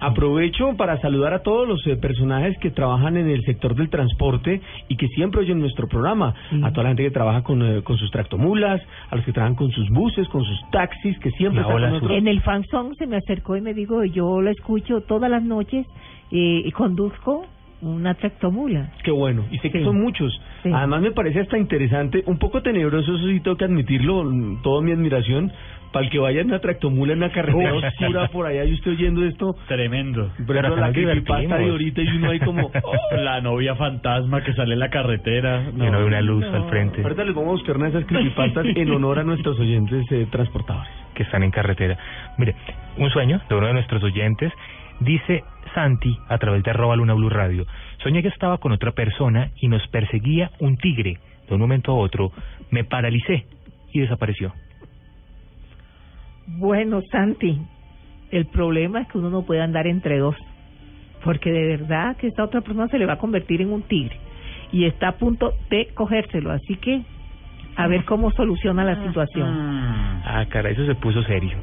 Aprovecho 0.00 0.76
para 0.76 1.00
saludar 1.00 1.32
a 1.32 1.38
todos 1.42 1.66
los 1.66 1.86
eh, 1.86 1.96
personajes 1.96 2.58
que 2.58 2.70
trabajan 2.70 3.16
en 3.16 3.30
el 3.30 3.42
sector 3.44 3.74
del 3.74 3.88
transporte 3.88 4.60
y 4.88 4.96
que 4.96 5.08
siempre 5.08 5.40
oyen 5.40 5.60
nuestro 5.60 5.88
programa. 5.88 6.34
A 6.62 6.72
toda 6.72 6.82
la 6.84 6.88
gente 6.90 7.04
que 7.04 7.10
trabaja 7.10 7.42
con, 7.42 7.62
eh, 7.62 7.82
con 7.82 7.96
sus 7.96 8.10
tractomulas, 8.10 8.82
a 9.08 9.16
los 9.16 9.24
que 9.24 9.32
trabajan 9.32 9.54
con 9.54 9.70
sus 9.70 9.88
buses, 9.90 10.28
con 10.28 10.44
sus 10.44 10.70
taxis, 10.70 11.18
que 11.20 11.30
siempre 11.30 11.62
están 11.62 11.74
con 11.80 11.88
nosotros. 11.88 12.18
En 12.18 12.28
el 12.28 12.42
fansong 12.42 12.96
se 12.96 13.06
me 13.06 13.16
acercó 13.16 13.56
y 13.56 13.62
me 13.62 13.72
dijo, 13.72 14.04
yo 14.04 14.42
lo 14.42 14.50
escucho 14.50 15.00
todas 15.02 15.30
las 15.30 15.42
noches 15.42 15.86
eh, 16.30 16.62
y 16.66 16.70
conduzco 16.72 17.46
una 17.92 18.14
tractomula. 18.14 18.90
Qué 19.02 19.10
bueno, 19.10 19.44
y 19.50 19.58
sé 19.58 19.70
que 19.70 19.78
Sí. 19.78 19.84
son 19.84 20.00
muchos. 20.00 20.40
Sí. 20.62 20.70
Además 20.72 21.02
me 21.02 21.12
parece 21.12 21.40
hasta 21.40 21.58
interesante, 21.58 22.22
un 22.26 22.38
poco 22.38 22.62
tenebroso, 22.62 23.14
eso 23.14 23.26
sí 23.26 23.40
tengo 23.40 23.56
que 23.56 23.64
admitirlo, 23.64 24.24
toda 24.62 24.82
mi 24.82 24.92
admiración, 24.92 25.52
para 25.92 26.06
el 26.06 26.10
que 26.10 26.18
vaya 26.18 26.40
en 26.40 26.48
una 26.48 26.58
tractomula 26.58 27.12
en 27.12 27.18
una 27.18 27.30
carretera 27.30 27.72
oscura 27.72 28.26
por 28.28 28.46
allá 28.46 28.64
y 28.64 28.72
usted 28.72 28.90
oyendo 28.90 29.24
esto. 29.24 29.54
Tremendo. 29.68 30.28
Por 30.44 30.56
ejemplo, 30.56 30.80
la 30.80 30.90
creepypasta 30.92 31.56
de 31.56 31.70
ahorita 31.70 32.02
y 32.02 32.08
uno 32.08 32.30
ahí 32.30 32.40
como... 32.40 32.66
oh, 32.82 33.16
la 33.16 33.40
novia 33.40 33.76
fantasma 33.76 34.42
que 34.42 34.52
sale 34.54 34.72
en 34.72 34.80
la 34.80 34.90
carretera. 34.90 35.62
Y 35.72 35.80
uno 35.80 35.98
ve 36.00 36.04
una 36.04 36.20
luz 36.20 36.44
al 36.46 36.68
frente. 36.68 37.00
Ahorita 37.00 37.22
les 37.22 37.32
vamos 37.32 37.50
a 37.50 37.52
buscar 37.52 37.76
una 37.76 37.90
de 37.90 37.98
esas 37.98 38.08
creepypastas 38.08 38.66
en 38.74 38.90
honor 38.90 39.20
a 39.20 39.22
nuestros 39.22 39.56
oyentes 39.60 40.04
eh, 40.10 40.26
transportadores. 40.32 40.90
que 41.14 41.22
están 41.22 41.44
en 41.44 41.52
carretera. 41.52 41.96
Mire, 42.38 42.56
un 42.96 43.08
sueño 43.10 43.40
de 43.48 43.54
uno 43.54 43.68
de 43.68 43.74
nuestros 43.74 44.02
oyentes, 44.02 44.52
dice 44.98 45.44
Santi 45.74 46.16
a 46.28 46.38
través 46.38 46.62
de 46.62 46.70
arroba 46.70 46.96
Luna 46.96 47.14
Blue 47.14 47.28
Radio. 47.28 47.66
Soñé 48.02 48.22
que 48.22 48.28
estaba 48.28 48.58
con 48.58 48.72
otra 48.72 48.92
persona 48.92 49.50
y 49.60 49.68
nos 49.68 49.86
perseguía 49.88 50.50
un 50.60 50.76
tigre. 50.76 51.18
De 51.48 51.54
un 51.54 51.60
momento 51.60 51.92
a 51.92 51.96
otro 51.96 52.32
me 52.70 52.84
paralicé 52.84 53.44
y 53.92 54.00
desapareció. 54.00 54.52
Bueno, 56.46 57.00
Santi, 57.10 57.60
el 58.30 58.46
problema 58.46 59.00
es 59.00 59.08
que 59.08 59.18
uno 59.18 59.30
no 59.30 59.42
puede 59.42 59.62
andar 59.62 59.86
entre 59.86 60.18
dos, 60.18 60.36
porque 61.22 61.50
de 61.50 61.66
verdad 61.76 62.16
que 62.16 62.28
esta 62.28 62.44
otra 62.44 62.60
persona 62.60 62.88
se 62.88 62.98
le 62.98 63.06
va 63.06 63.14
a 63.14 63.18
convertir 63.18 63.62
en 63.62 63.72
un 63.72 63.82
tigre 63.82 64.18
y 64.72 64.86
está 64.86 65.08
a 65.08 65.16
punto 65.18 65.52
de 65.70 65.88
cogérselo, 65.94 66.50
así 66.50 66.76
que 66.76 67.02
a 67.76 67.86
ver 67.88 68.04
cómo 68.04 68.30
soluciona 68.32 68.84
la 68.84 69.02
situación. 69.04 69.48
Ah, 70.26 70.44
cara, 70.48 70.70
eso 70.70 70.84
se 70.86 70.94
puso 70.94 71.22
serio. 71.24 71.56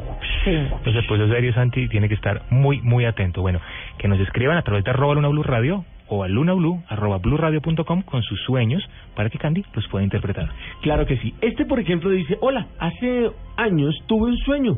Sí. 0.44 0.52
Eso 0.52 1.02
se 1.02 1.08
puso 1.08 1.28
serio, 1.28 1.54
Santi, 1.54 1.82
y 1.82 1.88
tiene 1.88 2.08
que 2.08 2.16
estar 2.16 2.42
muy, 2.50 2.82
muy 2.82 3.06
atento. 3.06 3.42
Bueno, 3.42 3.60
que 3.98 4.08
nos 4.08 4.20
escriban 4.20 4.58
a 4.58 4.62
través 4.62 4.84
de 4.84 4.92
arroba 4.92 5.16
Luna 5.16 5.28
Blue 5.30 5.44
Radio 5.44 5.84
o 6.14 6.24
a 6.24 6.28
lunablue, 6.28 6.80
arroba 6.90 7.20
blueradio.com 7.20 8.02
con 8.02 8.22
sus 8.24 8.40
sueños 8.42 8.84
para 9.16 9.30
que 9.30 9.38
Candy 9.38 9.64
los 9.74 9.88
pueda 9.88 10.04
interpretar. 10.04 10.50
Claro 10.82 11.06
que 11.06 11.16
sí. 11.18 11.34
Este, 11.40 11.66
por 11.66 11.80
ejemplo, 11.80 12.10
dice, 12.10 12.38
hola, 12.42 12.68
hace 12.80 13.32
años 13.56 13.96
tuve 14.08 14.32
un 14.32 14.38
sueño. 14.40 14.78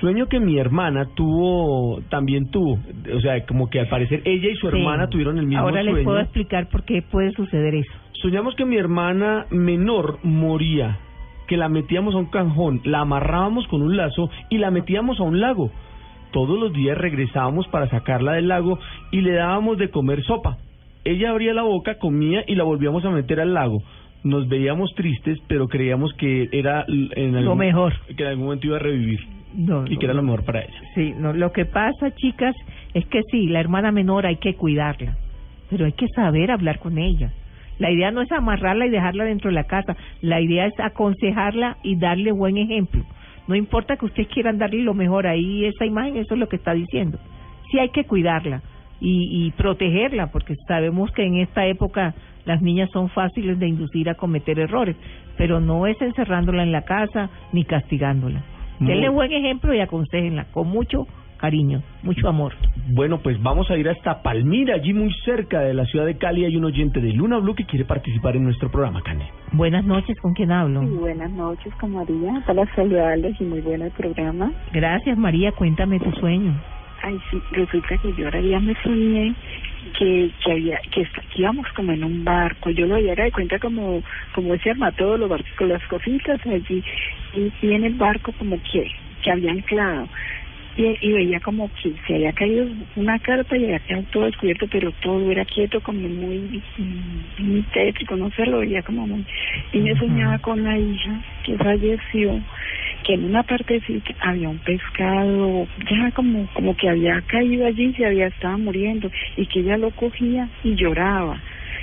Sueño 0.00 0.26
que 0.26 0.40
mi 0.40 0.58
hermana 0.58 1.06
tuvo, 1.14 2.00
también 2.10 2.50
tuvo. 2.50 2.78
O 3.14 3.20
sea, 3.20 3.44
como 3.46 3.70
que 3.70 3.78
al 3.78 3.86
parecer 3.88 4.22
ella 4.24 4.48
y 4.50 4.56
su 4.56 4.68
Sí. 4.68 4.76
hermana 4.76 5.06
tuvieron 5.08 5.38
el 5.38 5.46
mismo 5.46 5.62
Ahora 5.62 5.80
sueño. 5.82 5.96
les 5.96 6.04
puedo 6.04 6.18
explicar 6.20 6.68
por 6.68 6.84
qué 6.84 7.02
puede 7.02 7.30
suceder 7.32 7.76
eso. 7.76 7.92
Soñamos 8.24 8.54
que 8.54 8.64
mi 8.64 8.78
hermana 8.78 9.44
menor 9.50 10.18
moría, 10.22 10.98
que 11.46 11.58
la 11.58 11.68
metíamos 11.68 12.14
a 12.14 12.16
un 12.16 12.30
cajón, 12.30 12.80
la 12.84 13.00
amarrábamos 13.00 13.66
con 13.66 13.82
un 13.82 13.98
lazo 13.98 14.30
y 14.48 14.56
la 14.56 14.70
metíamos 14.70 15.20
a 15.20 15.24
un 15.24 15.42
lago. 15.42 15.70
Todos 16.32 16.58
los 16.58 16.72
días 16.72 16.96
regresábamos 16.96 17.68
para 17.68 17.86
sacarla 17.90 18.32
del 18.32 18.48
lago 18.48 18.78
y 19.10 19.20
le 19.20 19.34
dábamos 19.34 19.76
de 19.76 19.90
comer 19.90 20.24
sopa. 20.24 20.56
Ella 21.04 21.32
abría 21.32 21.52
la 21.52 21.64
boca, 21.64 21.98
comía 21.98 22.42
y 22.46 22.54
la 22.54 22.64
volvíamos 22.64 23.04
a 23.04 23.10
meter 23.10 23.40
al 23.40 23.52
lago. 23.52 23.82
Nos 24.22 24.48
veíamos 24.48 24.94
tristes, 24.94 25.38
pero 25.46 25.68
creíamos 25.68 26.14
que 26.14 26.48
era 26.50 26.86
en 26.88 27.36
algún, 27.36 27.58
mejor. 27.58 27.92
que 28.16 28.22
en 28.22 28.28
algún 28.30 28.46
momento 28.46 28.68
iba 28.68 28.76
a 28.76 28.80
revivir 28.80 29.20
No, 29.52 29.86
y 29.86 29.92
no, 29.92 29.98
que 30.00 30.06
era 30.06 30.14
lo 30.14 30.22
mejor 30.22 30.46
para 30.46 30.62
ella. 30.62 30.80
Sí, 30.94 31.12
no, 31.14 31.34
lo 31.34 31.52
que 31.52 31.66
pasa, 31.66 32.14
chicas, 32.14 32.56
es 32.94 33.04
que 33.04 33.20
sí, 33.30 33.48
la 33.48 33.60
hermana 33.60 33.92
menor 33.92 34.24
hay 34.24 34.36
que 34.36 34.54
cuidarla, 34.54 35.14
pero 35.68 35.84
hay 35.84 35.92
que 35.92 36.08
saber 36.16 36.50
hablar 36.50 36.78
con 36.78 36.96
ella. 36.96 37.30
La 37.78 37.90
idea 37.90 38.10
no 38.10 38.22
es 38.22 38.30
amarrarla 38.32 38.86
y 38.86 38.90
dejarla 38.90 39.24
dentro 39.24 39.50
de 39.50 39.54
la 39.54 39.64
casa, 39.64 39.96
la 40.20 40.40
idea 40.40 40.66
es 40.66 40.78
aconsejarla 40.78 41.78
y 41.82 41.96
darle 41.96 42.32
buen 42.32 42.56
ejemplo. 42.56 43.04
No 43.46 43.54
importa 43.54 43.96
que 43.96 44.06
ustedes 44.06 44.28
quieran 44.28 44.58
darle 44.58 44.82
lo 44.82 44.94
mejor 44.94 45.26
ahí, 45.26 45.64
esa 45.66 45.84
imagen, 45.84 46.16
eso 46.16 46.34
es 46.34 46.40
lo 46.40 46.48
que 46.48 46.56
está 46.56 46.72
diciendo. 46.72 47.18
Sí 47.70 47.78
hay 47.78 47.90
que 47.90 48.04
cuidarla 48.04 48.62
y, 49.00 49.46
y 49.46 49.50
protegerla, 49.52 50.28
porque 50.28 50.54
sabemos 50.66 51.10
que 51.12 51.24
en 51.24 51.36
esta 51.36 51.66
época 51.66 52.14
las 52.44 52.62
niñas 52.62 52.90
son 52.92 53.08
fáciles 53.10 53.58
de 53.58 53.68
inducir 53.68 54.08
a 54.08 54.14
cometer 54.14 54.58
errores, 54.58 54.96
pero 55.36 55.60
no 55.60 55.86
es 55.86 56.00
encerrándola 56.00 56.62
en 56.62 56.72
la 56.72 56.82
casa 56.82 57.30
ni 57.52 57.64
castigándola. 57.64 58.42
Denle 58.80 59.08
buen 59.08 59.32
ejemplo 59.32 59.72
y 59.72 59.80
aconsejenla 59.80 60.46
con 60.52 60.68
mucho 60.68 61.06
cariño, 61.38 61.82
mucho 62.02 62.28
amor. 62.28 62.54
Bueno, 62.88 63.18
pues 63.18 63.42
vamos 63.42 63.70
a 63.70 63.76
ir 63.76 63.88
hasta 63.88 64.22
Palmira, 64.22 64.74
allí 64.74 64.92
muy 64.92 65.12
cerca 65.24 65.60
de 65.60 65.74
la 65.74 65.84
ciudad 65.86 66.06
de 66.06 66.16
Cali. 66.18 66.44
Hay 66.44 66.56
un 66.56 66.64
oyente 66.64 67.00
de 67.00 67.12
Luna 67.12 67.38
Blue 67.38 67.54
que 67.54 67.64
quiere 67.64 67.84
participar 67.84 68.36
en 68.36 68.44
nuestro 68.44 68.70
programa, 68.70 69.02
Candy. 69.02 69.24
Buenas 69.52 69.84
noches, 69.84 70.18
¿con 70.20 70.34
quién 70.34 70.52
hablo? 70.52 70.80
Sí, 70.82 70.88
buenas 70.88 71.30
noches 71.30 71.74
con 71.76 71.92
María, 71.92 72.42
para 72.46 72.66
saludarles 72.74 73.40
y 73.40 73.44
muy 73.44 73.60
bueno 73.60 73.84
el 73.84 73.92
programa. 73.92 74.52
Gracias, 74.72 75.16
María, 75.16 75.52
cuéntame 75.52 76.00
tu 76.00 76.10
sueño. 76.12 76.54
Ay, 77.02 77.18
sí, 77.30 77.38
resulta 77.52 77.98
que 77.98 78.14
yo 78.14 78.24
ahora 78.24 78.40
ya 78.40 78.60
me 78.60 78.74
soñé 78.82 79.34
que, 79.98 80.30
que 80.42 80.52
había, 80.52 80.78
que, 80.90 81.04
que 81.04 81.42
íbamos 81.42 81.66
como 81.76 81.92
en 81.92 82.02
un 82.02 82.24
barco, 82.24 82.70
yo 82.70 82.86
lo 82.86 82.96
diera 82.96 83.24
de 83.24 83.32
cuenta 83.32 83.58
como, 83.58 84.02
como 84.34 84.54
ese 84.54 84.70
armatodo, 84.70 85.18
los 85.18 85.28
barcos 85.28 85.52
con 85.58 85.68
las 85.68 85.82
cositas 85.88 86.40
allí, 86.46 86.82
y, 87.34 87.52
y 87.60 87.72
en 87.72 87.84
el 87.84 87.94
barco 87.94 88.32
como 88.38 88.56
que, 88.72 88.90
que 89.22 89.30
había 89.30 89.52
anclado. 89.52 90.08
Y, 90.76 90.96
y 91.00 91.12
veía 91.12 91.38
como 91.40 91.70
que 91.80 91.94
se 92.06 92.14
había 92.16 92.32
caído 92.32 92.66
una 92.96 93.18
carpa 93.20 93.56
y 93.56 93.64
había 93.64 93.78
quedado 93.80 94.04
todo 94.12 94.24
descubierto, 94.24 94.66
pero 94.70 94.90
todo 95.02 95.30
era 95.30 95.44
quieto, 95.44 95.80
como 95.80 96.00
muy, 96.00 96.62
mm, 96.78 97.42
muy 97.42 97.62
tétrico, 97.72 98.16
no 98.16 98.30
sé, 98.32 98.44
lo 98.46 98.58
veía 98.58 98.82
como 98.82 99.06
muy... 99.06 99.24
Y 99.72 99.78
me 99.78 99.96
soñaba 99.96 100.38
con 100.38 100.64
la 100.64 100.76
hija 100.76 101.20
que 101.44 101.56
falleció, 101.56 102.40
que 103.04 103.14
en 103.14 103.24
una 103.24 103.42
partecita 103.42 104.14
había 104.20 104.48
un 104.48 104.58
pescado, 104.58 105.66
ya 105.90 106.10
como, 106.12 106.48
como 106.54 106.76
que 106.76 106.88
había 106.88 107.20
caído 107.22 107.66
allí, 107.66 107.92
se 107.94 108.06
había 108.06 108.26
estado 108.26 108.58
muriendo, 108.58 109.10
y 109.36 109.46
que 109.46 109.60
ella 109.60 109.76
lo 109.76 109.90
cogía 109.92 110.48
y 110.64 110.74
lloraba, 110.74 111.40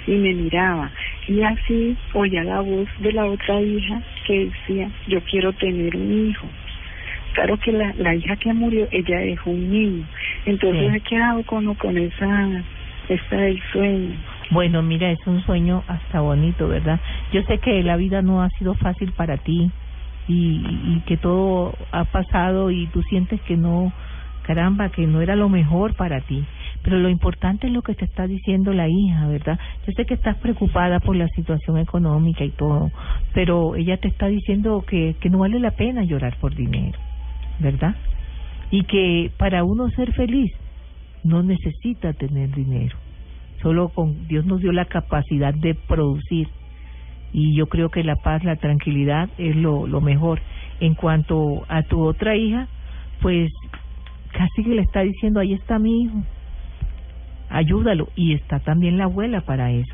y 0.07 0.11
me 0.11 0.33
miraba. 0.33 0.91
Y 1.27 1.41
así 1.41 1.95
oía 2.13 2.43
la 2.43 2.61
voz 2.61 2.89
de 2.99 3.13
la 3.13 3.25
otra 3.25 3.61
hija 3.61 4.01
que 4.25 4.45
decía, 4.45 4.89
yo 5.07 5.21
quiero 5.21 5.53
tener 5.53 5.95
un 5.95 6.29
hijo. 6.29 6.47
Claro 7.33 7.57
que 7.57 7.71
la, 7.71 7.93
la 7.97 8.15
hija 8.15 8.35
que 8.35 8.53
murió, 8.53 8.87
ella 8.91 9.19
dejó 9.19 9.51
un 9.51 9.69
niño. 9.71 10.05
Entonces 10.45 10.89
Sí. 10.89 10.95
he 10.97 11.01
quedado 11.01 11.43
como 11.45 11.75
con 11.77 11.97
esa, 11.97 12.63
esta 13.09 13.35
del 13.37 13.61
sueño. 13.71 14.15
Bueno, 14.51 14.81
mira, 14.83 15.09
es 15.11 15.25
un 15.25 15.41
sueño 15.43 15.83
hasta 15.87 16.19
bonito, 16.19 16.67
¿verdad? 16.67 16.99
Yo 17.31 17.41
sé 17.43 17.59
que 17.59 17.81
la 17.83 17.95
vida 17.95 18.21
no 18.21 18.41
ha 18.41 18.49
sido 18.59 18.73
fácil 18.75 19.13
para 19.13 19.37
ti 19.37 19.71
y, 20.27 20.63
y 20.95 21.01
que 21.05 21.17
todo 21.17 21.73
ha 21.91 22.03
pasado 22.05 22.69
y 22.69 22.87
tú 22.87 23.01
sientes 23.03 23.39
que 23.41 23.55
no, 23.55 23.93
caramba, 24.43 24.89
que 24.89 25.07
no 25.07 25.21
era 25.21 25.35
lo 25.37 25.47
mejor 25.47 25.95
para 25.95 26.19
ti. 26.21 26.43
Pero 26.83 26.97
lo 26.97 27.09
importante 27.09 27.67
es 27.67 27.73
lo 27.73 27.81
que 27.81 27.93
te 27.93 28.05
está 28.05 28.27
diciendo 28.27 28.73
la 28.73 28.89
hija, 28.89 29.27
¿verdad? 29.27 29.59
Yo 29.87 29.93
sé 29.93 30.05
que 30.05 30.15
estás 30.15 30.35
preocupada 30.37 30.99
por 30.99 31.15
la 31.15 31.27
situación 31.29 31.77
económica 31.77 32.43
y 32.43 32.49
todo, 32.49 32.91
pero 33.33 33.75
ella 33.75 33.97
te 33.97 34.07
está 34.07 34.27
diciendo 34.27 34.83
que, 34.85 35.15
que 35.21 35.29
no 35.29 35.37
vale 35.39 35.59
la 35.59 35.71
pena 35.71 36.03
llorar 36.03 36.35
por 36.41 36.55
dinero, 36.55 36.97
¿verdad? 37.61 37.95
Y 38.71 38.83
que 38.83 39.31
para 39.37 39.63
uno 39.63 39.89
ser 39.91 40.13
feliz 40.13 40.51
no 41.23 41.43
necesita 41.43 42.13
tener 42.13 42.53
dinero. 42.53 42.97
Solo 43.61 43.89
con 43.89 44.27
Dios 44.27 44.45
nos 44.45 44.61
dio 44.61 44.71
la 44.71 44.85
capacidad 44.85 45.53
de 45.53 45.75
producir 45.75 46.47
y 47.33 47.55
yo 47.55 47.67
creo 47.67 47.89
que 47.89 48.03
la 48.03 48.15
paz, 48.15 48.43
la 48.43 48.57
tranquilidad 48.57 49.29
es 49.37 49.55
lo, 49.55 49.87
lo 49.87 50.01
mejor. 50.01 50.39
En 50.79 50.95
cuanto 50.95 51.63
a 51.69 51.83
tu 51.83 52.01
otra 52.01 52.35
hija, 52.35 52.67
pues 53.21 53.51
casi 54.33 54.63
que 54.63 54.75
le 54.75 54.81
está 54.81 55.01
diciendo, 55.01 55.39
ahí 55.39 55.53
está 55.53 55.79
mi 55.79 56.03
hijo, 56.03 56.23
ayúdalo. 57.49 58.09
Y 58.15 58.33
está 58.33 58.59
también 58.59 58.97
la 58.97 59.05
abuela 59.05 59.41
para 59.41 59.71
eso. 59.71 59.93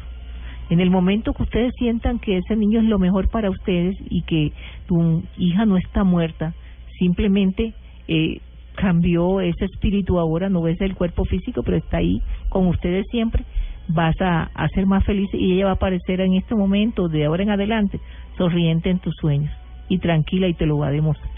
En 0.70 0.80
el 0.80 0.90
momento 0.90 1.34
que 1.34 1.44
ustedes 1.44 1.74
sientan 1.78 2.20
que 2.20 2.38
ese 2.38 2.56
niño 2.56 2.80
es 2.80 2.86
lo 2.86 3.00
mejor 3.00 3.30
para 3.30 3.50
ustedes 3.50 3.96
y 4.10 4.24
que 4.24 4.52
tu 4.88 5.24
hija 5.38 5.66
no 5.66 5.78
está 5.78 6.04
muerta, 6.04 6.54
simplemente 6.98 7.74
eh, 8.08 8.40
cambió 8.76 9.42
ese 9.42 9.66
espíritu 9.66 10.20
ahora, 10.20 10.50
no 10.50 10.62
ves 10.62 10.80
el 10.82 10.96
cuerpo 10.96 11.26
físico, 11.26 11.64
pero 11.64 11.78
está 11.78 11.98
ahí 11.98 12.22
con 12.50 12.68
ustedes 12.68 13.06
siempre, 13.10 13.44
vas 13.88 14.20
a, 14.22 14.50
a 14.54 14.68
ser 14.70 14.86
más 14.86 15.04
feliz 15.04 15.30
y 15.34 15.54
ella 15.54 15.66
va 15.66 15.72
a 15.72 15.76
aparecer 15.76 16.22
en 16.22 16.36
este 16.36 16.56
momento, 16.56 17.08
de 17.08 17.26
ahora 17.26 17.44
en 17.44 17.50
adelante, 17.50 18.00
sonriente 18.38 18.90
en 18.90 19.00
tus 19.00 19.16
sueños 19.16 19.52
y 19.90 20.00
tranquila 20.00 20.48
y 20.48 20.54
te 20.54 20.66
lo 20.66 20.78
va 20.78 20.88
a 20.88 20.92
demostrar. 20.92 21.32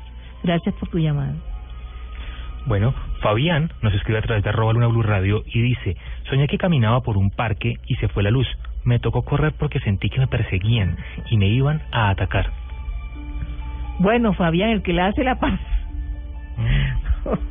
Gracias 0.43 0.75
por 0.75 0.89
tu 0.89 0.99
llamada. 0.99 1.35
Bueno, 2.65 2.93
Fabián 3.21 3.71
nos 3.81 3.93
escribe 3.93 4.19
a 4.19 4.21
través 4.21 4.43
de 4.43 4.49
arroba 4.49 4.73
Luna 4.73 4.87
Blue 4.87 5.01
Radio 5.01 5.43
y 5.45 5.61
dice, 5.61 5.95
soñé 6.29 6.47
que 6.47 6.57
caminaba 6.57 7.01
por 7.01 7.17
un 7.17 7.31
parque 7.31 7.77
y 7.87 7.95
se 7.95 8.07
fue 8.09 8.23
la 8.23 8.31
luz. 8.31 8.47
Me 8.83 8.99
tocó 8.99 9.23
correr 9.23 9.53
porque 9.57 9.79
sentí 9.79 10.09
que 10.09 10.19
me 10.19 10.27
perseguían 10.27 10.97
y 11.29 11.37
me 11.37 11.47
iban 11.47 11.81
a 11.91 12.09
atacar. 12.09 12.51
Bueno, 13.99 14.33
Fabián, 14.33 14.69
el 14.69 14.81
que 14.81 14.93
le 14.93 15.01
hace 15.01 15.23
la 15.23 15.35
paz. 15.35 15.59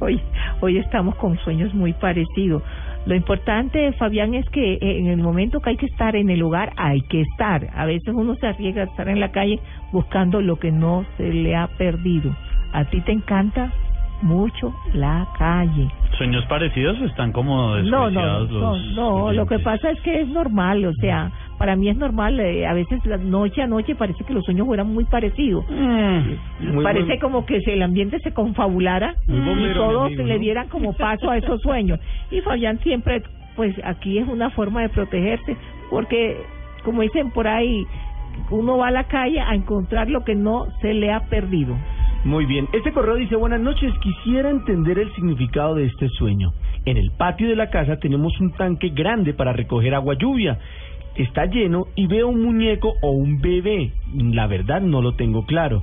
hoy, 0.01 0.21
hoy 0.61 0.79
estamos 0.79 1.15
con 1.17 1.39
sueños 1.39 1.73
muy 1.75 1.93
parecidos. 1.93 2.63
Lo 3.07 3.15
importante, 3.15 3.93
Fabián, 3.93 4.35
es 4.35 4.49
que 4.51 4.75
eh, 4.75 4.79
en 4.81 5.07
el 5.07 5.19
momento 5.19 5.61
que 5.61 5.71
hay 5.71 5.77
que 5.77 5.87
estar 5.87 6.17
en 6.17 6.31
el 6.31 6.41
lugar, 6.41 6.73
hay 6.77 7.01
que 7.03 7.21
estar. 7.21 7.69
A 7.75 7.87
veces 7.87 8.15
uno 8.15 8.35
se 8.37 8.47
arriesga 8.47 8.83
a 8.83 8.87
estar 8.87 9.09
en 9.09 9.21
la 9.21 9.31
calle 9.31 9.61
buscando 9.93 10.41
lo 10.41 10.57
que 10.57 10.73
no 10.73 11.05
se 11.17 11.33
le 11.33 11.55
ha 11.55 11.69
perdido. 11.79 12.35
¿A 12.73 12.85
ti 12.85 13.01
te 13.03 13.13
encanta? 13.13 13.73
mucho 14.23 14.75
la 14.95 15.29
calle. 15.39 15.89
¿Sueños 16.17 16.45
parecidos 16.47 17.01
están 17.03 17.33
como 17.33 17.77
No, 17.77 18.11
no, 18.11 18.21
no, 18.21 18.41
los 18.41 18.87
no, 18.95 19.33
lo 19.33 19.47
que 19.47 19.59
pasa 19.61 19.91
es 19.91 20.01
que 20.01 20.21
es 20.21 20.29
normal, 20.29 20.85
o 20.85 20.93
sea, 20.95 21.31
para 21.59 21.77
mí 21.77 21.89
es 21.89 21.97
normal, 21.97 22.39
eh, 22.41 22.67
a 22.67 22.73
veces 22.73 23.05
la 23.05 23.17
noche 23.17 23.63
a 23.63 23.67
noche 23.67 23.95
parece 23.95 24.25
que 24.25 24.33
los 24.33 24.45
sueños 24.45 24.67
fueran 24.67 24.87
muy 24.93 25.05
parecidos. 25.05 25.65
muy 25.69 26.85
parece 26.85 27.07
buen- 27.07 27.21
como 27.21 27.45
que 27.47 27.61
si 27.61 27.71
el 27.71 27.83
ambiente 27.83 28.19
se 28.21 28.33
confabulara 28.33 29.15
y 29.27 29.33
todos 29.33 29.57
mi 29.57 29.65
amigo, 30.15 30.25
le 30.25 30.35
¿no? 30.35 30.41
dieran 30.41 30.69
como 30.69 30.93
paso 30.93 31.31
a 31.31 31.37
esos 31.37 31.61
sueños. 31.61 31.99
Y 32.31 32.41
Fabián 32.41 32.79
siempre, 32.81 33.23
pues 33.57 33.75
aquí 33.85 34.19
es 34.19 34.29
una 34.29 34.51
forma 34.51 34.83
de 34.83 34.89
protegerse, 34.89 35.57
porque 35.91 36.37
como 36.85 37.03
dicen 37.03 37.31
por 37.33 37.49
ahí, 37.49 37.85
uno 38.51 38.79
va 38.79 38.89
a 38.89 38.91
la 38.93 39.05
calle 39.05 39.41
a 39.41 39.55
encontrar 39.55 40.09
lo 40.09 40.25
que 40.25 40.35
no 40.37 40.67
se 40.81 40.95
le 40.95 41.11
ha 41.13 41.21
perdido. 41.29 41.75
Muy 42.25 42.47
bien. 42.47 42.69
Este 42.73 42.93
correo 42.93 43.15
dice, 43.15 43.37
buenas 43.37 43.61
noches, 43.61 43.93
quisiera 44.01 44.51
entender 44.51 44.99
el 44.99 45.13
significado 45.15 45.75
de 45.77 45.87
este 45.87 46.09
sueño. 46.09 46.53
En 46.85 46.97
el 46.97 47.11
patio 47.13 47.49
de 47.49 47.55
la 47.57 47.71
casa 47.71 47.99
tenemos 47.99 48.41
un 48.41 48.53
tanque 48.53 48.89
grande 48.91 49.35
para 49.35 49.53
recoger 49.53 49.95
agua 49.95 50.15
lluvia. 50.15 50.59
Está 51.19 51.47
lleno 51.47 51.89
y 51.97 52.07
veo 52.07 52.29
un 52.29 52.45
muñeco 52.45 52.95
o 53.03 53.11
un 53.11 53.41
bebé, 53.41 53.91
la 54.15 54.47
verdad 54.47 54.81
no 54.81 55.03
lo 55.03 55.15
tengo 55.15 55.45
claro, 55.47 55.83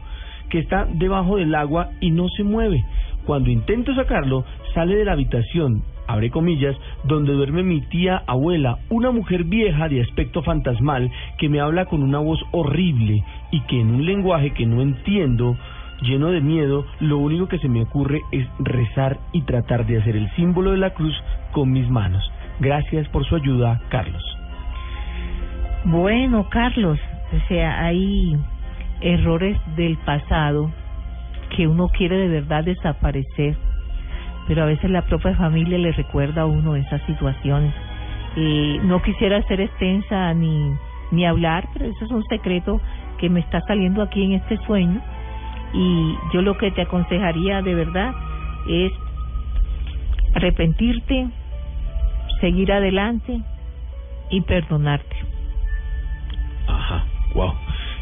que 0.49 0.59
está 0.59 0.85
debajo 0.85 1.35
del 1.35 1.53
agua 1.53 1.89
y 1.99 2.11
no 2.11 2.29
se 2.29 2.43
mueve. 2.43 2.85
Cuando 3.25 3.49
intento 3.49 3.93
sacarlo, 3.95 4.45
sale 4.73 4.95
de 4.95 5.03
la 5.03 5.11
habitación, 5.11 5.83
abre 6.07 6.29
comillas, 6.29 6.77
donde 7.03 7.33
duerme 7.33 7.63
mi 7.63 7.81
tía 7.81 8.23
abuela, 8.27 8.77
una 8.89 9.11
mujer 9.11 9.43
vieja 9.43 9.89
de 9.89 10.03
aspecto 10.03 10.41
fantasmal 10.41 11.11
que 11.37 11.49
me 11.49 11.59
habla 11.59 11.85
con 11.85 12.01
una 12.01 12.19
voz 12.19 12.39
horrible 12.51 13.21
y 13.51 13.59
que 13.61 13.81
en 13.81 13.93
un 13.93 14.05
lenguaje 14.05 14.51
que 14.51 14.65
no 14.65 14.81
entiendo, 14.81 15.57
lleno 16.01 16.31
de 16.31 16.39
miedo, 16.39 16.85
lo 17.01 17.17
único 17.17 17.49
que 17.49 17.59
se 17.59 17.67
me 17.67 17.81
ocurre 17.81 18.21
es 18.31 18.47
rezar 18.59 19.19
y 19.33 19.41
tratar 19.41 19.85
de 19.85 19.99
hacer 19.99 20.15
el 20.15 20.31
símbolo 20.35 20.71
de 20.71 20.77
la 20.77 20.91
cruz 20.91 21.15
con 21.51 21.73
mis 21.73 21.89
manos. 21.89 22.23
Gracias 22.61 23.09
por 23.09 23.25
su 23.25 23.35
ayuda, 23.35 23.81
Carlos. 23.89 24.34
Bueno, 25.85 26.49
Carlos, 26.49 26.99
o 27.31 27.47
sea, 27.47 27.85
hay 27.85 28.35
errores 29.01 29.55
del 29.75 29.97
pasado 29.97 30.71
que 31.55 31.67
uno 31.67 31.89
quiere 31.89 32.17
de 32.17 32.27
verdad 32.27 32.63
desaparecer, 32.63 33.55
pero 34.47 34.63
a 34.63 34.65
veces 34.65 34.89
la 34.89 35.03
propia 35.03 35.35
familia 35.35 35.77
le 35.77 35.91
recuerda 35.91 36.41
a 36.41 36.45
uno 36.47 36.75
esas 36.75 37.03
situaciones. 37.03 37.71
Eh, 38.35 38.79
no 38.83 38.99
quisiera 39.03 39.43
ser 39.43 39.61
extensa 39.61 40.33
ni, 40.33 40.73
ni 41.11 41.23
hablar, 41.23 41.67
pero 41.73 41.85
eso 41.85 42.03
es 42.03 42.11
un 42.11 42.23
secreto 42.23 42.81
que 43.19 43.29
me 43.29 43.41
está 43.41 43.61
saliendo 43.67 44.01
aquí 44.01 44.23
en 44.23 44.31
este 44.33 44.57
sueño 44.65 44.99
y 45.71 46.15
yo 46.33 46.41
lo 46.41 46.57
que 46.57 46.71
te 46.71 46.81
aconsejaría 46.81 47.61
de 47.61 47.75
verdad 47.75 48.11
es 48.67 48.91
arrepentirte, 50.33 51.27
seguir 52.41 52.73
adelante 52.73 53.39
y 54.31 54.41
perdonarte. 54.41 55.34
Wow, 57.35 57.53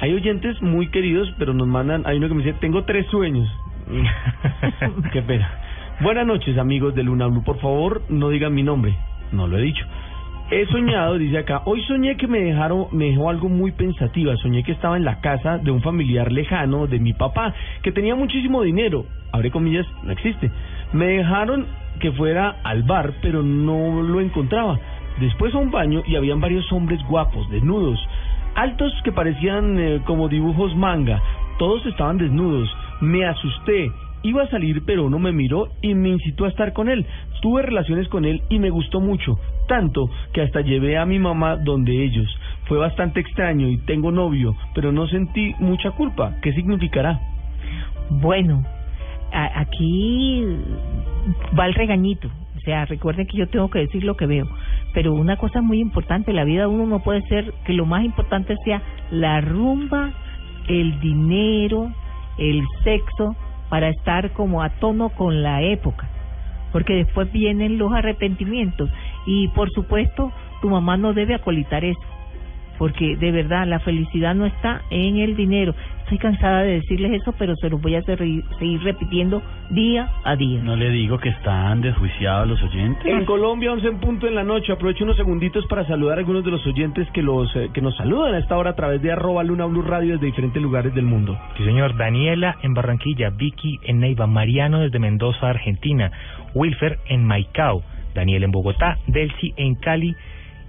Hay 0.01 0.13
oyentes 0.13 0.61
muy 0.61 0.89
queridos, 0.89 1.35
pero 1.39 1.55
nos 1.55 1.67
mandan, 1.67 2.03
hay 2.05 2.19
uno 2.19 2.29
que 2.29 2.35
me 2.35 2.45
dice, 2.45 2.59
tengo 2.61 2.85
tres 2.85 3.07
sueños. 3.07 3.49
Qué 5.13 5.23
pena. 5.23 5.51
Buenas 6.01 6.27
noches, 6.27 6.59
amigos 6.59 6.95
de 6.95 7.05
Luna 7.05 7.29
Blue. 7.29 7.43
Por 7.43 7.59
favor, 7.59 8.03
no 8.11 8.29
digan 8.29 8.53
mi 8.53 8.63
nombre. 8.63 8.95
No 9.33 9.47
lo 9.47 9.57
he 9.57 9.63
dicho. 9.63 9.87
He 10.53 10.67
soñado, 10.67 11.17
dice 11.17 11.39
acá, 11.39 11.63
hoy 11.65 11.81
soñé 11.85 12.17
que 12.17 12.27
me 12.27 12.41
dejaron, 12.41 12.89
me 12.91 13.11
dejó 13.11 13.31
algo 13.31 13.49
muy 13.49 13.71
pensativa. 13.71 14.37
Soñé 14.39 14.65
que 14.65 14.73
estaba 14.73 14.97
en 14.97 15.05
la 15.05 15.21
casa 15.21 15.59
de 15.59 15.71
un 15.71 15.81
familiar 15.81 16.33
lejano 16.33 16.89
de 16.89 16.99
mi 16.99 17.13
papá, 17.13 17.55
que 17.85 17.93
tenía 17.93 18.17
muchísimo 18.17 18.63
dinero. 18.63 19.05
Abre 19.31 19.53
comillas, 19.53 19.87
no 20.03 20.11
existe. 20.11 20.51
Me 20.93 21.07
dejaron 21.07 21.67
que 22.01 22.11
fuera 22.11 22.57
al 22.65 22.83
bar, 22.83 23.13
pero 23.23 23.45
no 23.45 24.03
lo 24.03 24.21
encontraba. 24.21 24.77
Después 25.21 25.55
a 25.55 25.59
un 25.59 25.71
baño 25.71 26.03
y 26.05 26.17
habían 26.17 26.41
varios 26.41 26.71
hombres 26.73 26.99
guapos, 27.09 27.49
desnudos, 27.49 28.01
altos 28.57 28.93
que 29.05 29.13
parecían 29.13 29.79
eh, 29.79 30.01
como 30.05 30.29
dibujos 30.29 30.75
manga. 30.75 31.23
Todos 31.61 31.87
estaban 31.87 32.19
desnudos. 32.19 32.69
Me 33.01 33.25
asusté. 33.25 33.93
Iba 34.25 34.43
a 34.43 34.51
salir, 34.51 34.83
pero 34.85 35.05
uno 35.05 35.21
me 35.21 35.31
miró 35.31 35.69
y 35.81 35.95
me 35.95 36.09
incitó 36.09 36.45
a 36.45 36.49
estar 36.49 36.73
con 36.73 36.89
él. 36.89 37.07
Tuve 37.41 37.63
relaciones 37.63 38.09
con 38.09 38.25
él 38.25 38.43
y 38.51 38.59
me 38.59 38.69
gustó 38.69 39.01
mucho, 39.01 39.39
tanto 39.71 40.11
que 40.33 40.43
hasta 40.43 40.61
llevé 40.63 40.99
a 40.99 41.07
mi 41.07 41.19
mamá 41.21 41.57
donde 41.57 41.93
ellos. 42.05 42.29
Fue 42.67 42.77
bastante 42.77 43.21
extraño 43.21 43.69
y 43.69 43.79
tengo 43.87 44.11
novio, 44.11 44.57
pero 44.75 44.91
no 44.91 45.07
sentí 45.07 45.55
mucha 45.61 45.93
culpa. 45.93 46.35
¿Qué 46.43 46.53
significará? 46.53 47.21
Bueno, 48.11 48.65
a- 49.33 49.61
aquí 49.61 50.45
va 51.57 51.67
el 51.67 51.75
regañito. 51.75 52.29
O 52.57 52.61
sea, 52.63 52.85
recuerden 52.85 53.27
que 53.27 53.39
yo 53.39 53.47
tengo 53.49 53.71
que 53.71 53.79
decir 53.79 54.03
lo 54.05 54.17
que 54.17 54.27
veo. 54.27 54.47
Pero 54.93 55.15
una 55.15 55.37
cosa 55.37 55.63
muy 55.63 55.79
importante, 55.81 56.33
la 56.33 56.45
vida 56.45 56.63
de 56.63 56.67
uno 56.67 56.85
no 56.87 56.99
puede 56.99 57.23
ser 57.29 57.55
que 57.65 57.73
lo 57.73 57.87
más 57.87 58.05
importante 58.05 58.57
sea 58.65 58.83
la 59.13 59.41
rumba, 59.41 60.11
el 60.69 60.99
dinero, 61.01 61.91
el 62.39 62.63
sexo, 62.85 63.37
para 63.71 63.89
estar 63.89 64.33
como 64.33 64.63
a 64.63 64.71
tono 64.81 65.11
con 65.11 65.43
la 65.43 65.63
época. 65.63 66.09
Porque 66.73 66.95
después 66.95 67.33
vienen 67.33 67.79
los 67.79 67.93
arrepentimientos. 67.93 68.91
Y 69.27 69.49
por 69.49 69.71
supuesto, 69.71 70.33
tu 70.61 70.69
mamá 70.69 70.97
no 70.97 71.13
debe 71.13 71.35
acolitar 71.35 71.85
eso. 71.85 72.01
Porque 72.79 73.17
de 73.17 73.31
verdad, 73.31 73.67
la 73.67 73.79
felicidad 73.81 74.35
no 74.35 74.47
está 74.47 74.83
en 74.89 75.19
el 75.19 75.37
dinero. 75.37 75.75
Estoy 76.11 76.17
cansada 76.17 76.63
de 76.63 76.81
decirles 76.81 77.21
eso, 77.21 77.33
pero 77.39 77.55
se 77.57 77.69
los 77.69 77.81
voy 77.81 77.95
a 77.95 78.03
seguir 78.03 78.83
repitiendo 78.83 79.43
día 79.71 80.09
a 80.25 80.35
día. 80.35 80.61
No 80.63 80.75
le 80.75 80.91
digo 80.91 81.19
que 81.19 81.29
están 81.29 81.83
desjuiciados 81.83 82.49
los 82.49 82.63
oyentes. 82.63 83.05
En 83.05 83.25
Colombia, 83.27 83.71
11 83.73 83.87
en 83.87 84.01
punto 84.01 84.27
en 84.27 84.35
la 84.35 84.43
noche. 84.43 84.73
Aprovecho 84.73 85.05
unos 85.05 85.17
segunditos 85.17 85.65
para 85.67 85.87
saludar 85.87 86.17
a 86.17 86.21
algunos 86.21 86.43
de 86.43 86.51
los 86.51 86.67
oyentes 86.67 87.07
que 87.13 87.23
los 87.23 87.55
eh, 87.55 87.69
que 87.73 87.81
nos 87.81 87.97
saludan 87.97 88.35
a 88.35 88.39
esta 88.39 88.57
hora 88.57 88.71
a 88.71 88.75
través 88.75 89.01
de 89.03 89.13
arroba 89.13 89.45
Luna 89.45 89.67
Blue 89.67 89.83
Radio 89.83 90.15
desde 90.15 90.27
diferentes 90.27 90.61
lugares 90.61 90.95
del 90.95 91.05
mundo. 91.05 91.39
Sí, 91.59 91.65
señor. 91.65 91.97
Daniela 91.97 92.57
en 92.63 92.75
Barranquilla, 92.75 93.31
Vicky 93.31 93.79
en 93.85 94.01
Neiva, 94.01 94.27
Mariano 94.27 94.81
desde 94.81 94.99
Mendoza, 94.99 95.51
Argentina, 95.51 96.11
Wilfer 96.55 96.99
en 97.07 97.25
Maicao, 97.25 97.83
Daniel 98.15 98.45
en 98.45 98.51
Bogotá, 98.51 98.99
Delcy 99.07 99.53
en 99.57 99.75
Cali, 99.77 100.15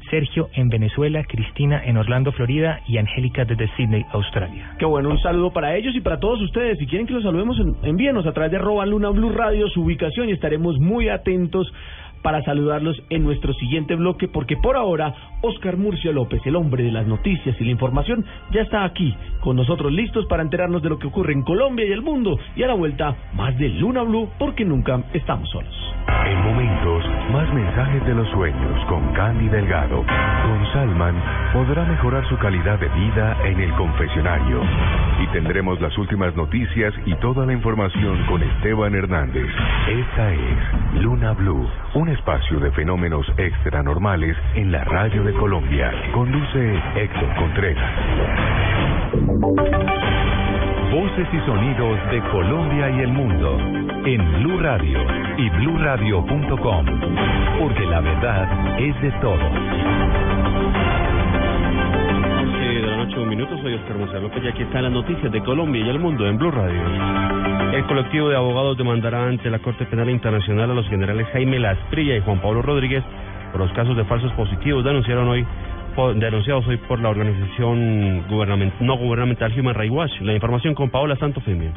Sergio 0.09 0.49
en 0.55 0.67
Venezuela, 0.69 1.23
Cristina 1.23 1.81
en 1.85 1.95
Orlando, 1.95 2.31
Florida 2.33 2.81
y 2.87 2.97
Angélica 2.97 3.45
desde 3.45 3.69
Sydney, 3.77 4.03
Australia. 4.11 4.73
Qué 4.77 4.85
bueno, 4.85 5.09
un 5.09 5.19
saludo 5.19 5.51
para 5.53 5.75
ellos 5.75 5.95
y 5.95 6.01
para 6.01 6.19
todos 6.19 6.41
ustedes. 6.41 6.77
Si 6.79 6.87
quieren 6.87 7.07
que 7.07 7.13
los 7.13 7.23
saludemos, 7.23 7.57
en- 7.59 7.75
envíenos 7.87 8.25
a 8.25 8.33
través 8.33 8.51
de 8.51 8.57
arroba 8.57 8.83
Blue 8.85 9.29
Radio 9.29 9.69
su 9.69 9.83
ubicación 9.83 10.27
y 10.29 10.33
estaremos 10.33 10.77
muy 10.79 11.07
atentos 11.07 11.71
para 12.21 12.43
saludarlos 12.43 13.01
en 13.09 13.23
nuestro 13.23 13.53
siguiente 13.53 13.95
bloque, 13.95 14.27
porque 14.27 14.57
por 14.57 14.75
ahora 14.75 15.13
Oscar 15.41 15.77
Murcia 15.77 16.11
López, 16.11 16.41
el 16.45 16.55
hombre 16.55 16.83
de 16.83 16.91
las 16.91 17.07
noticias 17.07 17.55
y 17.59 17.63
la 17.65 17.71
información, 17.71 18.25
ya 18.51 18.61
está 18.61 18.83
aquí 18.83 19.15
con 19.41 19.55
nosotros 19.55 19.91
listos 19.91 20.25
para 20.27 20.43
enterarnos 20.43 20.81
de 20.81 20.89
lo 20.89 20.99
que 20.99 21.07
ocurre 21.07 21.33
en 21.33 21.43
Colombia 21.43 21.85
y 21.85 21.91
el 21.91 22.01
mundo. 22.01 22.37
Y 22.55 22.63
a 22.63 22.67
la 22.67 22.75
vuelta, 22.75 23.15
más 23.33 23.57
de 23.57 23.69
Luna 23.69 24.03
Blue, 24.03 24.29
porque 24.37 24.63
nunca 24.63 25.03
estamos 25.13 25.49
solos. 25.49 25.73
En 26.25 26.37
momentos, 26.43 27.03
más 27.31 27.51
mensajes 27.53 28.05
de 28.05 28.13
los 28.15 28.27
sueños 28.29 28.85
con 28.87 29.13
Candy 29.13 29.47
Delgado. 29.49 30.03
Con 30.03 30.73
Salman 30.73 31.15
podrá 31.53 31.85
mejorar 31.85 32.27
su 32.29 32.37
calidad 32.37 32.79
de 32.79 32.89
vida 32.89 33.37
en 33.45 33.59
el 33.59 33.71
confesionario. 33.73 34.61
Y 35.23 35.27
tendremos 35.27 35.79
las 35.81 35.97
últimas 35.97 36.35
noticias 36.35 36.93
y 37.05 37.15
toda 37.15 37.45
la 37.45 37.53
información 37.53 38.25
con 38.27 38.41
Esteban 38.43 38.95
Hernández. 38.95 39.47
Esta 39.87 40.33
es 40.33 41.01
Luna 41.01 41.33
Blue, 41.33 41.67
un 41.95 42.09
espacio 42.11 42.59
de 42.59 42.71
fenómenos 42.71 43.25
extranormales 43.37 44.37
en 44.55 44.71
la 44.71 44.83
radio 44.83 45.23
de 45.23 45.33
Colombia. 45.33 45.91
Conduce 46.13 46.79
Héctor 46.95 47.35
Contreras. 47.35 47.91
Voces 50.91 51.27
y 51.31 51.39
sonidos 51.45 52.11
de 52.11 52.21
Colombia 52.31 52.89
y 52.89 52.99
el 53.01 53.11
mundo 53.11 53.57
en 54.05 54.43
Blue 54.43 54.59
Radio 54.59 54.99
y 55.37 55.49
bluradio.com, 55.49 56.85
porque 57.59 57.85
la 57.85 58.01
verdad 58.01 58.79
es 58.79 59.01
de 59.01 59.11
todos. 59.21 60.30
Noche, 63.01 63.17
un. 63.17 63.61
Soy 63.63 63.73
Oscar 63.73 63.97
Gonzalo 63.97 64.21
López 64.21 64.43
y 64.43 64.47
aquí 64.47 64.61
están 64.61 64.83
las 64.83 64.91
noticias 64.91 65.31
de 65.31 65.41
Colombia 65.41 65.83
y 65.83 65.89
el 65.89 65.97
mundo 65.97 66.27
en 66.27 66.37
Blue 66.37 66.51
Radio. 66.51 66.83
El 67.73 67.83
colectivo 67.87 68.29
de 68.29 68.35
abogados 68.35 68.77
demandará 68.77 69.25
ante 69.25 69.49
la 69.49 69.57
Corte 69.57 69.85
Penal 69.85 70.07
Internacional 70.11 70.69
a 70.69 70.73
los 70.75 70.87
generales 70.87 71.25
Jaime 71.33 71.57
Lasprilla 71.57 72.15
y 72.15 72.21
Juan 72.21 72.39
Pablo 72.39 72.61
Rodríguez 72.61 73.03
por 73.51 73.61
los 73.61 73.73
casos 73.73 73.97
de 73.97 74.05
falsos 74.05 74.31
positivos 74.33 74.83
denunciados 74.83 75.27
hoy 75.27 76.77
por 76.87 76.99
la 76.99 77.09
organización 77.09 78.23
no 78.79 78.97
gubernamental 78.97 79.59
Human 79.59 79.73
Rights 79.73 79.91
Watch. 79.95 80.21
La 80.21 80.33
información 80.33 80.75
con 80.75 80.91
Paola 80.91 81.15
Santofimio. 81.15 81.71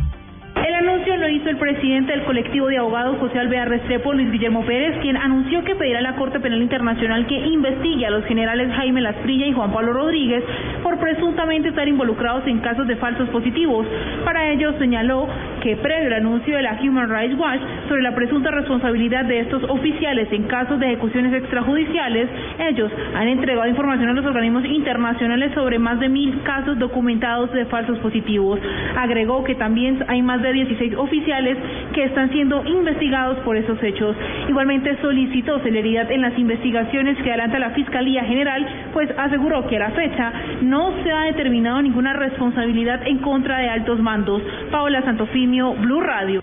El 0.55 0.73
anuncio 0.73 1.17
lo 1.17 1.29
hizo 1.29 1.51
el 1.51 1.57
presidente 1.57 2.13
del 2.13 2.23
colectivo 2.23 2.69
de 2.69 2.79
abogados 2.79 3.19
José 3.19 3.39
Alvear 3.39 3.69
Restrepo, 3.69 4.13
Luis 4.13 4.31
Guillermo 4.31 4.65
Pérez, 4.65 4.97
quien 5.03 5.17
anunció 5.17 5.65
que 5.65 5.75
pedirá 5.75 5.99
a 5.99 6.03
la 6.03 6.15
Corte 6.15 6.39
Penal 6.39 6.63
Internacional 6.63 7.27
que 7.27 7.39
investigue 7.39 8.07
a 8.07 8.11
los 8.11 8.25
generales 8.25 8.73
Jaime 8.73 9.01
Lasprilla 9.01 9.47
y 9.47 9.53
Juan 9.53 9.73
Pablo 9.73 9.93
Rodríguez 9.93 10.45
por 10.83 10.99
presuntamente 10.99 11.69
estar 11.69 11.89
involucrados 11.89 12.47
en 12.47 12.61
casos 12.61 12.87
de 12.87 12.97
falsos 12.97 13.29
positivos. 13.31 13.87
Para 14.25 14.53
ello 14.53 14.73
señaló 14.79 15.29
que 15.61 15.77
previo 15.77 16.07
al 16.07 16.15
anuncio 16.25 16.57
de 16.57 16.63
la 16.63 16.79
Human 16.81 17.11
Rights 17.11 17.39
Watch 17.39 17.61
sobre 17.89 18.03
la 18.03 18.15
presunta 18.15 18.51
responsabilidad 18.53 19.25
de 19.25 19.41
estos 19.41 19.65
oficiales 19.65 20.29
en 20.31 20.45
casos 20.45 20.79
de 20.79 20.87
ejecuciones 20.87 21.35
extrajudiciales, 21.35 22.29
ellos 22.61 22.93
han 23.15 23.29
entregado 23.29 23.69
información 23.69 24.11
a 24.11 24.13
los 24.13 24.25
organismos 24.25 24.65
internacionales 24.65 25.53
sobre 25.55 25.81
más 25.81 25.99
de 25.99 26.09
mil 26.09 26.43
casos 26.43 26.79
documentados 26.79 27.53
de 27.53 27.65
falsos 27.67 27.99
positivos. 27.99 28.61
Agregó 28.97 29.43
que 29.43 29.57
también 29.57 30.05
hay 30.07 30.23
más 30.23 30.44
de 30.49 30.55
16 30.55 30.95
oficiales 30.97 31.59
que 31.93 32.05
están 32.05 32.31
siendo 32.31 32.65
investigados 32.65 33.39
por 33.39 33.57
esos 33.57 33.83
hechos. 33.83 34.17
Igualmente 34.49 34.97
solicitó 35.01 35.59
celeridad 35.61 36.11
en 36.11 36.23
las 36.23 36.39
investigaciones 36.39 37.17
que 37.23 37.31
adelanta 37.31 37.59
la 37.59 37.71
Fiscalía 37.71 38.25
General, 38.25 38.67
pues 38.93 39.11
aseguró 39.17 39.67
que 39.67 39.77
a 39.77 39.81
la 39.81 39.91
fecha 39.91 40.33
no 40.63 40.93
se 41.03 41.11
ha 41.11 41.25
determinado 41.25 41.83
ninguna 41.83 42.13
responsabilidad 42.13 43.07
en 43.07 43.19
contra 43.19 43.59
de 43.59 43.69
altos 43.69 44.01
mandos. 44.01 44.43
Paola 44.71 45.03
Santofimio, 45.03 45.75
Blue 45.75 46.01
Radio. 46.01 46.43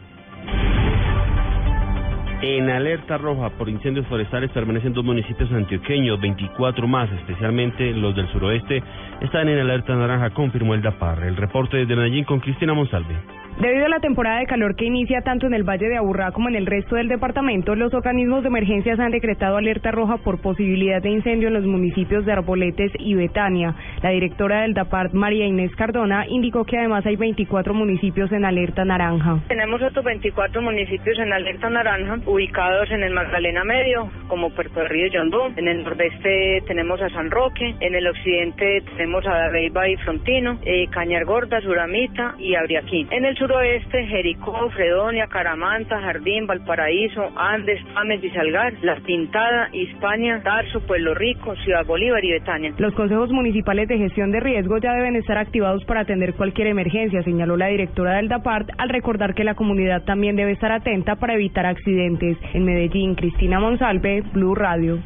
En 2.42 2.72
alerta 2.72 3.20
roja 3.20 3.52
por 3.52 3.70
incendios 3.70 4.08
forestales 4.08 4.50
permanecen 4.50 4.94
dos 4.94 5.06
municipios 5.06 5.52
antioqueños, 5.52 6.20
24 6.20 6.88
más, 6.88 7.08
especialmente 7.12 7.92
los 7.92 8.16
del 8.16 8.28
suroeste, 8.30 8.82
están 9.22 9.48
en 9.48 9.60
alerta 9.60 9.96
naranja, 9.96 10.32
confirmó 10.32 10.74
el 10.74 10.82
DAPAR. 10.82 11.24
El 11.24 11.38
reporte 11.38 11.78
desde 11.78 11.96
Medellín 11.96 12.26
con 12.26 12.40
Cristina 12.40 12.74
Monsalve. 12.74 13.16
Debido 13.62 13.86
a 13.86 13.90
la 13.90 14.00
temporada 14.00 14.40
de 14.40 14.48
calor 14.48 14.76
que 14.76 14.86
inicia 14.86 15.22
tanto 15.22 15.46
en 15.46 15.54
el 15.54 15.62
Valle 15.62 15.88
de 15.88 15.96
Aburrá 15.96 16.32
como 16.32 16.50
en 16.50 16.56
el 16.56 16.66
resto 16.66 16.96
del 16.96 17.08
departamento, 17.08 17.76
los 17.76 17.94
organismos 17.94 18.42
de 18.42 18.48
emergencias 18.48 19.00
han 19.00 19.12
decretado 19.12 19.58
alerta 19.58 19.92
roja 19.92 20.18
por 20.18 20.42
posibilidad 20.42 21.00
de 21.00 21.12
incendio 21.12 21.48
en 21.48 21.54
los 21.54 21.66
municipios 21.68 22.26
de 22.26 22.32
Arboletes 22.32 22.92
y 22.98 23.14
Betania. 23.14 23.76
La 24.02 24.10
directora 24.10 24.64
del 24.64 24.74
DAPART, 24.74 25.14
María 25.14 25.46
Inés 25.46 25.76
Cardona, 25.76 26.26
indicó 26.28 26.66
que 26.66 26.80
además 26.80 27.06
hay 27.06 27.18
24 27.18 27.76
municipios 27.76 28.32
en 28.32 28.46
alerta 28.46 28.84
naranja. 28.84 29.44
Tenemos 29.48 29.80
otros 29.80 30.04
24 30.06 30.60
municipios 30.60 31.20
en 31.20 31.32
alerta 31.32 31.70
naranja 31.70 32.18
ubicados 32.26 32.90
en 32.90 33.04
el 33.04 33.14
Magdalena 33.14 33.64
Medio, 33.64 34.10
como 34.28 34.50
Puerto 34.56 34.84
Río 34.88 35.06
y 35.06 35.12
Yondó. 35.12 35.50
En 35.56 35.68
el 35.68 35.84
nordeste 35.84 36.64
tenemos 36.66 37.00
a 37.00 37.10
San 37.10 37.30
Roque, 37.30 37.76
en 37.80 37.94
el 37.94 38.08
occidente 38.08 38.82
tenemos 38.98 39.24
a 39.28 39.36
Darreiba 39.36 39.88
y 39.88 39.98
Frontino, 39.98 40.58
eh, 40.66 40.88
Cañar 40.90 41.26
Gorda, 41.26 41.62
Suramita 41.62 42.34
y 42.40 42.56
Abriaquí. 42.56 43.06
En 43.12 43.24
el 43.24 43.38
suroeste, 43.52 44.06
Jericó, 44.08 44.70
Fredonia, 44.70 45.28
Caramanta, 45.28 46.00
Jardín, 46.00 46.48
Valparaíso, 46.48 47.32
Andes, 47.36 47.82
Ames 47.96 48.24
y 48.24 48.30
Salgar, 48.30 48.74
La 48.82 48.96
Pintada, 49.02 49.70
Hispania, 49.74 50.42
Tarso, 50.42 50.80
Pueblo 50.82 51.14
Rico, 51.14 51.54
Ciudad 51.58 51.86
Bolívar 51.86 52.24
y 52.24 52.32
Betania. 52.32 52.74
Los 52.78 52.94
consejos 52.94 53.30
municipales 53.32 53.90
de 53.90 53.98
gestión 53.98 54.32
de 54.32 54.40
riesgo 54.40 54.78
ya 54.78 54.94
deben 54.94 55.18
estar 55.18 55.38
activados 55.38 55.84
para 55.84 56.02
atender 56.02 56.34
cualquier 56.36 56.68
emergencia, 56.68 57.24
señaló 57.24 57.58
la 57.58 57.68
directora 57.68 58.16
del 58.16 58.30
DAPART 58.30 58.70
al 58.78 58.90
recordar 58.90 59.34
que 59.34 59.44
la 59.44 59.56
comunidad 59.56 60.04
también 60.04 60.38
debe 60.38 60.52
estar 60.52 60.72
atenta 60.72 61.18
para 61.18 61.34
evitar 61.34 61.66
accidentes. 61.66 62.38
En 62.54 62.64
Medellín, 62.64 63.16
Cristina 63.16 63.60
Monsalve, 63.60 64.22
Blue 64.34 64.56
Radio. 64.56 65.00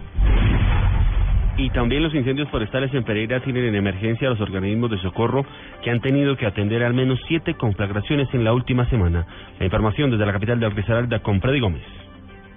Y 1.58 1.70
también 1.70 2.04
los 2.04 2.14
incendios 2.14 2.50
forestales 2.50 2.94
en 2.94 3.06
Pereira 3.06 3.40
tienen 3.40 3.66
en 3.66 3.76
emergencia 3.76 4.28
a 4.28 4.32
los 4.32 4.42
organismos 4.42 4.92
de 4.92 4.98
socorro 4.98 5.46
que 5.82 5.90
han 5.90 6.02
tenido 6.02 6.36
que 6.36 6.46
atender 6.46 6.84
al 6.84 6.94
menos 6.94 7.20
siete 7.28 7.54
conflagraciones 7.54 8.28
en 8.34 8.44
la 8.44 8.54
última 8.54 8.90
semana. 8.90 9.26
La 9.58 9.66
información 9.66 10.12
desde 10.12 10.26
la 10.26 10.34
capital 10.34 10.60
de 10.60 10.70
Risaralda 10.70 11.20
con 11.20 11.40
Freddy 11.40 11.62
Gómez. 11.62 11.84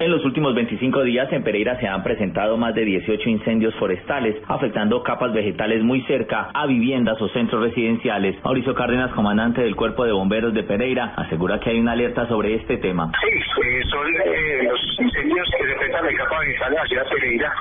En 0.01 0.13
los 0.13 0.25
últimos 0.25 0.55
25 0.55 1.03
días 1.03 1.33
en 1.33 1.43
Pereira 1.43 1.79
se 1.81 1.89
han 1.89 2.05
presentado 2.05 2.57
más 2.57 2.73
de 2.73 2.85
18 2.85 3.29
incendios 3.31 3.75
forestales, 3.77 4.37
afectando 4.47 5.03
capas 5.03 5.33
vegetales 5.33 5.83
muy 5.83 6.03
cerca 6.03 6.51
a 6.55 6.67
viviendas 6.67 7.21
o 7.21 7.29
centros 7.31 7.63
residenciales. 7.63 8.37
Mauricio 8.45 8.75
Cárdenas, 8.75 9.13
comandante 9.13 9.61
del 9.61 9.75
Cuerpo 9.75 10.05
de 10.05 10.13
Bomberos 10.13 10.55
de 10.55 10.63
Pereira, 10.63 11.15
asegura 11.17 11.59
que 11.59 11.71
hay 11.71 11.81
una 11.81 11.93
alerta 11.93 12.29
sobre 12.29 12.55
este 12.55 12.77
tema. 12.77 13.11
Sí, 13.21 13.29
eh, 13.29 13.83
son 13.91 14.07
eh, 14.25 14.69
los 14.71 14.81
incendios 15.01 15.49
que 15.51 15.67
se 15.67 15.75
presentan 15.75 16.09
en 16.09 16.17
capa 16.17 16.39
vegetal 16.39 16.71
de 16.71 16.77
la 16.77 16.87
ciudad 16.87 17.05
de 17.05 17.11
Pereira, 17.11 17.53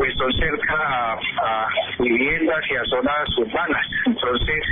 pues 0.00 0.14
son 0.16 0.32
cerca 0.32 1.18
a, 1.42 1.68
viviendas 1.98 2.60
y 2.70 2.74
a 2.74 2.84
zonas 2.86 3.28
urbanas. 3.36 3.86
Entonces, 4.06 4.64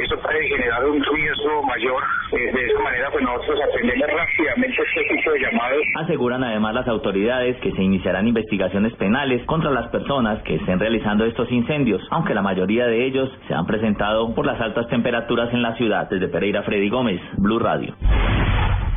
eso 0.00 0.16
puede 0.20 0.48
generar 0.50 0.84
un 0.84 1.02
riesgo 1.02 1.62
mayor. 1.64 2.00
Eh, 2.30 2.52
de 2.52 2.66
esa 2.66 2.78
manera, 2.78 3.10
pues 3.10 3.24
nosotros 3.24 3.58
atendemos 3.60 4.06
rápidamente 4.06 4.82
este 4.86 5.16
tipo 5.16 5.32
de 5.32 5.40
llamados. 5.40 5.82
Aseguran 6.04 6.44
además 6.44 6.74
las 6.74 6.86
autoridades 6.86 7.56
que 7.56 7.72
se 7.72 7.82
iniciarán 7.82 8.28
investigaciones 8.28 8.94
penales 8.94 9.44
contra 9.46 9.72
las 9.72 9.88
personas 9.88 10.40
que 10.44 10.54
estén 10.54 10.78
realizando 10.78 11.24
estos 11.24 11.50
incendios, 11.50 12.00
aunque 12.12 12.32
la 12.32 12.42
mayoría 12.42 12.86
de 12.86 13.04
ellos 13.04 13.36
se 13.48 13.54
han 13.54 13.66
presentado 13.66 14.32
por 14.32 14.46
las 14.46 14.60
altas 14.60 14.86
temperaturas 14.86 15.52
en 15.52 15.62
la 15.62 15.74
ciudad. 15.74 16.08
Desde 16.08 16.28
Pereira, 16.28 16.62
Freddy 16.62 16.88
Gómez, 16.88 17.20
Blue 17.36 17.58
Radio. 17.58 17.96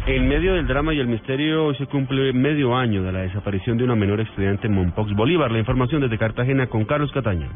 En 0.07 0.27
medio 0.27 0.53
del 0.53 0.67
drama 0.67 0.93
y 0.93 0.99
el 0.99 1.07
misterio, 1.07 1.65
hoy 1.65 1.75
se 1.77 1.87
cumple 1.87 2.31
medio 2.31 2.75
año 2.75 3.01
de 3.01 3.11
la 3.11 3.21
desaparición 3.21 3.75
de 3.75 3.85
una 3.85 3.95
menor 3.95 4.19
estudiante 4.19 4.67
en 4.67 4.73
Mompox, 4.73 5.15
Bolívar. 5.15 5.51
La 5.51 5.57
información 5.57 5.99
desde 5.99 6.19
Cartagena 6.19 6.67
con 6.67 6.85
Carlos 6.85 7.11
Cataño. 7.11 7.49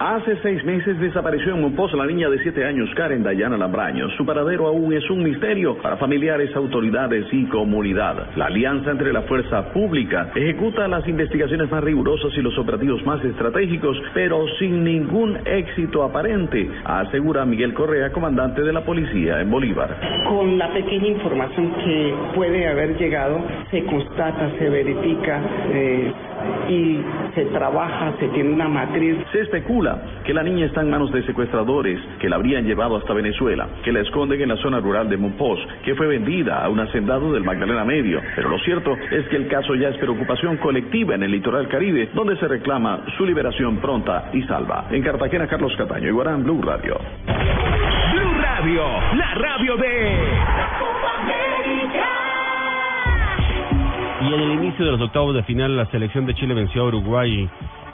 Hace 0.00 0.34
seis 0.40 0.64
meses 0.64 0.98
desapareció 0.98 1.54
en 1.54 1.60
Monpós 1.60 1.92
la 1.92 2.06
niña 2.06 2.30
de 2.30 2.38
siete 2.38 2.64
años, 2.64 2.88
Karen 2.96 3.22
Dayana 3.22 3.58
Lambraño. 3.58 4.08
Su 4.16 4.24
paradero 4.24 4.66
aún 4.66 4.94
es 4.94 5.10
un 5.10 5.22
misterio 5.22 5.76
para 5.76 5.98
familiares, 5.98 6.56
autoridades 6.56 7.26
y 7.30 7.44
comunidad. 7.48 8.34
La 8.34 8.46
alianza 8.46 8.92
entre 8.92 9.12
la 9.12 9.20
fuerza 9.24 9.70
pública 9.74 10.30
ejecuta 10.34 10.88
las 10.88 11.06
investigaciones 11.06 11.70
más 11.70 11.84
rigurosas 11.84 12.32
y 12.34 12.40
los 12.40 12.56
operativos 12.56 13.04
más 13.04 13.22
estratégicos, 13.22 13.94
pero 14.14 14.42
sin 14.58 14.84
ningún 14.84 15.36
éxito 15.44 16.02
aparente, 16.02 16.70
asegura 16.82 17.44
Miguel 17.44 17.74
Correa, 17.74 18.10
comandante 18.10 18.62
de 18.62 18.72
la 18.72 18.82
policía 18.82 19.42
en 19.42 19.50
Bolívar. 19.50 19.98
Con 20.26 20.56
la 20.56 20.72
pequeña 20.72 21.08
información 21.08 21.74
que 21.84 22.14
puede 22.34 22.66
haber 22.66 22.96
llegado, 22.96 23.38
se 23.70 23.84
constata, 23.84 24.50
se 24.58 24.66
verifica 24.66 25.42
eh, 25.74 26.12
y 26.70 27.00
se 27.34 27.44
trabaja, 27.52 28.14
se 28.18 28.28
tiene 28.28 28.54
una 28.54 28.66
matriz. 28.66 29.18
Se 29.30 29.42
especula 29.42 29.89
que 30.24 30.34
la 30.34 30.42
niña 30.42 30.66
está 30.66 30.82
en 30.82 30.90
manos 30.90 31.12
de 31.12 31.22
secuestradores 31.24 32.00
que 32.18 32.28
la 32.28 32.36
habrían 32.36 32.64
llevado 32.64 32.96
hasta 32.96 33.14
Venezuela, 33.14 33.68
que 33.82 33.92
la 33.92 34.00
esconden 34.00 34.40
en 34.40 34.48
la 34.48 34.56
zona 34.56 34.80
rural 34.80 35.08
de 35.08 35.16
Monpós, 35.16 35.58
que 35.84 35.94
fue 35.94 36.06
vendida 36.06 36.64
a 36.64 36.68
un 36.68 36.80
hacendado 36.80 37.32
del 37.32 37.44
Magdalena 37.44 37.84
Medio. 37.84 38.20
Pero 38.36 38.48
lo 38.48 38.58
cierto 38.60 38.96
es 39.10 39.26
que 39.28 39.36
el 39.36 39.48
caso 39.48 39.74
ya 39.74 39.88
es 39.88 39.96
preocupación 39.96 40.56
colectiva 40.58 41.14
en 41.14 41.22
el 41.22 41.30
litoral 41.30 41.68
caribe, 41.68 42.10
donde 42.14 42.36
se 42.36 42.48
reclama 42.48 43.00
su 43.16 43.24
liberación 43.24 43.78
pronta 43.78 44.30
y 44.32 44.42
salva. 44.42 44.86
En 44.90 45.02
Cartagena, 45.02 45.46
Carlos 45.46 45.72
Cataño, 45.76 46.08
Iguarán, 46.08 46.44
Blue 46.44 46.60
Radio. 46.62 46.98
Blue 47.26 48.34
Radio, 48.40 48.84
la 49.16 49.34
radio 49.34 49.76
de... 49.76 50.60
Y 54.22 54.34
en 54.34 54.40
el 54.40 54.50
inicio 54.50 54.84
de 54.84 54.92
los 54.92 55.00
octavos 55.00 55.34
de 55.34 55.42
final, 55.44 55.76
la 55.76 55.86
selección 55.86 56.26
de 56.26 56.34
Chile 56.34 56.52
venció 56.52 56.82
a 56.82 56.88
Uruguay 56.88 57.48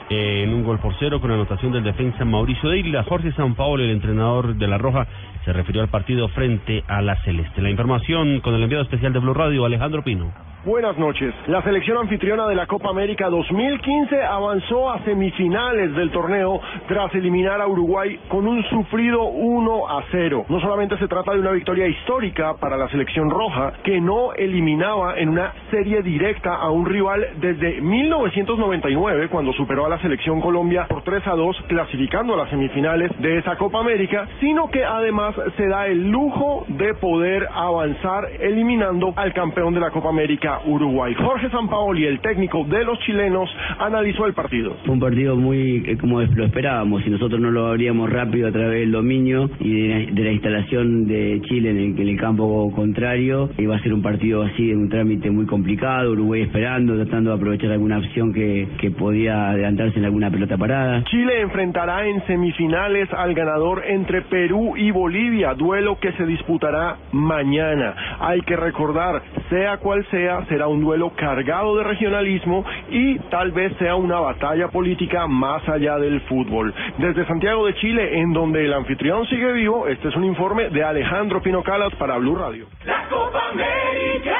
en 0.09 0.53
un 0.53 0.63
gol 0.63 0.79
por 0.79 0.93
cero 0.99 1.19
con 1.19 1.31
anotación 1.31 1.71
del 1.71 1.83
defensa 1.83 2.23
Mauricio 2.25 2.69
Deila. 2.69 3.03
Jorge 3.03 3.31
Sampaoli, 3.33 3.83
el 3.83 3.91
entrenador 3.91 4.55
de 4.55 4.67
La 4.67 4.77
Roja, 4.77 5.07
se 5.43 5.53
refirió 5.53 5.81
al 5.81 5.89
partido 5.89 6.27
frente 6.29 6.83
a 6.87 7.01
la 7.01 7.15
Celeste. 7.23 7.61
La 7.61 7.69
información 7.69 8.39
con 8.41 8.53
el 8.55 8.63
enviado 8.63 8.83
especial 8.83 9.13
de 9.13 9.19
Blue 9.19 9.33
Radio, 9.33 9.65
Alejandro 9.65 10.03
Pino. 10.03 10.31
Buenas 10.67 10.97
noches. 10.97 11.33
La 11.47 11.61
selección 11.61 11.97
anfitriona 11.97 12.45
de 12.45 12.53
la 12.53 12.67
Copa 12.67 12.89
América 12.89 13.29
2015 13.29 14.21
avanzó 14.21 14.91
a 14.91 14.99
semifinales 15.05 15.95
del 15.95 16.11
torneo 16.11 16.59
tras 16.89 17.15
eliminar 17.15 17.61
a 17.61 17.67
Uruguay 17.67 18.19
con 18.27 18.45
un 18.45 18.61
sufrido 18.65 19.23
1 19.27 19.87
a 19.87 20.03
0. 20.11 20.45
No 20.49 20.59
solamente 20.59 20.97
se 20.97 21.07
trata 21.07 21.31
de 21.31 21.39
una 21.39 21.51
victoria 21.51 21.87
histórica 21.87 22.55
para 22.55 22.75
la 22.75 22.89
selección 22.89 23.29
roja, 23.29 23.75
que 23.81 24.01
no 24.01 24.33
eliminaba 24.33 25.17
en 25.17 25.29
una 25.29 25.53
serie 25.71 26.01
directa 26.01 26.55
a 26.55 26.69
un 26.69 26.85
rival 26.85 27.25
desde 27.39 27.79
1999, 27.79 29.29
cuando 29.29 29.53
superó 29.53 29.85
a 29.85 29.89
la 29.89 30.01
selección 30.01 30.41
Colombia 30.41 30.85
por 30.89 31.01
3 31.01 31.27
a 31.27 31.35
2, 31.35 31.63
clasificando 31.69 32.33
a 32.33 32.37
las 32.39 32.49
semifinales 32.49 33.09
de 33.21 33.37
esa 33.37 33.55
Copa 33.55 33.79
América, 33.79 34.27
sino 34.41 34.69
que 34.69 34.83
además 34.83 35.33
se 35.55 35.65
da 35.65 35.87
el 35.87 36.09
lujo 36.09 36.65
de 36.67 36.93
poder 36.95 37.47
avanzar 37.53 38.27
eliminando 38.41 39.13
al 39.15 39.31
campeón 39.31 39.73
de 39.73 39.79
la 39.79 39.91
Copa 39.91 40.09
América 40.09 40.56
Uruguay. 40.65 41.13
Jorge 41.15 41.49
Sampaoli, 41.49 42.05
el 42.05 42.19
técnico 42.19 42.63
de 42.65 42.83
los 42.83 42.99
chilenos, 42.99 43.49
analizó 43.79 44.25
el 44.25 44.33
partido. 44.33 44.75
Fue 44.85 44.93
un 44.93 44.99
partido 44.99 45.35
muy 45.35 45.83
eh, 45.85 45.97
como 45.97 46.21
lo 46.21 46.45
esperábamos 46.45 47.05
y 47.05 47.09
nosotros 47.09 47.39
no 47.39 47.51
lo 47.51 47.67
abríamos 47.67 48.09
rápido 48.09 48.47
a 48.47 48.51
través 48.51 48.79
del 48.81 48.91
dominio 48.91 49.49
y 49.59 49.87
de, 49.87 50.07
de 50.11 50.23
la 50.23 50.31
instalación 50.31 51.07
de 51.07 51.41
Chile 51.47 51.71
en 51.71 51.77
el, 51.77 51.99
en 51.99 52.07
el 52.07 52.19
campo 52.19 52.71
contrario. 52.75 53.49
Iba 53.57 53.75
a 53.75 53.79
ser 53.79 53.93
un 53.93 54.01
partido 54.01 54.43
así, 54.43 54.73
un 54.73 54.89
trámite 54.89 55.29
muy 55.31 55.45
complicado, 55.45 56.11
Uruguay 56.11 56.41
esperando, 56.41 56.95
tratando 56.95 57.31
de 57.31 57.35
aprovechar 57.35 57.71
alguna 57.71 57.97
opción 57.99 58.33
que, 58.33 58.67
que 58.79 58.91
podía 58.91 59.49
adelantarse 59.49 59.99
en 59.99 60.05
alguna 60.05 60.29
pelota 60.29 60.57
parada. 60.57 61.03
Chile 61.05 61.41
enfrentará 61.41 62.07
en 62.07 62.25
semifinales 62.25 63.11
al 63.13 63.33
ganador 63.33 63.83
entre 63.87 64.21
Perú 64.23 64.75
y 64.77 64.91
Bolivia, 64.91 65.53
duelo 65.53 65.97
que 65.99 66.11
se 66.13 66.25
disputará 66.25 66.97
mañana. 67.11 67.95
Hay 68.19 68.41
que 68.41 68.55
recordar, 68.55 69.21
sea 69.49 69.77
cual 69.77 70.05
sea, 70.11 70.36
será 70.45 70.67
un 70.67 70.81
duelo 70.81 71.11
cargado 71.15 71.75
de 71.77 71.83
regionalismo 71.83 72.65
y 72.89 73.19
tal 73.29 73.51
vez 73.51 73.73
sea 73.77 73.95
una 73.95 74.19
batalla 74.19 74.69
política 74.69 75.27
más 75.27 75.67
allá 75.67 75.97
del 75.97 76.21
fútbol. 76.21 76.73
Desde 76.97 77.25
Santiago 77.25 77.65
de 77.65 77.75
Chile, 77.75 78.19
en 78.19 78.33
donde 78.33 78.65
el 78.65 78.73
anfitrión 78.73 79.25
sigue 79.27 79.51
vivo, 79.53 79.87
este 79.87 80.09
es 80.09 80.15
un 80.15 80.25
informe 80.25 80.69
de 80.69 80.83
Alejandro 80.83 81.41
Pino 81.41 81.63
Calas 81.63 81.93
para 81.95 82.17
Blue 82.17 82.35
Radio. 82.35 82.67
La 82.85 83.07
Copa 83.09 83.49
América. 83.51 84.37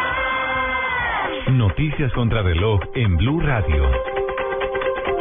Noticias 1.52 2.11
contra 2.14 2.41
reloj 2.41 2.80
en 2.95 3.18
Blue 3.18 3.40
Radio. 3.40 4.16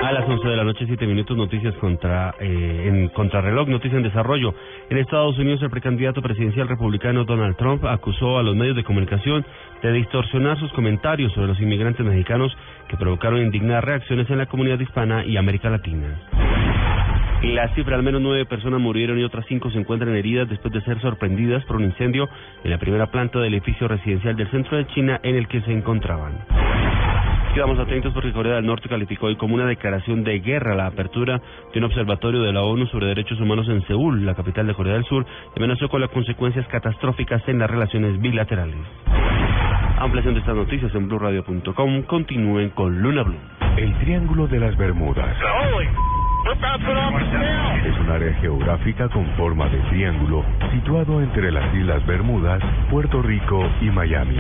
A 0.07 0.13
las 0.13 0.29
11 0.29 0.47
de 0.47 0.57
la 0.57 0.63
noche, 0.63 0.87
7 0.87 1.05
minutos, 1.05 1.37
noticias 1.37 1.75
contra 1.79 2.33
eh, 2.39 2.85
en 2.87 3.09
contrarreloj, 3.09 3.67
noticias 3.67 3.97
en 3.97 4.05
desarrollo. 4.05 4.55
En 4.89 4.99
Estados 4.99 5.37
Unidos, 5.37 5.61
el 5.63 5.71
precandidato 5.71 6.23
presidencial 6.23 6.69
republicano 6.69 7.25
Donald 7.25 7.57
Trump 7.57 7.85
acusó 7.85 8.39
a 8.39 8.45
los 8.45 8.55
medios 8.55 8.77
de 8.77 8.85
comunicación 8.85 9.45
de 9.83 9.93
distorsionar 9.95 10.61
sus 10.61 10.73
comentarios 10.75 11.33
sobre 11.33 11.49
los 11.49 11.61
inmigrantes 11.61 12.07
mexicanos 12.07 12.57
que 12.87 12.97
provocaron 12.97 13.43
indignadas 13.43 13.83
reacciones 13.83 14.31
en 14.31 14.39
la 14.39 14.47
comunidad 14.47 14.79
hispana 14.79 15.25
y 15.25 15.39
América 15.39 15.71
Latina. 15.71 16.07
La 17.43 17.75
cifra, 17.75 17.97
al 17.97 18.05
menos 18.05 18.21
nueve 18.21 18.47
personas 18.47 18.81
murieron 18.81 19.19
y 19.19 19.25
otras 19.25 19.45
cinco 19.49 19.73
se 19.73 19.79
encuentran 19.81 20.15
heridas 20.15 20.49
después 20.49 20.73
de 20.73 20.83
ser 20.83 21.01
sorprendidas 21.01 21.65
por 21.65 21.79
un 21.79 21.83
incendio 21.83 22.29
en 22.63 22.71
la 22.71 22.79
primera 22.79 23.11
planta 23.11 23.41
del 23.41 23.55
edificio 23.55 23.89
residencial 23.89 24.37
del 24.37 24.49
centro 24.53 24.77
de 24.77 24.87
China 24.87 25.19
en 25.25 25.35
el 25.35 25.49
que 25.49 25.63
se 25.63 25.73
encontraban. 25.73 26.76
Quedamos 27.57 27.79
atentos 27.79 28.13
porque 28.13 28.35
Corea 28.35 28.57
del 28.57 28.67
Norte 28.67 28.87
calificó 28.87 29.29
hoy 29.29 29.37
como 29.37 29.55
una 29.55 29.65
declaración 29.65 30.25
de 30.25 30.41
guerra 30.41 30.75
la 30.75 30.89
apertura 30.89 31.41
de 31.73 31.79
un 31.79 31.87
observatorio 31.87 32.43
de 32.43 32.53
la 32.53 32.61
ONU 32.61 32.87
sobre 32.89 33.07
derechos 33.07 33.41
humanos 33.41 33.67
en 33.71 33.81
Seúl, 33.87 34.27
la 34.27 34.35
capital 34.35 34.67
de 34.67 34.75
Corea 34.75 34.93
del 34.93 35.05
Sur, 35.05 35.25
y 35.25 35.59
amenazó 35.59 35.89
con 35.89 36.03
las 36.03 36.11
consecuencias 36.11 36.69
catastróficas 36.69 37.41
en 37.49 37.59
las 37.59 37.71
relaciones 37.71 38.21
bilaterales. 38.21 38.77
Ampliación 39.99 40.35
de 40.35 40.41
estas 40.41 40.55
noticias 40.55 40.95
en 40.95 41.09
blueradio.com. 41.09 42.03
Continúen 42.03 42.69
con 42.69 43.01
Luna 43.01 43.23
Blue. 43.23 43.41
El 43.79 43.99
Triángulo 44.01 44.47
de 44.49 44.61
las 44.61 44.77
Bermudas. 44.77 45.35
Es 46.47 47.99
un 47.99 48.09
área 48.09 48.33
geográfica 48.35 49.09
con 49.09 49.27
forma 49.37 49.69
de 49.69 49.79
triángulo 49.91 50.45
situado 50.73 51.21
entre 51.21 51.51
las 51.51 51.75
Islas 51.75 52.07
Bermudas, 52.07 52.63
Puerto 52.89 53.21
Rico 53.21 53.69
y 53.81 53.87
Miami. 53.87 54.39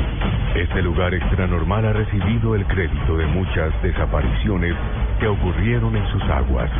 Este 0.55 0.83
lugar 0.83 1.15
extranormal 1.15 1.85
ha 1.85 1.93
recibido 1.93 2.55
el 2.55 2.65
crédito 2.67 3.17
de 3.17 3.27
muchas 3.27 3.73
desapariciones 3.83 4.75
que 5.19 5.27
ocurrieron 5.27 5.97
en 5.97 6.07
sus 6.13 6.23
aguas. 6.23 6.71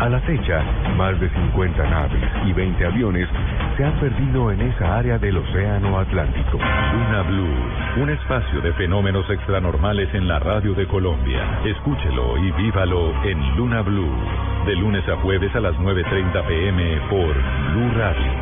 A 0.00 0.08
la 0.08 0.18
fecha, 0.20 0.64
más 0.96 1.20
de 1.20 1.28
50 1.28 1.90
naves 1.90 2.22
y 2.46 2.54
20 2.54 2.86
aviones 2.86 3.28
se 3.76 3.84
han 3.84 3.92
perdido 4.00 4.50
en 4.50 4.62
esa 4.62 4.96
área 4.96 5.18
del 5.18 5.36
Océano 5.36 5.98
Atlántico. 5.98 6.56
Luna 6.56 7.22
Blue, 7.28 8.02
un 8.02 8.08
espacio 8.08 8.62
de 8.62 8.72
fenómenos 8.72 9.28
extranormales 9.28 10.08
en 10.14 10.26
la 10.26 10.38
radio 10.38 10.72
de 10.72 10.86
Colombia. 10.86 11.60
Escúchelo 11.66 12.38
y 12.38 12.50
vívalo 12.52 13.12
en 13.24 13.56
Luna 13.58 13.82
Blue, 13.82 14.16
de 14.64 14.74
lunes 14.76 15.06
a 15.06 15.16
jueves 15.16 15.54
a 15.54 15.60
las 15.60 15.74
9.30 15.74 16.46
pm 16.46 17.00
por 17.10 17.34
Blue 17.74 17.92
Radio. 17.94 18.32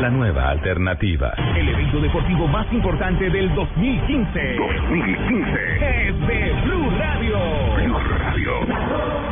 La 0.00 0.10
nueva 0.10 0.50
alternativa. 0.50 1.32
El 1.56 1.68
evento 1.68 2.00
deportivo 2.00 2.48
más 2.48 2.66
importante 2.72 3.30
del 3.30 3.54
2015. 3.54 4.56
2015. 4.56 6.08
Es 6.08 6.26
de 6.26 6.52
Blue 6.64 6.90
Radio. 6.98 7.38
Blue 7.76 7.98
Radio. 8.18 9.31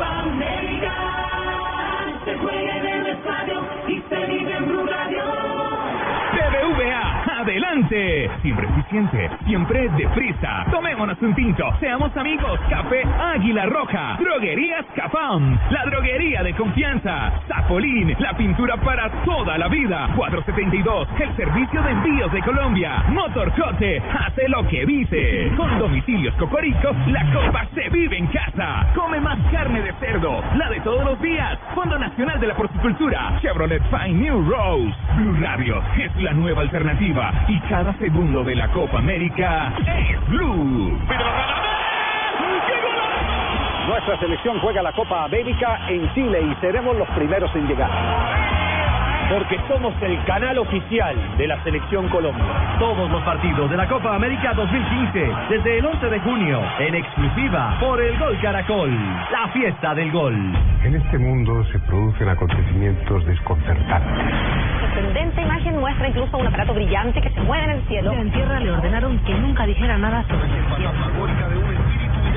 Se 2.25 2.35
juega 2.37 2.77
en 2.77 2.87
el 2.87 3.07
estadio 3.07 3.63
y 3.89 4.03
se 4.09 4.40
adelante. 7.51 8.31
Siempre 8.43 8.69
eficiente, 8.69 9.31
siempre 9.45 9.89
deprisa. 9.91 10.65
Tomémonos 10.71 11.21
un 11.21 11.35
tinto, 11.35 11.65
seamos 11.81 12.17
amigos. 12.17 12.61
Café 12.69 13.03
Águila 13.03 13.67
Roja. 13.67 14.17
Droguerías 14.21 14.87
Cafam, 14.95 15.59
la 15.71 15.85
droguería 15.87 16.43
de 16.43 16.55
confianza. 16.55 17.33
Zapolín, 17.49 18.15
la 18.19 18.35
pintura 18.37 18.77
para 18.77 19.11
toda 19.25 19.59
la 19.59 19.69
vida. 19.69 20.09
472, 20.15 21.09
el 21.19 21.37
servicio 21.37 21.83
de 21.83 21.91
envíos 21.91 22.33
de 22.33 22.41
Colombia. 22.43 23.05
Motorcote, 23.09 24.01
hace 24.01 24.49
lo 24.49 24.67
que 24.69 24.87
dice. 24.87 25.53
Con 25.57 25.77
domicilios 25.79 26.35
Cocorico, 26.37 26.95
la 27.09 27.25
copa 27.33 27.67
se 27.75 27.89
vive 27.89 28.17
en 28.17 28.29
casa. 28.29 28.87
Come 28.95 29.21
más 29.21 29.39
carne 29.51 29.83
de 29.83 29.93
cerdo, 29.95 30.43
la 30.57 30.71
de 30.71 30.81
todos 30.81 31.05
los 31.05 31.21
días. 31.21 31.59
Fondo 31.75 31.99
Nacional 31.99 32.39
de 32.39 32.47
la 32.47 32.55
Porcicultura. 32.55 33.39
Chevrolet 33.43 33.83
Fine 33.91 34.21
New 34.21 34.49
Rose. 34.49 34.95
Blue 35.17 35.37
Radio 35.41 35.83
es 35.99 36.15
la 36.23 36.33
nueva 36.33 36.63
alternativa 36.63 37.40
y 37.49 37.59
cada 37.61 37.93
segundo 37.95 38.45
de 38.45 38.55
la 38.55 38.69
Copa 38.69 38.99
América 38.99 39.73
es 39.87 40.29
Blue. 40.29 40.99
Nuestra 43.89 44.19
selección 44.21 44.61
juega 44.61 44.83
la 44.83 44.93
Copa 44.93 45.25
América 45.25 45.81
en 45.89 46.13
Chile 46.15 46.43
y 46.43 46.55
seremos 46.61 46.97
los 46.97 47.09
primeros 47.11 47.55
en 47.57 47.67
llegar. 47.67 47.91
Porque 49.31 49.61
somos 49.69 49.95
el 50.03 50.23
canal 50.25 50.59
oficial 50.59 51.17
de 51.39 51.47
la 51.47 51.63
Selección 51.63 52.09
Colombia. 52.09 52.45
Todos 52.81 53.09
los 53.09 53.23
partidos 53.23 53.71
de 53.71 53.77
la 53.77 53.87
Copa 53.87 54.17
América 54.17 54.53
2015, 54.55 55.31
desde 55.49 55.79
el 55.79 55.87
11 55.87 56.07
de 56.11 56.19
junio, 56.19 56.61
en 56.81 56.97
exclusiva 56.97 57.77
por 57.79 58.01
el 58.03 58.19
Gol 58.19 58.37
Caracol, 58.43 58.91
la 59.31 59.47
fiesta 59.53 59.95
del 59.95 60.11
gol. 60.11 60.35
En 60.83 60.97
este 60.97 61.17
mundo 61.17 61.65
se 61.67 61.79
producen 61.79 62.29
acontecimientos 62.29 63.25
desconcertantes. 63.25 64.35
sorprendente 64.81 65.43
imagen 65.43 65.79
muestra 65.79 66.09
incluso 66.09 66.37
un 66.37 66.49
aparato 66.49 66.75
brillante 66.75 67.23
que 67.23 67.31
se 67.31 67.41
mueve 67.41 67.65
en 67.65 67.71
el 67.71 67.83
cielo. 67.87 68.13
En 68.13 68.33
tierra 68.33 68.59
le 68.59 68.73
ordenaron 68.73 69.19
que 69.21 69.35
nunca 69.35 69.65
dijera 69.65 69.97
nada 69.97 70.25
sobre 70.25 70.49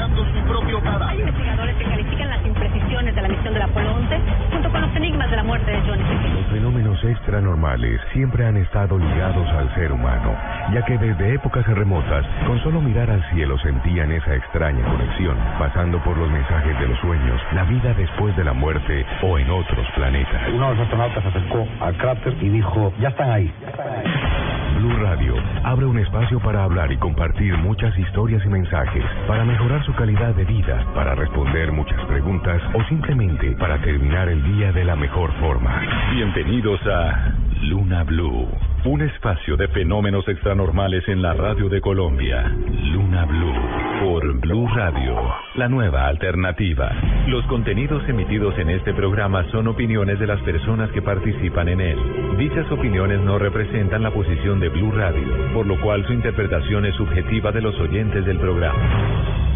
Hay 0.03 1.19
investigadores 1.19 1.75
que 1.77 1.85
califican 1.85 2.29
las 2.29 2.45
imprecisiones 2.45 3.15
de 3.15 3.21
la 3.21 3.27
misión 3.29 3.53
del 3.53 3.63
Apolo 3.63 3.95
11 3.95 4.19
junto 4.51 4.69
con 4.69 4.81
los 4.81 4.95
enigmas 4.97 5.29
de 5.29 5.35
la 5.37 5.43
muerte 5.43 5.71
de 5.71 5.81
Johnny 5.81 6.03
Fish. 6.03 6.33
Los 6.33 6.45
fenómenos 6.47 7.03
extranormales 7.05 8.01
siempre 8.11 8.45
han 8.45 8.57
estado 8.57 8.97
ligados 8.97 9.47
al 9.51 9.73
ser 9.75 9.93
humano, 9.93 10.35
ya 10.73 10.83
que 10.83 10.97
desde 10.97 11.35
épocas 11.35 11.65
remotas, 11.67 12.25
con 12.45 12.59
solo 12.63 12.81
mirar 12.81 13.09
al 13.09 13.23
cielo 13.31 13.57
sentían 13.59 14.11
esa 14.11 14.35
extraña 14.35 14.83
conexión, 14.83 15.37
pasando 15.57 16.03
por 16.03 16.17
los 16.17 16.29
mensajes 16.29 16.77
de 16.79 16.87
los 16.87 16.99
sueños, 16.99 17.41
la 17.53 17.63
vida 17.63 17.93
después 17.93 18.35
de 18.35 18.43
la 18.43 18.53
muerte 18.53 19.05
o 19.21 19.39
en 19.39 19.49
otros 19.49 19.87
planetas. 19.95 20.49
Uno 20.53 20.69
de 20.69 20.75
los 20.75 20.83
astronautas 20.83 21.23
se 21.23 21.29
acercó 21.29 21.65
al 21.79 21.95
cráter 21.97 22.35
y 22.41 22.49
dijo, 22.49 22.93
ya 22.99 23.07
están 23.07 23.31
ahí. 23.31 23.53
Blue 24.77 24.97
Radio 24.97 25.35
abre 25.63 25.85
un 25.85 25.99
espacio 25.99 26.39
para 26.39 26.63
hablar 26.63 26.91
y 26.91 26.97
compartir 26.97 27.55
muchas 27.57 27.97
historias 27.97 28.43
y 28.43 28.49
mensajes, 28.49 29.03
para 29.27 29.45
mejorar 29.45 29.83
su 29.85 29.92
calidad 29.93 30.33
de 30.35 30.45
vida, 30.45 30.85
para 30.93 31.15
responder 31.15 31.71
muchas 31.71 32.03
preguntas 32.05 32.61
o 32.73 32.83
simplemente 32.85 33.51
para 33.57 33.79
terminar 33.81 34.27
el 34.29 34.43
día 34.55 34.71
de 34.71 34.83
la 34.83 34.95
mejor 34.95 35.31
forma. 35.39 35.81
Bienvenidos 36.13 36.79
a 36.87 37.33
Luna 37.63 38.03
Blue, 38.03 38.47
un 38.85 39.01
espacio 39.01 39.55
de 39.55 39.67
fenómenos 39.69 40.27
extranormales 40.27 41.07
en 41.07 41.21
la 41.21 41.33
radio 41.33 41.69
de 41.69 41.79
Colombia. 41.79 42.43
Luna 42.91 43.25
Blue, 43.25 43.53
por 44.01 44.39
Blue 44.39 44.67
Radio, 44.75 45.15
la 45.55 45.69
nueva 45.69 46.07
alternativa. 46.07 46.91
Los 47.27 47.45
contenidos 47.45 48.03
emitidos 48.09 48.57
en 48.57 48.69
este 48.69 48.93
programa 48.93 49.45
son 49.51 49.67
opiniones 49.67 50.19
de 50.19 50.27
las 50.27 50.41
personas 50.41 50.89
que 50.91 51.01
participan 51.01 51.69
en 51.69 51.81
él. 51.81 51.99
Dichas 52.37 52.69
opiniones 52.71 53.21
no 53.21 53.37
representan 53.37 54.03
la 54.03 54.11
posición 54.11 54.59
de 54.59 54.69
Blue 54.69 54.91
Radio, 54.91 55.53
por 55.53 55.67
lo 55.67 55.79
cual 55.81 56.05
su 56.05 56.13
interpretación 56.13 56.85
es 56.85 56.95
subjetiva 56.95 57.51
de 57.51 57.61
los 57.61 57.79
oyentes 57.79 58.25
del 58.25 58.39
programa. 58.39 59.52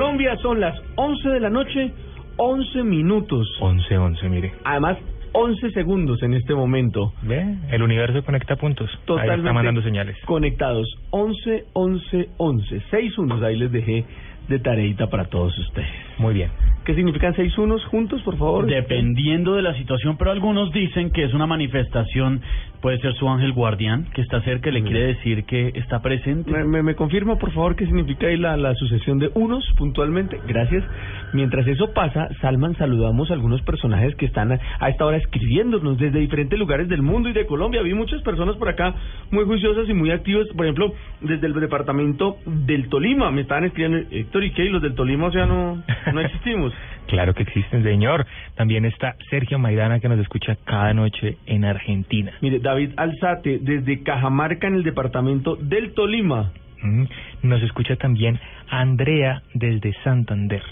Colombia 0.00 0.34
son 0.38 0.60
las 0.60 0.74
11 0.94 1.28
de 1.28 1.40
la 1.40 1.50
noche, 1.50 1.92
11 2.38 2.84
minutos. 2.84 3.46
11, 3.60 3.98
11, 3.98 4.28
mire. 4.30 4.54
Además, 4.64 4.96
11 5.32 5.72
segundos 5.72 6.22
en 6.22 6.32
este 6.32 6.54
momento. 6.54 7.12
Ve, 7.20 7.44
el 7.70 7.82
universo 7.82 8.24
conecta 8.24 8.56
puntos. 8.56 8.88
Ahí 8.90 9.00
Totalmente 9.04 9.40
está 9.40 9.52
mandando 9.52 9.82
señales. 9.82 10.16
conectados. 10.24 10.88
11, 11.10 11.64
11, 11.74 12.28
11. 12.38 12.82
Seis 12.90 13.18
unos. 13.18 13.42
Ahí 13.42 13.56
les 13.56 13.70
dejé 13.70 14.06
de 14.48 14.58
tareita 14.58 15.08
para 15.08 15.26
todos 15.26 15.52
ustedes. 15.58 16.09
Muy 16.20 16.34
bien. 16.34 16.50
¿Qué 16.84 16.94
significan 16.94 17.34
seis 17.34 17.56
unos 17.56 17.84
juntos, 17.86 18.20
por 18.22 18.36
favor? 18.36 18.66
Dependiendo 18.66 19.54
de 19.54 19.62
la 19.62 19.74
situación, 19.74 20.16
pero 20.18 20.30
algunos 20.30 20.72
dicen 20.72 21.10
que 21.12 21.24
es 21.24 21.32
una 21.32 21.46
manifestación, 21.46 22.42
puede 22.80 22.98
ser 23.00 23.14
su 23.14 23.28
ángel 23.28 23.52
guardián, 23.52 24.06
que 24.14 24.22
está 24.22 24.40
cerca 24.42 24.70
y 24.70 24.72
le 24.72 24.82
quiere 24.82 25.06
decir 25.08 25.44
que 25.44 25.72
está 25.74 26.00
presente. 26.00 26.50
¿Me, 26.50 26.64
me, 26.64 26.82
me 26.82 26.94
confirma, 26.94 27.36
por 27.36 27.52
favor, 27.52 27.76
qué 27.76 27.84
significa 27.86 28.26
ahí 28.26 28.36
la, 28.36 28.56
la 28.56 28.74
sucesión 28.74 29.18
de 29.18 29.30
unos 29.34 29.64
puntualmente? 29.76 30.40
Gracias. 30.46 30.84
Mientras 31.32 31.66
eso 31.66 31.92
pasa, 31.92 32.28
Salman, 32.40 32.76
saludamos 32.76 33.30
a 33.30 33.34
algunos 33.34 33.62
personajes 33.62 34.14
que 34.16 34.26
están 34.26 34.52
a, 34.52 34.58
a 34.80 34.88
esta 34.88 35.06
hora 35.06 35.18
escribiéndonos 35.18 35.98
desde 35.98 36.18
diferentes 36.18 36.58
lugares 36.58 36.88
del 36.88 37.02
mundo 37.02 37.28
y 37.28 37.32
de 37.32 37.46
Colombia. 37.46 37.82
Vi 37.82 37.94
muchas 37.94 38.22
personas 38.22 38.56
por 38.56 38.68
acá 38.68 38.94
muy 39.30 39.44
juiciosas 39.44 39.88
y 39.88 39.94
muy 39.94 40.10
activas, 40.10 40.46
por 40.56 40.66
ejemplo, 40.66 40.92
desde 41.20 41.46
el 41.46 41.54
departamento 41.54 42.38
del 42.46 42.88
Tolima. 42.88 43.30
Me 43.30 43.42
estaban 43.42 43.64
escribiendo, 43.64 44.08
Héctor, 44.10 44.44
¿y 44.44 44.50
qué? 44.52 44.64
¿Y 44.64 44.70
los 44.70 44.82
del 44.82 44.94
Tolima, 44.94 45.26
o 45.26 45.32
sea, 45.32 45.46
no, 45.46 45.82
no 46.12 46.20
existimos? 46.20 46.72
Claro 47.06 47.34
que 47.34 47.42
existen, 47.42 47.82
señor. 47.82 48.26
También 48.54 48.84
está 48.84 49.16
Sergio 49.30 49.58
Maidana, 49.58 50.00
que 50.00 50.08
nos 50.08 50.18
escucha 50.20 50.56
cada 50.64 50.94
noche 50.94 51.36
en 51.46 51.64
Argentina. 51.64 52.32
Mire, 52.40 52.60
David 52.60 52.92
Alzate, 52.96 53.58
desde 53.60 54.02
Cajamarca, 54.02 54.66
en 54.68 54.74
el 54.74 54.82
departamento 54.82 55.56
del 55.56 55.92
Tolima. 55.94 56.52
Mm, 56.82 57.04
Nos 57.42 57.62
escucha 57.62 57.96
también 57.96 58.38
Andrea 58.68 59.42
desde 59.54 59.92
Santander. 60.04 60.62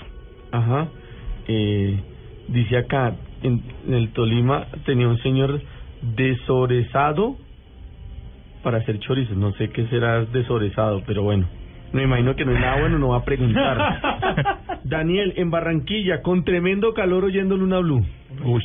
Ajá. 0.52 0.88
Eh, 1.48 1.98
dice 2.48 2.76
acá, 2.78 3.14
en, 3.42 3.62
en 3.86 3.94
el 3.94 4.10
Tolima 4.12 4.66
tenía 4.86 5.08
un 5.08 5.18
señor 5.18 5.60
desorezado 6.02 7.36
para 8.62 8.78
hacer 8.78 8.98
chorizos. 9.00 9.36
No 9.36 9.52
sé 9.52 9.70
qué 9.70 9.86
será 9.86 10.24
desorezado, 10.24 11.02
pero 11.06 11.22
bueno. 11.22 11.48
Me 11.92 12.02
imagino 12.02 12.36
que 12.36 12.44
no 12.44 12.52
es 12.52 12.60
nada 12.60 12.80
bueno, 12.80 12.98
no 12.98 13.08
va 13.08 13.18
a 13.18 13.24
preguntar. 13.24 13.78
Daniel, 14.88 15.34
en 15.36 15.50
Barranquilla, 15.50 16.22
con 16.22 16.44
tremendo 16.44 16.94
calor 16.94 17.24
oyendo 17.24 17.56
Luna 17.56 17.78
Blue. 17.78 18.04
Uy. 18.44 18.62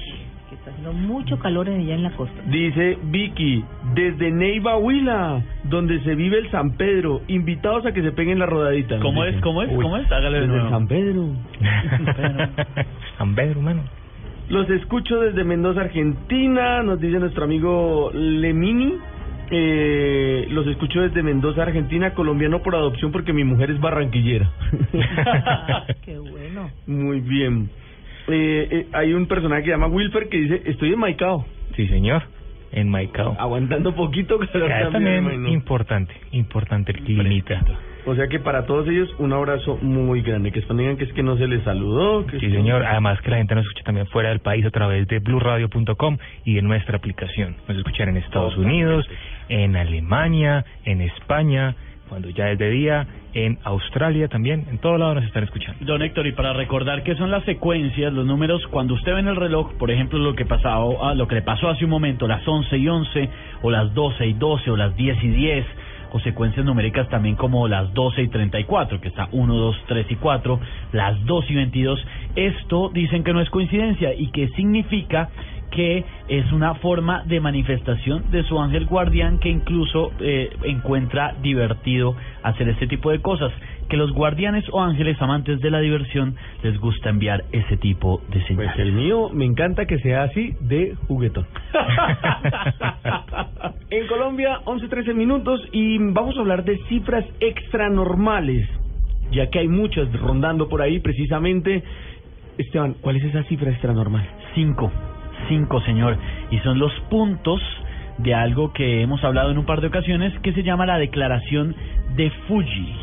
que 0.50 0.56
está 0.56 0.70
haciendo 0.70 0.94
mucho 0.94 1.40
calor 1.40 1.68
en- 1.68 1.80
allá 1.82 1.96
en 1.96 2.04
la 2.04 2.12
costa. 2.12 2.40
Dice 2.46 2.98
Vicky, 3.06 3.64
desde 3.96 4.30
Neiva 4.32 4.78
Huila, 4.78 5.42
donde 5.64 6.00
se 6.02 6.14
vive 6.14 6.38
el 6.38 6.52
San 6.52 6.78
Pedro, 6.78 7.22
invitados 7.28 7.86
a 7.88 7.92
que 7.92 8.04
se 8.04 8.12
peguen 8.12 8.38
la 8.38 8.46
rodadita. 8.46 9.00
¿Cómo 9.00 9.24
Dice. 9.26 9.38
es? 9.38 9.42
¿Cómo 9.44 9.64
es? 9.64 9.70
Uy, 9.72 9.82
¿Cómo 9.84 9.98
es? 9.98 10.12
Hágale 10.12 10.42
de 10.42 10.48
desde 10.48 10.62
el. 10.64 10.70
San 10.70 10.88
Pedro. 10.88 11.26
San 13.18 13.36
Pedro, 13.36 13.62
mano. 13.62 13.82
Los 14.50 14.70
escucho 14.70 15.20
desde 15.22 15.44
Mendoza, 15.44 15.82
Argentina, 15.82 16.84
nos 16.84 17.00
dice 17.00 17.18
nuestro 17.20 17.46
amigo 17.46 18.12
Lemini. 18.14 18.96
Eh, 19.52 20.48
los 20.50 20.66
escucho 20.68 21.02
desde 21.02 21.24
Mendoza, 21.24 21.64
Argentina, 21.64 22.14
colombiano 22.14 22.62
por 22.62 22.76
adopción 22.76 23.12
porque 23.12 23.34
mi 23.34 23.44
mujer 23.44 23.72
es 23.72 23.80
barranquillera. 23.80 24.52
Qué 26.06 26.18
bueno. 26.18 26.72
Muy 26.88 27.20
bien. 27.20 27.70
Eh, 28.28 28.68
eh, 28.72 28.88
hay 28.94 29.14
un 29.14 29.28
personaje 29.28 29.64
que 29.64 29.68
se 29.70 29.74
llama 29.74 29.88
Wilfer 29.88 30.30
que 30.30 30.38
dice, 30.38 30.62
estoy 30.66 30.94
en 30.94 31.00
Maicao. 31.00 31.46
Sí, 31.76 31.88
señor. 31.88 32.24
En 32.72 32.90
Maicao. 32.90 33.36
Aguantando 33.40 33.94
poquito 33.94 34.40
calor 34.40 34.70
Ya, 34.70 34.90
también, 34.90 35.24
también 35.24 35.54
importante, 35.54 36.14
importante 36.32 36.92
el 36.92 37.04
climita. 37.04 37.64
O 38.06 38.16
sea 38.16 38.28
que 38.28 38.40
para 38.40 38.66
todos 38.66 38.88
ellos 38.90 39.10
un 39.18 39.32
abrazo 39.32 39.78
muy 39.82 40.22
grande. 40.22 40.52
Que 40.52 40.62
digan 40.62 40.98
que 40.98 41.06
es 41.06 41.14
que 41.14 41.24
no 41.24 41.38
se 41.38 41.48
les 41.48 41.64
saludó. 41.64 42.26
Que 42.26 42.40
Sí, 42.40 42.52
señor. 42.52 42.84
Además 42.84 43.22
que 43.22 43.32
la 43.32 43.38
gente 43.38 43.56
nos 43.56 43.66
escucha 43.66 43.84
también 43.84 44.08
fuera 44.08 44.30
del 44.30 44.40
país 44.40 44.66
a 44.66 44.72
través 44.72 45.08
de 45.08 45.20
blueradio.com 45.20 46.18
y 46.44 46.56
de 46.56 46.62
nuestra 46.62 46.98
aplicación. 46.98 47.56
Nos 47.68 47.78
escuchan 47.78 48.10
en 48.10 48.18
Estados 48.18 48.58
Unidos, 48.58 49.08
en 49.50 49.76
Alemania, 49.76 50.66
en 50.86 51.02
España, 51.02 51.76
cuando 52.10 52.30
ya 52.30 52.52
es 52.52 52.60
de 52.60 52.70
día, 52.70 53.08
en 53.34 53.58
Australia 53.64 54.28
también, 54.28 54.68
en 54.70 54.78
todo 54.78 54.98
lado 54.98 55.16
nos 55.16 55.26
están 55.26 55.44
escuchando. 55.44 55.84
Don 55.86 56.02
Héctor, 56.02 56.28
y 56.28 56.34
para 56.34 56.54
recordar 56.54 57.04
qué 57.04 57.16
son 57.16 57.32
las 57.32 57.44
secuencias, 57.46 58.14
los 58.14 58.26
números, 58.26 58.62
cuando 58.68 58.94
usted 58.94 59.14
ve 59.14 59.20
en 59.20 59.28
el 59.28 59.36
reloj, 59.36 59.74
por 59.80 59.90
ejemplo, 59.90 60.20
lo 60.20 60.36
que 60.36 60.46
pasado, 60.46 61.04
ah, 61.04 61.16
lo 61.16 61.28
que 61.28 61.36
le 61.36 61.42
pasó 61.42 61.70
hace 61.70 61.86
un 61.86 61.92
momento, 61.92 62.28
las 62.28 62.48
11 62.48 62.78
y 62.78 62.88
11, 62.88 63.30
o 63.64 63.72
las 63.72 63.94
12 63.94 64.28
y 64.28 64.34
12, 64.34 64.72
o 64.72 64.78
las 64.78 64.96
10 64.96 65.24
y 65.24 65.28
10, 65.30 65.66
o 66.12 66.20
secuencias 66.20 66.64
numéricas 66.64 67.10
también 67.10 67.36
como 67.36 67.68
las 67.68 67.92
12 67.94 68.22
y 68.22 68.28
34, 68.28 69.02
que 69.02 69.08
está 69.08 69.30
1, 69.32 69.56
2, 69.56 69.76
3 69.88 70.06
y 70.12 70.16
4, 70.16 70.60
las 70.92 71.26
2 71.26 71.46
y 71.50 71.56
22, 71.56 72.06
esto 72.36 72.92
dicen 72.94 73.24
que 73.24 73.34
no 73.34 73.42
es 73.42 73.50
coincidencia 73.50 74.14
y 74.14 74.28
que 74.28 74.50
significa 74.50 75.30
que 75.74 76.06
es 76.28 76.52
una 76.52 76.76
forma 76.76 77.24
de 77.26 77.40
manifestación 77.40 78.30
de 78.30 78.44
su 78.44 78.60
ángel 78.60 78.86
guardián 78.86 79.40
que 79.40 79.50
incluso 79.50 80.12
eh, 80.20 80.56
encuentra 80.64 81.36
divertido 81.42 82.16
hacer 82.44 82.70
este 82.70 82.88
tipo 82.88 83.12
de 83.12 83.22
cosas. 83.22 83.52
Que 83.90 83.98
los 83.98 84.12
guardianes 84.12 84.64
o 84.72 84.82
ángeles 84.82 85.22
amantes 85.22 85.60
de 85.60 85.70
la 85.70 85.80
diversión 85.80 86.36
les 86.62 86.80
gusta 86.80 87.10
enviar 87.10 87.44
ese 87.52 87.78
tipo 87.78 88.22
de 88.30 88.44
señales. 88.46 88.72
Pues 88.76 88.80
el 88.80 88.94
mío 88.94 89.30
me 89.30 89.46
encanta 89.46 89.86
que 89.86 90.00
sea 90.00 90.24
así 90.24 90.56
de 90.62 90.96
juguetón. 91.08 91.46
en 93.90 94.08
Colombia, 94.08 94.62
11-13 94.66 95.14
minutos 95.14 95.62
y 95.72 95.98
vamos 95.98 96.38
a 96.38 96.42
hablar 96.42 96.64
de 96.64 96.78
cifras 96.88 97.26
extranormales, 97.40 98.68
ya 99.32 99.50
que 99.50 99.60
hay 99.60 99.68
muchas 99.68 100.12
rondando 100.14 100.70
por 100.70 100.82
ahí 100.82 101.00
precisamente. 101.00 101.84
Esteban, 102.58 102.96
¿cuál 103.02 103.18
es 103.18 103.24
esa 103.24 103.44
cifra 103.44 103.72
extranormal? 103.72 104.28
Cinco, 104.54 104.92
cinco, 105.48 105.82
señor. 105.82 106.18
Y 106.52 106.60
son 106.60 106.80
los 106.80 106.92
puntos 107.10 107.62
de 108.18 108.34
algo 108.34 108.74
que 108.74 109.02
hemos 109.02 109.24
hablado 109.24 109.52
en 109.52 109.58
un 109.58 109.66
par 109.66 109.82
de 109.82 109.88
ocasiones 109.88 110.38
que 110.40 110.54
se 110.54 110.64
llama 110.64 110.86
la 110.86 110.98
declaración 110.98 111.76
de 112.16 112.30
Fuji. 112.48 112.96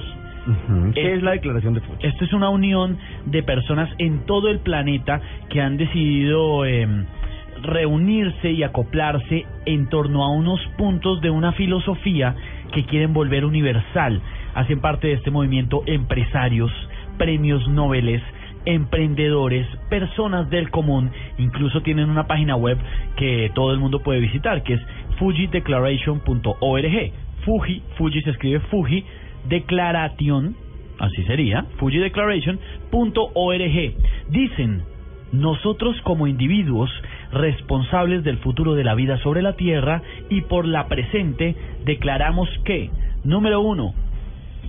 ¿Qué 0.94 1.14
es 1.14 1.22
la 1.22 1.32
declaración 1.32 1.74
de 1.74 1.80
Fuji? 1.80 2.06
Esto 2.06 2.24
es 2.24 2.32
una 2.32 2.48
unión 2.48 2.98
de 3.26 3.42
personas 3.42 3.90
en 3.98 4.24
todo 4.26 4.48
el 4.48 4.60
planeta 4.60 5.20
que 5.48 5.60
han 5.60 5.76
decidido 5.76 6.64
eh, 6.64 6.86
reunirse 7.62 8.50
y 8.50 8.62
acoplarse 8.62 9.46
en 9.66 9.88
torno 9.88 10.24
a 10.24 10.30
unos 10.30 10.60
puntos 10.78 11.20
de 11.20 11.30
una 11.30 11.52
filosofía 11.52 12.34
que 12.72 12.84
quieren 12.84 13.12
volver 13.12 13.44
universal. 13.44 14.20
Hacen 14.54 14.80
parte 14.80 15.08
de 15.08 15.14
este 15.14 15.30
movimiento 15.30 15.82
empresarios, 15.86 16.72
premios 17.18 17.66
Nobel, 17.68 18.22
emprendedores, 18.64 19.66
personas 19.88 20.50
del 20.50 20.70
común, 20.70 21.10
incluso 21.38 21.82
tienen 21.82 22.10
una 22.10 22.26
página 22.26 22.56
web 22.56 22.78
que 23.16 23.50
todo 23.54 23.72
el 23.72 23.78
mundo 23.78 24.00
puede 24.00 24.20
visitar, 24.20 24.62
que 24.62 24.74
es 24.74 24.80
fujideclaration.org. 25.18 27.12
Fuji, 27.44 27.82
Fuji 27.96 28.22
se 28.22 28.30
escribe 28.30 28.60
Fuji 28.70 29.04
Declaration, 29.48 30.54
así 30.98 31.22
sería, 31.24 31.64
fujideclaration.org. 31.78 33.94
Dicen, 34.28 34.82
nosotros 35.32 35.96
como 36.02 36.26
individuos 36.26 36.90
responsables 37.32 38.24
del 38.24 38.38
futuro 38.38 38.74
de 38.74 38.84
la 38.84 38.94
vida 38.94 39.18
sobre 39.18 39.42
la 39.42 39.54
Tierra 39.54 40.02
y 40.28 40.42
por 40.42 40.66
la 40.66 40.88
presente, 40.88 41.54
declaramos 41.84 42.48
que, 42.64 42.90
número 43.24 43.60
uno, 43.60 43.94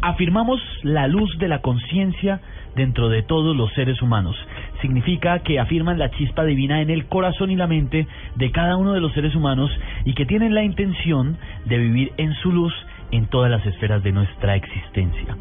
afirmamos 0.01 0.59
la 0.83 1.07
luz 1.07 1.37
de 1.37 1.47
la 1.47 1.61
conciencia 1.61 2.41
dentro 2.75 3.09
de 3.09 3.23
todos 3.23 3.55
los 3.55 3.71
seres 3.73 4.01
humanos. 4.01 4.35
Significa 4.81 5.39
que 5.39 5.59
afirman 5.59 5.99
la 5.99 6.11
chispa 6.11 6.43
divina 6.43 6.81
en 6.81 6.89
el 6.89 7.05
corazón 7.05 7.51
y 7.51 7.55
la 7.55 7.67
mente 7.67 8.07
de 8.35 8.51
cada 8.51 8.77
uno 8.77 8.93
de 8.93 9.01
los 9.01 9.13
seres 9.13 9.35
humanos 9.35 9.71
y 10.05 10.13
que 10.13 10.25
tienen 10.25 10.53
la 10.53 10.63
intención 10.63 11.37
de 11.65 11.77
vivir 11.77 12.13
en 12.17 12.33
su 12.35 12.51
luz 12.51 12.73
en 13.11 13.27
todas 13.27 13.51
las 13.51 13.65
esferas 13.65 14.03
de 14.03 14.11
nuestra 14.11 14.55
existencia. 14.55 15.35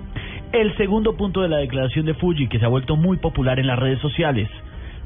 El 0.53 0.77
segundo 0.77 1.17
punto 1.17 1.43
de 1.43 1.49
la 1.49 1.59
declaración 1.59 2.07
de 2.07 2.15
Fuji, 2.15 2.49
que 2.49 2.59
se 2.59 2.65
ha 2.65 2.69
vuelto 2.69 2.97
muy 2.97 3.19
popular 3.19 3.61
en 3.61 3.69
las 3.69 3.79
redes 3.79 4.01
sociales, 4.01 4.49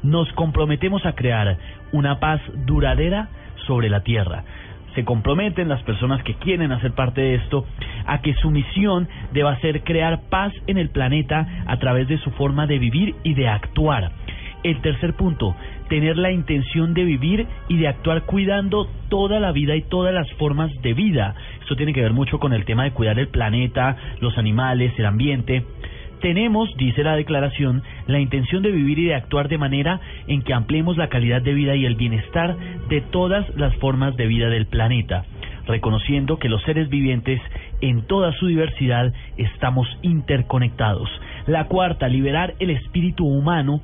nos 0.01 0.31
comprometemos 0.33 1.05
a 1.05 1.13
crear 1.13 1.57
una 1.91 2.19
paz 2.19 2.41
duradera 2.65 3.29
sobre 3.67 3.89
la 3.89 4.01
Tierra. 4.01 4.43
Se 4.95 5.03
comprometen 5.03 5.67
las 5.67 5.83
personas 5.83 6.23
que 6.23 6.35
quieren 6.35 6.71
hacer 6.71 6.93
parte 6.93 7.21
de 7.21 7.35
esto 7.35 7.65
a 8.05 8.21
que 8.21 8.33
su 8.35 8.49
misión 8.49 9.07
deba 9.33 9.59
ser 9.59 9.83
crear 9.83 10.21
paz 10.29 10.53
en 10.67 10.77
el 10.77 10.89
planeta 10.89 11.45
a 11.67 11.77
través 11.77 12.07
de 12.07 12.17
su 12.19 12.31
forma 12.31 12.65
de 12.65 12.79
vivir 12.79 13.15
y 13.23 13.33
de 13.33 13.49
actuar. 13.49 14.11
El 14.63 14.81
tercer 14.81 15.13
punto, 15.13 15.55
tener 15.89 16.17
la 16.17 16.31
intención 16.31 16.93
de 16.93 17.03
vivir 17.03 17.45
y 17.67 17.77
de 17.77 17.87
actuar 17.87 18.23
cuidando 18.23 18.87
toda 19.09 19.39
la 19.39 19.51
vida 19.51 19.75
y 19.75 19.83
todas 19.83 20.13
las 20.13 20.31
formas 20.33 20.71
de 20.81 20.93
vida. 20.93 21.35
Esto 21.61 21.75
tiene 21.75 21.93
que 21.93 22.01
ver 22.01 22.13
mucho 22.13 22.39
con 22.39 22.53
el 22.53 22.65
tema 22.65 22.83
de 22.83 22.91
cuidar 22.91 23.19
el 23.19 23.27
planeta, 23.27 23.95
los 24.21 24.37
animales, 24.37 24.93
el 24.97 25.05
ambiente. 25.05 25.65
Tenemos, 26.21 26.75
dice 26.77 27.03
la 27.03 27.15
declaración, 27.15 27.83
la 28.07 28.19
intención 28.19 28.63
de 28.63 28.71
vivir 28.71 28.99
y 28.99 29.05
de 29.05 29.15
actuar 29.15 29.47
de 29.47 29.57
manera 29.57 29.99
en 30.27 30.41
que 30.41 30.53
ampliemos 30.53 30.97
la 30.97 31.09
calidad 31.09 31.41
de 31.41 31.53
vida 31.53 31.75
y 31.75 31.85
el 31.85 31.95
bienestar 31.95 32.55
de 32.89 33.01
todas 33.01 33.45
las 33.55 33.75
formas 33.75 34.15
de 34.15 34.27
vida 34.27 34.49
del 34.49 34.65
planeta, 34.65 35.25
reconociendo 35.67 36.37
que 36.37 36.49
los 36.49 36.63
seres 36.63 36.89
vivientes 36.89 37.41
en 37.81 38.03
toda 38.07 38.31
su 38.33 38.47
diversidad 38.47 39.13
estamos 39.37 39.87
interconectados. 40.01 41.09
La 41.47 41.65
cuarta, 41.65 42.07
liberar 42.07 42.55
el 42.59 42.71
espíritu 42.71 43.25
humano 43.25 43.81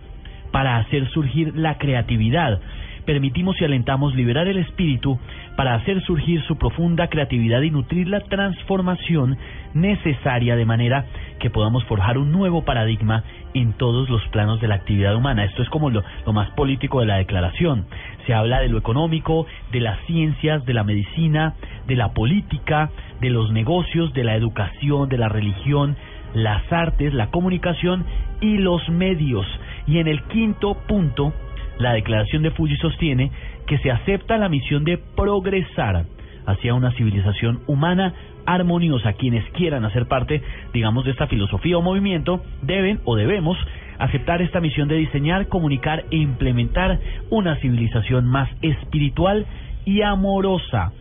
para 0.51 0.77
hacer 0.77 1.09
surgir 1.09 1.55
la 1.55 1.77
creatividad. 1.77 2.59
Permitimos 3.05 3.59
y 3.59 3.65
alentamos 3.65 4.15
liberar 4.15 4.47
el 4.47 4.57
espíritu 4.57 5.19
para 5.55 5.75
hacer 5.75 6.01
surgir 6.03 6.41
su 6.43 6.57
profunda 6.57 7.07
creatividad 7.07 7.61
y 7.61 7.71
nutrir 7.71 8.07
la 8.07 8.21
transformación 8.21 9.37
necesaria 9.73 10.55
de 10.55 10.65
manera 10.65 11.05
que 11.39 11.49
podamos 11.49 11.83
forjar 11.85 12.17
un 12.17 12.31
nuevo 12.31 12.63
paradigma 12.63 13.23
en 13.53 13.73
todos 13.73 14.09
los 14.09 14.25
planos 14.27 14.61
de 14.61 14.67
la 14.67 14.75
actividad 14.75 15.15
humana. 15.15 15.43
Esto 15.43 15.61
es 15.63 15.69
como 15.69 15.89
lo, 15.89 16.03
lo 16.25 16.33
más 16.33 16.49
político 16.51 16.99
de 16.99 17.07
la 17.07 17.17
declaración. 17.17 17.85
Se 18.25 18.33
habla 18.33 18.59
de 18.59 18.69
lo 18.69 18.77
económico, 18.77 19.45
de 19.71 19.81
las 19.81 19.99
ciencias, 20.05 20.65
de 20.65 20.73
la 20.73 20.83
medicina, 20.83 21.55
de 21.87 21.95
la 21.95 22.13
política, 22.13 22.89
de 23.19 23.29
los 23.29 23.51
negocios, 23.51 24.13
de 24.13 24.23
la 24.23 24.35
educación, 24.35 25.09
de 25.09 25.17
la 25.17 25.29
religión, 25.29 25.95
las 26.33 26.71
artes, 26.71 27.13
la 27.13 27.27
comunicación 27.27 28.05
y 28.39 28.57
los 28.57 28.87
medios. 28.89 29.45
Y 29.87 29.97
en 29.99 30.07
el 30.07 30.23
quinto 30.23 30.75
punto, 30.87 31.33
la 31.81 31.93
declaración 31.93 32.43
de 32.43 32.51
Fuji 32.51 32.77
sostiene 32.77 33.31
que 33.67 33.77
se 33.79 33.91
acepta 33.91 34.37
la 34.37 34.49
misión 34.49 34.83
de 34.83 34.97
progresar 34.97 36.05
hacia 36.45 36.73
una 36.73 36.91
civilización 36.91 37.61
humana 37.67 38.13
armoniosa. 38.45 39.13
Quienes 39.13 39.43
quieran 39.51 39.85
hacer 39.85 40.07
parte, 40.07 40.41
digamos, 40.73 41.05
de 41.05 41.11
esta 41.11 41.27
filosofía 41.27 41.77
o 41.77 41.81
movimiento, 41.81 42.41
deben 42.61 42.99
o 43.05 43.15
debemos 43.15 43.57
aceptar 43.99 44.41
esta 44.41 44.59
misión 44.59 44.87
de 44.87 44.95
diseñar, 44.95 45.47
comunicar 45.47 46.05
e 46.11 46.17
implementar 46.17 46.99
una 47.29 47.55
civilización 47.57 48.25
más 48.25 48.49
espiritual 48.61 49.45
y 49.85 50.01
amorosa. 50.01 50.91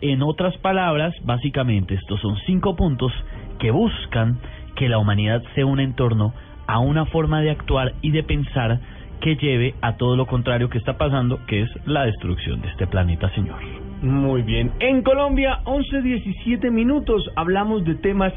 En 0.00 0.22
otras 0.22 0.56
palabras, 0.58 1.14
básicamente 1.24 1.94
estos 1.94 2.20
son 2.20 2.36
cinco 2.46 2.76
puntos 2.76 3.12
que 3.58 3.70
buscan 3.70 4.38
que 4.74 4.88
la 4.88 4.98
humanidad 4.98 5.42
sea 5.54 5.66
un 5.66 5.80
entorno 5.80 6.34
a 6.66 6.78
una 6.80 7.06
forma 7.06 7.40
de 7.40 7.50
actuar 7.50 7.94
y 8.02 8.10
de 8.10 8.22
pensar 8.22 8.80
que 9.20 9.36
lleve 9.36 9.74
a 9.80 9.96
todo 9.96 10.16
lo 10.16 10.26
contrario 10.26 10.68
que 10.68 10.78
está 10.78 10.98
pasando, 10.98 11.40
que 11.46 11.62
es 11.62 11.70
la 11.86 12.04
destrucción 12.04 12.60
de 12.60 12.68
este 12.68 12.86
planeta, 12.86 13.30
señor. 13.34 13.58
Muy 14.02 14.42
bien. 14.42 14.72
En 14.80 15.02
Colombia, 15.02 15.60
11.17 15.64 16.70
minutos, 16.70 17.30
hablamos 17.34 17.84
de 17.84 17.94
temas 17.96 18.32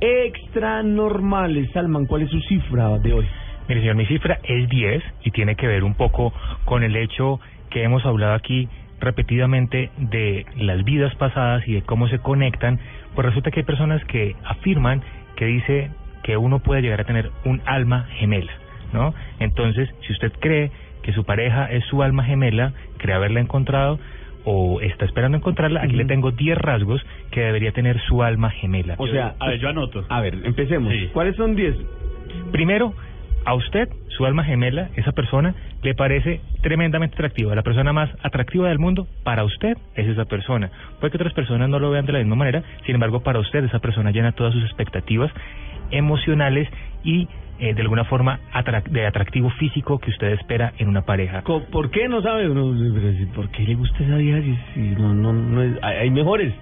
extranormales. 0.00 1.70
Salman, 1.72 2.06
¿cuál 2.06 2.22
es 2.22 2.30
su 2.30 2.40
cifra 2.42 2.98
de 2.98 3.12
hoy? 3.12 3.26
Mire, 3.68 3.80
señor, 3.80 3.96
mi 3.96 4.06
cifra 4.06 4.38
es 4.42 4.68
10 4.68 5.02
y 5.24 5.30
tiene 5.30 5.56
que 5.56 5.66
ver 5.66 5.84
un 5.84 5.94
poco 5.94 6.32
con 6.64 6.82
el 6.82 6.96
hecho 6.96 7.40
que 7.70 7.82
hemos 7.82 8.04
hablado 8.04 8.34
aquí 8.34 8.68
repetidamente 9.00 9.90
de 9.98 10.46
las 10.56 10.84
vidas 10.84 11.14
pasadas 11.16 11.66
y 11.66 11.74
de 11.74 11.82
cómo 11.82 12.08
se 12.08 12.18
conectan. 12.18 12.78
Pues 13.14 13.26
resulta 13.26 13.50
que 13.50 13.60
hay 13.60 13.66
personas 13.66 14.04
que 14.04 14.36
afirman 14.44 15.02
que 15.36 15.46
dice 15.46 15.90
que 16.22 16.36
uno 16.36 16.58
puede 16.58 16.82
llegar 16.82 17.00
a 17.00 17.04
tener 17.04 17.30
un 17.44 17.60
alma 17.66 18.06
gemela, 18.18 18.52
¿no? 18.94 19.12
Entonces, 19.40 19.90
si 20.06 20.12
usted 20.12 20.32
cree 20.40 20.70
que 21.02 21.12
su 21.12 21.24
pareja 21.24 21.66
es 21.70 21.84
su 21.84 22.02
alma 22.02 22.24
gemela, 22.24 22.72
cree 22.96 23.14
haberla 23.14 23.40
encontrado 23.40 23.98
o 24.46 24.80
está 24.80 25.04
esperando 25.04 25.36
encontrarla, 25.38 25.82
aquí 25.82 25.96
le 25.96 26.04
tengo 26.04 26.30
10 26.30 26.56
rasgos 26.58 27.04
que 27.30 27.40
debería 27.40 27.72
tener 27.72 28.00
su 28.00 28.22
alma 28.22 28.50
gemela. 28.50 28.94
O 28.98 29.06
sea, 29.06 29.34
A 29.38 29.48
ver, 29.48 29.58
yo 29.58 29.68
anoto. 29.68 30.04
a 30.08 30.20
ver, 30.20 30.34
empecemos. 30.44 30.92
¿Cuáles 31.12 31.36
son 31.36 31.56
10? 31.56 31.74
Primero, 32.52 32.94
a 33.46 33.54
usted, 33.54 33.88
su 34.08 34.24
alma 34.24 34.44
gemela, 34.44 34.88
esa 34.96 35.12
persona, 35.12 35.54
le 35.82 35.94
parece 35.94 36.40
tremendamente 36.62 37.14
atractiva. 37.14 37.54
La 37.54 37.62
persona 37.62 37.92
más 37.92 38.10
atractiva 38.22 38.68
del 38.68 38.78
mundo, 38.78 39.06
para 39.22 39.44
usted, 39.44 39.76
es 39.94 40.08
esa 40.08 40.24
persona. 40.24 40.70
Puede 41.00 41.10
que 41.10 41.18
otras 41.18 41.34
personas 41.34 41.68
no 41.68 41.78
lo 41.78 41.90
vean 41.90 42.06
de 42.06 42.12
la 42.12 42.18
misma 42.18 42.36
manera, 42.36 42.62
sin 42.86 42.94
embargo, 42.94 43.20
para 43.20 43.38
usted, 43.40 43.64
esa 43.64 43.78
persona 43.80 44.10
llena 44.10 44.32
todas 44.32 44.54
sus 44.54 44.64
expectativas 44.64 45.30
emocionales 45.90 46.68
y 47.02 47.28
eh, 47.58 47.74
de 47.74 47.80
alguna 47.82 48.04
forma 48.04 48.40
atrac- 48.52 48.88
de 48.88 49.06
atractivo 49.06 49.50
físico 49.50 49.98
que 49.98 50.10
usted 50.10 50.32
espera 50.32 50.72
en 50.78 50.88
una 50.88 51.02
pareja. 51.02 51.42
¿Por 51.42 51.90
qué 51.90 52.08
no 52.08 52.22
sabe 52.22 52.48
uno? 52.48 52.74
¿Por 53.34 53.48
qué 53.50 53.62
le 53.64 53.74
gusta 53.74 54.02
esa 54.04 54.16
vieja 54.16 54.40
si, 54.42 54.56
si 54.74 54.80
no, 55.00 55.14
no, 55.14 55.32
no 55.32 55.62
es- 55.62 55.78
hay, 55.82 55.96
hay 55.98 56.10
mejores? 56.10 56.52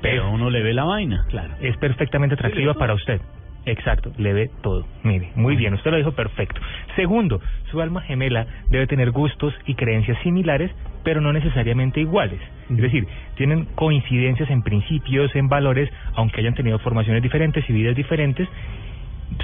Pero 0.00 0.30
uno 0.30 0.50
le 0.50 0.62
ve 0.62 0.74
la 0.74 0.84
vaina. 0.84 1.24
Claro. 1.30 1.54
Es 1.60 1.76
perfectamente 1.78 2.34
atractiva 2.34 2.74
para 2.74 2.94
usted. 2.94 3.20
Exacto, 3.66 4.12
le 4.18 4.34
ve 4.34 4.50
todo. 4.62 4.86
Mire, 5.04 5.30
muy 5.36 5.56
bien, 5.56 5.72
usted 5.72 5.90
lo 5.90 5.96
dijo 5.96 6.12
perfecto. 6.12 6.60
Segundo, 6.96 7.40
su 7.70 7.80
alma 7.80 8.02
gemela 8.02 8.46
debe 8.68 8.86
tener 8.86 9.10
gustos 9.10 9.54
y 9.64 9.74
creencias 9.74 10.18
similares, 10.22 10.70
pero 11.02 11.22
no 11.22 11.32
necesariamente 11.32 12.00
iguales. 12.00 12.40
Es 12.68 12.76
decir, 12.76 13.06
tienen 13.36 13.64
coincidencias 13.74 14.50
en 14.50 14.62
principios, 14.62 15.34
en 15.34 15.48
valores, 15.48 15.88
aunque 16.14 16.40
hayan 16.42 16.54
tenido 16.54 16.78
formaciones 16.80 17.22
diferentes 17.22 17.64
y 17.68 17.72
vidas 17.72 17.96
diferentes, 17.96 18.46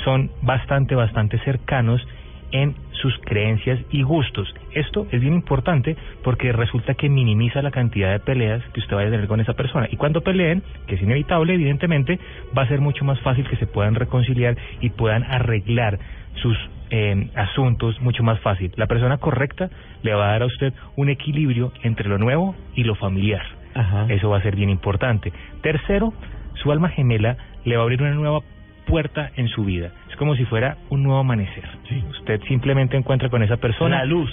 son 0.04 0.30
bastante, 0.42 0.94
bastante 0.94 1.38
cercanos 1.40 2.06
en 2.52 2.74
sus 2.92 3.16
creencias 3.24 3.78
y 3.90 4.02
gustos. 4.02 4.52
Esto 4.72 5.06
es 5.10 5.20
bien 5.20 5.34
importante 5.34 5.96
porque 6.22 6.52
resulta 6.52 6.94
que 6.94 7.08
minimiza 7.08 7.62
la 7.62 7.70
cantidad 7.70 8.12
de 8.12 8.20
peleas 8.20 8.62
que 8.72 8.80
usted 8.80 8.96
vaya 8.96 9.08
a 9.08 9.12
tener 9.12 9.28
con 9.28 9.40
esa 9.40 9.54
persona. 9.54 9.88
Y 9.90 9.96
cuando 9.96 10.20
peleen, 10.20 10.62
que 10.86 10.96
es 10.96 11.02
inevitable, 11.02 11.54
evidentemente, 11.54 12.18
va 12.56 12.62
a 12.62 12.68
ser 12.68 12.80
mucho 12.80 13.04
más 13.04 13.20
fácil 13.20 13.48
que 13.48 13.56
se 13.56 13.66
puedan 13.66 13.94
reconciliar 13.94 14.56
y 14.80 14.90
puedan 14.90 15.24
arreglar 15.24 15.98
sus 16.34 16.56
eh, 16.90 17.30
asuntos 17.34 18.00
mucho 18.00 18.22
más 18.22 18.40
fácil. 18.40 18.72
La 18.76 18.86
persona 18.86 19.18
correcta 19.18 19.70
le 20.02 20.14
va 20.14 20.28
a 20.28 20.32
dar 20.32 20.42
a 20.42 20.46
usted 20.46 20.72
un 20.96 21.08
equilibrio 21.08 21.72
entre 21.82 22.08
lo 22.08 22.18
nuevo 22.18 22.54
y 22.74 22.84
lo 22.84 22.94
familiar. 22.94 23.42
Eso 24.08 24.28
va 24.28 24.38
a 24.38 24.42
ser 24.42 24.56
bien 24.56 24.68
importante. 24.68 25.32
Tercero, 25.62 26.12
su 26.54 26.72
alma 26.72 26.88
gemela 26.88 27.36
le 27.64 27.76
va 27.76 27.82
a 27.82 27.84
abrir 27.84 28.02
una 28.02 28.12
nueva 28.12 28.40
puerta 28.86 29.30
en 29.36 29.48
su 29.48 29.64
vida. 29.64 29.90
Es 30.10 30.16
como 30.16 30.34
si 30.36 30.44
fuera 30.44 30.76
un 30.90 31.02
nuevo 31.02 31.20
amanecer. 31.20 31.64
Usted 32.10 32.40
simplemente 32.48 32.96
encuentra 32.96 33.28
con 33.28 33.42
esa 33.42 33.56
persona 33.56 33.98
La 33.98 34.04
luz. 34.04 34.30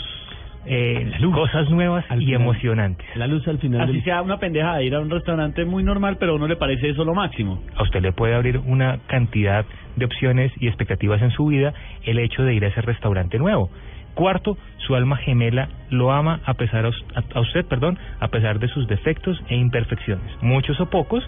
eh, 0.65 1.11
cosas 1.33 1.69
nuevas 1.69 2.03
y 2.19 2.33
emocionantes. 2.33 3.05
La 3.15 3.27
luz 3.27 3.47
al 3.47 3.57
final. 3.59 3.81
Así 3.81 3.93
del- 3.93 4.03
sea 4.03 4.21
una 4.21 4.37
pendeja 4.37 4.75
de 4.77 4.85
ir 4.85 4.95
a 4.95 4.99
un 4.99 5.09
restaurante 5.09 5.63
muy 5.65 5.83
normal, 5.83 6.17
pero 6.19 6.33
a 6.33 6.35
uno 6.35 6.47
le 6.47 6.55
parece 6.57 6.89
eso 6.89 7.05
lo 7.05 7.13
máximo. 7.13 7.61
A 7.75 7.83
usted 7.83 8.01
le 8.01 8.11
puede 8.11 8.35
abrir 8.35 8.57
una 8.57 8.99
cantidad 9.07 9.65
de 9.95 10.05
opciones 10.05 10.51
y 10.59 10.67
expectativas 10.67 11.21
en 11.21 11.31
su 11.31 11.45
vida 11.47 11.73
el 12.03 12.19
hecho 12.19 12.43
de 12.43 12.53
ir 12.53 12.65
a 12.65 12.67
ese 12.67 12.81
restaurante 12.81 13.37
nuevo. 13.39 13.69
Cuarto, 14.13 14.57
su 14.77 14.95
alma 14.95 15.15
gemela 15.17 15.69
lo 15.91 16.11
ama 16.11 16.39
a 16.45 16.55
pesar 16.55 16.85
a- 16.85 16.91
a 17.35 17.39
usted, 17.39 17.65
perdón, 17.65 17.97
a 18.19 18.27
pesar 18.29 18.59
de 18.59 18.67
sus 18.67 18.87
defectos 18.87 19.39
e 19.47 19.55
imperfecciones. 19.55 20.25
Muchos 20.41 20.79
o 20.81 20.89
pocos, 20.89 21.23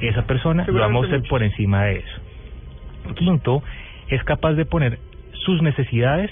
esa 0.00 0.26
persona 0.26 0.64
lo 0.66 0.82
ama 0.84 0.98
a 0.98 1.02
usted 1.02 1.22
por 1.28 1.42
encima 1.44 1.84
de 1.84 1.98
eso. 1.98 2.20
Quinto, 3.14 3.62
es 4.08 4.22
capaz 4.24 4.52
de 4.54 4.64
poner 4.64 4.98
sus 5.44 5.60
necesidades 5.62 6.30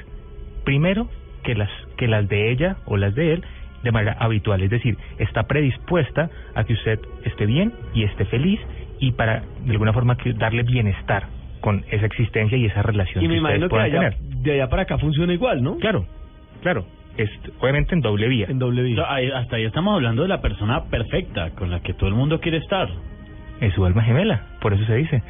primero 0.65 1.09
que 1.43 1.55
las 1.55 1.71
que 1.97 2.07
las 2.09 2.29
de 2.29 2.51
ella 2.51 2.77
o 2.87 2.97
las 2.97 3.15
de 3.15 3.35
él 3.35 3.45
de 3.83 3.91
manera 3.91 4.17
habitual, 4.21 4.63
es 4.63 4.71
decir, 4.71 4.97
está 5.19 5.43
predispuesta 5.45 6.31
a 6.55 6.63
que 6.65 6.73
usted 6.75 7.01
esté 7.25 7.47
bien 7.47 7.73
y 7.95 8.05
esté 8.05 8.25
feliz 8.27 8.61
y 9.01 9.11
para 9.13 9.43
de 9.65 9.73
alguna 9.73 9.93
forma 9.93 10.17
que 10.17 10.33
darle 10.35 10.63
bienestar 10.63 11.27
con 11.61 11.85
esa 11.91 12.07
existencia 12.07 12.57
y 12.57 12.67
esa 12.67 12.83
relación 12.83 13.25
Y 13.25 13.29
me 13.29 13.35
que 13.35 13.41
imagino 13.41 13.69
que 13.69 13.77
allá, 13.77 13.93
tener. 14.11 14.17
de 14.19 14.53
allá 14.53 14.69
para 14.69 14.83
acá 14.83 14.99
funciona 14.99 15.33
igual, 15.33 15.63
¿no? 15.65 15.79
Claro, 15.79 16.07
claro, 16.63 16.87
es 17.17 17.29
obviamente 17.61 17.95
en 17.95 18.01
doble 18.03 18.29
vía. 18.29 18.47
En 18.49 18.59
doble 18.61 18.83
vía. 18.83 19.03
O 19.03 19.05
sea, 19.05 19.15
ahí- 19.15 19.31
hasta 19.33 19.57
ahí 19.57 19.65
estamos 19.65 19.95
hablando 19.95 20.23
de 20.23 20.29
la 20.29 20.41
persona 20.41 20.85
perfecta, 20.85 21.51
con 21.51 21.71
la 21.71 21.81
que 21.81 21.93
todo 21.95 22.09
el 22.09 22.15
mundo 22.15 22.41
quiere 22.41 22.59
estar. 22.59 22.89
Es 23.61 23.75
su 23.75 23.85
alma 23.85 24.03
gemela, 24.03 24.47
por 24.61 24.73
eso 24.75 24.85
se 24.87 24.95
dice. 24.97 25.23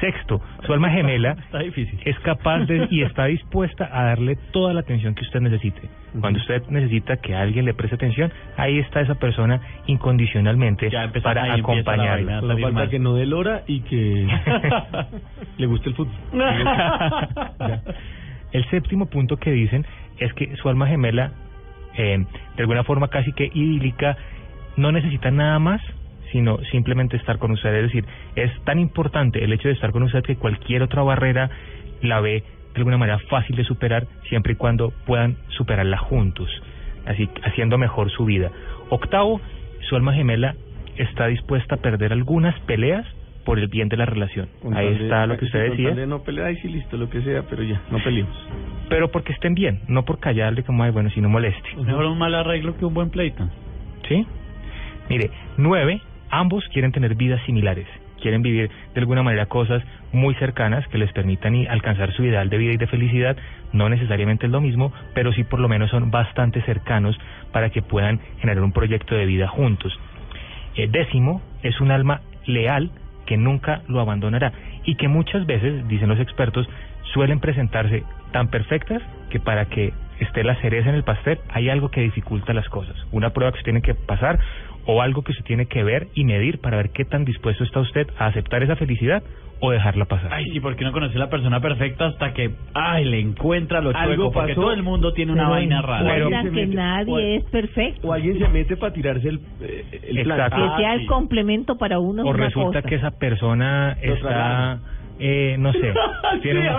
Sexto, 0.00 0.40
su 0.66 0.72
alma 0.72 0.90
gemela 0.90 1.32
Está 1.46 1.58
difícil. 1.60 1.98
es 2.04 2.18
capaz 2.20 2.60
de 2.66 2.86
y 2.90 3.02
está 3.02 3.24
dispuesta 3.26 3.88
a 3.92 4.04
darle 4.04 4.36
toda 4.52 4.74
la 4.74 4.80
atención 4.80 5.14
que 5.14 5.22
usted 5.22 5.40
necesite. 5.40 5.80
Cuando 6.20 6.38
usted 6.38 6.62
necesita 6.70 7.16
que 7.18 7.34
alguien 7.34 7.64
le 7.64 7.74
preste 7.74 7.94
atención, 7.96 8.32
ahí 8.56 8.78
está 8.78 9.00
esa 9.00 9.14
persona 9.16 9.60
incondicionalmente 9.86 10.90
Ya 10.90 11.04
empezó- 11.04 11.24
para 11.24 11.42
ahí 11.44 11.60
empieza 11.60 11.72
la 11.96 12.02
acompañarlo. 12.02 12.26
vaina. 12.26 12.40
Solo 12.40 12.52
salir 12.54 12.64
falta 12.74 12.90
que 12.90 12.98
no 12.98 13.14
dé 13.14 13.32
hora 13.34 13.62
y 13.66 13.80
que 13.80 14.26
le 15.58 15.66
guste 15.66 15.88
el 15.90 15.94
fútbol. 15.94 16.14
Ya. 17.58 17.82
El 18.52 18.64
séptimo 18.70 19.06
punto 19.06 19.36
que 19.36 19.50
dicen 19.50 19.84
es 20.18 20.32
que 20.34 20.56
su 20.56 20.68
alma 20.68 20.86
gemela, 20.86 21.32
eh, 21.96 22.18
de 22.56 22.62
alguna 22.62 22.84
forma 22.84 23.08
casi 23.08 23.32
que 23.32 23.50
idílica, 23.52 24.16
no 24.76 24.92
necesita 24.92 25.30
nada 25.30 25.58
más, 25.58 25.80
sino 26.32 26.58
simplemente 26.70 27.16
estar 27.16 27.38
con 27.38 27.50
usted. 27.52 27.74
Es 27.74 27.82
decir, 27.84 28.04
es 28.34 28.50
tan 28.64 28.78
importante 28.78 29.42
el 29.44 29.52
hecho 29.52 29.68
de 29.68 29.74
estar 29.74 29.92
con 29.92 30.02
usted 30.02 30.22
que 30.22 30.36
cualquier 30.36 30.82
otra 30.82 31.02
barrera 31.02 31.50
la 32.02 32.20
ve 32.20 32.42
de 32.74 32.78
alguna 32.80 32.98
manera 32.98 33.18
fácil 33.30 33.56
de 33.56 33.64
superar 33.64 34.06
siempre 34.28 34.52
y 34.52 34.56
cuando 34.56 34.90
puedan 35.06 35.36
superarla 35.48 35.96
juntos, 35.98 36.48
así 37.06 37.28
haciendo 37.44 37.78
mejor 37.78 38.10
su 38.10 38.24
vida. 38.26 38.50
Octavo, 38.90 39.40
su 39.88 39.96
alma 39.96 40.12
gemela 40.12 40.54
está 40.96 41.26
dispuesta 41.26 41.76
a 41.76 41.78
perder 41.78 42.12
algunas 42.12 42.58
peleas 42.60 43.06
por 43.44 43.58
el 43.60 43.68
bien 43.68 43.88
de 43.88 43.96
la 43.96 44.04
relación. 44.06 44.48
Con 44.60 44.76
Ahí 44.76 44.92
de- 44.92 45.04
está 45.04 45.24
lo 45.26 45.38
que 45.38 45.44
usted 45.44 45.70
decía. 45.70 45.94
de 45.94 46.06
no 46.06 46.22
pelear, 46.24 46.48
ahí 46.48 46.56
sí 46.56 46.68
listo, 46.68 46.96
lo 46.96 47.08
que 47.08 47.22
sea, 47.22 47.42
pero 47.48 47.62
ya, 47.62 47.80
no 47.90 47.98
peleemos. 48.02 48.36
pero 48.88 49.10
porque 49.10 49.32
estén 49.32 49.54
bien, 49.54 49.80
no 49.88 50.04
por 50.04 50.18
callarle 50.20 50.62
como, 50.64 50.82
ay, 50.82 50.90
bueno, 50.90 51.08
si 51.10 51.20
no 51.20 51.28
moleste. 51.28 51.76
Mejor 51.76 52.04
un 52.06 52.18
mal 52.18 52.34
arreglo 52.34 52.76
que 52.76 52.84
un 52.84 52.92
buen 52.94 53.10
pleito. 53.10 53.48
¿Sí? 54.08 54.26
Mire, 55.08 55.30
nueve, 55.56 56.00
ambos 56.30 56.64
quieren 56.72 56.92
tener 56.92 57.14
vidas 57.14 57.40
similares. 57.46 57.86
quieren 58.20 58.42
vivir 58.42 58.70
de 58.94 59.00
alguna 59.00 59.22
manera 59.22 59.46
cosas 59.46 59.82
muy 60.10 60.34
cercanas 60.36 60.88
que 60.88 60.98
les 60.98 61.12
permitan 61.12 61.54
alcanzar 61.68 62.12
su 62.12 62.24
ideal 62.24 62.48
de 62.48 62.56
vida 62.56 62.72
y 62.72 62.76
de 62.76 62.86
felicidad, 62.86 63.36
no 63.72 63.88
necesariamente 63.88 64.46
es 64.46 64.52
lo 64.52 64.60
mismo, 64.60 64.92
pero 65.14 65.32
sí 65.32 65.44
por 65.44 65.60
lo 65.60 65.68
menos 65.68 65.90
son 65.90 66.10
bastante 66.10 66.62
cercanos 66.62 67.16
para 67.52 67.70
que 67.70 67.82
puedan 67.82 68.18
generar 68.40 68.64
un 68.64 68.72
proyecto 68.72 69.14
de 69.14 69.26
vida 69.26 69.48
juntos. 69.48 69.96
Eh, 70.76 70.88
décimo 70.90 71.42
es 71.62 71.80
un 71.80 71.90
alma 71.90 72.22
leal 72.46 72.90
que 73.26 73.36
nunca 73.36 73.82
lo 73.88 74.00
abandonará 74.00 74.52
y 74.84 74.94
que 74.94 75.08
muchas 75.08 75.46
veces, 75.46 75.86
dicen 75.88 76.08
los 76.08 76.20
expertos, 76.20 76.68
suelen 77.12 77.40
presentarse 77.40 78.04
tan 78.32 78.48
perfectas 78.48 79.02
que 79.30 79.40
para 79.40 79.66
que 79.66 79.92
esté 80.20 80.44
la 80.44 80.54
cereza 80.56 80.88
en 80.88 80.94
el 80.94 81.02
pastel 81.02 81.38
hay 81.50 81.68
algo 81.68 81.90
que 81.90 82.00
dificulta 82.00 82.54
las 82.54 82.68
cosas, 82.68 82.96
una 83.12 83.30
prueba 83.30 83.52
que 83.52 83.58
se 83.58 83.64
tiene 83.64 83.82
que 83.82 83.94
pasar 83.94 84.38
o 84.86 85.02
algo 85.02 85.22
que 85.22 85.32
se 85.32 85.42
tiene 85.42 85.66
que 85.66 85.82
ver 85.84 86.08
y 86.14 86.24
medir 86.24 86.60
para 86.60 86.76
ver 86.76 86.90
qué 86.90 87.04
tan 87.04 87.24
dispuesto 87.24 87.64
está 87.64 87.80
usted 87.80 88.06
a 88.18 88.26
aceptar 88.26 88.62
esa 88.62 88.76
felicidad 88.76 89.22
o 89.58 89.70
dejarla 89.70 90.04
pasar. 90.04 90.32
Ay, 90.34 90.44
sí, 90.52 90.60
porque 90.60 90.84
no 90.84 90.92
conoce 90.92 91.18
la 91.18 91.30
persona 91.30 91.60
perfecta 91.60 92.06
hasta 92.06 92.34
que, 92.34 92.50
ay, 92.74 93.06
le 93.06 93.18
encuentra 93.20 93.80
lo 93.80 93.88
Algo 93.96 94.04
chueco, 94.04 94.32
porque 94.32 94.52
pasó, 94.52 94.60
todo 94.60 94.72
el 94.72 94.82
mundo 94.82 95.12
tiene 95.14 95.32
una 95.32 95.44
pero 95.44 95.50
vaina 95.54 95.80
rara. 95.82 96.14
se 96.42 96.50
que 96.50 96.50
mete- 96.50 96.74
nadie 96.76 97.36
es 97.36 97.44
perfecto. 97.44 98.06
O 98.08 98.12
alguien 98.12 98.38
se 98.38 98.48
mete 98.48 98.76
para 98.76 98.92
tirarse 98.92 99.28
el, 99.30 99.40
eh, 99.62 100.00
el 100.08 100.22
plan. 100.24 100.40
Exacto. 100.40 100.74
Que 100.76 100.82
sea 100.82 100.92
el 100.94 101.06
complemento 101.06 101.78
para 101.78 101.98
uno 101.98 102.22
es 102.22 102.26
o 102.28 102.30
una 102.32 102.44
resulta 102.44 102.82
cosa. 102.82 102.88
que 102.88 102.94
esa 102.96 103.10
persona 103.12 103.96
Lo 104.04 104.14
está, 104.14 104.78
eh, 105.18 105.56
no 105.58 105.72
sé, 105.72 105.92
tiene 106.42 106.60
Sí, 106.60 106.66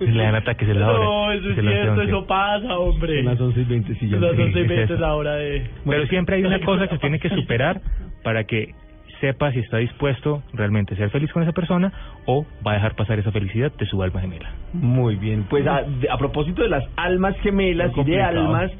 le 0.00 0.22
dan 0.22 0.34
ataques 0.34 0.68
en 0.68 0.80
la 0.80 0.90
hora. 0.90 1.04
No, 1.04 1.32
eso 1.32 1.50
es 1.50 1.56
cierto, 1.56 2.02
eso 2.02 2.26
pasa, 2.26 2.78
hombre. 2.78 3.16
Son 3.16 3.24
las 3.26 3.40
11 3.40 3.60
y 3.60 3.64
20, 3.64 3.94
sí, 3.96 4.08
ya 4.08 4.12
Son 4.18 4.20
las 4.22 4.36
sé. 4.36 4.42
11 4.42 4.58
y 4.58 4.62
es 4.62 4.68
20 4.68 4.84
eso. 4.84 4.94
es 4.94 5.00
la 5.00 5.14
hora 5.14 5.34
de... 5.36 5.66
Pero 5.84 6.06
siempre 6.06 6.36
hay 6.36 6.44
una 6.44 6.60
cosa 6.60 6.88
que 6.88 6.98
tiene 6.98 7.18
que 7.18 7.28
superar 7.30 7.80
para 8.22 8.44
que 8.44 8.74
sepa 9.20 9.52
si 9.52 9.60
está 9.60 9.78
dispuesto 9.78 10.42
realmente 10.52 10.94
a 10.94 10.96
ser 10.96 11.10
feliz 11.10 11.32
con 11.32 11.42
esa 11.42 11.52
persona 11.52 11.92
o 12.26 12.44
va 12.66 12.72
a 12.72 12.74
dejar 12.74 12.94
pasar 12.94 13.18
esa 13.18 13.30
felicidad 13.32 13.72
de 13.72 13.86
su 13.86 14.02
alma 14.02 14.20
gemela. 14.20 14.50
Muy 14.72 15.16
bien, 15.16 15.44
pues 15.48 15.66
a, 15.66 15.84
a 16.10 16.18
propósito 16.18 16.62
de 16.62 16.68
las 16.68 16.84
almas 16.96 17.34
gemelas 17.40 17.92
y 17.96 18.04
de 18.04 18.22
almas, 18.22 18.70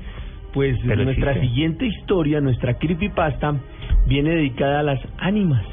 pues 0.53 0.77
Pero 0.87 1.05
nuestra 1.05 1.33
existe. 1.33 1.49
siguiente 1.49 1.87
historia, 1.87 2.41
nuestra 2.41 2.75
creepypasta, 2.75 3.55
viene 4.07 4.31
dedicada 4.31 4.81
a 4.81 4.83
las 4.83 5.01
ánimas. 5.19 5.65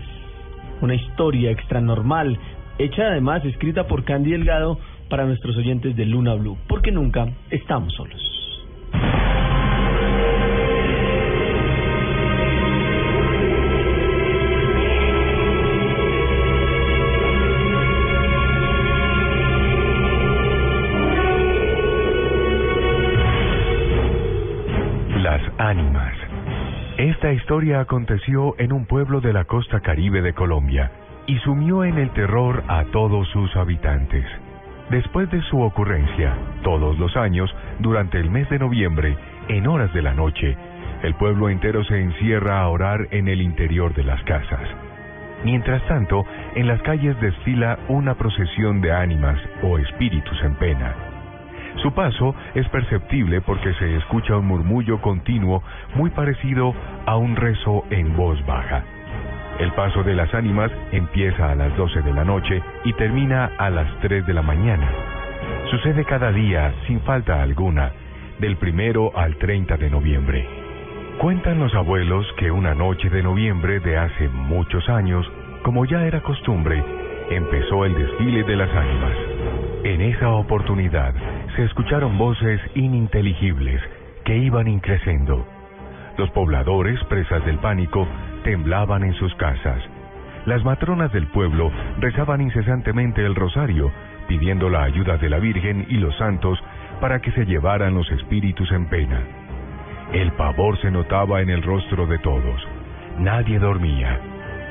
Una 0.81 0.95
historia 0.95 1.51
extranormal, 1.51 2.37
hecha 2.77 3.07
además, 3.07 3.43
escrita 3.45 3.87
por 3.87 4.03
Candy 4.03 4.31
Delgado 4.31 4.79
para 5.09 5.25
nuestros 5.25 5.55
oyentes 5.57 5.95
de 5.95 6.05
Luna 6.05 6.33
Blue, 6.35 6.57
porque 6.67 6.91
nunca 6.91 7.27
estamos 7.49 7.93
solos. 7.93 8.19
Las 25.21 25.41
ánimas. 25.57 26.13
Esta 26.97 27.33
historia 27.33 27.81
aconteció 27.81 28.55
en 28.59 28.71
un 28.71 28.85
pueblo 28.85 29.21
de 29.21 29.33
la 29.33 29.45
costa 29.45 29.79
caribe 29.81 30.21
de 30.21 30.33
Colombia 30.33 30.91
y 31.31 31.39
sumió 31.39 31.85
en 31.85 31.97
el 31.97 32.09
terror 32.09 32.61
a 32.67 32.83
todos 32.91 33.25
sus 33.29 33.55
habitantes. 33.55 34.25
Después 34.89 35.31
de 35.31 35.41
su 35.43 35.61
ocurrencia, 35.61 36.35
todos 36.61 36.99
los 36.99 37.15
años, 37.15 37.49
durante 37.79 38.19
el 38.19 38.29
mes 38.29 38.49
de 38.49 38.59
noviembre, 38.59 39.15
en 39.47 39.65
horas 39.65 39.93
de 39.93 40.01
la 40.01 40.13
noche, 40.13 40.57
el 41.03 41.13
pueblo 41.15 41.47
entero 41.47 41.85
se 41.85 42.01
encierra 42.01 42.59
a 42.59 42.67
orar 42.67 43.07
en 43.11 43.29
el 43.29 43.41
interior 43.41 43.93
de 43.93 44.03
las 44.03 44.21
casas. 44.23 44.59
Mientras 45.45 45.81
tanto, 45.87 46.25
en 46.55 46.67
las 46.67 46.81
calles 46.81 47.17
desfila 47.21 47.79
una 47.87 48.15
procesión 48.15 48.81
de 48.81 48.91
ánimas 48.91 49.39
o 49.63 49.77
espíritus 49.77 50.37
en 50.43 50.55
pena. 50.55 50.93
Su 51.77 51.93
paso 51.93 52.35
es 52.55 52.67
perceptible 52.67 53.39
porque 53.39 53.73
se 53.75 53.95
escucha 53.95 54.35
un 54.35 54.47
murmullo 54.47 54.99
continuo 54.99 55.63
muy 55.95 56.09
parecido 56.09 56.73
a 57.05 57.15
un 57.15 57.37
rezo 57.37 57.85
en 57.89 58.17
voz 58.17 58.45
baja. 58.45 58.83
El 59.59 59.71
paso 59.73 60.03
de 60.03 60.15
las 60.15 60.33
ánimas 60.33 60.71
empieza 60.91 61.51
a 61.51 61.55
las 61.55 61.75
12 61.77 62.01
de 62.01 62.13
la 62.13 62.23
noche 62.23 62.61
y 62.83 62.93
termina 62.93 63.51
a 63.57 63.69
las 63.69 63.87
3 63.99 64.25
de 64.25 64.33
la 64.33 64.41
mañana. 64.41 64.89
Sucede 65.69 66.03
cada 66.05 66.31
día, 66.31 66.73
sin 66.87 66.99
falta 67.01 67.41
alguna, 67.41 67.91
del 68.39 68.57
primero 68.57 69.11
al 69.15 69.35
30 69.37 69.77
de 69.77 69.89
noviembre. 69.89 70.47
Cuentan 71.19 71.59
los 71.59 71.73
abuelos 71.75 72.25
que 72.37 72.49
una 72.49 72.73
noche 72.73 73.09
de 73.09 73.21
noviembre 73.21 73.79
de 73.79 73.97
hace 73.97 74.27
muchos 74.29 74.89
años, 74.89 75.29
como 75.63 75.85
ya 75.85 76.05
era 76.05 76.21
costumbre, 76.21 76.83
empezó 77.29 77.85
el 77.85 77.93
desfile 77.93 78.43
de 78.43 78.55
las 78.55 78.69
ánimas. 78.75 79.13
En 79.83 80.01
esa 80.01 80.31
oportunidad 80.31 81.13
se 81.55 81.65
escucharon 81.65 82.17
voces 82.17 82.59
ininteligibles 82.75 83.81
que 84.25 84.37
iban 84.37 84.67
increciendo. 84.67 85.45
Los 86.17 86.29
pobladores, 86.31 87.01
presas 87.05 87.45
del 87.45 87.59
pánico, 87.59 88.07
temblaban 88.43 89.03
en 89.03 89.13
sus 89.13 89.33
casas. 89.35 89.81
Las 90.45 90.63
matronas 90.63 91.11
del 91.11 91.27
pueblo 91.27 91.71
rezaban 91.99 92.41
incesantemente 92.41 93.23
el 93.23 93.35
rosario, 93.35 93.91
pidiendo 94.27 94.69
la 94.69 94.83
ayuda 94.83 95.17
de 95.17 95.29
la 95.29 95.37
Virgen 95.37 95.85
y 95.89 95.97
los 95.97 96.15
santos 96.17 96.59
para 96.99 97.19
que 97.19 97.31
se 97.31 97.45
llevaran 97.45 97.93
los 97.93 98.09
espíritus 98.11 98.71
en 98.71 98.87
pena. 98.87 99.21
El 100.13 100.31
pavor 100.33 100.79
se 100.81 100.91
notaba 100.91 101.41
en 101.41 101.49
el 101.49 101.61
rostro 101.61 102.07
de 102.07 102.17
todos. 102.19 102.67
Nadie 103.17 103.59
dormía. 103.59 104.19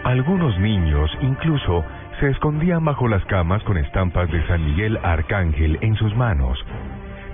Algunos 0.05 0.59
niños 0.59 1.11
incluso 1.21 1.85
se 2.19 2.31
escondían 2.31 2.85
bajo 2.85 3.09
las 3.09 3.25
camas 3.27 3.63
con 3.63 3.79
estampas 3.79 4.31
de 4.31 4.47
San 4.47 4.65
Miguel 4.65 4.99
Arcángel 5.03 5.79
en 5.83 5.95
sus 5.97 6.15
manos. 6.17 6.59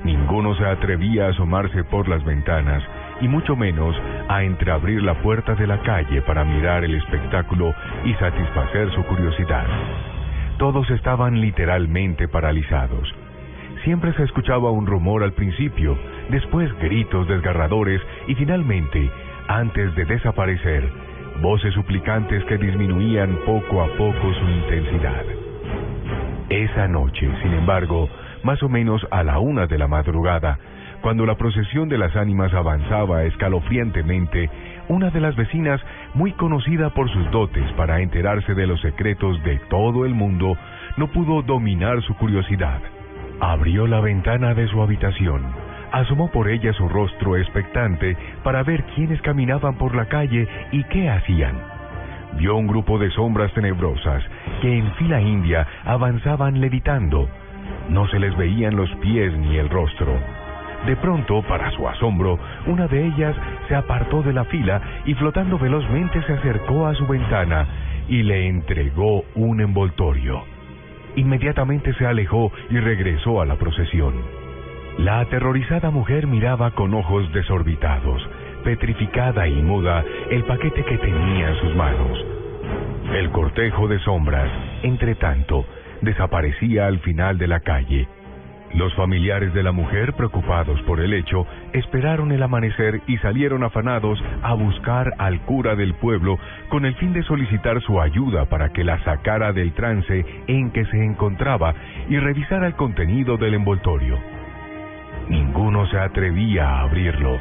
Ninguno 0.04 0.54
se 0.56 0.66
atrevía 0.66 1.26
a 1.26 1.30
asomarse 1.30 1.82
por 1.84 2.08
las 2.08 2.24
ventanas 2.24 2.82
y 3.20 3.28
mucho 3.28 3.56
menos 3.56 3.96
a 4.28 4.42
entreabrir 4.42 5.02
la 5.02 5.14
puerta 5.22 5.54
de 5.54 5.66
la 5.66 5.80
calle 5.82 6.22
para 6.22 6.44
mirar 6.44 6.84
el 6.84 6.94
espectáculo 6.94 7.74
y 8.04 8.14
satisfacer 8.14 8.90
su 8.92 9.02
curiosidad. 9.04 9.66
Todos 10.58 10.90
estaban 10.90 11.40
literalmente 11.40 12.28
paralizados. 12.28 13.14
Siempre 13.84 14.12
se 14.14 14.24
escuchaba 14.24 14.70
un 14.70 14.86
rumor 14.86 15.22
al 15.22 15.32
principio, 15.32 15.98
después 16.30 16.72
gritos 16.78 17.28
desgarradores 17.28 18.00
y 18.26 18.34
finalmente, 18.34 19.10
antes 19.48 19.94
de 19.94 20.04
desaparecer, 20.06 20.88
voces 21.40 21.74
suplicantes 21.74 22.42
que 22.44 22.56
disminuían 22.56 23.38
poco 23.44 23.82
a 23.82 23.88
poco 23.96 24.34
su 24.34 24.48
intensidad. 24.48 25.24
Esa 26.48 26.88
noche, 26.88 27.28
sin 27.42 27.52
embargo, 27.52 28.08
más 28.42 28.62
o 28.62 28.68
menos 28.68 29.06
a 29.10 29.22
la 29.22 29.38
una 29.38 29.66
de 29.66 29.78
la 29.78 29.88
madrugada, 29.88 30.58
cuando 31.06 31.24
la 31.24 31.36
procesión 31.36 31.88
de 31.88 31.98
las 31.98 32.16
ánimas 32.16 32.52
avanzaba 32.52 33.22
escalofriantemente, 33.22 34.50
una 34.88 35.08
de 35.10 35.20
las 35.20 35.36
vecinas, 35.36 35.80
muy 36.14 36.32
conocida 36.32 36.90
por 36.90 37.08
sus 37.08 37.30
dotes 37.30 37.64
para 37.74 38.00
enterarse 38.00 38.54
de 38.54 38.66
los 38.66 38.80
secretos 38.80 39.40
de 39.44 39.60
todo 39.70 40.04
el 40.04 40.14
mundo, 40.14 40.58
no 40.96 41.06
pudo 41.06 41.42
dominar 41.42 42.02
su 42.02 42.16
curiosidad. 42.16 42.80
Abrió 43.38 43.86
la 43.86 44.00
ventana 44.00 44.52
de 44.54 44.66
su 44.66 44.82
habitación, 44.82 45.44
asomó 45.92 46.28
por 46.32 46.48
ella 46.48 46.72
su 46.72 46.88
rostro 46.88 47.36
expectante 47.36 48.16
para 48.42 48.64
ver 48.64 48.82
quiénes 48.96 49.22
caminaban 49.22 49.76
por 49.76 49.94
la 49.94 50.06
calle 50.06 50.48
y 50.72 50.82
qué 50.86 51.08
hacían. 51.08 51.54
Vio 52.36 52.56
un 52.56 52.66
grupo 52.66 52.98
de 52.98 53.12
sombras 53.12 53.52
tenebrosas 53.52 54.24
que 54.60 54.76
en 54.76 54.92
fila 54.94 55.20
india 55.20 55.68
avanzaban 55.84 56.60
levitando. 56.60 57.28
No 57.90 58.08
se 58.08 58.18
les 58.18 58.36
veían 58.36 58.74
los 58.74 58.92
pies 58.96 59.32
ni 59.38 59.56
el 59.56 59.70
rostro. 59.70 60.35
De 60.86 60.94
pronto, 60.94 61.42
para 61.42 61.70
su 61.72 61.88
asombro, 61.88 62.38
una 62.66 62.86
de 62.86 63.06
ellas 63.06 63.34
se 63.66 63.74
apartó 63.74 64.22
de 64.22 64.32
la 64.32 64.44
fila 64.44 64.80
y 65.04 65.14
flotando 65.14 65.58
velozmente 65.58 66.22
se 66.22 66.34
acercó 66.34 66.86
a 66.86 66.94
su 66.94 67.06
ventana 67.08 67.66
y 68.08 68.22
le 68.22 68.46
entregó 68.46 69.24
un 69.34 69.60
envoltorio. 69.60 70.44
Inmediatamente 71.16 71.92
se 71.94 72.06
alejó 72.06 72.52
y 72.70 72.78
regresó 72.78 73.40
a 73.40 73.46
la 73.46 73.56
procesión. 73.56 74.14
La 74.98 75.18
aterrorizada 75.18 75.90
mujer 75.90 76.28
miraba 76.28 76.70
con 76.70 76.94
ojos 76.94 77.32
desorbitados, 77.32 78.22
petrificada 78.62 79.48
y 79.48 79.60
muda, 79.62 80.04
el 80.30 80.44
paquete 80.44 80.84
que 80.84 80.98
tenía 80.98 81.48
en 81.48 81.56
sus 81.56 81.74
manos. 81.74 82.24
El 83.12 83.30
cortejo 83.30 83.88
de 83.88 83.98
sombras, 84.00 84.50
entre 84.84 85.16
tanto, 85.16 85.66
desaparecía 86.00 86.86
al 86.86 87.00
final 87.00 87.38
de 87.38 87.48
la 87.48 87.60
calle. 87.60 88.08
Los 88.76 88.94
familiares 88.94 89.54
de 89.54 89.62
la 89.62 89.72
mujer, 89.72 90.12
preocupados 90.12 90.78
por 90.82 91.00
el 91.00 91.14
hecho, 91.14 91.46
esperaron 91.72 92.30
el 92.30 92.42
amanecer 92.42 93.00
y 93.06 93.16
salieron 93.18 93.64
afanados 93.64 94.22
a 94.42 94.52
buscar 94.52 95.14
al 95.16 95.40
cura 95.40 95.74
del 95.74 95.94
pueblo 95.94 96.38
con 96.68 96.84
el 96.84 96.94
fin 96.96 97.14
de 97.14 97.22
solicitar 97.22 97.80
su 97.80 97.98
ayuda 98.02 98.44
para 98.44 98.74
que 98.74 98.84
la 98.84 99.02
sacara 99.02 99.54
del 99.54 99.72
trance 99.72 100.26
en 100.46 100.70
que 100.72 100.84
se 100.84 101.02
encontraba 101.02 101.74
y 102.10 102.18
revisara 102.18 102.66
el 102.66 102.74
contenido 102.74 103.38
del 103.38 103.54
envoltorio. 103.54 104.18
Ninguno 105.30 105.86
se 105.86 105.98
atrevía 105.98 106.68
a 106.68 106.82
abrirlo. 106.82 107.40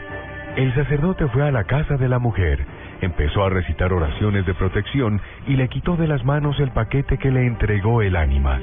El 0.55 0.73
sacerdote 0.73 1.27
fue 1.27 1.45
a 1.45 1.51
la 1.51 1.65
casa 1.65 1.97
de 1.97 2.07
la 2.07 2.17
mujer, 2.17 2.65
Empezó 3.01 3.43
a 3.43 3.49
recitar 3.49 3.91
oraciones 3.91 4.45
de 4.45 4.53
protección 4.53 5.21
y 5.47 5.57
le 5.57 5.67
quitó 5.67 5.97
de 5.97 6.07
las 6.07 6.23
manos 6.23 6.59
el 6.61 6.71
paquete 6.71 7.17
que 7.17 7.29
le 7.29 7.45
entregó 7.45 8.01
el 8.01 8.15
ánima. 8.15 8.61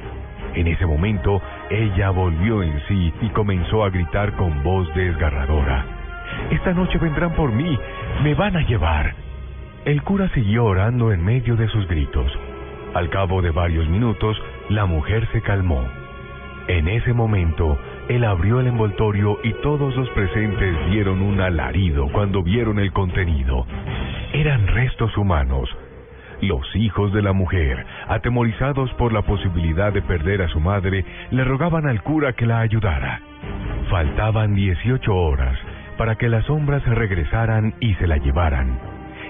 En 0.54 0.66
ese 0.66 0.86
momento, 0.86 1.40
ella 1.70 2.10
volvió 2.10 2.62
en 2.62 2.80
sí 2.86 3.12
y 3.22 3.28
comenzó 3.30 3.84
a 3.84 3.90
gritar 3.90 4.32
con 4.34 4.62
voz 4.62 4.92
desgarradora. 4.94 5.84
Esta 6.50 6.72
noche 6.72 6.98
vendrán 6.98 7.32
por 7.34 7.52
mí, 7.52 7.78
me 8.22 8.34
van 8.34 8.56
a 8.56 8.66
llevar. 8.66 9.14
El 9.84 10.02
cura 10.02 10.28
siguió 10.34 10.66
orando 10.66 11.12
en 11.12 11.24
medio 11.24 11.56
de 11.56 11.68
sus 11.68 11.86
gritos. 11.88 12.30
Al 12.94 13.08
cabo 13.08 13.40
de 13.40 13.50
varios 13.50 13.88
minutos, 13.88 14.40
la 14.68 14.84
mujer 14.84 15.26
se 15.32 15.40
calmó. 15.40 15.82
En 16.68 16.86
ese 16.86 17.12
momento, 17.12 17.78
él 18.08 18.24
abrió 18.24 18.60
el 18.60 18.66
envoltorio 18.66 19.38
y 19.42 19.52
todos 19.62 19.96
los 19.96 20.08
presentes 20.10 20.76
dieron 20.90 21.22
un 21.22 21.40
alarido 21.40 22.08
cuando 22.12 22.42
vieron 22.42 22.78
el 22.78 22.92
contenido. 22.92 23.66
Eran 24.32 24.66
restos 24.68 25.16
humanos. 25.16 25.68
Los 26.42 26.74
hijos 26.74 27.12
de 27.12 27.22
la 27.22 27.32
mujer, 27.32 27.86
atemorizados 28.08 28.92
por 28.94 29.12
la 29.12 29.22
posibilidad 29.22 29.92
de 29.92 30.02
perder 30.02 30.42
a 30.42 30.48
su 30.48 30.58
madre, 30.58 31.04
le 31.30 31.44
rogaban 31.44 31.86
al 31.86 32.02
cura 32.02 32.32
que 32.32 32.46
la 32.46 32.58
ayudara. 32.58 33.20
Faltaban 33.88 34.56
18 34.56 35.14
horas 35.14 35.56
para 35.96 36.16
que 36.16 36.28
las 36.28 36.44
sombras 36.46 36.84
regresaran 36.84 37.74
y 37.78 37.94
se 37.94 38.08
la 38.08 38.16
llevaran. 38.16 38.76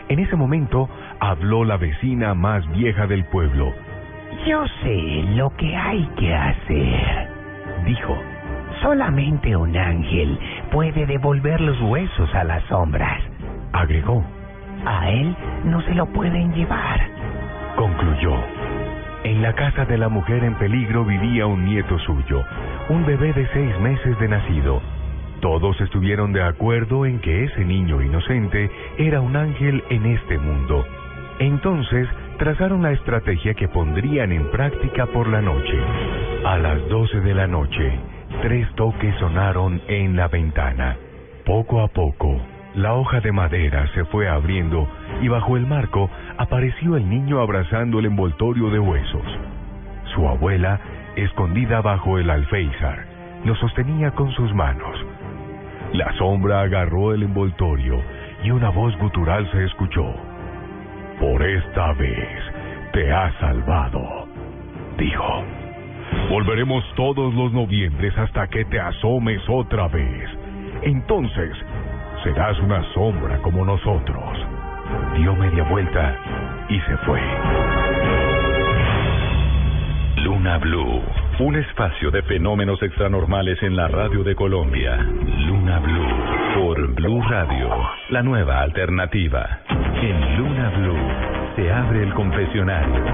En 0.08 0.20
ese 0.20 0.36
momento 0.36 0.88
habló 1.20 1.66
la 1.66 1.76
vecina 1.76 2.32
más 2.32 2.66
vieja 2.72 3.06
del 3.06 3.26
pueblo. 3.26 3.74
Yo 4.46 4.64
sé 4.82 5.24
lo 5.34 5.54
que 5.56 5.76
hay 5.76 6.08
que 6.16 6.34
hacer, 6.34 7.28
dijo. 7.84 8.18
Solamente 8.80 9.54
un 9.54 9.76
ángel 9.76 10.38
puede 10.72 11.04
devolver 11.04 11.60
los 11.60 11.78
huesos 11.82 12.34
a 12.34 12.42
las 12.42 12.64
sombras. 12.64 13.20
Agregó. 13.74 14.24
A 14.84 15.10
él 15.10 15.36
no 15.64 15.80
se 15.82 15.94
lo 15.94 16.06
pueden 16.06 16.52
llevar. 16.54 17.00
Concluyó. 17.76 18.34
En 19.24 19.40
la 19.40 19.52
casa 19.52 19.84
de 19.84 19.96
la 19.96 20.08
mujer 20.08 20.42
en 20.42 20.54
peligro 20.54 21.04
vivía 21.04 21.46
un 21.46 21.64
nieto 21.64 21.98
suyo, 22.00 22.44
un 22.88 23.06
bebé 23.06 23.32
de 23.32 23.46
seis 23.52 23.78
meses 23.78 24.18
de 24.18 24.28
nacido. 24.28 24.82
Todos 25.40 25.80
estuvieron 25.80 26.32
de 26.32 26.42
acuerdo 26.42 27.06
en 27.06 27.20
que 27.20 27.44
ese 27.44 27.64
niño 27.64 28.02
inocente 28.02 28.70
era 28.98 29.20
un 29.20 29.36
ángel 29.36 29.84
en 29.90 30.06
este 30.06 30.38
mundo. 30.38 30.84
Entonces 31.38 32.08
trazaron 32.38 32.82
la 32.82 32.92
estrategia 32.92 33.54
que 33.54 33.68
pondrían 33.68 34.32
en 34.32 34.50
práctica 34.50 35.06
por 35.06 35.28
la 35.28 35.40
noche. 35.40 35.78
A 36.44 36.58
las 36.58 36.88
doce 36.88 37.20
de 37.20 37.34
la 37.34 37.46
noche, 37.46 37.98
tres 38.42 38.68
toques 38.74 39.14
sonaron 39.16 39.80
en 39.86 40.16
la 40.16 40.26
ventana. 40.28 40.96
Poco 41.44 41.80
a 41.80 41.88
poco, 41.88 42.40
la 42.74 42.94
hoja 42.94 43.20
de 43.20 43.32
madera 43.32 43.86
se 43.94 44.04
fue 44.06 44.28
abriendo 44.28 44.88
y 45.20 45.28
bajo 45.28 45.56
el 45.56 45.66
marco 45.66 46.08
apareció 46.38 46.96
el 46.96 47.08
niño 47.08 47.40
abrazando 47.40 47.98
el 47.98 48.06
envoltorio 48.06 48.70
de 48.70 48.78
huesos. 48.78 49.26
Su 50.14 50.26
abuela, 50.26 50.80
escondida 51.16 51.82
bajo 51.82 52.18
el 52.18 52.30
alféizar, 52.30 53.04
lo 53.44 53.54
sostenía 53.56 54.12
con 54.12 54.30
sus 54.32 54.54
manos. 54.54 54.96
La 55.92 56.12
sombra 56.16 56.62
agarró 56.62 57.12
el 57.12 57.22
envoltorio 57.22 58.00
y 58.42 58.50
una 58.50 58.70
voz 58.70 58.96
gutural 58.98 59.50
se 59.52 59.64
escuchó. 59.64 60.14
Por 61.20 61.42
esta 61.42 61.92
vez 61.92 62.38
te 62.92 63.12
has 63.12 63.34
salvado, 63.34 64.26
dijo. 64.96 65.44
Volveremos 66.30 66.84
todos 66.94 67.34
los 67.34 67.52
noviembres 67.52 68.16
hasta 68.16 68.46
que 68.48 68.64
te 68.64 68.80
asomes 68.80 69.42
otra 69.48 69.88
vez. 69.88 70.30
Entonces, 70.82 71.52
serás 72.22 72.58
una 72.60 72.82
sombra 72.94 73.38
como 73.38 73.64
nosotros. 73.64 74.38
Dio 75.16 75.34
media 75.34 75.64
vuelta 75.64 76.16
y 76.68 76.78
se 76.80 76.96
fue. 76.98 77.20
Luna 80.22 80.58
Blue, 80.58 81.02
un 81.40 81.56
espacio 81.56 82.10
de 82.10 82.22
fenómenos 82.22 82.82
extranormales 82.82 83.62
en 83.62 83.76
la 83.76 83.88
radio 83.88 84.22
de 84.22 84.34
Colombia. 84.34 84.96
Luna 84.96 85.80
Blue, 85.80 86.62
por 86.62 86.94
Blue 86.94 87.22
Radio, 87.28 87.70
la 88.10 88.22
nueva 88.22 88.60
alternativa. 88.60 89.60
En 90.00 90.38
Luna 90.38 90.70
Blue 90.70 91.31
se 91.56 91.72
abre 91.72 92.02
el 92.02 92.12
confesionario. 92.14 93.04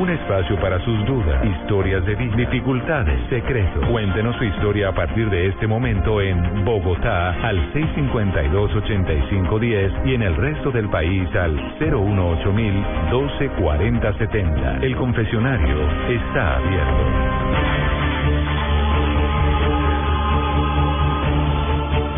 Un 0.00 0.10
espacio 0.10 0.60
para 0.60 0.78
sus 0.80 1.06
dudas, 1.06 1.42
historias 1.44 2.04
de 2.04 2.16
dificultades, 2.16 3.18
secretos. 3.30 3.86
Cuéntenos 3.90 4.36
su 4.36 4.44
historia 4.44 4.88
a 4.88 4.92
partir 4.92 5.30
de 5.30 5.46
este 5.48 5.66
momento 5.66 6.20
en 6.20 6.64
Bogotá 6.64 7.30
al 7.42 7.72
652-8510 7.72 10.06
y 10.06 10.14
en 10.14 10.22
el 10.22 10.36
resto 10.36 10.70
del 10.72 10.88
país 10.88 11.28
al 11.36 11.56
018000 11.78 12.84
124070. 13.10 14.78
El 14.82 14.96
confesionario 14.96 15.76
está 16.08 16.56
abierto. 16.56 17.93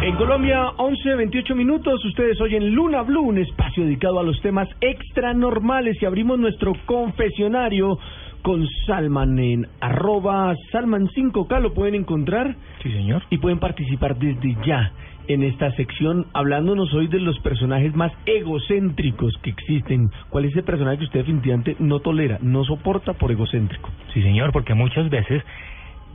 En 0.07 0.15
Colombia, 0.15 0.69
11, 0.77 1.16
28 1.16 1.57
minutos, 1.57 2.05
ustedes 2.05 2.41
oyen 2.41 2.73
Luna 2.77 3.03
Blue, 3.03 3.23
un 3.23 3.39
espacio 3.39 3.83
dedicado 3.83 4.20
a 4.20 4.23
los 4.23 4.41
temas 4.41 4.69
extranormales 4.81 6.01
y 6.01 6.07
abrimos 6.07 6.39
nuestro 6.39 6.74
confesionario 6.87 7.99
con 8.41 8.69
Salman 8.87 9.37
en 9.41 9.66
arroba 9.81 10.55
Salman5K, 10.73 11.61
lo 11.61 11.74
pueden 11.74 11.97
encontrar. 11.97 12.55
Sí, 12.85 12.93
señor. 12.93 13.24
Y 13.31 13.39
pueden 13.39 13.59
participar 13.59 14.16
desde 14.16 14.57
ya 14.65 14.93
en 15.27 15.43
esta 15.43 15.73
sección, 15.73 16.27
hablándonos 16.35 16.95
hoy 16.95 17.09
de 17.09 17.19
los 17.19 17.37
personajes 17.41 17.93
más 17.97 18.12
egocéntricos 18.27 19.37
que 19.43 19.51
existen. 19.51 20.11
¿Cuál 20.31 20.45
es 20.45 20.53
ese 20.53 20.62
personaje 20.62 20.99
que 20.99 21.05
usted 21.07 21.20
definitivamente 21.20 21.74
no 21.81 21.99
tolera, 21.99 22.39
no 22.43 22.62
soporta 22.62 23.15
por 23.15 23.33
egocéntrico? 23.33 23.91
Sí, 24.15 24.23
señor, 24.23 24.53
porque 24.53 24.74
muchas 24.74 25.11
veces 25.11 25.43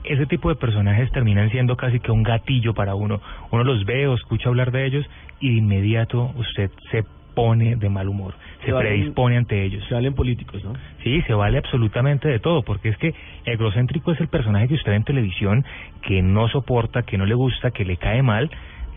ese 0.03 0.25
tipo 0.25 0.49
de 0.49 0.55
personajes 0.55 1.11
terminan 1.11 1.49
siendo 1.51 1.75
casi 1.77 1.99
que 1.99 2.11
un 2.11 2.23
gatillo 2.23 2.73
para 2.73 2.95
uno. 2.95 3.21
Uno 3.51 3.63
los 3.63 3.85
ve 3.85 4.07
o 4.07 4.15
escucha 4.15 4.49
hablar 4.49 4.71
de 4.71 4.85
ellos 4.85 5.05
y 5.39 5.49
de 5.49 5.55
inmediato 5.57 6.31
usted 6.35 6.71
se 6.91 7.03
pone 7.35 7.77
de 7.77 7.87
mal 7.89 8.09
humor, 8.09 8.33
se 8.59 8.65
Se 8.67 8.73
valen- 8.73 8.79
predispone 8.89 9.37
ante 9.37 9.63
ellos. 9.63 9.85
Se 9.87 9.93
valen 9.93 10.13
políticos, 10.13 10.61
¿no? 10.65 10.73
Sí, 11.03 11.21
se 11.21 11.33
vale 11.33 11.57
absolutamente 11.59 12.27
de 12.27 12.39
todo, 12.39 12.61
porque 12.63 12.89
es 12.89 12.97
que 12.97 13.13
egocéntrico 13.45 14.11
es 14.11 14.19
el 14.19 14.27
personaje 14.27 14.67
que 14.67 14.73
usted 14.73 14.91
ve 14.91 14.97
en 14.97 15.03
televisión 15.05 15.65
que 16.01 16.21
no 16.21 16.49
soporta, 16.49 17.03
que 17.03 17.17
no 17.17 17.25
le 17.25 17.33
gusta, 17.35 17.71
que 17.71 17.85
le 17.85 17.95
cae 17.97 18.21
mal, 18.21 18.49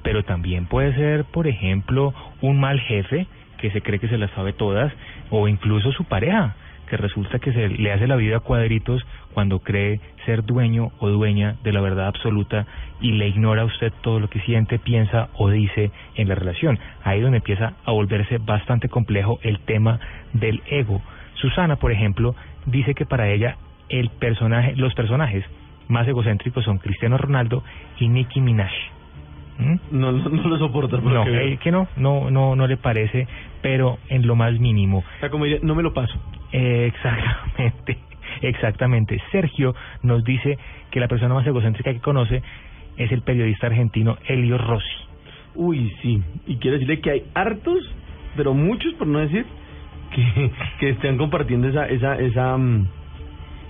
pero 0.03 0.25
también 0.25 0.67
puede 0.67 0.95
ser, 0.95 1.25
por 1.25 1.47
ejemplo, 1.47 2.13
un 2.43 2.59
mal 2.59 2.81
jefe 2.81 3.27
que 3.59 3.71
se 3.71 3.81
cree 3.83 4.01
que 4.01 4.09
se 4.09 4.19
las 4.19 4.31
sabe 4.33 4.53
todas, 4.53 4.93
o 5.31 5.47
incluso 5.49 5.93
su 5.93 6.05
pareja, 6.05 6.57
que 6.89 6.97
resulta 6.97 7.39
que 7.39 7.53
se 7.53 7.69
le 7.69 7.93
hace 7.93 8.07
la 8.07 8.17
vida 8.17 8.37
a 8.37 8.41
cuadritos 8.41 9.05
cuando 9.33 9.61
cree 9.61 10.01
ser 10.27 10.45
dueño 10.45 10.93
o 10.99 11.09
dueña 11.09 11.57
de 11.63 11.73
la 11.73 11.81
verdad 11.81 12.07
absoluta 12.09 12.67
y 13.01 13.13
le 13.13 13.29
ignora 13.29 13.63
a 13.63 13.67
usted 13.67 13.93
todo 14.03 14.21
lo 14.21 14.29
que 14.29 14.41
siente, 14.41 14.79
piensa 14.79 15.29
o 15.35 15.51
dice 15.51 15.91
en 16.15 16.29
la 16.29 16.35
relación. 16.35 16.79
Ahí 17.03 17.21
donde 17.21 17.39
empieza 17.39 17.75
a 17.85 17.93
volverse 17.93 18.39
bastante 18.39 18.89
complejo 18.89 19.39
el 19.43 19.59
tema 19.61 19.99
del 20.33 20.63
ego. 20.67 21.03
Susana, 21.35 21.77
por 21.77 21.93
ejemplo, 21.93 22.35
dice 22.67 22.95
que 22.95 23.07
para 23.07 23.29
ella 23.29 23.57
el 23.89 24.11
personaje, 24.11 24.75
los 24.77 24.95
personajes 24.95 25.45
más 25.89 26.09
egocéntricos 26.09 26.65
son 26.65 26.79
Cristiano 26.79 27.19
Ronaldo 27.19 27.63
y 27.99 28.09
Nicki 28.09 28.41
Minaj. 28.41 28.73
¿Mm? 29.59 29.77
No, 29.93 30.13
no, 30.13 30.29
no 30.29 30.49
lo 30.49 30.59
soporta. 30.59 30.97
No, 30.99 31.25
que 31.61 31.71
no, 31.71 31.87
no, 31.97 32.31
no, 32.31 32.57
no 32.57 32.67
le 32.67 32.77
parece, 32.77 33.27
pero 33.63 33.99
en 34.09 34.27
lo 34.27 34.37
más 34.37 34.59
mínimo. 34.59 34.99
O 34.99 35.21
sea, 35.21 35.31
como 35.31 35.45
diría, 35.45 35.61
no 35.63 35.75
me 35.75 35.83
lo 35.83 35.93
paso. 35.95 36.19
Eh, 36.53 36.87
exactamente, 36.93 37.99
exactamente. 38.43 39.23
Sergio 39.31 39.75
nos 40.03 40.25
dice 40.25 40.59
que 40.91 41.01
la 41.01 41.09
persona 41.09 41.35
más 41.35 41.47
egocéntrica 41.47 41.93
que 41.93 42.01
conoce 42.01 42.43
es 42.97 43.11
el 43.13 43.23
periodista 43.23 43.67
argentino 43.67 44.19
Elio 44.27 44.59
Rossi. 44.59 44.89
Uy, 45.55 45.93
sí. 46.03 46.23
Y 46.47 46.57
quiero 46.57 46.75
decirle 46.75 47.01
que 47.01 47.11
hay 47.11 47.25
hartos, 47.35 47.79
pero 48.37 48.55
muchos, 48.55 48.93
por 48.95 49.07
no 49.07 49.21
decir, 49.21 49.47
que, 50.15 50.51
que 50.81 50.91
están 50.91 51.17
compartiendo 51.17 51.69
esa 51.69 51.87
esa 51.89 52.17
esa 52.17 52.57
mm, 52.57 52.89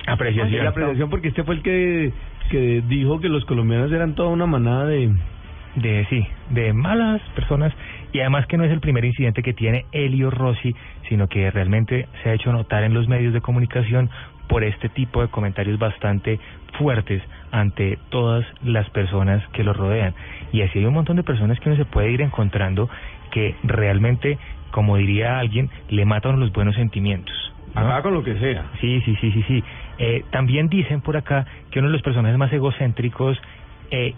Apreciación. 0.07 0.61
esa 0.61 0.69
apreciación 0.69 1.11
porque 1.11 1.29
este 1.29 1.45
fue 1.45 1.57
el 1.57 1.63
que 1.63 2.13
que 2.51 2.83
dijo 2.87 3.21
que 3.21 3.29
los 3.29 3.45
colombianos 3.47 3.91
eran 3.91 4.15
toda 4.15 4.29
una 4.29 4.47
manada 4.47 4.87
de 4.87 5.11
de 5.77 6.07
sí, 6.09 6.27
de 6.51 6.73
malas 6.73 7.21
personas 7.35 7.73
y 8.13 8.21
además 8.21 8.47
que 8.47 8.57
no 8.57 8.65
es 8.65 8.71
el 8.71 8.81
primer 8.81 9.05
incidente 9.05 9.43
que 9.43 9.55
tiene 9.55 9.87
Elio 9.93 10.31
Rossi, 10.31 10.75
sino 11.09 11.29
que 11.29 11.51
realmente 11.51 12.07
se 12.23 12.31
ha 12.31 12.35
hecho 12.35 12.53
notar 12.53 12.85
en 12.85 12.95
los 12.95 13.09
medios 13.09 13.33
de 13.33 13.41
comunicación 13.41 14.11
por 14.49 14.63
este 14.63 14.89
tipo 14.89 15.23
de 15.23 15.29
comentarios 15.29 15.79
bastante 15.79 16.39
fuertes 16.79 17.23
ante 17.51 17.99
todas 18.11 18.45
las 18.63 18.89
personas 18.91 19.43
que 19.49 19.65
lo 19.65 19.73
rodean. 19.73 20.15
Y 20.53 20.63
así 20.63 20.79
hay 20.79 20.85
un 20.85 20.95
montón 20.95 21.17
de 21.17 21.23
personas 21.23 21.59
que 21.61 21.69
uno 21.69 21.79
se 21.79 21.85
puede 21.85 22.11
ir 22.11 22.21
encontrando 22.21 22.89
que 23.31 23.57
realmente, 23.65 24.39
como 24.71 24.97
diría 24.97 25.39
alguien, 25.39 25.71
le 25.89 26.05
matan 26.05 26.41
los 26.41 26.53
buenos 26.53 26.75
sentimientos. 26.75 27.35
¿no? 27.75 28.03
Con 28.03 28.15
lo 28.15 28.23
que 28.23 28.39
sea. 28.39 28.67
Sí, 28.81 29.01
sí, 29.05 29.17
sí, 29.21 29.33
sí, 29.33 29.45
sí. 29.49 29.65
Eh, 29.99 30.25
también 30.31 30.69
dicen 30.69 31.01
por 31.01 31.17
acá 31.17 31.47
que 31.71 31.81
uno 31.81 31.89
de 31.89 31.95
los 31.95 32.03
personajes 32.03 32.39
más 32.39 32.53
egocéntricos 32.53 33.37
e 33.91 34.15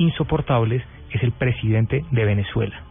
insoportables 0.00 0.82
es 1.10 1.22
el 1.22 1.32
presidente 1.32 2.04
de 2.10 2.24
Venezuela. 2.24 2.82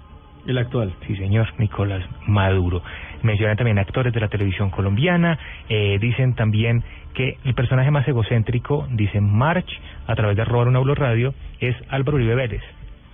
El 0.46 0.58
actual. 0.58 0.94
Sí, 1.06 1.16
señor, 1.16 1.48
Nicolás 1.58 2.04
Maduro. 2.28 2.82
Mencionan 3.24 3.58
también 3.58 3.78
actores 3.78 4.14
de 4.14 4.22
la 4.22 4.30
televisión 4.30 4.70
colombiana, 4.70 5.38
eh, 5.68 5.98
dicen 6.00 6.34
también 6.36 6.84
que 7.14 7.38
el 7.44 7.54
personaje 7.54 7.92
más 7.92 8.08
egocéntrico, 8.08 8.88
dicen 8.92 9.26
March, 9.26 9.70
a 10.08 10.16
través 10.16 10.38
de 10.38 10.46
Robar 10.46 10.68
una 10.68 10.80
Radio, 10.96 11.34
es 11.60 11.76
Álvaro 11.90 12.18
Uribe 12.18 12.36
Vélez, 12.36 12.64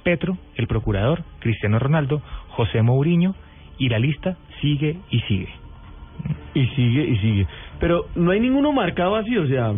Petro, 0.04 0.38
el 0.56 0.68
procurador, 0.68 1.24
Cristiano 1.40 1.80
Ronaldo, 1.80 2.22
José 2.50 2.82
Mourinho, 2.82 3.34
y 3.78 3.90
la 3.90 3.98
lista 3.98 4.38
sigue 4.62 4.98
y 5.10 5.22
sigue. 5.22 5.50
Y 6.54 6.68
sigue 6.68 7.04
y 7.06 7.18
sigue. 7.18 7.48
Pero 7.80 8.06
no 8.16 8.32
hay 8.32 8.40
ninguno 8.40 8.72
marcado 8.72 9.16
así, 9.16 9.36
o 9.38 9.48
sea... 9.48 9.72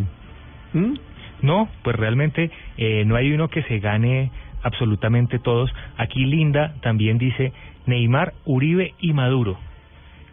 ¿hmm? 0.74 0.94
No, 1.42 1.70
pues 1.84 1.96
realmente 1.96 2.52
eh, 2.78 3.04
no 3.06 3.16
hay 3.16 3.32
uno 3.32 3.50
que 3.50 3.64
se 3.64 3.80
gane 3.80 4.32
absolutamente 4.64 5.40
todos. 5.40 5.72
Aquí 5.98 6.26
Linda 6.26 6.74
también 6.82 7.18
dice 7.18 7.54
Neymar, 7.86 8.34
Uribe 8.46 8.94
y 9.00 9.14
Maduro. 9.14 9.58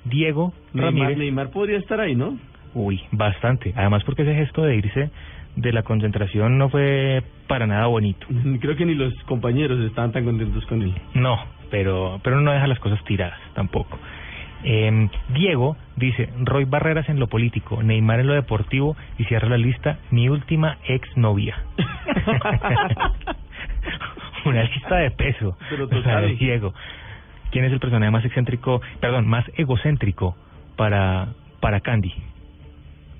Diego 0.04 0.52
Neymar, 0.72 0.92
Ramírez. 0.92 1.18
Neymar 1.18 1.50
podría 1.50 1.78
estar 1.78 2.00
ahí, 2.00 2.14
¿no? 2.14 2.38
Uy, 2.74 3.00
bastante. 3.12 3.72
Además 3.76 4.02
porque 4.04 4.22
ese 4.22 4.34
gesto 4.34 4.62
de 4.62 4.76
irse 4.76 5.10
de 5.56 5.72
la 5.72 5.82
concentración 5.82 6.58
no 6.58 6.68
fue 6.68 7.22
para 7.46 7.66
nada 7.66 7.86
bonito. 7.86 8.26
Creo 8.60 8.76
que 8.76 8.84
ni 8.84 8.94
los 8.94 9.14
compañeros 9.24 9.78
estaban 9.80 10.12
tan 10.12 10.24
contentos 10.24 10.64
con 10.66 10.82
él. 10.82 10.94
No, 11.14 11.38
pero 11.70 12.20
pero 12.22 12.40
no 12.40 12.52
deja 12.52 12.66
las 12.66 12.80
cosas 12.80 13.02
tiradas 13.04 13.38
tampoco. 13.54 13.98
Eh, 14.64 15.08
Diego 15.28 15.76
dice 15.96 16.30
Roy 16.40 16.64
Barreras 16.64 17.08
en 17.08 17.20
lo 17.20 17.26
político, 17.26 17.82
Neymar 17.82 18.20
en 18.20 18.26
lo 18.28 18.34
deportivo 18.34 18.96
y 19.18 19.24
cierra 19.24 19.48
la 19.48 19.58
lista 19.58 19.98
mi 20.10 20.28
última 20.28 20.78
ex 20.88 21.16
novia. 21.16 21.56
Una 24.46 24.62
lista 24.64 24.96
de 24.96 25.10
peso. 25.10 25.56
Pero 25.70 25.84
O 25.86 26.02
sea, 26.02 26.20
Diego. 26.20 26.74
¿Quién 27.50 27.66
es 27.66 27.72
el 27.72 27.78
personaje 27.78 28.10
más 28.10 28.24
excéntrico, 28.24 28.80
perdón, 29.00 29.28
más 29.28 29.44
egocéntrico 29.56 30.34
para 30.76 31.28
para 31.60 31.80
Candy? 31.80 32.12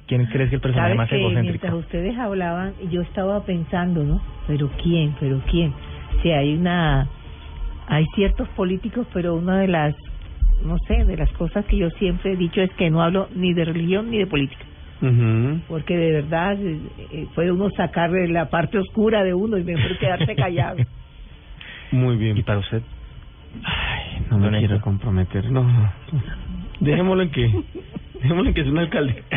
¿Quién 0.07 0.27
crees 0.27 0.51
que 0.51 0.57
es 0.57 0.61
el 0.61 0.61
personaje 0.61 0.89
¿Sabe 0.89 0.97
más 0.97 1.09
que 1.09 1.17
egocéntrico? 1.17 1.67
mientras 1.67 1.75
ustedes 1.75 2.19
hablaban, 2.19 2.75
yo 2.91 3.01
estaba 3.03 3.45
pensando, 3.45 4.03
¿no? 4.05 4.21
Pero 4.47 4.71
quién, 4.83 5.15
pero 5.19 5.41
quién. 5.51 5.73
Si 6.23 6.31
hay 6.31 6.55
una, 6.55 7.09
hay 7.87 8.05
ciertos 8.15 8.49
políticos, 8.51 9.07
pero 9.15 9.35
una 9.35 9.59
de 9.59 9.69
las, 9.69 9.95
no 10.65 10.79
sé, 10.87 11.05
de 11.05 11.17
las 11.17 11.31
cosas 11.33 11.65
que 11.67 11.77
yo 11.77 11.91
siempre 11.91 12.33
he 12.33 12.37
dicho 12.37 12.61
es 12.63 12.71
que 12.73 12.91
no 12.91 13.03
hablo 13.03 13.29
ni 13.35 13.53
de 13.53 13.65
religión 13.65 14.11
ni 14.11 14.19
de 14.19 14.27
política, 14.27 14.65
porque 15.69 15.97
de 15.97 16.13
verdad 16.13 16.57
eh, 16.59 16.79
eh, 17.13 17.27
puede 17.35 17.53
uno 17.53 17.69
sacar 17.77 18.11
de 18.11 18.29
la 18.29 18.49
parte 18.49 18.79
oscura 18.79 19.23
de 19.23 19.35
uno 19.35 19.59
y 19.59 19.65
mejor 19.65 19.99
quedarse 19.99 20.35
callado. 20.37 20.79
Muy 21.93 22.17
bien. 22.17 22.37
¿Y 22.39 22.43
para 22.43 22.59
usted? 22.59 22.83
No 24.31 24.39
me 24.39 24.59
quiero 24.59 24.81
comprometer, 24.81 25.51
no. 25.51 25.63
no. 25.63 25.93
Dejémoslo 26.81 27.23
en 27.23 27.31
que... 27.31 27.43
Dejémoslo 28.21 28.49
en 28.49 28.55
que 28.55 28.61
es 28.63 28.67
un 28.67 28.79
alcalde. 28.79 29.23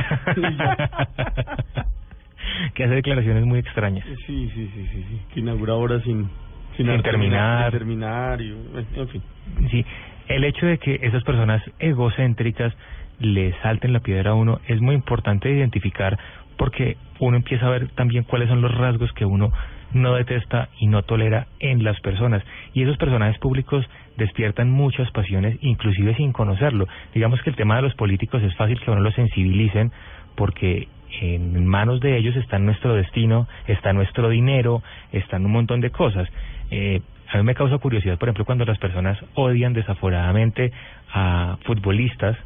que 2.74 2.84
hace 2.84 2.95
declaraciones 2.95 3.45
muy 3.45 3.60
extrañas. 3.60 4.06
Sí, 4.26 4.49
sí, 4.54 4.72
sí, 4.74 4.88
sí, 4.91 5.06
sí. 5.10 5.22
Que 5.34 5.41
inaugura 5.41 5.74
ahora 5.74 5.99
sin... 6.02 6.30
Sin 6.78 6.90
haber 6.90 7.04
terminar. 7.04 7.72
Sin 7.72 7.80
terminar, 7.80 8.41
y, 8.41 8.56
en 8.95 9.08
fin. 9.10 9.22
Sí, 9.70 9.86
el 10.28 10.44
hecho 10.44 10.66
de 10.66 10.78
que 10.78 10.99
esas 11.02 11.24
personas 11.24 11.62
egocéntricas 11.80 12.74
le 13.20 13.54
salten 13.62 13.94
la 13.94 13.99
piedra 13.99 14.32
a 14.32 14.36
uno 14.36 14.60
es 14.68 14.80
muy 14.82 14.95
importante 14.95 15.49
identificar 15.49 16.18
porque 16.58 16.98
uno 17.20 17.38
empieza 17.38 17.68
a 17.68 17.72
ver 17.72 17.90
también 17.90 18.24
cuáles 18.24 18.49
son 18.49 18.62
los 18.62 18.74
rasgos 18.76 19.12
que 19.14 19.26
uno 19.26 19.52
no 19.94 20.16
detesta 20.16 20.70
y 20.80 20.88
no 20.88 21.04
tolera 21.04 21.48
en 21.60 21.84
las 21.84 21.99
personas. 22.02 22.44
Y 22.74 22.84
esos 22.84 22.98
personajes 22.98 23.38
públicos 23.40 23.86
despiertan 24.18 24.70
muchas 24.70 25.10
pasiones, 25.12 25.58
inclusive 25.62 26.16
sin 26.16 26.34
conocerlo. 26.34 26.88
Digamos 27.14 27.41
que 27.41 27.49
el 27.49 27.56
tema 27.56 27.78
de 27.78 27.84
los 27.84 27.95
políticos 27.95 28.41
es 28.44 28.56
fácil 28.56 28.80
que 28.82 28.91
uno 28.91 29.02
lo 29.02 29.12
sensibilicen 29.12 29.91
porque 30.36 30.88
en 31.22 31.66
manos 31.66 31.99
de 32.02 32.18
ellos 32.18 32.36
está 32.36 32.60
nuestro 32.60 32.94
destino, 32.94 33.48
está 33.68 33.94
nuestro 33.94 34.30
dinero, 34.30 34.84
están 35.12 35.45
un 35.45 35.52
montón 35.52 35.80
de 35.80 35.90
cosas. 35.90 36.28
Eh, 36.70 37.02
a 37.30 37.38
mí 37.38 37.44
me 37.44 37.56
causa 37.56 37.78
curiosidad, 37.78 38.18
por 38.18 38.30
ejemplo, 38.30 38.45
cuando 38.45 38.66
las 38.66 38.78
personas 38.78 39.18
odian 39.36 39.74
desaforadamente 39.74 40.72
a 41.14 41.58
futbolistas 41.64 42.38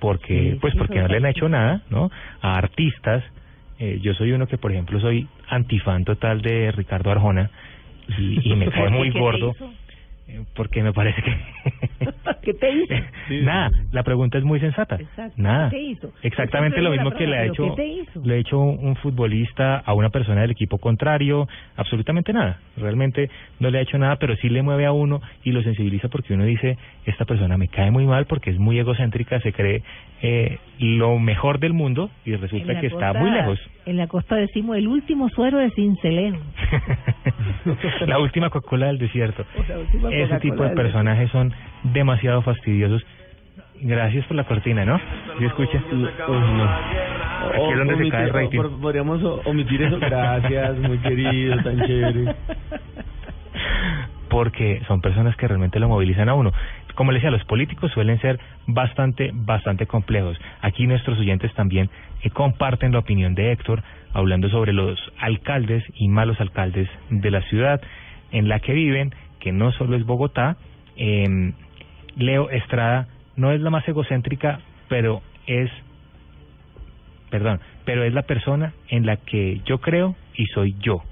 porque 0.00 0.52
Sí, 0.52 0.58
pues 0.60 0.72
sí, 0.72 0.78
porque 0.78 1.00
no 1.00 1.06
le 1.06 1.16
han 1.18 1.26
hecho 1.26 1.48
nada, 1.48 1.82
¿no? 1.88 2.10
A 2.40 2.56
artistas, 2.58 3.22
eh, 3.78 4.00
yo 4.02 4.14
soy 4.14 4.32
uno 4.32 4.48
que 4.48 4.58
por 4.58 4.72
ejemplo 4.72 5.00
soy 5.00 5.28
antifan 5.48 6.04
total 6.04 6.42
de 6.42 6.72
Ricardo 6.72 7.12
Arjona 7.12 7.50
y, 8.18 8.50
y 8.50 8.56
me 8.56 8.66
cae 8.70 8.90
muy 8.90 9.08
¿Qué 9.08 9.14
te 9.14 9.20
gordo 9.20 9.54
porque 10.54 10.82
me 10.82 10.92
parece 10.92 11.22
que 11.22 11.32
¿Qué 12.42 12.54
te 12.54 12.70
hizo? 12.70 12.94
nada, 13.44 13.70
la 13.92 14.02
pregunta 14.02 14.38
es 14.38 14.44
muy 14.44 14.60
sensata. 14.60 14.96
Exacto. 14.96 15.34
Nada. 15.36 15.70
¿Qué 15.70 15.76
te 15.76 15.82
hizo? 15.82 16.12
Exactamente 16.22 16.80
lo 16.80 16.90
mismo 16.90 17.12
que 17.12 17.26
le 17.26 17.38
ha 17.38 17.44
hecho 17.46 17.74
le 18.22 18.34
ha 18.34 18.36
hecho 18.36 18.58
un, 18.58 18.96
futbolista 18.96 19.78
a 19.78 19.94
una 19.94 20.10
persona 20.10 20.42
del 20.42 20.50
equipo 20.50 20.78
contrario, 20.78 21.48
absolutamente 21.76 22.32
nada. 22.32 22.58
Realmente 22.76 23.30
no 23.58 23.70
le 23.70 23.78
ha 23.78 23.82
hecho 23.82 23.98
nada, 23.98 24.16
pero 24.16 24.36
sí 24.36 24.48
le 24.48 24.62
mueve 24.62 24.86
a 24.86 24.92
uno 24.92 25.20
y 25.44 25.52
lo 25.52 25.62
sensibiliza 25.62 26.08
porque 26.08 26.34
uno 26.34 26.44
dice, 26.44 26.76
esta 27.06 27.24
persona 27.24 27.56
me 27.56 27.68
cae 27.68 27.90
muy 27.90 28.04
mal 28.04 28.26
porque 28.26 28.50
es 28.50 28.58
muy 28.58 28.78
egocéntrica, 28.78 29.40
se 29.40 29.52
cree 29.52 29.82
eh, 30.20 30.58
lo 30.78 31.18
mejor 31.18 31.58
del 31.58 31.72
mundo 31.72 32.10
y 32.24 32.34
resulta 32.36 32.80
que 32.80 32.88
está 32.88 33.12
muy 33.12 33.30
lejos. 33.30 33.58
En 33.86 33.96
la 33.96 34.06
costa 34.06 34.36
decimos 34.36 34.76
el 34.76 34.86
último 34.86 35.28
suero 35.30 35.58
de 35.58 35.70
cincelejo. 35.70 36.38
la 38.06 38.18
última 38.18 38.50
Coca-Cola 38.50 38.86
del 38.86 38.98
desierto. 38.98 39.44
la 39.68 39.78
última 39.78 40.10
Ese 40.12 40.38
tipo 40.40 40.62
de 40.62 40.70
personajes 40.70 41.30
son 41.30 41.52
demasiado 41.84 42.42
fastidiosos. 42.42 43.04
Gracias 43.80 44.24
por 44.26 44.36
la 44.36 44.44
cortina, 44.44 44.84
¿no? 44.84 45.00
¿Sí 45.38 45.44
escucha? 45.44 45.78
Aquí 45.78 47.72
es 47.72 47.78
donde 47.78 47.96
se 47.96 48.10
cae 48.10 48.24
el 48.24 48.30
rating. 48.30 48.60
Podríamos 48.80 49.22
omitir 49.44 49.82
eso. 49.82 49.98
Gracias, 49.98 50.78
muy 50.78 50.98
querido, 50.98 51.56
tan 51.62 51.80
chévere. 51.86 52.34
porque 54.32 54.80
son 54.88 55.02
personas 55.02 55.36
que 55.36 55.46
realmente 55.46 55.78
lo 55.78 55.88
movilizan 55.88 56.28
a 56.30 56.34
uno. 56.34 56.52
Como 56.94 57.12
les 57.12 57.20
decía, 57.20 57.30
los 57.30 57.44
políticos 57.44 57.90
suelen 57.92 58.18
ser 58.20 58.38
bastante, 58.66 59.30
bastante 59.34 59.86
complejos. 59.86 60.38
Aquí 60.62 60.86
nuestros 60.86 61.18
oyentes 61.18 61.52
también 61.54 61.90
eh, 62.22 62.30
comparten 62.30 62.92
la 62.92 63.00
opinión 63.00 63.34
de 63.34 63.52
Héctor, 63.52 63.82
hablando 64.14 64.48
sobre 64.48 64.72
los 64.72 64.98
alcaldes 65.18 65.84
y 65.96 66.08
malos 66.08 66.40
alcaldes 66.40 66.88
de 67.10 67.30
la 67.30 67.42
ciudad 67.42 67.82
en 68.30 68.48
la 68.48 68.60
que 68.60 68.72
viven, 68.72 69.14
que 69.42 69.52
no 69.52 69.72
solo 69.72 69.96
es 69.96 70.06
Bogotá. 70.06 70.56
Eh, 70.96 71.52
Leo 72.16 72.48
Estrada 72.50 73.08
no 73.36 73.50
es 73.50 73.60
la 73.60 73.70
más 73.70 73.86
egocéntrica, 73.88 74.60
pero 74.88 75.20
es, 75.46 75.70
perdón, 77.30 77.60
pero 77.84 78.04
es 78.04 78.12
la 78.12 78.22
persona 78.22 78.72
en 78.88 79.04
la 79.04 79.16
que 79.16 79.60
yo 79.64 79.78
creo 79.78 80.14
y 80.34 80.46
soy 80.46 80.76
yo. 80.80 81.02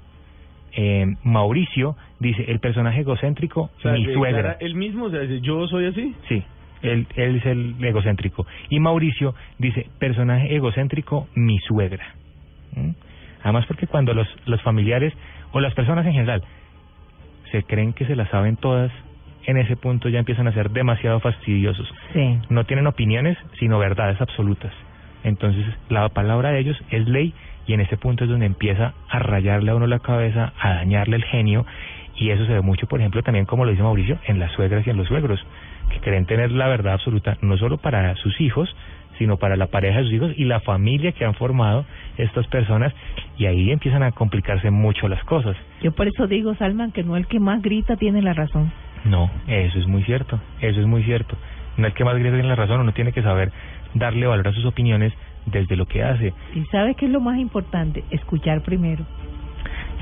Eh, 0.73 1.05
Mauricio 1.23 1.97
dice, 2.19 2.45
el 2.47 2.59
personaje 2.59 3.01
egocéntrico, 3.01 3.69
O 3.77 3.81
sea, 3.81 3.91
mi 3.91 4.05
suegra. 4.13 4.55
Él 4.61 4.75
mismo, 4.75 5.05
o 5.05 5.11
sea, 5.11 5.23
yo 5.23 5.67
soy 5.67 5.87
así. 5.87 6.15
Sí, 6.29 6.41
él, 6.83 7.07
él 7.15 7.35
es 7.35 7.45
el 7.45 7.75
egocéntrico. 7.83 8.47
Y 8.69 8.79
Mauricio 8.79 9.35
dice, 9.57 9.87
personaje 9.99 10.55
egocéntrico, 10.55 11.27
mi 11.35 11.59
suegra. 11.59 12.15
¿Mm? 12.77 12.91
Además 13.43 13.65
porque 13.65 13.87
cuando 13.87 14.13
los, 14.13 14.27
los 14.45 14.61
familiares 14.61 15.13
o 15.51 15.59
las 15.59 15.73
personas 15.73 16.05
en 16.05 16.13
general 16.13 16.43
se 17.51 17.63
creen 17.63 17.93
que 17.93 18.05
se 18.05 18.15
las 18.15 18.29
saben 18.29 18.57
todas, 18.57 18.91
en 19.45 19.57
ese 19.57 19.75
punto 19.75 20.09
ya 20.09 20.19
empiezan 20.19 20.47
a 20.47 20.53
ser 20.53 20.69
demasiado 20.71 21.19
fastidiosos. 21.19 21.91
Sí. 22.13 22.39
No 22.49 22.65
tienen 22.65 22.87
opiniones, 22.87 23.37
sino 23.59 23.79
verdades 23.79 24.19
absolutas. 24.21 24.71
Entonces, 25.23 25.65
la 25.89 26.09
palabra 26.09 26.51
de 26.51 26.59
ellos 26.59 26.77
es 26.89 27.07
ley 27.07 27.33
y 27.67 27.73
en 27.73 27.81
ese 27.81 27.97
punto 27.97 28.23
es 28.23 28.29
donde 28.29 28.45
empieza 28.45 28.93
a 29.09 29.19
rayarle 29.19 29.71
a 29.71 29.75
uno 29.75 29.87
la 29.87 29.99
cabeza, 29.99 30.53
a 30.59 30.75
dañarle 30.75 31.15
el 31.15 31.23
genio 31.25 31.65
y 32.15 32.29
eso 32.29 32.45
se 32.45 32.53
ve 32.53 32.61
mucho, 32.61 32.87
por 32.87 32.99
ejemplo, 32.99 33.23
también 33.23 33.45
como 33.45 33.65
lo 33.65 33.71
dice 33.71 33.83
Mauricio, 33.83 34.19
en 34.25 34.39
las 34.39 34.51
suegras 34.51 34.85
y 34.85 34.89
en 34.89 34.97
los 34.97 35.07
suegros, 35.07 35.39
que 35.89 35.99
creen 35.99 36.25
tener 36.25 36.51
la 36.51 36.67
verdad 36.67 36.93
absoluta 36.93 37.37
no 37.41 37.57
solo 37.57 37.77
para 37.77 38.15
sus 38.15 38.39
hijos, 38.41 38.73
sino 39.21 39.37
para 39.37 39.55
la 39.55 39.67
pareja 39.67 39.99
de 39.99 40.05
sus 40.05 40.13
hijos 40.13 40.31
y 40.35 40.45
la 40.45 40.61
familia 40.61 41.11
que 41.11 41.23
han 41.25 41.35
formado 41.35 41.85
estas 42.17 42.47
personas 42.47 42.91
y 43.37 43.45
ahí 43.45 43.69
empiezan 43.69 44.01
a 44.01 44.11
complicarse 44.13 44.71
mucho 44.71 45.07
las 45.07 45.23
cosas. 45.25 45.55
Yo 45.83 45.91
por 45.91 46.07
eso 46.07 46.25
digo, 46.25 46.55
Salman, 46.55 46.91
que 46.91 47.03
no 47.03 47.15
el 47.15 47.27
que 47.27 47.39
más 47.39 47.61
grita 47.61 47.97
tiene 47.97 48.23
la 48.23 48.33
razón. 48.33 48.71
No, 49.05 49.29
eso 49.45 49.77
es 49.77 49.85
muy 49.85 50.01
cierto, 50.05 50.39
eso 50.59 50.79
es 50.79 50.87
muy 50.87 51.03
cierto. 51.03 51.37
No 51.77 51.85
es 51.85 51.93
que 51.93 52.03
más 52.03 52.15
grite 52.15 52.31
tiene 52.31 52.47
la 52.47 52.55
razón, 52.55 52.81
uno 52.81 52.93
tiene 52.93 53.11
que 53.11 53.21
saber 53.21 53.51
darle 53.93 54.25
valor 54.25 54.47
a 54.47 54.53
sus 54.53 54.65
opiniones 54.65 55.13
desde 55.45 55.75
lo 55.75 55.85
que 55.85 56.01
hace. 56.03 56.33
¿Y 56.55 56.65
sabes 56.71 56.95
qué 56.97 57.05
es 57.05 57.11
lo 57.11 57.19
más 57.19 57.37
importante? 57.37 58.03
Escuchar 58.09 58.63
primero. 58.63 59.05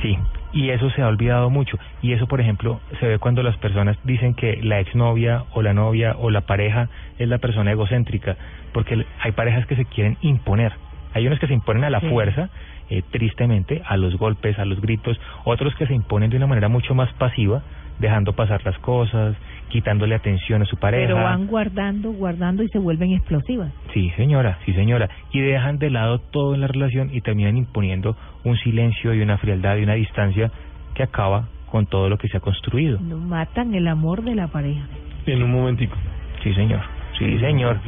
Sí, 0.02 0.18
y 0.54 0.70
eso 0.70 0.90
se 0.92 1.02
ha 1.02 1.08
olvidado 1.08 1.50
mucho. 1.50 1.78
Y 2.02 2.14
eso, 2.14 2.28
por 2.28 2.42
ejemplo, 2.42 2.80
se 3.00 3.08
ve 3.08 3.20
cuando 3.20 3.44
las 3.44 3.58
personas 3.58 3.98
dicen 4.04 4.34
que 4.34 4.60
la 4.64 4.80
exnovia 4.80 5.44
o 5.54 5.62
la 5.62 5.74
novia 5.74 6.16
o 6.18 6.30
la 6.30 6.42
pareja 6.42 6.90
es 7.18 7.28
la 7.28 7.38
persona 7.38 7.72
egocéntrica, 7.72 8.36
porque 8.74 9.06
hay 9.22 9.32
parejas 9.34 9.66
que 9.68 9.76
se 9.76 9.86
quieren 9.86 10.18
imponer. 10.22 10.74
Hay 11.14 11.26
unos 11.26 11.40
que 11.40 11.48
se 11.48 11.54
imponen 11.54 11.84
a 11.84 11.90
la 11.90 12.00
Sí. 12.02 12.08
fuerza, 12.10 12.50
eh, 12.90 13.04
tristemente, 13.12 13.82
a 13.86 13.98
los 13.98 14.16
golpes, 14.18 14.58
a 14.60 14.66
los 14.66 14.82
gritos, 14.82 15.20
otros 15.44 15.76
que 15.76 15.86
se 15.86 15.94
imponen 15.94 16.30
de 16.30 16.38
una 16.38 16.48
manera 16.48 16.70
mucho 16.70 16.96
más 16.96 17.12
pasiva, 17.14 17.62
dejando 18.00 18.34
pasar 18.34 18.64
las 18.66 18.78
cosas, 18.80 19.36
quitándole 19.70 20.16
atención 20.16 20.62
a 20.62 20.66
su 20.66 20.78
pareja. 20.78 21.08
Pero 21.08 21.24
van 21.24 21.48
guardando, 21.48 22.12
guardando 22.12 22.64
y 22.64 22.70
se 22.70 22.80
vuelven 22.80 23.12
explosivas. 23.12 23.72
Sí, 23.94 24.12
señora, 24.16 24.58
sí, 24.66 24.74
señora. 24.74 25.10
Y 25.32 25.42
dejan 25.42 25.78
de 25.78 25.90
lado 25.90 26.20
todo 26.20 26.56
en 26.56 26.62
la 26.62 26.68
relación 26.68 27.10
y 27.14 27.22
terminan 27.22 27.58
imponiendo 27.58 28.16
un 28.44 28.58
silencio 28.58 29.14
y 29.14 29.22
una 29.22 29.38
frialdad 29.38 29.78
y 29.78 29.84
una 29.84 29.94
distancia 29.94 30.52
que 30.96 31.04
acaba 31.04 31.48
con 31.70 31.86
todo 31.86 32.10
lo 32.10 32.18
que 32.18 32.28
se 32.28 32.38
ha 32.38 32.40
construido. 32.40 33.00
No 33.00 33.18
matan 33.18 33.74
el 33.76 33.88
amor 33.88 34.24
de 34.24 34.36
la 34.36 34.48
pareja. 34.48 34.86
En 35.26 35.44
un 35.44 35.52
momentico. 35.52 35.96
Sí, 36.44 36.54
señor. 36.54 36.82
Sí, 37.18 37.38
señor. 37.40 37.80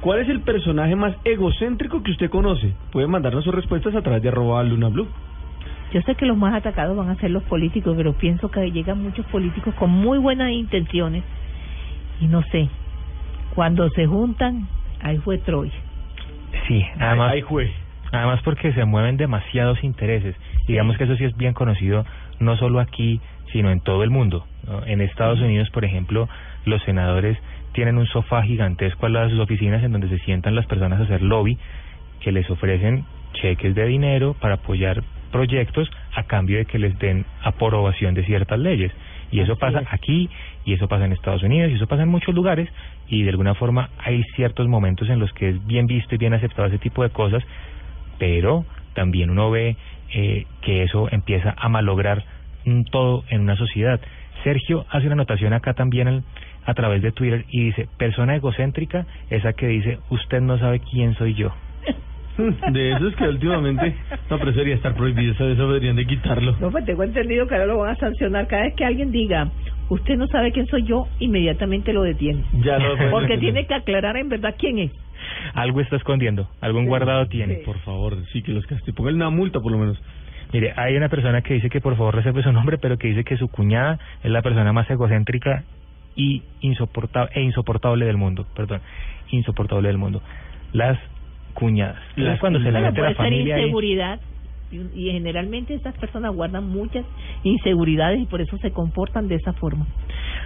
¿Cuál 0.00 0.20
es 0.20 0.28
el 0.28 0.40
personaje 0.40 0.96
más 0.96 1.14
egocéntrico 1.24 2.02
que 2.02 2.10
usted 2.10 2.28
conoce? 2.28 2.74
Puede 2.90 3.06
mandarnos 3.06 3.44
sus 3.44 3.54
respuestas 3.54 3.94
a 3.94 4.02
través 4.02 4.20
de 4.22 4.28
arroba 4.28 4.62
Luna 4.64 4.88
Blue. 4.88 5.06
Yo 5.92 6.00
sé 6.02 6.14
que 6.14 6.26
los 6.26 6.36
más 6.36 6.54
atacados 6.54 6.96
van 6.96 7.08
a 7.08 7.16
ser 7.16 7.30
los 7.30 7.42
políticos, 7.44 7.94
pero 7.96 8.12
pienso 8.12 8.50
que 8.50 8.70
llegan 8.70 9.02
muchos 9.02 9.26
políticos 9.26 9.74
con 9.74 9.90
muy 9.90 10.18
buenas 10.18 10.50
intenciones 10.52 11.24
y 12.20 12.26
no 12.26 12.42
sé, 12.52 12.68
cuando 13.54 13.88
se 13.90 14.06
juntan, 14.06 14.68
ahí 15.02 15.18
fue 15.18 15.38
Troya. 15.38 15.72
Sí, 16.68 16.84
además, 16.98 17.32
Ahí 17.32 17.42
fue. 17.42 17.70
además 18.12 18.40
porque 18.44 18.72
se 18.72 18.84
mueven 18.84 19.16
demasiados 19.16 19.82
intereses. 19.82 20.36
Digamos 20.68 20.96
que 20.96 21.04
eso 21.04 21.16
sí 21.16 21.24
es 21.24 21.36
bien 21.36 21.54
conocido, 21.54 22.04
no 22.38 22.56
solo 22.56 22.78
aquí, 22.80 23.20
sino 23.52 23.70
en 23.70 23.80
todo 23.80 24.04
el 24.04 24.10
mundo. 24.10 24.46
¿no? 24.66 24.84
En 24.86 25.00
Estados 25.00 25.40
Unidos, 25.40 25.70
por 25.70 25.84
ejemplo, 25.84 26.28
los 26.66 26.82
senadores 26.82 27.36
tienen 27.72 27.98
un 27.98 28.06
sofá 28.06 28.42
gigantesco 28.42 29.06
al 29.06 29.14
lado 29.14 29.26
de 29.26 29.32
sus 29.32 29.40
oficinas 29.40 29.82
en 29.82 29.92
donde 29.92 30.08
se 30.08 30.18
sientan 30.18 30.54
las 30.54 30.66
personas 30.66 31.00
a 31.00 31.04
hacer 31.04 31.22
lobby, 31.22 31.58
que 32.20 32.32
les 32.32 32.48
ofrecen 32.50 33.04
cheques 33.32 33.74
de 33.74 33.86
dinero 33.86 34.34
para 34.40 34.54
apoyar 34.54 35.02
proyectos 35.30 35.90
a 36.14 36.24
cambio 36.24 36.58
de 36.58 36.64
que 36.66 36.78
les 36.78 36.98
den 36.98 37.24
aprobación 37.42 38.14
de 38.14 38.24
ciertas 38.24 38.58
leyes. 38.58 38.92
Y 39.32 39.40
eso 39.40 39.52
Así 39.52 39.60
pasa 39.60 39.80
es. 39.80 39.88
aquí, 39.92 40.28
y 40.64 40.72
eso 40.74 40.88
pasa 40.88 41.04
en 41.04 41.12
Estados 41.12 41.42
Unidos, 41.42 41.70
y 41.70 41.74
eso 41.76 41.86
pasa 41.86 42.02
en 42.02 42.08
muchos 42.08 42.34
lugares, 42.34 42.68
y 43.08 43.22
de 43.22 43.30
alguna 43.30 43.54
forma 43.54 43.90
hay 43.98 44.22
ciertos 44.34 44.66
momentos 44.68 45.08
en 45.08 45.18
los 45.20 45.32
que 45.32 45.50
es 45.50 45.66
bien 45.66 45.86
visto 45.86 46.14
y 46.14 46.18
bien 46.18 46.34
aceptado 46.34 46.66
ese 46.68 46.78
tipo 46.78 47.02
de 47.04 47.10
cosas, 47.10 47.42
pero 48.18 48.64
también 48.94 49.30
uno 49.30 49.50
ve 49.50 49.76
eh, 50.12 50.46
que 50.62 50.82
eso 50.82 51.08
empieza 51.12 51.54
a 51.56 51.68
malograr 51.68 52.24
mm, 52.64 52.82
todo 52.90 53.24
en 53.28 53.42
una 53.42 53.56
sociedad. 53.56 54.00
Sergio 54.42 54.84
hace 54.90 55.06
una 55.06 55.14
anotación 55.14 55.52
acá 55.52 55.74
también 55.74 56.08
al- 56.08 56.24
a 56.66 56.74
través 56.74 57.00
de 57.02 57.12
Twitter 57.12 57.44
y 57.48 57.64
dice, 57.66 57.88
persona 57.98 58.34
egocéntrica, 58.36 59.06
esa 59.30 59.52
que 59.54 59.66
dice, 59.68 59.98
usted 60.10 60.40
no 60.40 60.58
sabe 60.58 60.80
quién 60.80 61.14
soy 61.14 61.34
yo. 61.34 61.52
De 62.72 62.92
esos 62.92 63.14
que 63.16 63.28
últimamente... 63.28 63.94
No, 64.28 64.38
pero 64.38 64.50
eso 64.50 64.58
debería 64.58 64.76
estar 64.76 64.94
prohibido, 64.94 65.32
eso, 65.32 65.48
eso 65.48 65.66
deberían 65.68 65.96
de 65.96 66.06
quitarlo. 66.06 66.56
No, 66.60 66.70
pues 66.70 66.84
tengo 66.84 67.02
entendido 67.02 67.46
que 67.46 67.54
ahora 67.54 67.66
lo 67.66 67.78
van 67.78 67.90
a 67.90 67.96
sancionar. 67.96 68.46
Cada 68.46 68.62
vez 68.62 68.74
que 68.74 68.84
alguien 68.84 69.10
diga, 69.10 69.50
usted 69.88 70.16
no 70.16 70.26
sabe 70.28 70.52
quién 70.52 70.66
soy 70.66 70.84
yo, 70.84 71.06
inmediatamente 71.18 71.92
lo 71.92 72.02
detiene. 72.02 72.44
Ya 72.62 72.78
lo 72.78 72.96
Porque 73.10 73.38
tiene 73.38 73.66
que 73.66 73.74
aclarar 73.74 74.16
en 74.16 74.28
verdad 74.28 74.54
quién 74.58 74.78
es. 74.78 74.92
Algo 75.54 75.80
está 75.80 75.96
escondiendo, 75.96 76.48
algún 76.60 76.86
guardado 76.86 77.26
tiene. 77.26 77.56
Por 77.56 77.78
favor, 77.80 78.16
sí, 78.32 78.42
que 78.42 78.52
los 78.52 78.66
castiguen. 78.66 78.94
Póngale 78.94 79.16
una 79.16 79.30
multa 79.30 79.60
por 79.60 79.72
lo 79.72 79.78
menos. 79.78 80.00
Mire, 80.52 80.72
hay 80.76 80.96
una 80.96 81.08
persona 81.08 81.42
que 81.42 81.54
dice 81.54 81.68
que 81.70 81.80
por 81.80 81.96
favor 81.96 82.14
reserve 82.14 82.42
su 82.42 82.52
nombre, 82.52 82.78
pero 82.78 82.98
que 82.98 83.08
dice 83.08 83.22
que 83.22 83.36
su 83.36 83.48
cuñada 83.48 83.98
es 84.22 84.30
la 84.30 84.42
persona 84.42 84.72
más 84.72 84.90
egocéntrica 84.90 85.64
y 86.16 86.42
insoportable 86.60 87.30
e 87.34 87.42
insoportable 87.42 88.04
del 88.04 88.16
mundo, 88.16 88.46
perdón, 88.54 88.80
insoportable 89.30 89.88
del 89.88 89.98
mundo. 89.98 90.22
Las 90.72 90.98
cuñadas. 91.54 92.02
Las 92.16 92.38
cuando 92.40 92.60
se 92.60 92.70
le 92.70 92.80
mete 92.80 93.00
la 93.00 93.14
familia 93.14 93.58
inseguridad. 93.58 94.20
Y, 94.72 94.76
y 94.94 95.10
generalmente 95.10 95.74
estas 95.74 95.96
personas 95.98 96.32
guardan 96.32 96.68
muchas 96.68 97.04
inseguridades 97.42 98.20
y 98.20 98.26
por 98.26 98.40
eso 98.40 98.56
se 98.58 98.70
comportan 98.70 99.26
de 99.26 99.34
esa 99.34 99.52
forma. 99.54 99.84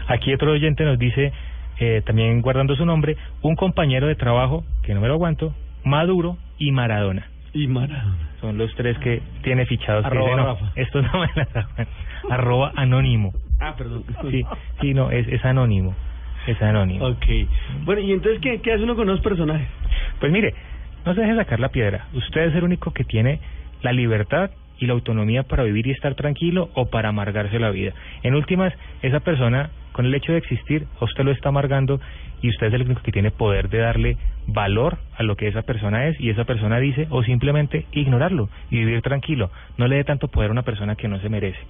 Aquí 0.07 0.33
otro 0.33 0.53
oyente 0.53 0.85
nos 0.85 0.99
dice, 0.99 1.33
eh, 1.79 2.03
también 2.07 2.41
guardando 2.41 2.75
su 2.75 2.87
nombre, 2.87 3.17
un 3.43 3.55
compañero 3.55 4.07
de 4.07 4.15
trabajo, 4.15 4.65
que 4.83 4.95
no 4.95 5.01
me 5.01 5.09
lo 5.09 5.15
aguanto, 5.15 5.55
Maduro 5.85 6.39
y 6.59 6.73
Maradona. 6.73 7.27
Y 7.53 7.67
Maradona. 7.67 8.17
Son 8.41 8.57
los 8.57 8.75
tres 8.77 8.99
que 8.99 9.21
tiene 9.43 9.67
fichados. 9.67 10.05
Arroba 10.05 10.55
dice, 10.55 10.65
no. 10.65 10.73
Esto 10.75 11.03
no 11.03 11.21
me 11.21 11.29
la. 11.37 11.69
Arroba 12.31 12.73
anónimo. 12.77 13.33
Ah, 13.61 13.75
perdón. 13.77 14.05
Sí, 14.31 14.45
sí, 14.81 14.95
no, 14.95 15.11
es, 15.11 15.29
es 15.29 15.45
anónimo. 15.45 15.95
Es 16.47 16.61
anónimo. 16.61 17.07
Ok. 17.07 17.27
Bueno, 17.85 18.03
¿y 18.03 18.13
entonces 18.13 18.41
qué, 18.41 18.61
qué 18.61 18.73
hace 18.73 18.83
uno 18.83 18.97
con 18.97 19.07
los 19.07 19.21
personajes? 19.21 19.69
Pues 20.21 20.33
mire, 20.33 20.55
no 21.05 21.15
se 21.15 21.21
deje 21.21 21.37
sacar 21.37 21.61
la 21.61 21.69
piedra. 21.69 22.07
Usted 22.15 22.49
es 22.49 22.55
el 22.55 22.65
único 22.65 22.93
que 22.93 23.05
tiene 23.05 23.41
la 23.83 23.93
libertad 23.93 24.51
y 24.79 24.87
la 24.87 24.95
autonomía 24.95 25.45
para 25.45 25.63
vivir 25.63 25.87
y 25.87 25.91
estar 25.91 26.15
tranquilo 26.15 26.71
o 26.75 26.87
para 26.87 27.11
amargarse 27.11 27.59
la 27.59 27.71
vida. 27.71 27.93
En 28.23 28.35
últimas, 28.35 28.73
esa 29.03 29.21
persona, 29.21 29.71
con 29.93 30.07
el 30.07 30.15
hecho 30.15 30.33
de 30.33 30.39
existir, 30.39 30.87
usted 31.01 31.25
lo 31.25 31.31
está 31.31 31.51
amargando 31.51 32.01
y 32.43 32.49
usted 32.49 32.67
es 32.69 32.75
el 32.75 32.83
único 32.83 33.03
que 33.03 33.13
tiene 33.13 33.31
poder 33.31 33.69
de 33.69 33.79
darle 33.79 34.17
valor 34.47 34.99
a 35.17 35.23
lo 35.23 35.37
que 35.37 35.49
esa 35.49 35.63
persona 35.63 36.09
es 36.09 36.21
y 36.21 36.31
esa 36.31 36.45
persona 36.45 36.79
dice 36.79 37.07
o 37.11 37.23
simplemente 37.23 37.87
ignorarlo 37.93 38.49
y 38.71 38.79
vivir 38.79 39.03
tranquilo. 39.03 39.51
No 39.79 39.87
le 39.87 39.97
dé 39.97 40.05
tanto 40.05 40.29
poder 40.29 40.51
a 40.51 40.53
una 40.53 40.63
persona 40.63 40.97
que 40.97 41.09
no 41.09 41.21
se 41.21 41.29
merece 41.29 41.61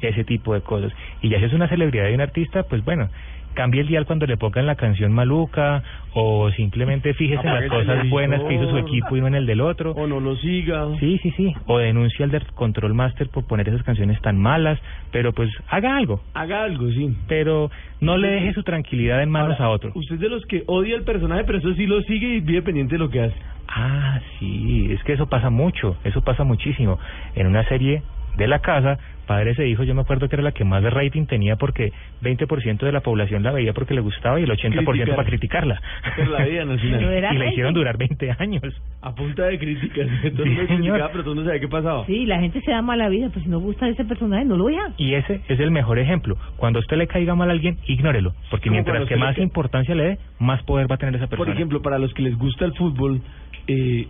ese 0.00 0.24
tipo 0.24 0.54
de 0.54 0.60
cosas. 0.60 0.92
Y 1.22 1.28
ya 1.28 1.38
si 1.38 1.44
es 1.44 1.52
una 1.52 1.68
celebridad 1.68 2.08
y 2.08 2.14
un 2.14 2.20
artista, 2.20 2.64
pues 2.64 2.84
bueno, 2.84 3.08
cambie 3.56 3.80
el 3.80 3.88
dial 3.88 4.06
cuando 4.06 4.26
le 4.26 4.36
pongan 4.36 4.66
la 4.66 4.76
canción 4.76 5.12
maluca 5.12 5.82
o 6.14 6.50
simplemente 6.52 7.14
fíjese 7.14 7.44
en 7.46 7.54
las 7.54 7.64
el 7.64 7.70
cosas 7.70 8.08
buenas 8.08 8.42
que 8.44 8.54
hizo 8.54 8.70
su 8.70 8.78
equipo 8.78 9.16
y 9.16 9.20
no 9.20 9.26
en 9.26 9.34
el 9.34 9.46
del 9.46 9.60
otro. 9.60 9.92
O 9.92 10.06
no 10.06 10.20
lo 10.20 10.36
siga. 10.36 10.86
Sí, 11.00 11.18
sí, 11.22 11.32
sí. 11.36 11.52
O 11.66 11.78
denuncia 11.78 12.24
al 12.24 12.30
del 12.30 12.46
Control 12.52 12.94
Master 12.94 13.28
por 13.28 13.46
poner 13.46 13.68
esas 13.68 13.82
canciones 13.82 14.20
tan 14.20 14.38
malas, 14.38 14.78
pero 15.10 15.32
pues 15.32 15.50
haga 15.68 15.96
algo. 15.96 16.20
Haga 16.34 16.62
algo, 16.62 16.88
sí. 16.90 17.16
Pero 17.26 17.70
no 18.00 18.16
le 18.16 18.28
deje 18.28 18.52
su 18.52 18.62
tranquilidad 18.62 19.22
en 19.22 19.30
manos 19.30 19.58
a 19.58 19.70
otro. 19.70 19.90
Usted 19.94 20.16
es 20.16 20.20
de 20.20 20.28
los 20.28 20.44
que 20.46 20.62
odia 20.66 20.94
al 20.96 21.02
personaje, 21.02 21.44
pero 21.44 21.58
eso 21.58 21.74
sí 21.74 21.86
lo 21.86 22.00
sigue 22.02 22.36
y 22.36 22.40
vive 22.40 22.62
pendiente 22.62 22.94
de 22.94 22.98
lo 22.98 23.10
que 23.10 23.22
hace. 23.22 23.36
Ah, 23.68 24.20
sí, 24.38 24.88
es 24.90 25.02
que 25.02 25.14
eso 25.14 25.26
pasa 25.26 25.50
mucho, 25.50 25.96
eso 26.04 26.20
pasa 26.20 26.44
muchísimo. 26.44 26.98
En 27.34 27.46
una 27.46 27.64
serie 27.64 28.02
de 28.36 28.46
la 28.48 28.58
casa, 28.60 28.98
Padres 29.26 29.58
e 29.58 29.66
Hijos, 29.66 29.86
yo 29.88 29.94
me 29.94 30.02
acuerdo 30.02 30.28
que 30.28 30.36
era 30.36 30.42
la 30.44 30.52
que 30.52 30.64
más 30.64 30.82
de 30.84 30.90
rating 30.90 31.26
tenía 31.26 31.56
porque 31.56 31.90
20% 32.22 32.78
de 32.78 32.92
la 32.92 33.00
población 33.00 33.42
la 33.42 33.50
veía 33.50 33.72
porque 33.72 33.92
le 33.92 34.00
gustaba 34.00 34.38
y 34.38 34.44
el 34.44 34.50
80% 34.50 34.84
Criticar. 34.84 35.16
para 35.16 35.28
criticarla. 35.28 35.80
Pero 36.14 36.30
la 36.30 36.44
veían 36.44 36.70
al 36.70 36.78
final. 36.78 37.34
Y 37.34 37.38
la 37.38 37.46
hicieron 37.50 37.74
durar 37.74 37.96
20 37.98 38.30
años. 38.38 38.62
A 39.02 39.12
punta 39.14 39.46
de 39.46 39.58
críticas. 39.58 40.06
Todo 40.36 40.44
Sí, 40.46 40.90
pero 41.12 41.24
tú 41.24 41.34
no 41.34 41.44
sabes 41.44 41.60
qué 41.60 41.66
pasaba. 41.68 42.06
Sí, 42.06 42.24
la 42.26 42.38
gente 42.38 42.60
se 42.60 42.70
da 42.70 42.82
mala 42.82 43.08
vida, 43.08 43.28
pues 43.32 43.44
si 43.44 43.50
no 43.50 43.58
gusta 43.58 43.88
ese 43.88 44.04
personaje, 44.04 44.44
no 44.44 44.56
lo 44.56 44.66
vea. 44.66 44.92
Y 44.96 45.14
ese 45.14 45.40
es 45.48 45.58
el 45.58 45.72
mejor 45.72 45.98
ejemplo. 45.98 46.36
Cuando 46.56 46.78
a 46.78 46.80
usted 46.80 46.96
le 46.96 47.08
caiga 47.08 47.34
mal 47.34 47.48
a 47.48 47.52
alguien, 47.52 47.78
ignórelo. 47.88 48.32
Porque 48.50 48.70
mientras 48.70 49.08
que 49.08 49.14
le 49.16 49.20
más 49.20 49.34
ca- 49.34 49.42
importancia 49.42 49.94
le 49.96 50.04
dé, 50.04 50.18
más 50.38 50.62
poder 50.62 50.88
va 50.88 50.94
a 50.94 50.98
tener 50.98 51.16
esa 51.16 51.26
persona. 51.26 51.46
Por 51.46 51.52
ejemplo, 51.54 51.82
para 51.82 51.98
los 51.98 52.14
que 52.14 52.22
les 52.22 52.36
gusta 52.38 52.64
el 52.64 52.74
fútbol 52.74 53.20
eh, 53.66 54.06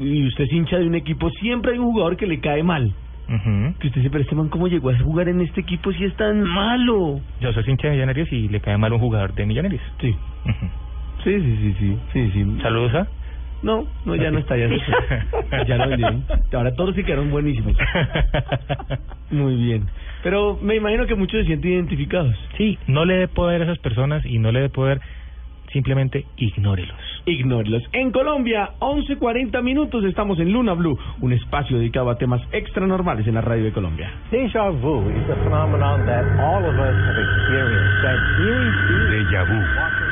y 0.00 0.26
usted 0.26 0.44
es 0.44 0.52
hincha 0.52 0.78
de 0.78 0.86
un 0.86 0.94
equipo, 0.94 1.30
siempre 1.40 1.72
hay 1.72 1.78
un 1.78 1.86
jugador 1.86 2.16
que 2.16 2.26
le 2.26 2.38
cae 2.38 2.62
mal. 2.62 2.92
Que 3.26 3.88
usted 3.88 4.00
dice, 4.00 4.10
pero 4.10 4.22
este 4.22 4.36
man, 4.36 4.48
¿cómo 4.48 4.68
llegó 4.68 4.90
a 4.90 4.98
jugar 4.98 5.28
en 5.28 5.40
este 5.40 5.60
equipo 5.60 5.92
si 5.92 6.04
es 6.04 6.14
tan 6.16 6.42
malo? 6.42 7.20
Yo 7.40 7.52
soy 7.52 7.64
hincha 7.66 7.88
de 7.88 7.94
Millonarios 7.94 8.32
y 8.32 8.48
le 8.48 8.60
cae 8.60 8.76
mal 8.78 8.92
un 8.92 9.00
jugador 9.00 9.34
de 9.34 9.46
Millonarios. 9.46 9.82
Sí. 10.00 10.14
Sí, 11.24 11.40
sí, 11.40 11.56
sí, 11.56 11.76
sí. 11.78 11.98
sí, 12.12 12.30
sí. 12.32 12.58
¿Saludos 12.62 12.94
a? 12.94 13.06
No, 13.62 13.84
no, 14.04 14.14
ya 14.14 14.30
no 14.30 14.38
está, 14.38 14.56
ya 14.56 14.68
se 14.68 14.78
fue. 14.78 15.64
Ya 15.66 15.76
lo 15.76 15.88
vendieron. 15.88 16.24
Ahora 16.52 16.74
todos 16.74 16.94
se 16.94 17.02
quedaron 17.02 17.30
buenísimos. 17.30 17.76
Muy 19.30 19.56
bien. 19.56 19.86
Pero 20.22 20.58
me 20.62 20.76
imagino 20.76 21.06
que 21.06 21.14
muchos 21.14 21.40
se 21.40 21.46
sienten 21.46 21.72
identificados. 21.72 22.36
Sí, 22.56 22.78
no 22.86 23.04
le 23.04 23.16
dé 23.16 23.28
poder 23.28 23.62
a 23.62 23.64
esas 23.64 23.78
personas 23.78 24.24
y 24.24 24.38
no 24.38 24.52
le 24.52 24.60
dé 24.60 24.68
poder, 24.68 25.00
simplemente 25.72 26.26
ignórelos. 26.36 27.15
Ignórelos. 27.26 27.82
En 27.92 28.12
Colombia, 28.12 28.70
11.40 28.78 29.62
minutos, 29.62 30.04
estamos 30.04 30.38
en 30.38 30.52
Luna 30.52 30.74
Blue, 30.74 30.96
un 31.20 31.32
espacio 31.32 31.76
dedicado 31.78 32.08
a 32.10 32.18
temas 32.18 32.40
extra 32.52 32.86
normales 32.86 33.26
en 33.26 33.34
la 33.34 33.40
radio 33.40 33.64
de 33.64 33.72
Colombia. 33.72 34.10
Deja 34.30 34.70
vu 34.70 35.10
is 35.10 35.28
a 35.28 35.34
phenomenon 35.42 36.06
that 36.06 36.24
all 36.40 36.64
of 36.64 36.74
us 36.74 36.96
have 37.04 37.18
experienced. 37.18 37.86
Déjà 39.10 39.44
vu. 39.44 40.06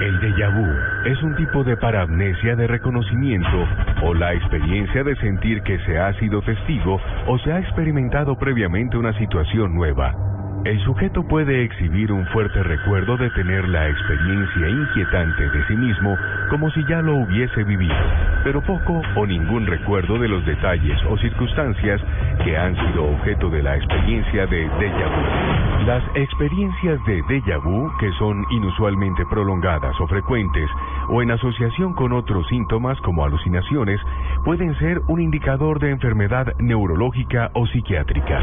El 0.00 0.20
déjà 0.20 0.50
vu 0.50 0.66
es 1.06 1.22
un 1.22 1.34
tipo 1.36 1.64
de 1.64 1.74
paramnesia 1.78 2.54
de 2.54 2.66
reconocimiento 2.66 3.66
o 4.02 4.12
la 4.12 4.34
experiencia 4.34 5.02
de 5.02 5.16
sentir 5.16 5.62
que 5.62 5.78
se 5.86 5.98
ha 5.98 6.12
sido 6.18 6.42
testigo 6.42 7.00
o 7.26 7.38
se 7.38 7.52
ha 7.52 7.60
experimentado 7.60 8.36
previamente 8.36 8.98
una 8.98 9.16
situación 9.18 9.74
nueva. 9.74 10.35
El 10.66 10.82
sujeto 10.82 11.22
puede 11.22 11.62
exhibir 11.62 12.10
un 12.10 12.26
fuerte 12.26 12.60
recuerdo 12.60 13.16
de 13.16 13.30
tener 13.30 13.68
la 13.68 13.88
experiencia 13.88 14.68
inquietante 14.68 15.48
de 15.48 15.64
sí 15.68 15.74
mismo 15.74 16.18
como 16.50 16.68
si 16.70 16.84
ya 16.88 17.00
lo 17.02 17.18
hubiese 17.18 17.62
vivido, 17.62 17.94
pero 18.42 18.60
poco 18.62 19.00
o 19.14 19.24
ningún 19.24 19.64
recuerdo 19.64 20.18
de 20.18 20.26
los 20.26 20.44
detalles 20.44 20.98
o 21.08 21.16
circunstancias 21.18 22.00
que 22.42 22.56
han 22.56 22.74
sido 22.74 23.04
objeto 23.12 23.48
de 23.48 23.62
la 23.62 23.76
experiencia 23.76 24.44
de 24.48 24.68
déjà 24.70 25.06
vu. 25.06 25.84
Las 25.86 26.02
experiencias 26.16 26.98
de 27.04 27.22
déjà 27.28 27.62
vu, 27.62 27.88
que 28.00 28.10
son 28.18 28.44
inusualmente 28.50 29.24
prolongadas 29.30 29.94
o 30.00 30.08
frecuentes, 30.08 30.68
o 31.08 31.22
en 31.22 31.30
asociación 31.30 31.94
con 31.94 32.12
otros 32.12 32.46
síntomas 32.48 33.00
como 33.00 33.24
alucinaciones 33.24 34.00
pueden 34.44 34.74
ser 34.78 35.00
un 35.08 35.20
indicador 35.20 35.78
de 35.78 35.90
enfermedad 35.90 36.54
neurológica 36.58 37.50
o 37.54 37.66
psiquiátrica. 37.66 38.40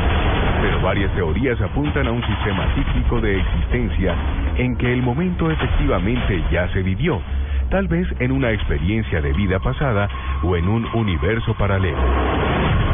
Pero 0.61 0.81
varias 0.81 1.13
teorías 1.13 1.59
apuntan 1.61 2.07
a 2.07 2.11
un 2.11 2.25
sistema 2.25 2.73
cíclico 2.75 3.19
de 3.21 3.39
existencia 3.39 4.15
en 4.57 4.75
que 4.77 4.93
el 4.93 5.01
momento 5.01 5.51
efectivamente 5.51 6.43
ya 6.51 6.71
se 6.73 6.81
vivió, 6.81 7.21
tal 7.69 7.87
vez 7.87 8.07
en 8.19 8.31
una 8.31 8.51
experiencia 8.51 9.21
de 9.21 9.33
vida 9.33 9.59
pasada 9.59 10.07
o 10.43 10.55
en 10.55 10.67
un 10.67 10.85
universo 10.93 11.53
paralelo. 11.55 11.97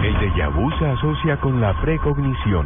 El 0.04 0.16
déjà 0.16 0.50
vu 0.50 0.72
se 0.80 0.88
asocia 0.88 1.38
con 1.38 1.60
la 1.60 1.74
precognición, 1.82 2.66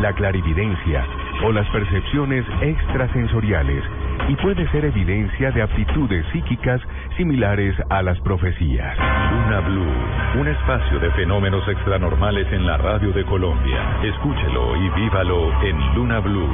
la 0.00 0.12
clarividencia 0.14 1.06
o 1.44 1.52
las 1.52 1.68
percepciones 1.68 2.46
extrasensoriales 2.62 3.84
y 4.28 4.36
puede 4.36 4.68
ser 4.70 4.84
evidencia 4.84 5.50
de 5.50 5.62
aptitudes 5.62 6.24
psíquicas 6.32 6.80
similares 7.16 7.74
a 7.90 8.02
las 8.02 8.18
profecías. 8.20 8.96
Luna 9.30 9.60
Blue, 9.60 10.40
un 10.40 10.48
espacio 10.48 10.98
de 10.98 11.10
fenómenos 11.12 11.66
extranormales 11.68 12.50
en 12.52 12.66
la 12.66 12.76
radio 12.78 13.12
de 13.12 13.24
Colombia. 13.24 13.98
Escúchelo 14.02 14.76
y 14.76 14.88
vívalo 14.90 15.62
en 15.62 15.94
Luna 15.94 16.20
Blue, 16.20 16.48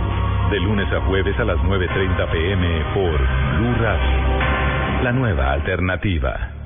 de 0.50 0.60
lunes 0.60 0.92
a 0.92 1.00
jueves 1.02 1.38
a 1.38 1.44
las 1.44 1.58
9.30 1.58 2.30
pm 2.30 2.84
por 2.94 3.18
Blue 3.58 3.74
Radio, 3.80 5.02
la 5.02 5.12
nueva 5.12 5.52
alternativa. 5.52 6.57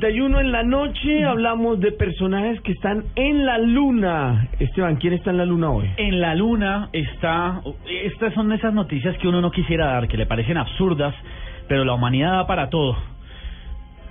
31 0.00 0.40
en 0.40 0.50
la 0.50 0.62
noche 0.62 1.24
hablamos 1.24 1.78
de 1.78 1.92
personajes 1.92 2.58
que 2.62 2.72
están 2.72 3.04
en 3.16 3.44
la 3.44 3.58
luna. 3.58 4.48
Esteban, 4.58 4.96
¿quién 4.96 5.12
está 5.12 5.30
en 5.30 5.36
la 5.36 5.44
luna 5.44 5.70
hoy? 5.70 5.90
En 5.98 6.22
la 6.22 6.34
luna 6.34 6.88
está... 6.94 7.60
Estas 8.04 8.32
son 8.32 8.50
esas 8.52 8.72
noticias 8.72 9.14
que 9.18 9.28
uno 9.28 9.42
no 9.42 9.50
quisiera 9.50 9.86
dar, 9.88 10.08
que 10.08 10.16
le 10.16 10.24
parecen 10.24 10.56
absurdas, 10.56 11.14
pero 11.68 11.84
la 11.84 11.92
humanidad 11.92 12.32
da 12.32 12.46
para 12.46 12.70
todo. 12.70 12.96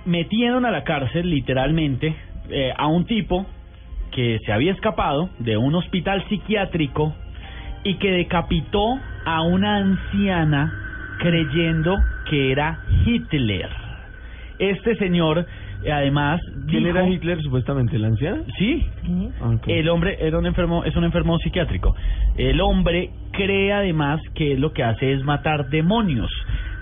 Metieron 0.04 0.64
a 0.64 0.70
la 0.70 0.84
cárcel, 0.84 1.28
literalmente, 1.28 2.14
eh, 2.50 2.72
a 2.76 2.86
un 2.86 3.04
tipo 3.06 3.46
que 4.12 4.38
se 4.46 4.52
había 4.52 4.70
escapado 4.70 5.30
de 5.40 5.56
un 5.56 5.74
hospital 5.74 6.24
psiquiátrico 6.28 7.12
y 7.82 7.96
que 7.96 8.12
decapitó 8.12 8.96
a 9.24 9.42
una 9.42 9.78
anciana 9.78 10.72
creyendo 11.18 11.96
que 12.28 12.52
era 12.52 12.78
Hitler. 13.04 13.68
Este 14.60 14.94
señor 14.96 15.46
además, 15.88 16.40
¿Quién 16.68 16.84
dijo- 16.84 16.98
era 16.98 17.08
Hitler 17.08 17.40
supuestamente? 17.42 17.98
¿La 17.98 18.08
anciana? 18.08 18.42
Sí. 18.58 18.86
El 19.66 19.88
hombre 19.88 20.16
era 20.20 20.38
un 20.38 20.46
enfermo, 20.46 20.84
es 20.84 20.94
un 20.96 21.04
enfermo 21.04 21.38
psiquiátrico. 21.38 21.94
El 22.36 22.60
hombre 22.60 23.10
cree 23.32 23.72
además 23.72 24.20
que 24.34 24.56
lo 24.56 24.72
que 24.72 24.82
hace 24.84 25.12
es 25.12 25.22
matar 25.24 25.68
demonios. 25.70 26.30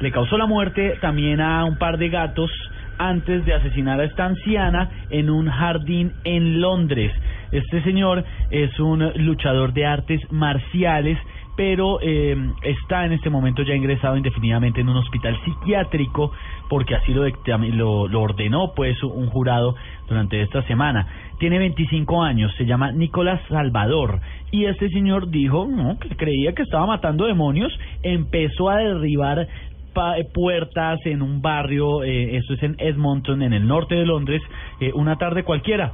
Le 0.00 0.10
causó 0.10 0.36
la 0.38 0.46
muerte 0.46 0.94
también 1.00 1.40
a 1.40 1.64
un 1.64 1.76
par 1.76 1.98
de 1.98 2.08
gatos 2.08 2.50
antes 2.98 3.44
de 3.44 3.54
asesinar 3.54 4.00
a 4.00 4.04
esta 4.04 4.26
anciana 4.26 4.90
en 5.10 5.30
un 5.30 5.48
jardín 5.48 6.12
en 6.24 6.60
Londres. 6.60 7.12
Este 7.52 7.82
señor 7.82 8.24
es 8.50 8.78
un 8.80 9.10
luchador 9.24 9.72
de 9.72 9.86
artes 9.86 10.20
marciales, 10.30 11.18
pero 11.58 11.98
eh, 12.00 12.36
está 12.62 13.04
en 13.04 13.10
este 13.10 13.30
momento 13.30 13.64
ya 13.64 13.74
ingresado 13.74 14.16
indefinidamente 14.16 14.80
en 14.80 14.88
un 14.88 14.96
hospital 14.96 15.36
psiquiátrico 15.44 16.30
porque 16.68 16.94
así 16.94 17.12
lo, 17.12 17.24
lo, 17.26 18.06
lo 18.06 18.20
ordenó 18.22 18.74
pues 18.76 19.02
un 19.02 19.26
jurado 19.28 19.74
durante 20.08 20.40
esta 20.40 20.62
semana. 20.68 21.08
Tiene 21.40 21.58
25 21.58 22.22
años, 22.22 22.54
se 22.56 22.64
llama 22.64 22.92
Nicolás 22.92 23.40
Salvador 23.48 24.20
y 24.52 24.66
este 24.66 24.88
señor 24.90 25.30
dijo 25.30 25.66
que 26.00 26.10
creía 26.14 26.52
que 26.52 26.62
estaba 26.62 26.86
matando 26.86 27.26
demonios, 27.26 27.76
empezó 28.04 28.70
a 28.70 28.76
derribar 28.76 29.48
pa- 29.92 30.14
puertas 30.32 31.00
en 31.06 31.22
un 31.22 31.42
barrio, 31.42 32.04
eh, 32.04 32.36
esto 32.36 32.54
es 32.54 32.62
en 32.62 32.76
Edmonton, 32.78 33.42
en 33.42 33.52
el 33.52 33.66
norte 33.66 33.96
de 33.96 34.06
Londres, 34.06 34.42
eh, 34.78 34.92
una 34.94 35.16
tarde 35.16 35.42
cualquiera 35.42 35.90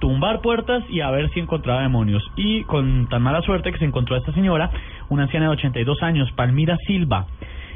tumbar 0.00 0.40
puertas 0.40 0.82
y 0.88 1.02
a 1.02 1.10
ver 1.10 1.30
si 1.30 1.40
encontraba 1.40 1.82
demonios. 1.82 2.22
Y 2.34 2.62
con 2.64 3.06
tan 3.08 3.22
mala 3.22 3.42
suerte 3.42 3.70
que 3.70 3.78
se 3.78 3.84
encontró 3.84 4.16
a 4.16 4.18
esta 4.18 4.32
señora, 4.32 4.70
una 5.10 5.24
anciana 5.24 5.46
de 5.46 5.52
82 5.52 6.02
años, 6.02 6.32
Palmira 6.32 6.76
Silva. 6.86 7.26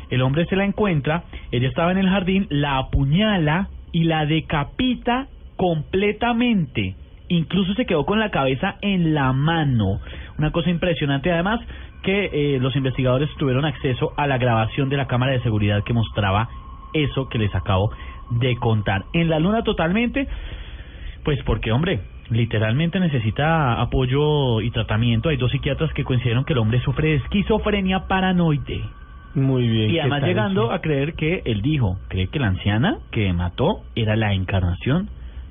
El 0.09 0.23
hombre 0.23 0.47
se 0.47 0.57
la 0.57 0.65
encuentra, 0.65 1.25
ella 1.51 1.69
estaba 1.69 1.93
en 1.93 1.99
el 1.99 2.09
jardín, 2.09 2.47
la 2.49 2.79
apuñala 2.79 3.69
y 3.93 4.05
la 4.05 4.25
decapita 4.27 5.29
completamente. 5.57 6.95
Incluso 7.29 7.75
se 7.75 7.87
quedó 7.87 8.05
con 8.05 8.21
la 8.21 8.31
cabeza 8.31 8.77
en 8.81 9.15
la 9.15 9.33
mano. 9.33 10.01
Una 10.39 10.53
cosa 10.53 10.71
impresionante 10.71 11.33
además 11.33 11.61
que 12.03 12.27
eh, 12.33 12.59
los 12.61 12.77
investigadores 12.77 13.31
tuvieron 13.39 13.65
acceso 13.65 14.13
a 14.17 14.27
la 14.27 14.39
grabación 14.39 14.89
de 14.89 14.97
la 14.97 15.07
cámara 15.07 15.33
de 15.33 15.41
seguridad 15.41 15.83
que 15.85 15.95
mostraba 15.95 16.49
eso 16.93 17.29
que 17.29 17.39
les 17.39 17.55
acabo 17.55 17.91
de 18.31 18.57
contar. 18.57 19.05
En 19.13 19.29
la 19.29 19.39
luna 19.39 19.63
totalmente, 19.63 20.29
pues 21.25 21.43
porque, 21.45 21.73
hombre, 21.73 22.01
literalmente 22.31 23.01
necesita 23.01 23.81
apoyo 23.81 24.61
y 24.61 24.71
tratamiento. 24.71 25.29
Hay 25.29 25.37
dos 25.37 25.51
psiquiatras 25.51 25.93
que 25.93 26.05
coincidieron 26.05 26.45
que 26.45 26.53
el 26.53 26.59
hombre 26.59 26.81
sufre 26.81 27.09
de 27.09 27.15
esquizofrenia 27.17 28.07
paranoide. 28.07 28.83
Muy 29.35 29.67
bien. 29.69 29.91
Y 29.91 29.95
¿qué 29.95 30.01
además 30.01 30.23
llegando 30.23 30.71
a 30.71 30.81
creer 30.81 31.15
que 31.15 31.43
él 31.45 31.61
dijo, 31.61 31.99
cree 32.09 32.29
que 32.29 32.39
la 32.39 32.49
anciana 32.49 32.99
que 33.11 33.33
mató 33.33 33.83
era 33.95 34.17
la 34.17 34.33
encarnación 34.33 35.09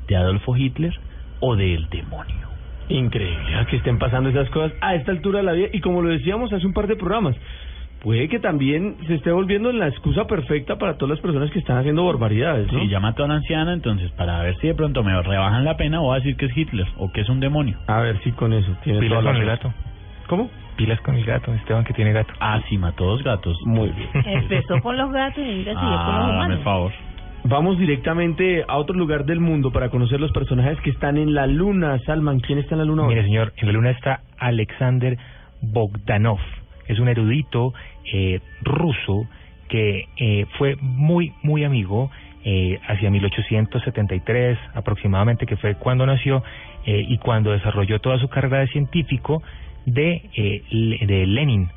de 0.08 0.16
Adolfo 0.16 0.56
Hitler 0.56 0.98
o 1.40 1.56
del 1.56 1.90
demonio. 1.90 2.48
Increíble 2.90 3.56
¿a 3.56 3.66
que 3.66 3.78
estén 3.78 3.98
pasando 3.98 4.30
esas 4.30 4.50
cosas 4.50 4.74
a 4.82 4.96
esta 4.96 5.12
altura 5.12 5.40
de 5.40 5.44
la 5.44 5.54
vida. 5.54 5.68
Y 5.72 5.80
como 5.80 6.02
lo 6.02 6.10
decíamos 6.10 6.52
hace 6.52 6.66
un 6.66 6.74
par 6.74 6.88
de 6.88 6.96
programas, 6.96 7.36
puede 8.04 8.28
que 8.28 8.40
también 8.40 8.98
se 9.08 9.16
esté 9.16 9.32
volviendo 9.32 9.72
la 9.72 9.88
excusa 9.88 10.28
perfecta 10.28 10.78
para 10.78 10.98
todas 10.98 11.12
las 11.12 11.20
personas 11.22 11.50
que 11.52 11.60
están 11.60 11.78
haciendo 11.78 12.06
barbaridades, 12.06 12.72
¿no? 12.72 12.80
Si 12.82 12.90
ya 12.90 13.00
mató 13.00 13.24
a 13.24 13.26
una 13.26 13.36
anciana, 13.36 13.74
entonces 13.74 14.12
para 14.12 14.42
ver 14.44 14.56
si 14.58 14.68
de 14.68 14.76
pronto 14.76 15.04
me 15.04 15.20
rebajan 15.22 15.64
la 15.64 15.78
pena, 15.78 16.00
voy 16.00 16.16
a 16.16 16.20
decir 16.20 16.36
que 16.36 16.46
es 16.48 16.56
Hitler 16.56 16.88
o 16.98 17.12
que 17.12 17.22
es 17.22 17.30
un 17.30 17.40
demonio. 17.40 17.78
A 17.88 18.02
ver 18.02 18.22
si 18.24 18.32
con 18.34 18.52
eso 18.54 18.76
tiene 18.84 19.00
Pilas 19.00 19.24
con 19.24 19.36
el 19.36 19.46
gato. 19.46 19.74
¿Cómo? 20.28 20.50
Pilas 20.76 21.00
con 21.02 21.16
el 21.16 21.26
gato, 21.26 21.54
Esteban 21.54 21.86
que 21.86 21.94
tiene 21.94 22.12
gato. 22.12 22.34
Ah, 22.40 22.62
sí, 22.68 22.78
mató 22.78 23.06
dos 23.06 23.24
gatos. 23.24 23.58
Muy 23.66 23.90
bien. 23.90 24.10
Empezó 24.26 24.80
con 24.82 24.98
los 24.98 25.12
gatos 25.12 25.40
y 25.40 25.42
mira, 25.42 25.74
siguió 25.74 25.98
con 26.06 26.20
los 26.20 26.30
Ah, 26.30 26.38
dame 26.42 26.58
favor. 26.58 26.92
Vamos 27.46 27.78
directamente 27.78 28.64
a 28.68 28.78
otro 28.78 28.96
lugar 28.96 29.26
del 29.26 29.40
mundo 29.42 29.72
para 29.72 29.90
conocer 29.90 30.20
los 30.20 30.32
personajes 30.32 30.80
que 30.82 30.90
están 30.92 31.18
en 31.18 31.34
la 31.34 31.46
luna. 31.46 32.00
Salman, 32.06 32.40
¿quién 32.40 32.60
está 32.60 32.76
en 32.76 32.80
la 32.80 32.86
luna 32.86 33.04
hoy? 33.04 33.10
Mire, 33.10 33.24
señor, 33.24 33.54
en 33.58 33.68
la 33.68 33.74
luna 33.74 33.90
está 33.92 34.22
Alexander 34.40 35.18
Bogdanov. 35.62 36.40
Es 36.88 37.00
un 37.00 37.08
erudito 37.10 37.74
eh, 38.12 38.40
ruso 38.62 39.28
que 39.70 40.08
eh, 40.18 40.46
fue 40.58 40.76
muy, 40.82 41.34
muy 41.42 41.64
amigo 41.64 42.10
eh, 42.46 42.80
hacia 42.88 43.10
1873 43.10 44.58
aproximadamente, 44.74 45.46
que 45.46 45.56
fue 45.56 45.76
cuando 45.76 46.06
nació 46.06 46.44
eh, 46.86 47.06
y 47.08 47.18
cuando 47.18 47.52
desarrolló 47.52 48.00
toda 48.00 48.20
su 48.20 48.28
carrera 48.28 48.60
de 48.60 48.68
científico 48.68 49.42
de, 49.86 50.30
eh, 50.36 51.06
de 51.08 51.26
Lenin. 51.26 51.70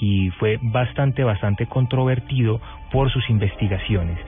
Y 0.00 0.30
fue 0.38 0.58
bastante, 0.60 1.24
bastante 1.24 1.66
controvertido 1.66 2.60
por 2.90 3.10
sus 3.10 3.28
investigaciones. 3.30 4.18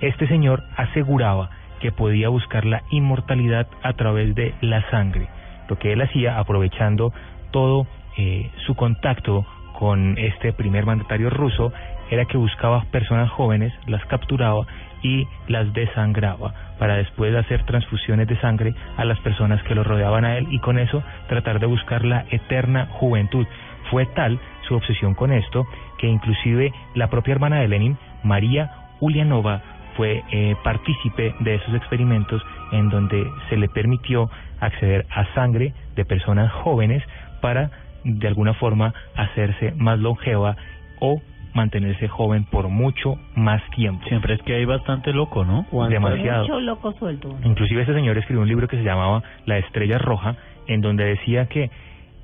Este 0.00 0.26
señor 0.26 0.62
aseguraba 0.76 1.50
que 1.80 1.92
podía 1.92 2.28
buscar 2.28 2.66
la 2.66 2.82
inmortalidad 2.90 3.66
a 3.82 3.94
través 3.94 4.34
de 4.34 4.54
la 4.60 4.88
sangre. 4.90 5.28
Lo 5.68 5.78
que 5.78 5.92
él 5.92 6.02
hacía, 6.02 6.38
aprovechando 6.38 7.12
todo 7.50 7.86
eh, 8.18 8.50
su 8.66 8.74
contacto 8.74 9.46
con 9.80 10.18
este 10.18 10.52
primer 10.52 10.84
mandatario 10.84 11.30
ruso, 11.30 11.72
era 12.10 12.26
que 12.26 12.36
buscaba 12.36 12.84
personas 12.90 13.30
jóvenes, 13.30 13.72
las 13.86 14.04
capturaba 14.04 14.66
y 15.02 15.26
las 15.48 15.72
desangraba 15.72 16.52
para 16.78 16.96
después 16.96 17.34
hacer 17.34 17.64
transfusiones 17.64 18.28
de 18.28 18.38
sangre 18.40 18.74
a 18.98 19.06
las 19.06 19.18
personas 19.20 19.62
que 19.62 19.74
lo 19.74 19.82
rodeaban 19.82 20.26
a 20.26 20.36
él 20.36 20.48
y 20.50 20.58
con 20.58 20.78
eso 20.78 21.02
tratar 21.28 21.60
de 21.60 21.66
buscar 21.66 22.04
la 22.04 22.26
eterna 22.30 22.88
juventud. 22.90 23.46
Fue 23.90 24.04
tal 24.04 24.38
su 24.68 24.74
obsesión 24.74 25.14
con 25.14 25.32
esto 25.32 25.66
que 25.96 26.08
inclusive 26.08 26.74
la 26.94 27.08
propia 27.08 27.32
hermana 27.32 27.60
de 27.60 27.68
Lenin, 27.68 27.96
María 28.22 28.70
Ulianova, 29.00 29.62
fue 29.96 30.22
eh, 30.30 30.56
partícipe 30.62 31.34
de 31.40 31.54
esos 31.54 31.74
experimentos 31.74 32.42
en 32.72 32.90
donde 32.90 33.26
se 33.48 33.56
le 33.56 33.70
permitió 33.70 34.30
acceder 34.60 35.06
a 35.10 35.24
sangre 35.32 35.72
de 35.96 36.04
personas 36.04 36.52
jóvenes 36.52 37.02
para 37.40 37.70
de 38.04 38.28
alguna 38.28 38.54
forma 38.54 38.94
hacerse 39.16 39.72
más 39.76 39.98
longeva 39.98 40.56
o 41.00 41.20
mantenerse 41.54 42.08
joven 42.08 42.44
por 42.44 42.68
mucho 42.68 43.16
más 43.34 43.62
tiempo. 43.70 44.04
Siempre 44.06 44.34
es 44.34 44.42
que 44.42 44.54
hay 44.54 44.64
bastante 44.64 45.12
loco, 45.12 45.44
¿no? 45.44 45.66
Demasiado. 45.88 46.42
Mucho 46.42 46.60
loco 46.60 46.92
suelto. 46.92 47.36
Inclusive 47.44 47.82
este 47.82 47.94
señor 47.94 48.16
escribió 48.18 48.42
un 48.42 48.48
libro 48.48 48.68
que 48.68 48.76
se 48.76 48.84
llamaba 48.84 49.22
La 49.46 49.58
Estrella 49.58 49.98
Roja, 49.98 50.36
en 50.66 50.80
donde 50.80 51.04
decía 51.04 51.46
que 51.46 51.70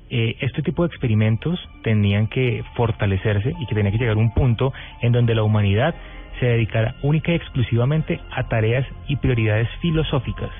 eh, 0.09 0.37
este 0.39 0.61
tipo 0.61 0.83
de 0.83 0.87
experimentos 0.87 1.59
tenían 1.83 2.27
que 2.27 2.63
fortalecerse 2.75 3.53
y 3.59 3.65
que 3.65 3.75
tenía 3.75 3.91
que 3.91 3.97
llegar 3.97 4.15
a 4.15 4.19
un 4.19 4.33
punto 4.33 4.71
en 5.01 5.11
donde 5.11 5.35
la 5.35 5.43
humanidad 5.43 5.93
se 6.39 6.45
dedicara 6.45 6.95
única 7.01 7.31
y 7.31 7.35
exclusivamente 7.35 8.21
a 8.31 8.47
tareas 8.47 8.85
y 9.07 9.17
prioridades 9.17 9.67
filosóficas 9.81 10.51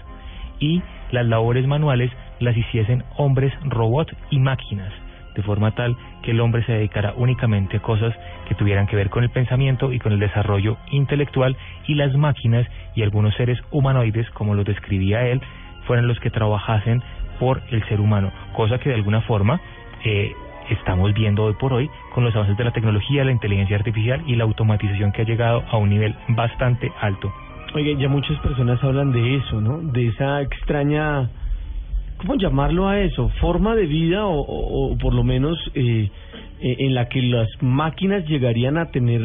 y 0.60 0.82
las 1.12 1.26
labores 1.26 1.68
manuales 1.68 2.12
las 2.40 2.56
hiciesen 2.58 3.04
hombres, 3.18 3.54
robots 3.64 4.14
y 4.30 4.40
máquinas, 4.40 4.92
de 5.38 5.44
forma 5.44 5.72
tal 5.72 5.96
que 6.24 6.32
el 6.32 6.42
hombre 6.42 6.64
se 6.66 6.74
dedicara 6.74 7.14
únicamente 7.16 7.78
a 7.78 7.80
cosas 7.80 8.14
que 8.48 8.56
tuvieran 8.56 8.88
que 8.88 8.96
ver 8.96 9.10
con 9.10 9.24
el 9.24 9.30
pensamiento 9.30 9.94
y 9.94 10.00
con 10.00 10.12
el 10.12 10.20
desarrollo 10.20 10.78
intelectual 10.92 11.56
y 11.88 11.94
las 11.94 12.14
máquinas 12.16 12.68
y 12.96 13.04
algunos 13.04 13.36
seres 13.36 13.60
humanoides, 13.72 14.30
como 14.32 14.56
lo 14.56 14.64
describía 14.64 15.28
él, 15.28 15.40
fueran 15.86 16.08
los 16.08 16.20
que 16.20 16.32
trabajasen 16.32 17.04
por 17.40 17.62
el 17.70 17.88
ser 17.88 18.02
humano, 18.02 18.32
cosa 18.54 18.80
que 18.80 18.90
de 18.90 18.96
alguna 18.96 19.22
forma 19.22 19.62
eh, 20.04 20.34
estamos 20.72 21.14
viendo 21.14 21.44
hoy 21.44 21.54
por 21.54 21.72
hoy 21.72 21.88
con 22.16 22.24
los 22.24 22.36
avances 22.36 22.58
de 22.58 22.64
la 22.64 22.72
tecnología, 22.72 23.24
la 23.24 23.32
inteligencia 23.32 23.78
artificial 23.78 24.24
y 24.26 24.36
la 24.36 24.44
automatización 24.44 25.12
que 25.12 25.22
ha 25.22 25.26
llegado 25.26 25.64
a 25.70 25.78
un 25.78 25.90
nivel 25.90 26.16
bastante 26.30 26.92
alto. 27.00 27.32
Oye, 27.76 27.96
ya 27.96 28.10
muchas 28.10 28.40
personas 28.40 28.84
hablan 28.84 29.12
de 29.12 29.36
eso, 29.36 29.62
¿no? 29.62 29.78
De 29.78 30.08
esa 30.08 30.42
extraña, 30.42 31.30
¿cómo 32.18 32.36
llamarlo 32.36 32.88
a 32.88 33.00
eso? 33.00 33.30
Forma 33.42 33.76
de 33.76 33.86
vida 33.86 34.26
o, 34.26 34.40
o- 34.40 34.98
por 34.98 35.14
lo 35.14 35.24
menos 35.24 35.58
eh, 35.76 36.10
eh, 36.62 36.76
en 36.80 36.94
la 36.96 37.08
que 37.10 37.22
las 37.22 37.48
máquinas 37.62 38.26
llegarían 38.28 38.78
a 38.78 38.92
tener 38.92 39.22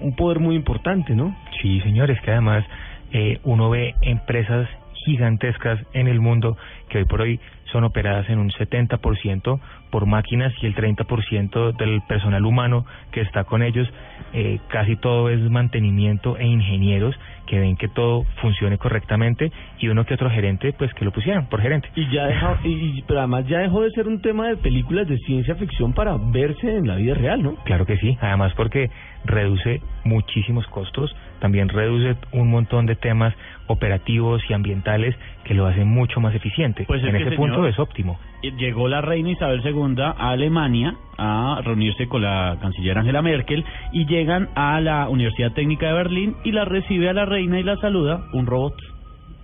un 0.00 0.16
poder 0.16 0.40
muy 0.40 0.56
importante, 0.56 1.14
¿no? 1.14 1.36
Sí, 1.60 1.80
señores, 1.82 2.20
que 2.22 2.30
además 2.30 2.64
eh, 3.12 3.38
uno 3.44 3.70
ve 3.70 3.94
empresas 4.02 4.68
gigantescas 5.04 5.78
en 5.92 6.08
el 6.08 6.20
mundo 6.20 6.56
que 6.88 6.98
hoy 6.98 7.04
por 7.04 7.20
hoy 7.20 7.38
son 7.70 7.84
operadas 7.84 8.28
en 8.30 8.38
un 8.38 8.50
70% 8.50 9.60
por 9.90 10.06
máquinas 10.06 10.52
y 10.60 10.66
el 10.66 10.74
30% 10.74 11.76
del 11.76 12.02
personal 12.02 12.44
humano 12.44 12.84
que 13.12 13.20
está 13.20 13.44
con 13.44 13.62
ellos, 13.62 13.88
eh, 14.32 14.58
casi 14.68 14.96
todo 14.96 15.30
es 15.30 15.40
mantenimiento 15.50 16.36
e 16.36 16.46
ingenieros 16.46 17.14
que 17.46 17.60
ven 17.60 17.76
que 17.76 17.88
todo 17.88 18.24
funcione 18.42 18.76
correctamente 18.76 19.52
y 19.78 19.88
uno 19.88 20.04
que 20.04 20.14
otro 20.14 20.28
gerente 20.30 20.72
pues 20.72 20.92
que 20.94 21.04
lo 21.04 21.12
pusieran 21.12 21.48
por 21.48 21.60
gerente. 21.62 21.88
Y 21.94 22.10
ya 22.10 22.26
deja, 22.26 22.58
y, 22.64 23.02
pero 23.02 23.20
además 23.20 23.46
ya 23.46 23.58
dejó 23.58 23.82
de 23.82 23.90
ser 23.92 24.08
un 24.08 24.20
tema 24.20 24.48
de 24.48 24.56
películas 24.56 25.08
de 25.08 25.16
ciencia 25.18 25.54
ficción 25.54 25.92
para 25.92 26.16
verse 26.16 26.76
en 26.76 26.86
la 26.86 26.96
vida 26.96 27.14
real, 27.14 27.42
¿no? 27.42 27.54
Claro 27.64 27.86
que 27.86 27.96
sí, 27.98 28.18
además 28.20 28.52
porque 28.56 28.90
reduce 29.24 29.80
muchísimos 30.04 30.66
costos, 30.68 31.14
también 31.40 31.68
reduce 31.68 32.16
un 32.32 32.50
montón 32.50 32.86
de 32.86 32.96
temas 32.96 33.34
operativos 33.66 34.42
y 34.48 34.52
ambientales 34.52 35.14
que 35.44 35.54
lo 35.54 35.66
hacen 35.66 35.88
mucho 35.88 36.20
más 36.20 36.34
eficiente. 36.34 36.84
Pues 36.86 37.02
es 37.02 37.08
en 37.08 37.16
ese 37.16 37.30
señor, 37.30 37.36
punto 37.36 37.66
es 37.66 37.78
óptimo. 37.78 38.18
Llegó 38.52 38.88
la 38.88 39.00
reina 39.00 39.30
Isabel 39.30 39.60
II 39.64 39.94
a 39.98 40.30
Alemania 40.30 40.94
a 41.18 41.60
reunirse 41.64 42.06
con 42.08 42.22
la 42.22 42.58
canciller 42.60 42.98
Angela 42.98 43.22
Merkel 43.22 43.64
y 43.92 44.06
llegan 44.06 44.48
a 44.54 44.80
la 44.80 45.08
Universidad 45.08 45.52
Técnica 45.52 45.88
de 45.88 45.92
Berlín 45.94 46.36
y 46.44 46.52
la 46.52 46.64
recibe 46.64 47.08
a 47.08 47.12
la 47.12 47.24
reina 47.24 47.58
y 47.58 47.62
la 47.62 47.76
saluda 47.76 48.26
un 48.32 48.46
robot. 48.46 48.74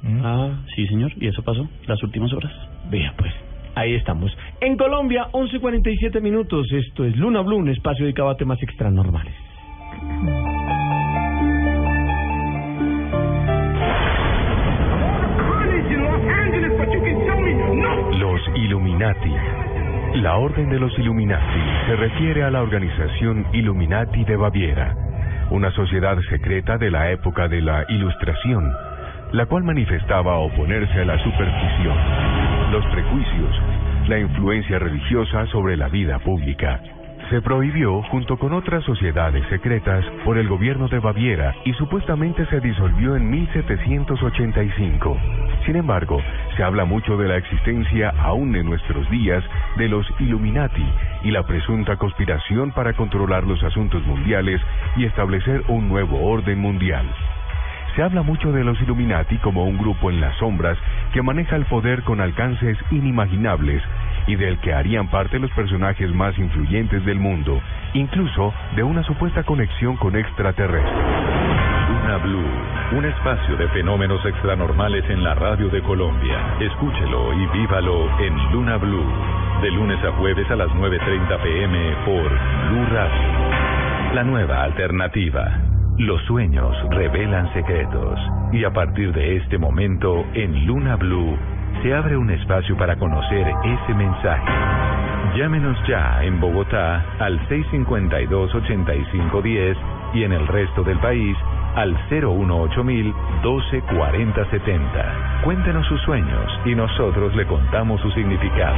Ah, 0.05 0.51
sí, 0.75 0.87
señor, 0.89 1.13
y 1.17 1.29
eso 1.29 1.43
pasó 1.43 1.69
las 1.87 2.03
últimas 2.03 2.33
horas. 2.33 2.53
Vea, 2.91 3.15
pues, 3.17 3.33
ahí 3.75 3.95
estamos. 3.95 4.37
En 4.61 4.77
Colombia, 4.77 5.29
11.47 5.33 6.21
minutos. 6.21 6.67
Esto 6.73 7.05
es 7.05 7.17
Luna 7.17 7.41
Blue, 7.43 7.57
un 7.57 7.69
espacio 7.69 8.05
dedicado 8.05 8.31
a 8.31 8.37
temas 8.37 8.61
extranormales. 8.63 9.35
La 20.15 20.37
Orden 20.37 20.71
de 20.71 20.79
los 20.79 20.97
Illuminati 20.97 21.61
se 21.87 21.97
refiere 21.97 22.45
a 22.45 22.53
la 22.53 22.63
organización 22.63 23.45
Illuminati 23.53 24.25
de 24.25 24.37
Baviera, 24.37 24.95
una 25.51 25.73
sociedad 25.73 26.17
secreta 26.31 26.79
de 26.79 26.89
la 26.89 27.11
época 27.11 27.49
de 27.49 27.63
la 27.63 27.85
Ilustración, 27.89 28.73
la 29.33 29.47
cual 29.47 29.65
manifestaba 29.65 30.39
oponerse 30.39 31.01
a 31.01 31.05
la 31.05 31.19
superstición, 31.19 31.97
los 32.71 32.87
prejuicios, 32.93 33.61
la 34.07 34.21
influencia 34.21 34.79
religiosa 34.79 35.47
sobre 35.47 35.77
la 35.77 35.89
vida 35.89 36.21
pública. 36.21 36.81
Se 37.31 37.41
prohibió 37.41 38.03
junto 38.11 38.37
con 38.37 38.53
otras 38.53 38.85
sociedades 38.85 39.47
secretas 39.49 40.05
por 40.25 40.37
el 40.39 40.49
gobierno 40.49 40.89
de 40.89 40.99
Baviera 40.99 41.55
y 41.65 41.73
supuestamente 41.75 42.45
se 42.47 42.61
disolvió 42.61 43.17
en 43.17 43.31
1785. 43.31 45.17
Sin 45.65 45.77
embargo, 45.77 46.21
se 46.57 46.63
habla 46.63 46.85
mucho 46.85 47.17
de 47.17 47.29
la 47.29 47.37
existencia 47.37 48.13
aún 48.19 48.55
en 48.55 48.67
nuestros 48.67 49.09
días 49.11 49.43
de 49.77 49.89
los 49.89 50.07
Illuminati 50.19 50.87
y 51.25 51.31
la 51.31 51.45
presunta 51.45 51.97
conspiración 51.97 52.73
para 52.73 52.93
controlar 52.93 53.45
los 53.45 53.63
asuntos 53.63 54.05
mundiales 54.07 54.61
y 54.97 55.05
establecer 55.05 55.63
un 55.69 55.89
nuevo 55.89 56.23
orden 56.29 56.59
mundial. 56.59 57.07
Se 57.97 58.03
habla 58.03 58.23
mucho 58.23 58.53
de 58.53 58.65
los 58.65 58.81
Illuminati 58.81 59.37
como 59.39 59.65
un 59.65 59.77
grupo 59.77 60.11
en 60.11 60.21
las 60.21 60.37
sombras 60.39 60.79
que 61.13 61.23
maneja 61.23 61.57
el 61.57 61.67
poder 61.67 62.03
con 62.03 62.21
alcances 62.21 62.79
inimaginables 62.91 63.83
y 64.27 64.37
del 64.37 64.59
que 64.59 64.73
harían 64.73 65.09
parte 65.09 65.39
los 65.39 65.51
personajes 65.53 66.13
más 66.15 66.39
influyentes 66.39 67.05
del 67.05 67.19
mundo, 67.19 67.61
incluso 67.95 68.53
de 68.77 68.83
una 68.83 69.03
supuesta 69.05 69.43
conexión 69.45 69.97
con 69.97 70.17
extraterrestres. 70.17 71.43
Luna 71.93 72.17
Blue, 72.19 72.99
un 72.99 73.05
espacio 73.05 73.57
de 73.57 73.69
fenómenos 73.69 74.25
extranormales 74.25 75.05
en 75.11 75.23
la 75.23 75.35
radio 75.35 75.69
de 75.69 75.83
Colombia. 75.83 76.57
Escúchelo 76.61 77.33
y 77.35 77.47
vívalo 77.59 78.21
en 78.21 78.53
Luna 78.53 78.77
Blue, 78.77 79.07
de 79.61 79.71
lunes 79.71 80.03
a 80.05 80.13
jueves 80.13 80.51
a 80.51 80.57
las 80.57 80.69
9.30 80.69 81.43
pm 81.43 81.97
por 82.05 82.31
Blue 82.71 82.87
Radio. 82.91 84.15
La 84.15 84.25
nueva 84.25 84.63
alternativa. 84.63 85.61
Los 85.99 86.23
sueños 86.23 86.75
revelan 86.91 87.53
secretos 87.53 88.19
y 88.53 88.65
a 88.65 88.73
partir 88.73 89.13
de 89.13 89.37
este 89.37 89.59
momento 89.59 90.25
en 90.35 90.67
Luna 90.67 90.97
Blue 90.97 91.39
se 91.83 91.93
abre 91.93 92.17
un 92.17 92.31
espacio 92.31 92.75
para 92.77 92.97
conocer 92.97 93.45
ese 93.65 93.95
mensaje. 93.95 94.49
Llámenos 95.37 95.77
ya 95.89 96.23
en 96.23 96.39
Bogotá 96.41 97.05
al 97.19 97.41
652-8510 97.49 99.77
y 100.15 100.23
en 100.23 100.33
el 100.33 100.47
resto 100.47 100.85
del 100.85 100.99
país 100.99 101.37
al 101.75 101.97
018000 102.09 103.13
124070. 103.43 105.41
Cuéntenos 105.43 105.85
sus 105.89 106.01
sueños 106.03 106.61
y 106.65 106.77
nosotros 106.77 107.35
le 107.35 107.47
contamos 107.47 108.01
su 108.01 108.13
significado. 108.13 108.77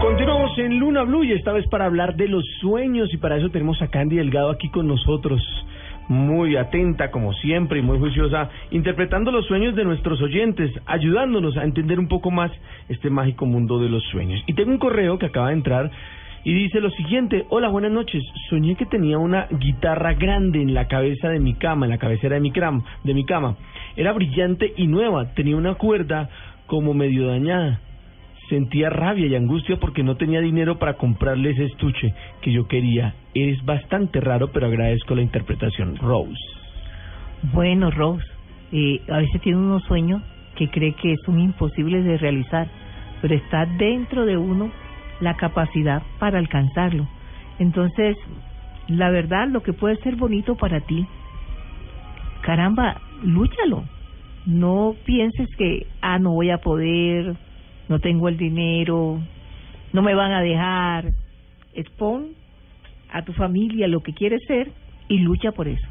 Continuamos 0.00 0.58
en 0.58 0.78
Luna 0.78 1.02
Blue 1.02 1.24
y 1.24 1.32
esta 1.32 1.52
vez 1.52 1.68
para 1.68 1.84
hablar 1.84 2.16
de 2.16 2.26
los 2.26 2.42
sueños 2.60 3.12
y 3.12 3.18
para 3.18 3.36
eso 3.36 3.50
tenemos 3.50 3.82
a 3.82 3.88
Candy 3.88 4.16
Delgado 4.16 4.50
aquí 4.50 4.70
con 4.70 4.88
nosotros. 4.88 5.42
Muy 6.08 6.56
atenta 6.56 7.10
como 7.10 7.32
siempre 7.32 7.80
y 7.80 7.82
muy 7.82 7.98
juiciosa, 7.98 8.48
interpretando 8.70 9.32
los 9.32 9.46
sueños 9.46 9.74
de 9.74 9.84
nuestros 9.84 10.20
oyentes, 10.22 10.70
ayudándonos 10.86 11.56
a 11.56 11.64
entender 11.64 11.98
un 11.98 12.08
poco 12.08 12.30
más 12.30 12.52
este 12.88 13.10
mágico 13.10 13.46
mundo 13.46 13.80
de 13.80 13.88
los 13.88 14.04
sueños. 14.04 14.42
Y 14.46 14.54
tengo 14.54 14.70
un 14.70 14.78
correo 14.78 15.18
que 15.18 15.26
acaba 15.26 15.48
de 15.48 15.54
entrar 15.54 15.90
y 16.46 16.54
dice 16.54 16.80
lo 16.80 16.90
siguiente, 16.90 17.44
hola, 17.48 17.68
buenas 17.68 17.90
noches, 17.90 18.22
soñé 18.48 18.76
que 18.76 18.86
tenía 18.86 19.18
una 19.18 19.48
guitarra 19.50 20.14
grande 20.14 20.62
en 20.62 20.74
la 20.74 20.86
cabeza 20.86 21.28
de 21.28 21.40
mi 21.40 21.54
cama, 21.54 21.86
en 21.86 21.90
la 21.90 21.98
cabecera 21.98 22.36
de 22.36 22.40
mi, 22.40 22.52
cram, 22.52 22.84
de 23.02 23.14
mi 23.14 23.24
cama. 23.24 23.56
Era 23.96 24.12
brillante 24.12 24.72
y 24.76 24.86
nueva, 24.86 25.34
tenía 25.34 25.56
una 25.56 25.74
cuerda 25.74 26.30
como 26.66 26.94
medio 26.94 27.26
dañada. 27.26 27.80
Sentía 28.48 28.90
rabia 28.90 29.26
y 29.26 29.34
angustia 29.34 29.76
porque 29.76 30.02
no 30.02 30.16
tenía 30.16 30.40
dinero 30.40 30.78
para 30.78 30.94
comprarle 30.94 31.50
ese 31.50 31.64
estuche 31.64 32.14
que 32.40 32.52
yo 32.52 32.68
quería. 32.68 33.14
Eres 33.34 33.64
bastante 33.64 34.20
raro, 34.20 34.52
pero 34.52 34.66
agradezco 34.66 35.14
la 35.14 35.22
interpretación. 35.22 35.96
Rose. 35.96 36.38
Bueno, 37.52 37.90
Rose, 37.90 38.24
eh, 38.72 39.00
a 39.08 39.18
veces 39.18 39.40
tiene 39.42 39.58
unos 39.58 39.82
sueños 39.84 40.22
que 40.56 40.68
cree 40.68 40.94
que 40.94 41.16
son 41.24 41.40
imposibles 41.40 42.04
de 42.04 42.18
realizar, 42.18 42.68
pero 43.20 43.34
está 43.34 43.66
dentro 43.66 44.24
de 44.24 44.36
uno 44.36 44.70
la 45.20 45.36
capacidad 45.36 46.02
para 46.18 46.38
alcanzarlo. 46.38 47.06
Entonces, 47.58 48.16
la 48.88 49.10
verdad, 49.10 49.48
lo 49.48 49.62
que 49.62 49.72
puede 49.72 49.96
ser 49.96 50.16
bonito 50.16 50.54
para 50.56 50.80
ti, 50.80 51.06
caramba, 52.42 53.00
lúchalo. 53.22 53.84
No 54.46 54.94
pienses 55.04 55.48
que, 55.56 55.86
ah, 56.00 56.18
no 56.18 56.32
voy 56.32 56.50
a 56.50 56.58
poder, 56.58 57.36
no 57.88 57.98
tengo 58.00 58.28
el 58.28 58.36
dinero, 58.36 59.20
no 59.92 60.02
me 60.02 60.14
van 60.14 60.32
a 60.32 60.40
dejar. 60.42 61.12
Expon 61.74 62.28
a 63.12 63.22
tu 63.22 63.32
familia 63.34 63.86
lo 63.88 64.00
que 64.00 64.12
quieres 64.14 64.40
ser 64.46 64.70
y 65.08 65.18
lucha 65.18 65.52
por 65.52 65.68
eso. 65.68 65.86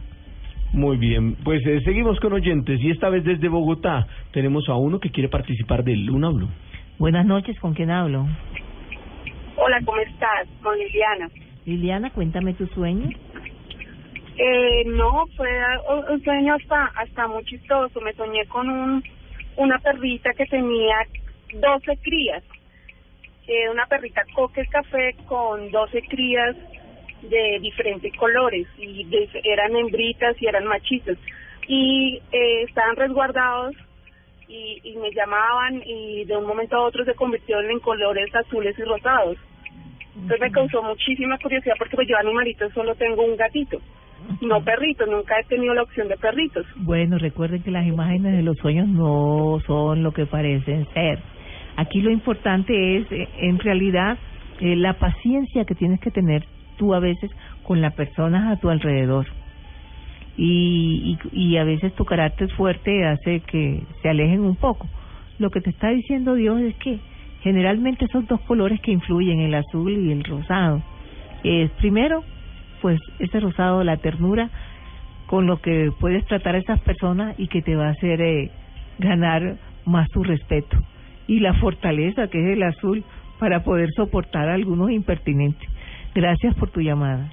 Muy 0.73 0.97
bien, 0.97 1.35
pues 1.43 1.65
eh, 1.65 1.79
seguimos 1.85 2.19
con 2.19 2.33
oyentes 2.33 2.81
y 2.81 2.89
esta 2.91 3.07
vez 3.09 3.23
desde 3.23 3.47
Bogotá 3.47 4.07
tenemos 4.31 4.67
a 4.67 4.75
uno 4.75 4.99
que 4.99 5.09
quiere 5.11 5.29
participar 5.29 5.83
de 5.83 5.95
Luna 5.95 6.29
Blue. 6.29 6.49
Buenas 6.97 7.25
noches, 7.25 7.57
¿con 7.59 7.73
quién 7.73 7.91
hablo? 7.91 8.25
Hola, 9.57 9.79
¿cómo 9.85 9.99
estás? 10.01 10.47
Con 10.61 10.77
Liliana. 10.77 11.29
Liliana, 11.65 12.09
cuéntame 12.09 12.53
tu 12.55 12.67
sueño. 12.67 13.09
Eh, 14.37 14.83
no, 14.87 15.25
fue 15.37 15.47
un- 15.89 16.13
un 16.13 16.23
sueño 16.23 16.55
hasta 16.55 16.85
hasta 16.87 17.27
muy 17.27 17.43
chistoso. 17.45 18.01
Me 18.01 18.11
soñé 18.13 18.45
con 18.47 18.69
un 18.69 19.03
una 19.57 19.79
perrita 19.79 20.31
que 20.33 20.45
tenía 20.47 20.95
12 21.61 21.97
crías. 22.03 22.43
Eh, 23.47 23.69
una 23.69 23.85
perrita 23.85 24.23
coque 24.33 24.65
café 24.67 25.15
con 25.27 25.69
12 25.71 26.01
crías 26.03 26.55
de 27.21 27.59
diferentes 27.61 28.11
colores 28.17 28.67
y 28.77 29.03
de- 29.05 29.29
eran 29.43 29.75
hembritas 29.75 30.35
y 30.41 30.47
eran 30.47 30.65
machitos. 30.65 31.17
Y 31.67 32.21
eh, 32.31 32.63
estaban 32.63 32.95
resguardados 32.95 33.75
y, 34.47 34.79
y 34.83 34.95
me 34.97 35.11
llamaban 35.11 35.81
y 35.85 36.25
de 36.25 36.35
un 36.37 36.45
momento 36.45 36.75
a 36.75 36.81
otro 36.85 37.03
se 37.05 37.13
convirtieron 37.15 37.69
en 37.69 37.79
colores 37.79 38.33
azules 38.35 38.77
y 38.77 38.83
rosados. 38.83 39.37
Entonces 40.15 40.39
me 40.39 40.51
causó 40.51 40.81
muchísima 40.81 41.37
curiosidad 41.39 41.75
porque 41.77 41.95
pues 41.95 42.07
yo 42.07 42.17
animalitos 42.17 42.71
solo 42.73 42.95
tengo 42.95 43.23
un 43.23 43.35
gatito, 43.35 43.79
no 44.41 44.63
perritos, 44.63 45.07
nunca 45.09 45.37
he 45.39 45.43
tenido 45.43 45.73
la 45.73 45.83
opción 45.83 46.07
de 46.07 46.15
perritos. 46.17 46.65
Bueno, 46.77 47.17
recuerden 47.17 47.61
que 47.63 47.69
las 47.71 47.85
imágenes 47.85 48.33
de 48.37 48.41
los 48.43 48.57
sueños 48.57 48.87
no 48.87 49.59
son 49.67 50.03
lo 50.03 50.11
que 50.13 50.25
parecen 50.25 50.87
ser. 50.93 51.19
Aquí 51.77 52.01
lo 52.01 52.11
importante 52.11 52.97
es, 52.97 53.11
eh, 53.11 53.27
en 53.39 53.59
realidad, 53.59 54.17
eh, 54.59 54.75
la 54.75 54.93
paciencia 54.93 55.65
que 55.65 55.75
tienes 55.75 55.99
que 55.99 56.11
tener 56.11 56.45
tú 56.77 56.93
a 56.93 56.99
veces 56.99 57.31
con 57.63 57.81
las 57.81 57.93
personas 57.93 58.51
a 58.51 58.59
tu 58.59 58.69
alrededor. 58.69 59.27
Y, 60.37 61.17
y, 61.31 61.51
y 61.51 61.57
a 61.57 61.63
veces 61.63 61.93
tu 61.95 62.05
carácter 62.05 62.49
fuerte 62.51 63.05
hace 63.05 63.39
que 63.41 63.83
se 64.01 64.09
alejen 64.09 64.41
un 64.41 64.55
poco. 64.55 64.87
Lo 65.39 65.49
que 65.49 65.61
te 65.61 65.69
está 65.69 65.89
diciendo 65.89 66.35
Dios 66.35 66.61
es 66.61 66.75
que 66.75 66.99
generalmente 67.41 68.05
esos 68.05 68.27
dos 68.27 68.41
colores 68.41 68.81
que 68.81 68.91
influyen, 68.91 69.39
el 69.39 69.53
azul 69.53 69.91
y 69.91 70.11
el 70.11 70.23
rosado, 70.23 70.81
es 71.43 71.69
primero, 71.71 72.23
pues 72.81 72.99
ese 73.19 73.39
rosado, 73.39 73.83
la 73.83 73.97
ternura, 73.97 74.49
con 75.27 75.45
lo 75.45 75.61
que 75.61 75.91
puedes 75.99 76.25
tratar 76.25 76.55
a 76.55 76.59
esas 76.59 76.79
personas 76.81 77.35
y 77.37 77.47
que 77.47 77.61
te 77.61 77.75
va 77.75 77.87
a 77.87 77.91
hacer 77.91 78.21
eh, 78.21 78.51
ganar 78.99 79.57
más 79.85 80.09
su 80.11 80.23
respeto. 80.23 80.77
Y 81.27 81.39
la 81.39 81.53
fortaleza, 81.55 82.27
que 82.27 82.39
es 82.39 82.55
el 82.55 82.63
azul, 82.63 83.03
para 83.39 83.63
poder 83.63 83.89
soportar 83.95 84.49
a 84.49 84.53
algunos 84.53 84.91
impertinentes. 84.91 85.69
Gracias 86.13 86.55
por 86.55 86.69
tu 86.69 86.81
llamada. 86.81 87.29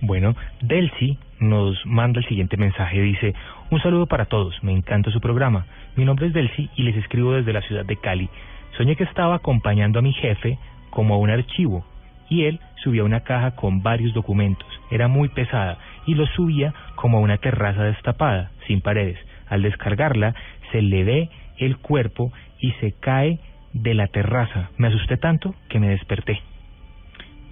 Bueno, 0.00 0.34
Delcy 0.62 1.18
nos 1.40 1.84
manda 1.84 2.20
el 2.20 2.26
siguiente 2.26 2.56
mensaje. 2.56 3.00
Dice, 3.00 3.34
un 3.70 3.80
saludo 3.80 4.06
para 4.06 4.24
todos, 4.24 4.62
me 4.62 4.72
encanta 4.72 5.10
su 5.10 5.20
programa. 5.20 5.66
Mi 5.94 6.04
nombre 6.04 6.26
es 6.26 6.32
Delcy 6.32 6.70
y 6.76 6.82
les 6.82 6.96
escribo 6.96 7.32
desde 7.32 7.52
la 7.52 7.62
ciudad 7.62 7.84
de 7.84 7.96
Cali. 7.96 8.28
Soñé 8.76 8.96
que 8.96 9.04
estaba 9.04 9.34
acompañando 9.34 9.98
a 9.98 10.02
mi 10.02 10.12
jefe 10.12 10.58
como 10.90 11.14
a 11.14 11.18
un 11.18 11.30
archivo 11.30 11.84
y 12.30 12.44
él 12.44 12.60
subía 12.82 13.04
una 13.04 13.20
caja 13.20 13.50
con 13.56 13.82
varios 13.82 14.14
documentos. 14.14 14.66
Era 14.90 15.08
muy 15.08 15.28
pesada 15.28 15.78
y 16.06 16.14
lo 16.14 16.26
subía 16.28 16.72
como 16.94 17.18
a 17.18 17.20
una 17.20 17.36
terraza 17.36 17.84
destapada, 17.84 18.52
sin 18.66 18.80
paredes. 18.80 19.18
Al 19.48 19.62
descargarla, 19.62 20.34
se 20.72 20.80
le 20.80 21.04
ve 21.04 21.28
el 21.58 21.76
cuerpo 21.76 22.32
y 22.60 22.72
se 22.72 22.92
cae 22.92 23.38
de 23.72 23.94
la 23.94 24.06
terraza. 24.08 24.70
Me 24.76 24.88
asusté 24.88 25.16
tanto 25.16 25.54
que 25.68 25.78
me 25.78 25.88
desperté. 25.88 26.40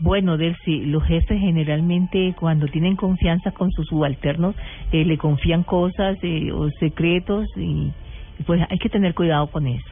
Bueno, 0.00 0.36
Delcy, 0.36 0.86
los 0.86 1.02
jefes 1.04 1.40
generalmente 1.40 2.34
cuando 2.38 2.66
tienen 2.68 2.94
confianza 2.94 3.50
con 3.50 3.72
sus 3.72 3.86
subalternos 3.86 4.54
eh, 4.92 5.04
le 5.04 5.18
confían 5.18 5.64
cosas 5.64 6.16
eh, 6.22 6.52
o 6.52 6.70
secretos 6.78 7.46
y, 7.56 7.92
y 8.38 8.42
pues 8.46 8.60
hay 8.70 8.78
que 8.78 8.88
tener 8.88 9.14
cuidado 9.14 9.48
con 9.48 9.66
eso. 9.66 9.90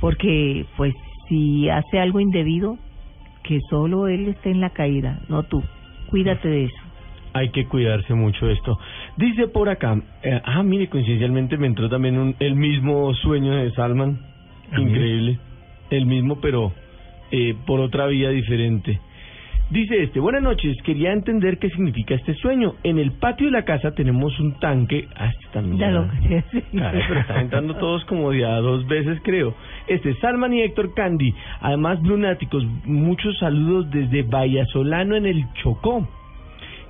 Porque 0.00 0.64
pues 0.76 0.94
si 1.28 1.68
hace 1.68 1.98
algo 2.00 2.20
indebido, 2.20 2.78
que 3.42 3.60
solo 3.68 4.08
él 4.08 4.28
esté 4.28 4.50
en 4.50 4.60
la 4.60 4.70
caída, 4.70 5.20
no 5.28 5.42
tú. 5.42 5.62
Cuídate 6.08 6.48
de 6.48 6.64
eso. 6.64 6.82
Hay 7.34 7.50
que 7.50 7.66
cuidarse 7.66 8.14
mucho 8.14 8.46
de 8.46 8.54
esto. 8.54 8.78
Dice 9.16 9.48
por 9.48 9.68
acá, 9.68 10.00
eh, 10.22 10.40
ah, 10.44 10.62
mire, 10.62 10.88
coincidencialmente 10.88 11.56
me 11.58 11.66
entró 11.66 11.88
también 11.88 12.18
un, 12.18 12.34
el 12.40 12.56
mismo 12.56 13.12
sueño 13.14 13.52
de 13.52 13.70
Salman. 13.72 14.18
Increíble. 14.76 15.38
El 15.90 16.06
mismo, 16.06 16.40
pero 16.40 16.72
eh, 17.30 17.54
por 17.66 17.80
otra 17.80 18.06
vía 18.06 18.30
diferente. 18.30 19.00
Dice 19.70 20.02
este, 20.02 20.18
buenas 20.18 20.42
noches, 20.42 20.78
quería 20.82 21.12
entender 21.12 21.58
qué 21.58 21.68
significa 21.68 22.14
este 22.14 22.32
sueño. 22.36 22.76
En 22.84 22.98
el 22.98 23.12
patio 23.12 23.46
de 23.46 23.52
la 23.52 23.66
casa 23.66 23.90
tenemos 23.94 24.38
un 24.40 24.58
tanque. 24.58 25.06
Ah, 25.14 25.30
también. 25.52 25.78
Ya 25.78 25.90
lo 25.90 26.06
Caray, 26.72 27.02
pero 27.06 27.20
están 27.20 27.40
entrando 27.40 27.74
todos 27.74 28.02
como 28.06 28.30
de 28.30 28.46
a 28.46 28.56
dos 28.60 28.86
veces, 28.86 29.20
creo. 29.22 29.54
Este, 29.86 30.14
Salman 30.20 30.54
y 30.54 30.62
Héctor 30.62 30.94
Candy. 30.94 31.34
Además, 31.60 32.02
Lunáticos, 32.02 32.64
muchos 32.86 33.38
saludos 33.38 33.90
desde 33.90 34.22
Vallasolano 34.22 35.16
en 35.16 35.26
el 35.26 35.44
Chocó. 35.62 36.08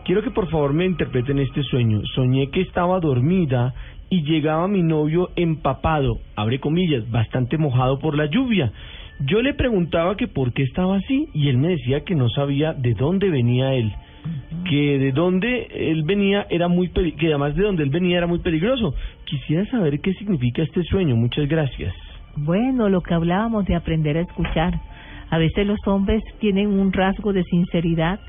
Quiero 0.04 0.22
que 0.22 0.30
por 0.30 0.48
favor 0.48 0.72
me 0.72 0.84
interpreten 0.84 1.40
este 1.40 1.64
sueño. 1.64 2.00
Soñé 2.14 2.48
que 2.50 2.60
estaba 2.60 3.00
dormida 3.00 3.74
y 4.10 4.22
llegaba 4.22 4.68
mi 4.68 4.82
novio 4.82 5.30
empapado, 5.36 6.18
abre 6.36 6.60
comillas, 6.60 7.10
bastante 7.10 7.58
mojado 7.58 7.98
por 7.98 8.16
la 8.16 8.26
lluvia. 8.26 8.72
Yo 9.20 9.42
le 9.42 9.54
preguntaba 9.54 10.16
que 10.16 10.28
por 10.28 10.52
qué 10.52 10.62
estaba 10.62 10.96
así 10.96 11.28
y 11.34 11.48
él 11.48 11.58
me 11.58 11.68
decía 11.68 12.04
que 12.04 12.14
no 12.14 12.28
sabía 12.28 12.72
de 12.72 12.94
dónde 12.94 13.30
venía 13.30 13.74
él, 13.74 13.92
que 14.68 14.98
de 14.98 15.12
dónde 15.12 15.68
él 15.74 16.04
venía 16.04 16.46
era 16.50 16.68
muy 16.68 16.88
que 16.90 17.26
además 17.26 17.56
de 17.56 17.64
dónde 17.64 17.82
él 17.82 17.90
venía 17.90 18.18
era 18.18 18.26
muy 18.26 18.38
peligroso. 18.38 18.94
Quisiera 19.24 19.66
saber 19.66 20.00
qué 20.00 20.14
significa 20.14 20.62
este 20.62 20.82
sueño. 20.84 21.16
Muchas 21.16 21.48
gracias. 21.48 21.94
Bueno, 22.36 22.88
lo 22.88 23.00
que 23.00 23.14
hablábamos 23.14 23.66
de 23.66 23.74
aprender 23.74 24.16
a 24.16 24.20
escuchar. 24.20 24.80
A 25.30 25.38
veces 25.38 25.66
los 25.66 25.80
hombres 25.86 26.22
tienen 26.38 26.68
un 26.68 26.92
rasgo 26.92 27.32
de 27.32 27.42
sinceridad 27.44 28.20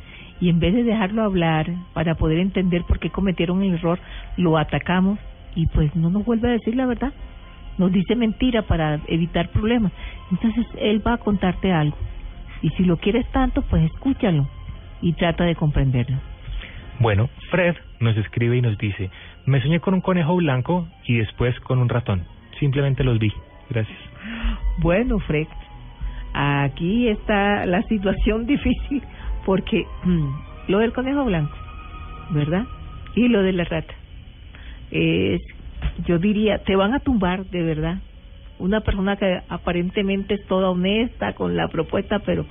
y 0.41 0.49
en 0.49 0.59
vez 0.59 0.73
de 0.73 0.83
dejarlo 0.83 1.23
hablar 1.23 1.67
para 1.93 2.15
poder 2.15 2.39
entender 2.39 2.83
por 2.87 2.99
qué 2.99 3.09
cometieron 3.09 3.61
el 3.61 3.75
error, 3.75 3.99
lo 4.37 4.57
atacamos 4.57 5.19
y 5.55 5.67
pues 5.67 5.95
no 5.95 6.09
nos 6.09 6.25
vuelve 6.25 6.49
a 6.49 6.51
decir 6.53 6.75
la 6.75 6.85
verdad. 6.85 7.13
Nos 7.77 7.91
dice 7.91 8.15
mentira 8.15 8.63
para 8.63 8.99
evitar 9.07 9.49
problemas. 9.49 9.91
Entonces 10.31 10.65
él 10.77 11.05
va 11.05 11.13
a 11.13 11.17
contarte 11.17 11.71
algo. 11.71 11.97
Y 12.61 12.69
si 12.71 12.83
lo 12.83 12.97
quieres 12.97 13.25
tanto, 13.31 13.61
pues 13.63 13.83
escúchalo 13.85 14.47
y 15.01 15.13
trata 15.13 15.45
de 15.45 15.55
comprenderlo. 15.55 16.17
Bueno, 16.99 17.29
Fred 17.49 17.75
nos 18.01 18.17
escribe 18.17 18.57
y 18.57 18.61
nos 18.61 18.77
dice, 18.77 19.09
me 19.45 19.61
soñé 19.61 19.79
con 19.79 19.93
un 19.93 20.01
conejo 20.01 20.35
blanco 20.35 20.87
y 21.05 21.15
después 21.15 21.57
con 21.61 21.79
un 21.79 21.87
ratón. 21.87 22.25
Simplemente 22.59 23.03
los 23.03 23.17
vi. 23.19 23.31
Gracias. 23.69 23.97
Bueno, 24.79 25.19
Fred, 25.19 25.47
aquí 26.33 27.07
está 27.07 27.65
la 27.65 27.81
situación 27.83 28.45
difícil 28.45 29.01
porque 29.45 29.85
mm, 30.03 30.29
lo 30.67 30.79
del 30.79 30.91
conejo 30.91 31.23
blanco, 31.23 31.55
¿verdad? 32.31 32.65
Y 33.15 33.29
lo 33.29 33.41
de 33.41 33.53
la 33.53 33.63
rata. 33.63 33.93
Es, 34.91 35.41
yo 36.05 36.19
diría, 36.19 36.59
te 36.59 36.75
van 36.75 36.93
a 36.93 36.99
tumbar 36.99 37.45
de 37.45 37.63
verdad. 37.63 37.97
Una 38.59 38.81
persona 38.81 39.15
que 39.15 39.41
aparentemente 39.47 40.35
es 40.35 40.45
toda 40.47 40.69
honesta 40.69 41.33
con 41.33 41.55
la 41.55 41.67
propuesta, 41.69 42.19
pero 42.19 42.45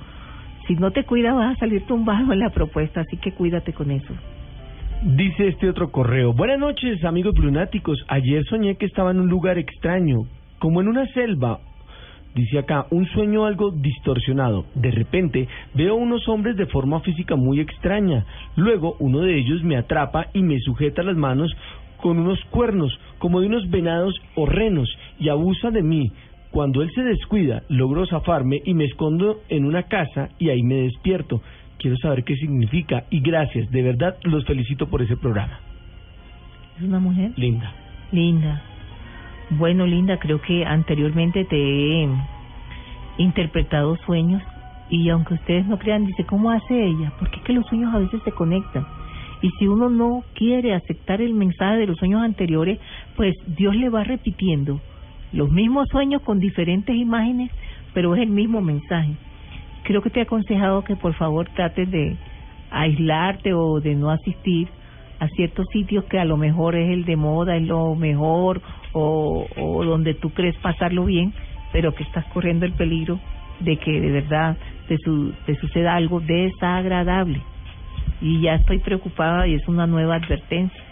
si 0.67 0.75
no 0.75 0.91
te 0.91 1.03
cuidas 1.03 1.35
vas 1.35 1.55
a 1.55 1.59
salir 1.59 1.85
tumbado 1.85 2.33
en 2.33 2.39
la 2.39 2.49
propuesta, 2.49 3.01
así 3.01 3.17
que 3.17 3.31
cuídate 3.31 3.73
con 3.73 3.91
eso. 3.91 4.13
Dice 5.01 5.47
este 5.47 5.69
otro 5.69 5.91
correo. 5.91 6.33
Buenas 6.33 6.59
noches, 6.59 7.03
amigos 7.05 7.37
lunáticos. 7.37 8.03
Ayer 8.09 8.43
soñé 8.45 8.75
que 8.75 8.85
estaba 8.85 9.11
en 9.11 9.19
un 9.19 9.29
lugar 9.29 9.57
extraño, 9.57 10.25
como 10.59 10.81
en 10.81 10.89
una 10.89 11.07
selva. 11.13 11.59
Dice 12.35 12.59
acá, 12.59 12.85
un 12.91 13.07
sueño 13.07 13.45
algo 13.45 13.71
distorsionado. 13.71 14.65
De 14.75 14.91
repente 14.91 15.47
veo 15.73 15.95
unos 15.95 16.27
hombres 16.27 16.55
de 16.57 16.67
forma 16.67 16.99
física 16.99 17.35
muy 17.35 17.59
extraña. 17.59 18.25
Luego 18.55 18.95
uno 18.99 19.21
de 19.21 19.37
ellos 19.37 19.63
me 19.63 19.77
atrapa 19.77 20.27
y 20.33 20.43
me 20.43 20.59
sujeta 20.59 21.01
las 21.01 21.15
manos 21.15 21.51
con 22.01 22.19
unos 22.19 22.39
cuernos, 22.45 22.97
como 23.17 23.41
de 23.41 23.47
unos 23.47 23.69
venados 23.69 24.15
o 24.35 24.45
renos, 24.45 24.89
y 25.19 25.29
abusa 25.29 25.71
de 25.71 25.83
mí. 25.83 26.11
Cuando 26.51 26.81
él 26.81 26.89
se 26.95 27.03
descuida, 27.03 27.63
logro 27.69 28.07
zafarme 28.07 28.61
y 28.65 28.73
me 28.73 28.85
escondo 28.85 29.41
en 29.49 29.65
una 29.65 29.83
casa 29.83 30.29
y 30.39 30.49
ahí 30.49 30.63
me 30.63 30.75
despierto. 30.75 31.41
Quiero 31.77 31.95
saber 31.97 32.23
qué 32.23 32.35
significa 32.35 33.05
y 33.09 33.19
gracias, 33.21 33.69
de 33.71 33.81
verdad 33.83 34.17
los 34.23 34.45
felicito 34.45 34.87
por 34.87 35.01
ese 35.01 35.15
programa. 35.15 35.59
¿Es 36.77 36.83
una 36.83 36.99
mujer? 36.99 37.31
Linda. 37.35 37.71
Linda. 38.11 38.63
Bueno, 39.51 39.85
Linda, 39.85 40.17
creo 40.17 40.41
que 40.41 40.65
anteriormente 40.65 41.45
te 41.45 41.57
he 41.57 42.09
interpretado 43.17 43.97
sueños 44.05 44.41
y 44.89 45.09
aunque 45.09 45.35
ustedes 45.35 45.67
no 45.67 45.77
crean, 45.77 46.05
dice, 46.05 46.25
¿cómo 46.25 46.51
hace 46.51 46.85
ella? 46.85 47.13
Porque 47.19 47.37
es 47.37 47.43
que 47.43 47.53
los 47.53 47.65
sueños 47.67 47.93
a 47.93 47.99
veces 47.99 48.21
se 48.23 48.31
conectan. 48.31 48.85
Y 49.41 49.49
si 49.51 49.67
uno 49.67 49.89
no 49.89 50.23
quiere 50.33 50.73
aceptar 50.73 51.21
el 51.21 51.33
mensaje 51.33 51.77
de 51.77 51.87
los 51.87 51.97
sueños 51.97 52.21
anteriores, 52.21 52.79
pues 53.15 53.35
Dios 53.47 53.75
le 53.75 53.89
va 53.89 54.03
repitiendo 54.03 54.81
los 55.31 55.49
mismos 55.51 55.87
sueños 55.89 56.21
con 56.23 56.39
diferentes 56.39 56.95
imágenes, 56.95 57.51
pero 57.93 58.15
es 58.15 58.21
el 58.21 58.29
mismo 58.29 58.61
mensaje. 58.61 59.13
Creo 59.83 60.01
que 60.01 60.09
te 60.09 60.19
he 60.19 60.23
aconsejado 60.23 60.83
que 60.83 60.95
por 60.95 61.13
favor 61.13 61.47
trates 61.55 61.89
de 61.89 62.17
aislarte 62.71 63.53
o 63.53 63.79
de 63.79 63.95
no 63.95 64.11
asistir 64.11 64.67
a 65.19 65.27
ciertos 65.29 65.65
sitios 65.71 66.05
que 66.05 66.19
a 66.19 66.25
lo 66.25 66.37
mejor 66.37 66.75
es 66.75 66.89
el 66.89 67.05
de 67.05 67.15
moda, 67.15 67.55
es 67.57 67.63
lo 67.63 67.95
mejor, 67.95 68.61
o, 68.93 69.45
donde 69.83 70.13
tú 70.13 70.29
crees 70.31 70.55
pasarlo 70.57 71.05
bien, 71.05 71.33
pero 71.71 71.93
que 71.93 72.03
estás 72.03 72.25
corriendo 72.25 72.65
el 72.65 72.73
peligro 72.73 73.19
de 73.59 73.77
que 73.77 73.99
de 73.99 74.11
verdad 74.11 74.57
te, 74.87 74.97
su, 75.03 75.33
te 75.45 75.55
suceda 75.55 75.95
algo 75.95 76.19
desagradable. 76.21 77.41
Y 78.21 78.41
ya 78.41 78.55
estoy 78.55 78.79
preocupada 78.79 79.47
y 79.47 79.55
es 79.55 79.67
una 79.67 79.87
nueva 79.87 80.15
advertencia. 80.15 80.83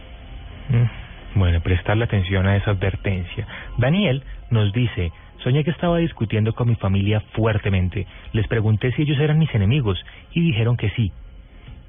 Mm, 0.69 1.39
Bueno, 1.39 1.59
prestarle 1.61 2.05
atención 2.05 2.47
a 2.47 2.55
esa 2.55 2.71
advertencia. 2.71 3.45
Daniel 3.77 4.23
nos 4.49 4.71
dice, 4.73 5.11
soñé 5.43 5.63
que 5.63 5.71
estaba 5.71 5.97
discutiendo 5.97 6.53
con 6.53 6.67
mi 6.67 6.75
familia 6.75 7.19
fuertemente. 7.33 8.07
Les 8.33 8.47
pregunté 8.47 8.91
si 8.93 9.03
ellos 9.03 9.19
eran 9.19 9.37
mis 9.37 9.53
enemigos 9.53 10.03
y 10.33 10.41
dijeron 10.41 10.77
que 10.77 10.89
sí. 10.91 11.11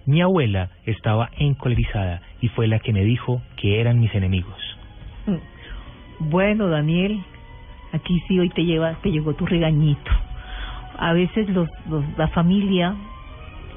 Mi 0.06 0.22
abuela 0.22 0.70
estaba 0.86 1.30
encolerizada 1.38 2.20
y 2.40 2.48
fue 2.48 2.66
la 2.66 2.78
que 2.78 2.92
me 2.92 3.04
dijo 3.04 3.42
que 3.56 3.80
eran 3.80 4.00
mis 4.00 4.14
enemigos. 4.14 4.56
Bueno, 6.18 6.68
Daniel, 6.68 7.20
aquí 7.92 8.20
sí 8.26 8.38
hoy 8.38 8.48
te 8.50 8.64
lleva, 8.64 8.94
te 9.02 9.10
llegó 9.10 9.34
tu 9.34 9.46
regañito. 9.46 10.10
A 10.98 11.12
veces 11.12 11.48
los, 11.50 11.68
los 11.88 12.04
la 12.16 12.28
familia 12.28 12.94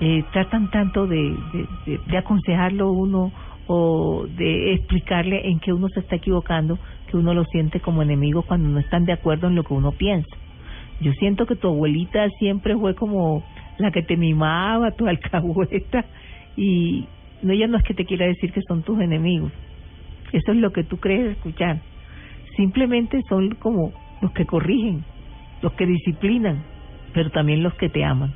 eh, 0.01 0.23
tratan 0.31 0.71
tanto 0.71 1.05
de, 1.05 1.37
de, 1.85 2.17
aconsejarlo 2.17 2.91
uno 2.91 3.31
o 3.67 4.25
de 4.25 4.73
explicarle 4.73 5.47
en 5.47 5.59
que 5.59 5.71
uno 5.71 5.89
se 5.89 5.99
está 5.99 6.15
equivocando 6.15 6.79
que 7.07 7.17
uno 7.17 7.35
lo 7.35 7.43
siente 7.45 7.79
como 7.81 8.01
enemigo 8.01 8.41
cuando 8.41 8.67
no 8.67 8.79
están 8.79 9.05
de 9.05 9.13
acuerdo 9.13 9.47
en 9.47 9.55
lo 9.55 9.63
que 9.63 9.75
uno 9.75 9.91
piensa. 9.91 10.35
Yo 11.01 11.11
siento 11.13 11.45
que 11.45 11.55
tu 11.55 11.67
abuelita 11.67 12.27
siempre 12.39 12.75
fue 12.75 12.95
como 12.95 13.43
la 13.77 13.91
que 13.91 14.01
te 14.01 14.17
mimaba, 14.17 14.91
tu 14.91 15.07
alcahueta, 15.07 16.05
y 16.57 17.05
no, 17.43 17.53
ella 17.53 17.67
no 17.67 17.77
es 17.77 17.83
que 17.83 17.93
te 17.93 18.05
quiera 18.05 18.25
decir 18.25 18.51
que 18.51 18.61
son 18.67 18.81
tus 18.81 18.99
enemigos. 18.99 19.51
Eso 20.31 20.51
es 20.51 20.57
lo 20.57 20.71
que 20.71 20.83
tú 20.83 20.97
crees 20.97 21.37
escuchar. 21.37 21.79
Simplemente 22.55 23.21
son 23.29 23.55
como 23.55 23.91
los 24.21 24.31
que 24.31 24.45
corrigen, 24.45 25.03
los 25.61 25.73
que 25.73 25.85
disciplinan, 25.85 26.63
pero 27.13 27.29
también 27.29 27.61
los 27.61 27.73
que 27.75 27.89
te 27.89 28.03
aman. 28.03 28.33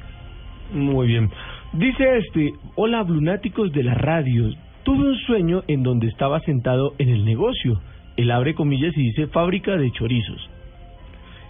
Muy 0.74 1.08
bien. 1.08 1.30
Dice 1.78 2.20
este, 2.20 2.54
hola 2.76 3.04
blunáticos 3.04 3.70
de 3.74 3.84
la 3.84 3.96
radio. 3.96 4.50
Tuve 4.84 5.10
un 5.10 5.18
sueño 5.18 5.64
en 5.68 5.84
donde 5.84 6.08
estaba 6.08 6.40
sentado 6.40 6.94
en 7.00 7.10
el 7.10 7.26
negocio. 7.26 7.82
Él 8.16 8.32
abre 8.32 8.56
comillas 8.56 8.96
y 8.96 9.08
dice 9.08 9.28
fábrica 9.28 9.76
de 9.76 9.92
chorizos. 9.92 10.50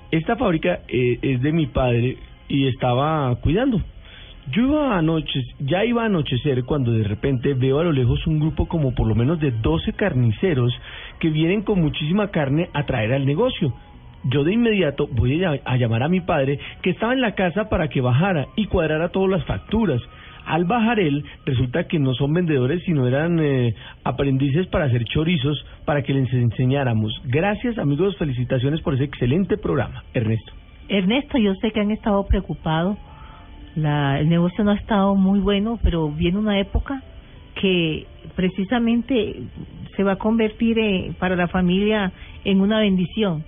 Esta 0.09 0.35
fábrica 0.35 0.79
eh, 0.87 1.19
es 1.21 1.43
de 1.43 1.51
mi 1.51 1.67
padre 1.67 2.17
y 2.47 2.65
estaba 2.65 3.35
cuidando. 3.35 3.79
Yo 4.51 4.63
iba 4.63 4.97
anoche, 4.97 5.43
ya 5.59 5.85
iba 5.85 6.01
a 6.01 6.07
anochecer 6.07 6.63
cuando 6.63 6.91
de 6.91 7.03
repente 7.03 7.53
veo 7.53 7.79
a 7.79 7.83
lo 7.83 7.91
lejos 7.91 8.25
un 8.25 8.39
grupo 8.39 8.67
como 8.67 8.95
por 8.95 9.07
lo 9.07 9.13
menos 9.13 9.39
de 9.39 9.51
12 9.51 9.93
carniceros 9.93 10.73
que 11.19 11.29
vienen 11.29 11.61
con 11.61 11.79
muchísima 11.79 12.31
carne 12.31 12.69
a 12.73 12.87
traer 12.87 13.13
al 13.13 13.27
negocio. 13.27 13.75
Yo 14.27 14.43
de 14.43 14.53
inmediato 14.53 15.07
voy 15.11 15.43
a, 15.43 15.77
llamar 15.77 16.01
a 16.01 16.09
mi 16.09 16.19
padre 16.19 16.59
que 16.81 16.89
estaba 16.89 17.13
en 17.13 17.21
la 17.21 17.35
casa 17.35 17.69
para 17.69 17.89
que 17.89 18.01
bajara 18.01 18.47
y 18.55 18.65
cuadrara 18.65 19.09
todas 19.09 19.29
las 19.29 19.45
facturas. 19.45 20.01
Al 20.45 20.65
bajar 20.65 20.99
él, 20.99 21.23
resulta 21.45 21.87
que 21.87 21.99
no 21.99 22.13
son 22.15 22.33
vendedores, 22.33 22.83
sino 22.85 23.07
eran 23.07 23.39
eh, 23.39 23.75
aprendices 24.03 24.65
para 24.67 24.85
hacer 24.85 25.03
chorizos 25.05 25.63
para 25.85 26.01
que 26.01 26.13
les 26.13 26.31
enseñáramos. 26.33 27.21
Gracias 27.25 27.77
amigos, 27.77 28.17
felicitaciones 28.17 28.81
por 28.81 28.95
ese 28.95 29.03
excelente 29.03 29.57
programa. 29.57 30.03
Ernesto. 30.13 30.53
Ernesto, 30.89 31.37
yo 31.37 31.53
sé 31.61 31.71
que 31.71 31.81
han 31.81 31.91
estado 31.91 32.25
preocupados. 32.25 32.97
La, 33.75 34.19
el 34.19 34.29
negocio 34.29 34.63
no 34.63 34.71
ha 34.71 34.75
estado 34.75 35.15
muy 35.15 35.39
bueno, 35.39 35.79
pero 35.83 36.09
viene 36.09 36.39
una 36.39 36.59
época 36.59 37.03
que 37.61 38.07
precisamente 38.35 39.43
se 39.95 40.03
va 40.03 40.13
a 40.13 40.17
convertir 40.17 40.79
eh, 40.79 41.13
para 41.19 41.35
la 41.35 41.47
familia 41.47 42.11
en 42.43 42.61
una 42.61 42.79
bendición. 42.79 43.43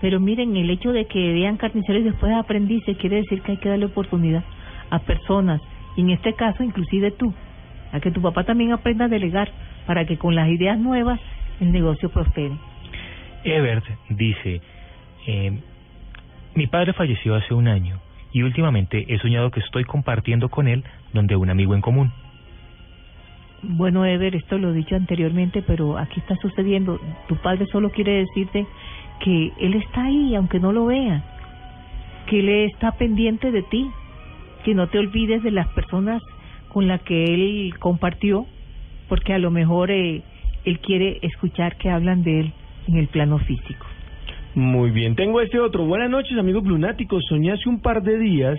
Pero 0.00 0.20
miren, 0.20 0.56
el 0.56 0.70
hecho 0.70 0.92
de 0.92 1.06
que 1.06 1.32
vean 1.32 1.56
carniceros 1.56 2.02
y 2.02 2.04
después 2.04 2.32
aprendices 2.32 2.96
quiere 2.98 3.16
decir 3.16 3.42
que 3.42 3.52
hay 3.52 3.58
que 3.58 3.68
darle 3.68 3.86
oportunidad 3.86 4.44
a 4.90 5.00
personas, 5.00 5.60
y 5.96 6.02
en 6.02 6.10
este 6.10 6.34
caso 6.34 6.62
inclusive 6.62 7.10
tú, 7.10 7.34
a 7.92 8.00
que 8.00 8.10
tu 8.10 8.22
papá 8.22 8.44
también 8.44 8.72
aprenda 8.72 9.06
a 9.06 9.08
delegar 9.08 9.50
para 9.86 10.04
que 10.04 10.16
con 10.16 10.34
las 10.34 10.48
ideas 10.48 10.78
nuevas 10.78 11.20
el 11.60 11.72
negocio 11.72 12.10
prospere. 12.10 12.56
Ebert 13.44 13.84
dice, 14.10 14.60
eh, 15.26 15.58
mi 16.54 16.66
padre 16.66 16.92
falleció 16.92 17.34
hace 17.34 17.54
un 17.54 17.68
año 17.68 18.00
y 18.32 18.42
últimamente 18.42 19.06
he 19.08 19.18
soñado 19.18 19.50
que 19.50 19.60
estoy 19.60 19.84
compartiendo 19.84 20.48
con 20.48 20.68
él 20.68 20.84
donde 21.12 21.36
un 21.36 21.50
amigo 21.50 21.74
en 21.74 21.80
común. 21.80 22.12
Bueno, 23.62 24.04
Ever, 24.04 24.36
esto 24.36 24.56
lo 24.56 24.70
he 24.70 24.74
dicho 24.74 24.94
anteriormente, 24.94 25.62
pero 25.62 25.98
aquí 25.98 26.20
está 26.20 26.36
sucediendo. 26.36 27.00
Tu 27.26 27.36
padre 27.36 27.66
solo 27.66 27.90
quiere 27.90 28.24
decirte 28.24 28.66
que 29.20 29.52
él 29.60 29.74
está 29.74 30.04
ahí, 30.04 30.34
aunque 30.34 30.60
no 30.60 30.72
lo 30.72 30.86
vea, 30.86 31.22
que 32.26 32.40
él 32.40 32.48
está 32.48 32.92
pendiente 32.92 33.50
de 33.50 33.62
ti, 33.62 33.90
que 34.64 34.74
no 34.74 34.88
te 34.88 34.98
olvides 34.98 35.42
de 35.42 35.50
las 35.50 35.68
personas 35.68 36.22
con 36.68 36.86
las 36.86 37.00
que 37.02 37.24
él 37.24 37.74
compartió, 37.78 38.46
porque 39.08 39.32
a 39.32 39.38
lo 39.38 39.50
mejor 39.50 39.90
eh, 39.90 40.22
él 40.64 40.78
quiere 40.80 41.18
escuchar 41.22 41.76
que 41.76 41.90
hablan 41.90 42.22
de 42.22 42.40
él 42.40 42.52
en 42.86 42.96
el 42.96 43.08
plano 43.08 43.38
físico. 43.38 43.86
Muy 44.54 44.90
bien, 44.90 45.14
tengo 45.14 45.40
este 45.40 45.60
otro. 45.60 45.84
Buenas 45.84 46.10
noches, 46.10 46.36
amigos 46.36 46.64
lunáticos. 46.64 47.24
Soñé 47.28 47.52
hace 47.52 47.68
un 47.68 47.80
par 47.80 48.02
de 48.02 48.18
días 48.18 48.58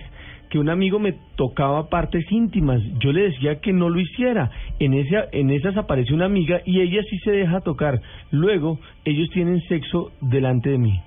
que 0.49 0.59
un 0.59 0.69
amigo 0.69 0.99
me 0.99 1.13
tocaba 1.35 1.89
partes 1.89 2.25
íntimas. 2.31 2.81
Yo 2.99 3.11
le 3.11 3.23
decía 3.23 3.59
que 3.59 3.71
no 3.71 3.89
lo 3.89 3.99
hiciera. 3.99 4.51
En, 4.79 4.93
ese, 4.93 5.15
en 5.31 5.51
esas 5.51 5.77
aparece 5.77 6.13
una 6.13 6.25
amiga 6.25 6.61
y 6.65 6.81
ella 6.81 7.01
sí 7.09 7.17
se 7.19 7.31
deja 7.31 7.61
tocar. 7.61 8.01
Luego, 8.31 8.79
ellos 9.05 9.29
tienen 9.31 9.61
sexo 9.67 10.11
delante 10.21 10.71
de 10.71 10.77
mí. 10.77 10.99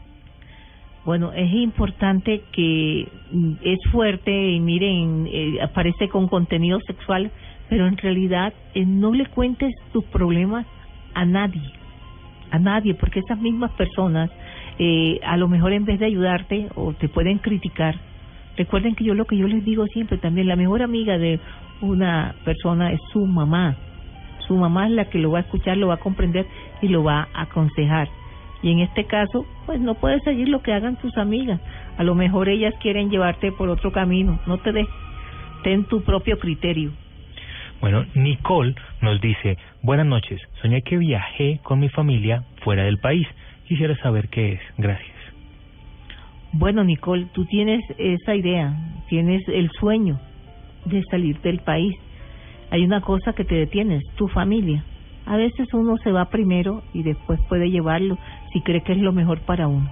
Bueno, 1.05 1.33
es 1.33 1.53
importante 1.53 2.43
que 2.53 3.09
mm, 3.33 3.53
es 3.63 3.79
fuerte 3.91 4.31
y 4.31 4.61
miren, 4.61 5.27
eh, 5.27 5.59
aparece 5.61 6.09
con 6.09 6.29
contenido 6.29 6.81
sexual, 6.87 7.33
pero 7.69 7.89
en 7.89 7.97
realidad 7.97 8.53
eh, 8.75 8.85
no 8.87 9.13
le 9.13 9.27
cuentes 9.27 9.75
tus 9.93 10.05
problemas 10.05 10.65
a 11.15 11.25
nadie, 11.25 11.63
a 12.53 12.59
nadie, 12.61 12.95
porque 12.95 13.19
esas 13.19 13.41
mismas 13.41 13.73
personas 13.73 14.31
eh, 14.79 15.21
a 15.25 15.37
lo 15.37 15.49
mejor 15.49 15.73
en 15.73 15.85
vez 15.85 15.99
de 15.99 16.07
ayudarte 16.07 16.69
o 16.77 16.93
te 16.93 17.09
pueden 17.09 17.39
criticar. 17.39 17.97
Recuerden 18.57 18.95
que 18.95 19.05
yo 19.05 19.15
lo 19.15 19.25
que 19.25 19.37
yo 19.37 19.47
les 19.47 19.65
digo 19.65 19.87
siempre 19.87 20.19
también, 20.19 20.49
la 20.49 20.57
mejor 20.57 20.83
amiga 20.83 21.19
de 21.19 21.41
una 21.81 22.35
persona 22.45 22.93
es 22.93 23.01
su 23.13 23.27
mamá. 23.27 23.77
Su 24.47 24.57
mamá 24.57 24.87
es 24.87 24.93
la 24.93 25.07
que 25.07 25.19
lo 25.19 25.31
va 25.31 25.39
a 25.39 25.43
escuchar, 25.43 25.77
lo 25.77 25.89
va 25.89 25.95
a 25.95 26.01
comprender 26.01 26.47
y 26.81 26.89
lo 26.89 27.03
va 27.05 27.29
a 27.33 27.43
aconsejar. 27.43 28.09
Y 28.63 28.71
en 28.71 28.79
este 28.81 29.05
caso, 29.05 29.45
pues 29.67 29.81
no 29.81 29.95
puedes 29.95 30.23
seguir 30.23 30.49
lo 30.49 30.63
que 30.63 30.73
hagan 30.73 30.97
tus 30.97 31.17
amigas. 31.17 31.61
A 31.99 32.05
lo 32.05 32.15
mejor 32.15 32.49
ellas 32.49 32.75
quieren 32.81 33.11
llevarte 33.11 33.51
por 33.53 33.69
otro 33.69 33.91
camino. 33.93 34.39
No 34.47 34.59
te 34.59 34.73
des. 34.73 34.87
Ten 35.65 35.85
tu 35.85 36.03
propio 36.03 36.39
criterio. 36.39 36.93
Bueno, 37.81 38.05
Nicole 38.15 38.77
nos 39.01 39.21
dice, 39.21 39.59
buenas 39.83 40.07
noches, 40.07 40.41
soñé 40.61 40.83
que 40.83 40.97
viajé 40.97 41.59
con 41.65 41.81
mi 41.81 41.89
familia 41.89 42.45
fuera 42.63 42.85
del 42.85 42.99
país. 42.99 43.27
Quisiera 43.67 43.97
saber 43.97 44.29
qué 44.29 44.53
es. 44.53 44.61
Gracias. 44.79 45.12
Bueno, 46.53 46.85
Nicole, 46.85 47.27
tú 47.33 47.47
tienes 47.47 47.83
esa 47.97 48.35
idea, 48.35 48.77
tienes 49.09 49.43
el 49.49 49.71
sueño 49.81 50.21
de 50.85 51.03
salir 51.11 51.41
del 51.41 51.61
país. 51.61 51.95
Hay 52.71 52.85
una 52.85 53.01
cosa 53.01 53.33
que 53.33 53.45
te 53.45 53.55
detiene, 53.55 54.01
tu 54.17 54.29
familia. 54.29 54.85
A 55.25 55.37
veces 55.37 55.73
uno 55.73 55.97
se 55.99 56.13
va 56.13 56.27
primero 56.27 56.83
y 56.93 57.05
después 57.05 57.41
puede 57.49 57.71
llevarlo 57.71 58.19
si 58.53 58.61
cree 58.61 58.83
que 58.83 58.93
es 58.93 58.99
lo 58.99 59.13
mejor 59.13 59.41
para 59.41 59.67
uno. 59.67 59.89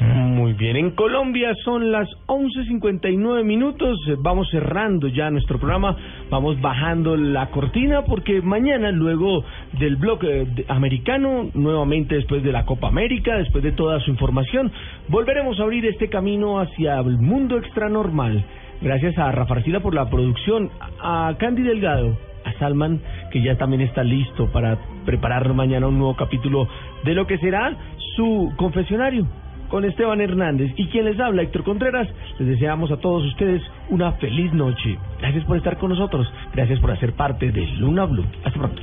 Muy 0.00 0.52
bien, 0.52 0.76
en 0.76 0.92
Colombia 0.92 1.52
son 1.64 1.90
las 1.90 2.08
11.59 2.26 3.42
minutos, 3.44 3.98
Eh, 4.08 4.14
vamos 4.18 4.48
cerrando 4.50 5.08
ya 5.08 5.28
nuestro 5.30 5.58
programa, 5.58 5.96
vamos 6.30 6.60
bajando 6.60 7.16
la 7.16 7.46
cortina 7.50 8.02
porque 8.04 8.40
mañana 8.40 8.92
luego 8.92 9.44
del 9.78 9.96
bloque 9.96 10.26
de- 10.54 10.64
americano, 10.68 11.50
nuevamente 11.54 12.14
después 12.14 12.44
de 12.44 12.52
la 12.52 12.64
Copa 12.64 12.88
América, 12.88 13.36
después 13.38 13.64
de 13.64 13.72
toda 13.72 13.98
su 14.00 14.10
información, 14.12 14.70
volveremos 15.08 15.58
a 15.58 15.64
abrir 15.64 15.84
este 15.86 16.08
camino 16.08 16.60
hacia 16.60 17.00
el 17.00 17.18
mundo 17.18 17.56
extranormal. 17.58 18.44
Gracias 18.80 19.18
a 19.18 19.32
Rafa 19.32 19.54
Arcila 19.54 19.80
por 19.80 19.94
la 19.94 20.08
producción, 20.08 20.70
a 21.02 21.34
Candy 21.38 21.62
Delgado, 21.62 22.16
a 22.44 22.52
Salman, 22.60 23.00
que 23.32 23.42
ya 23.42 23.56
también 23.56 23.82
está 23.82 24.04
listo 24.04 24.46
para 24.52 24.78
preparar 25.04 25.52
mañana 25.54 25.88
un 25.88 25.98
nuevo 25.98 26.14
capítulo 26.14 26.68
de 27.04 27.14
lo 27.14 27.26
que 27.26 27.38
será 27.38 27.74
su 28.14 28.52
confesionario 28.56 29.26
con 29.68 29.84
Esteban 29.84 30.20
Hernández 30.20 30.72
y 30.76 30.86
quien 30.88 31.04
les 31.04 31.18
habla, 31.20 31.42
Héctor 31.42 31.64
Contreras. 31.64 32.08
Les 32.38 32.48
deseamos 32.48 32.90
a 32.90 32.96
todos 32.96 33.24
ustedes 33.24 33.62
una 33.90 34.12
feliz 34.12 34.52
noche. 34.52 34.98
Gracias 35.20 35.44
por 35.44 35.56
estar 35.56 35.78
con 35.78 35.90
nosotros. 35.90 36.26
Gracias 36.54 36.80
por 36.80 36.90
hacer 36.90 37.12
parte 37.12 37.50
de 37.52 37.66
Luna 37.78 38.04
Blue. 38.06 38.24
Hasta 38.44 38.58
pronto. 38.58 38.82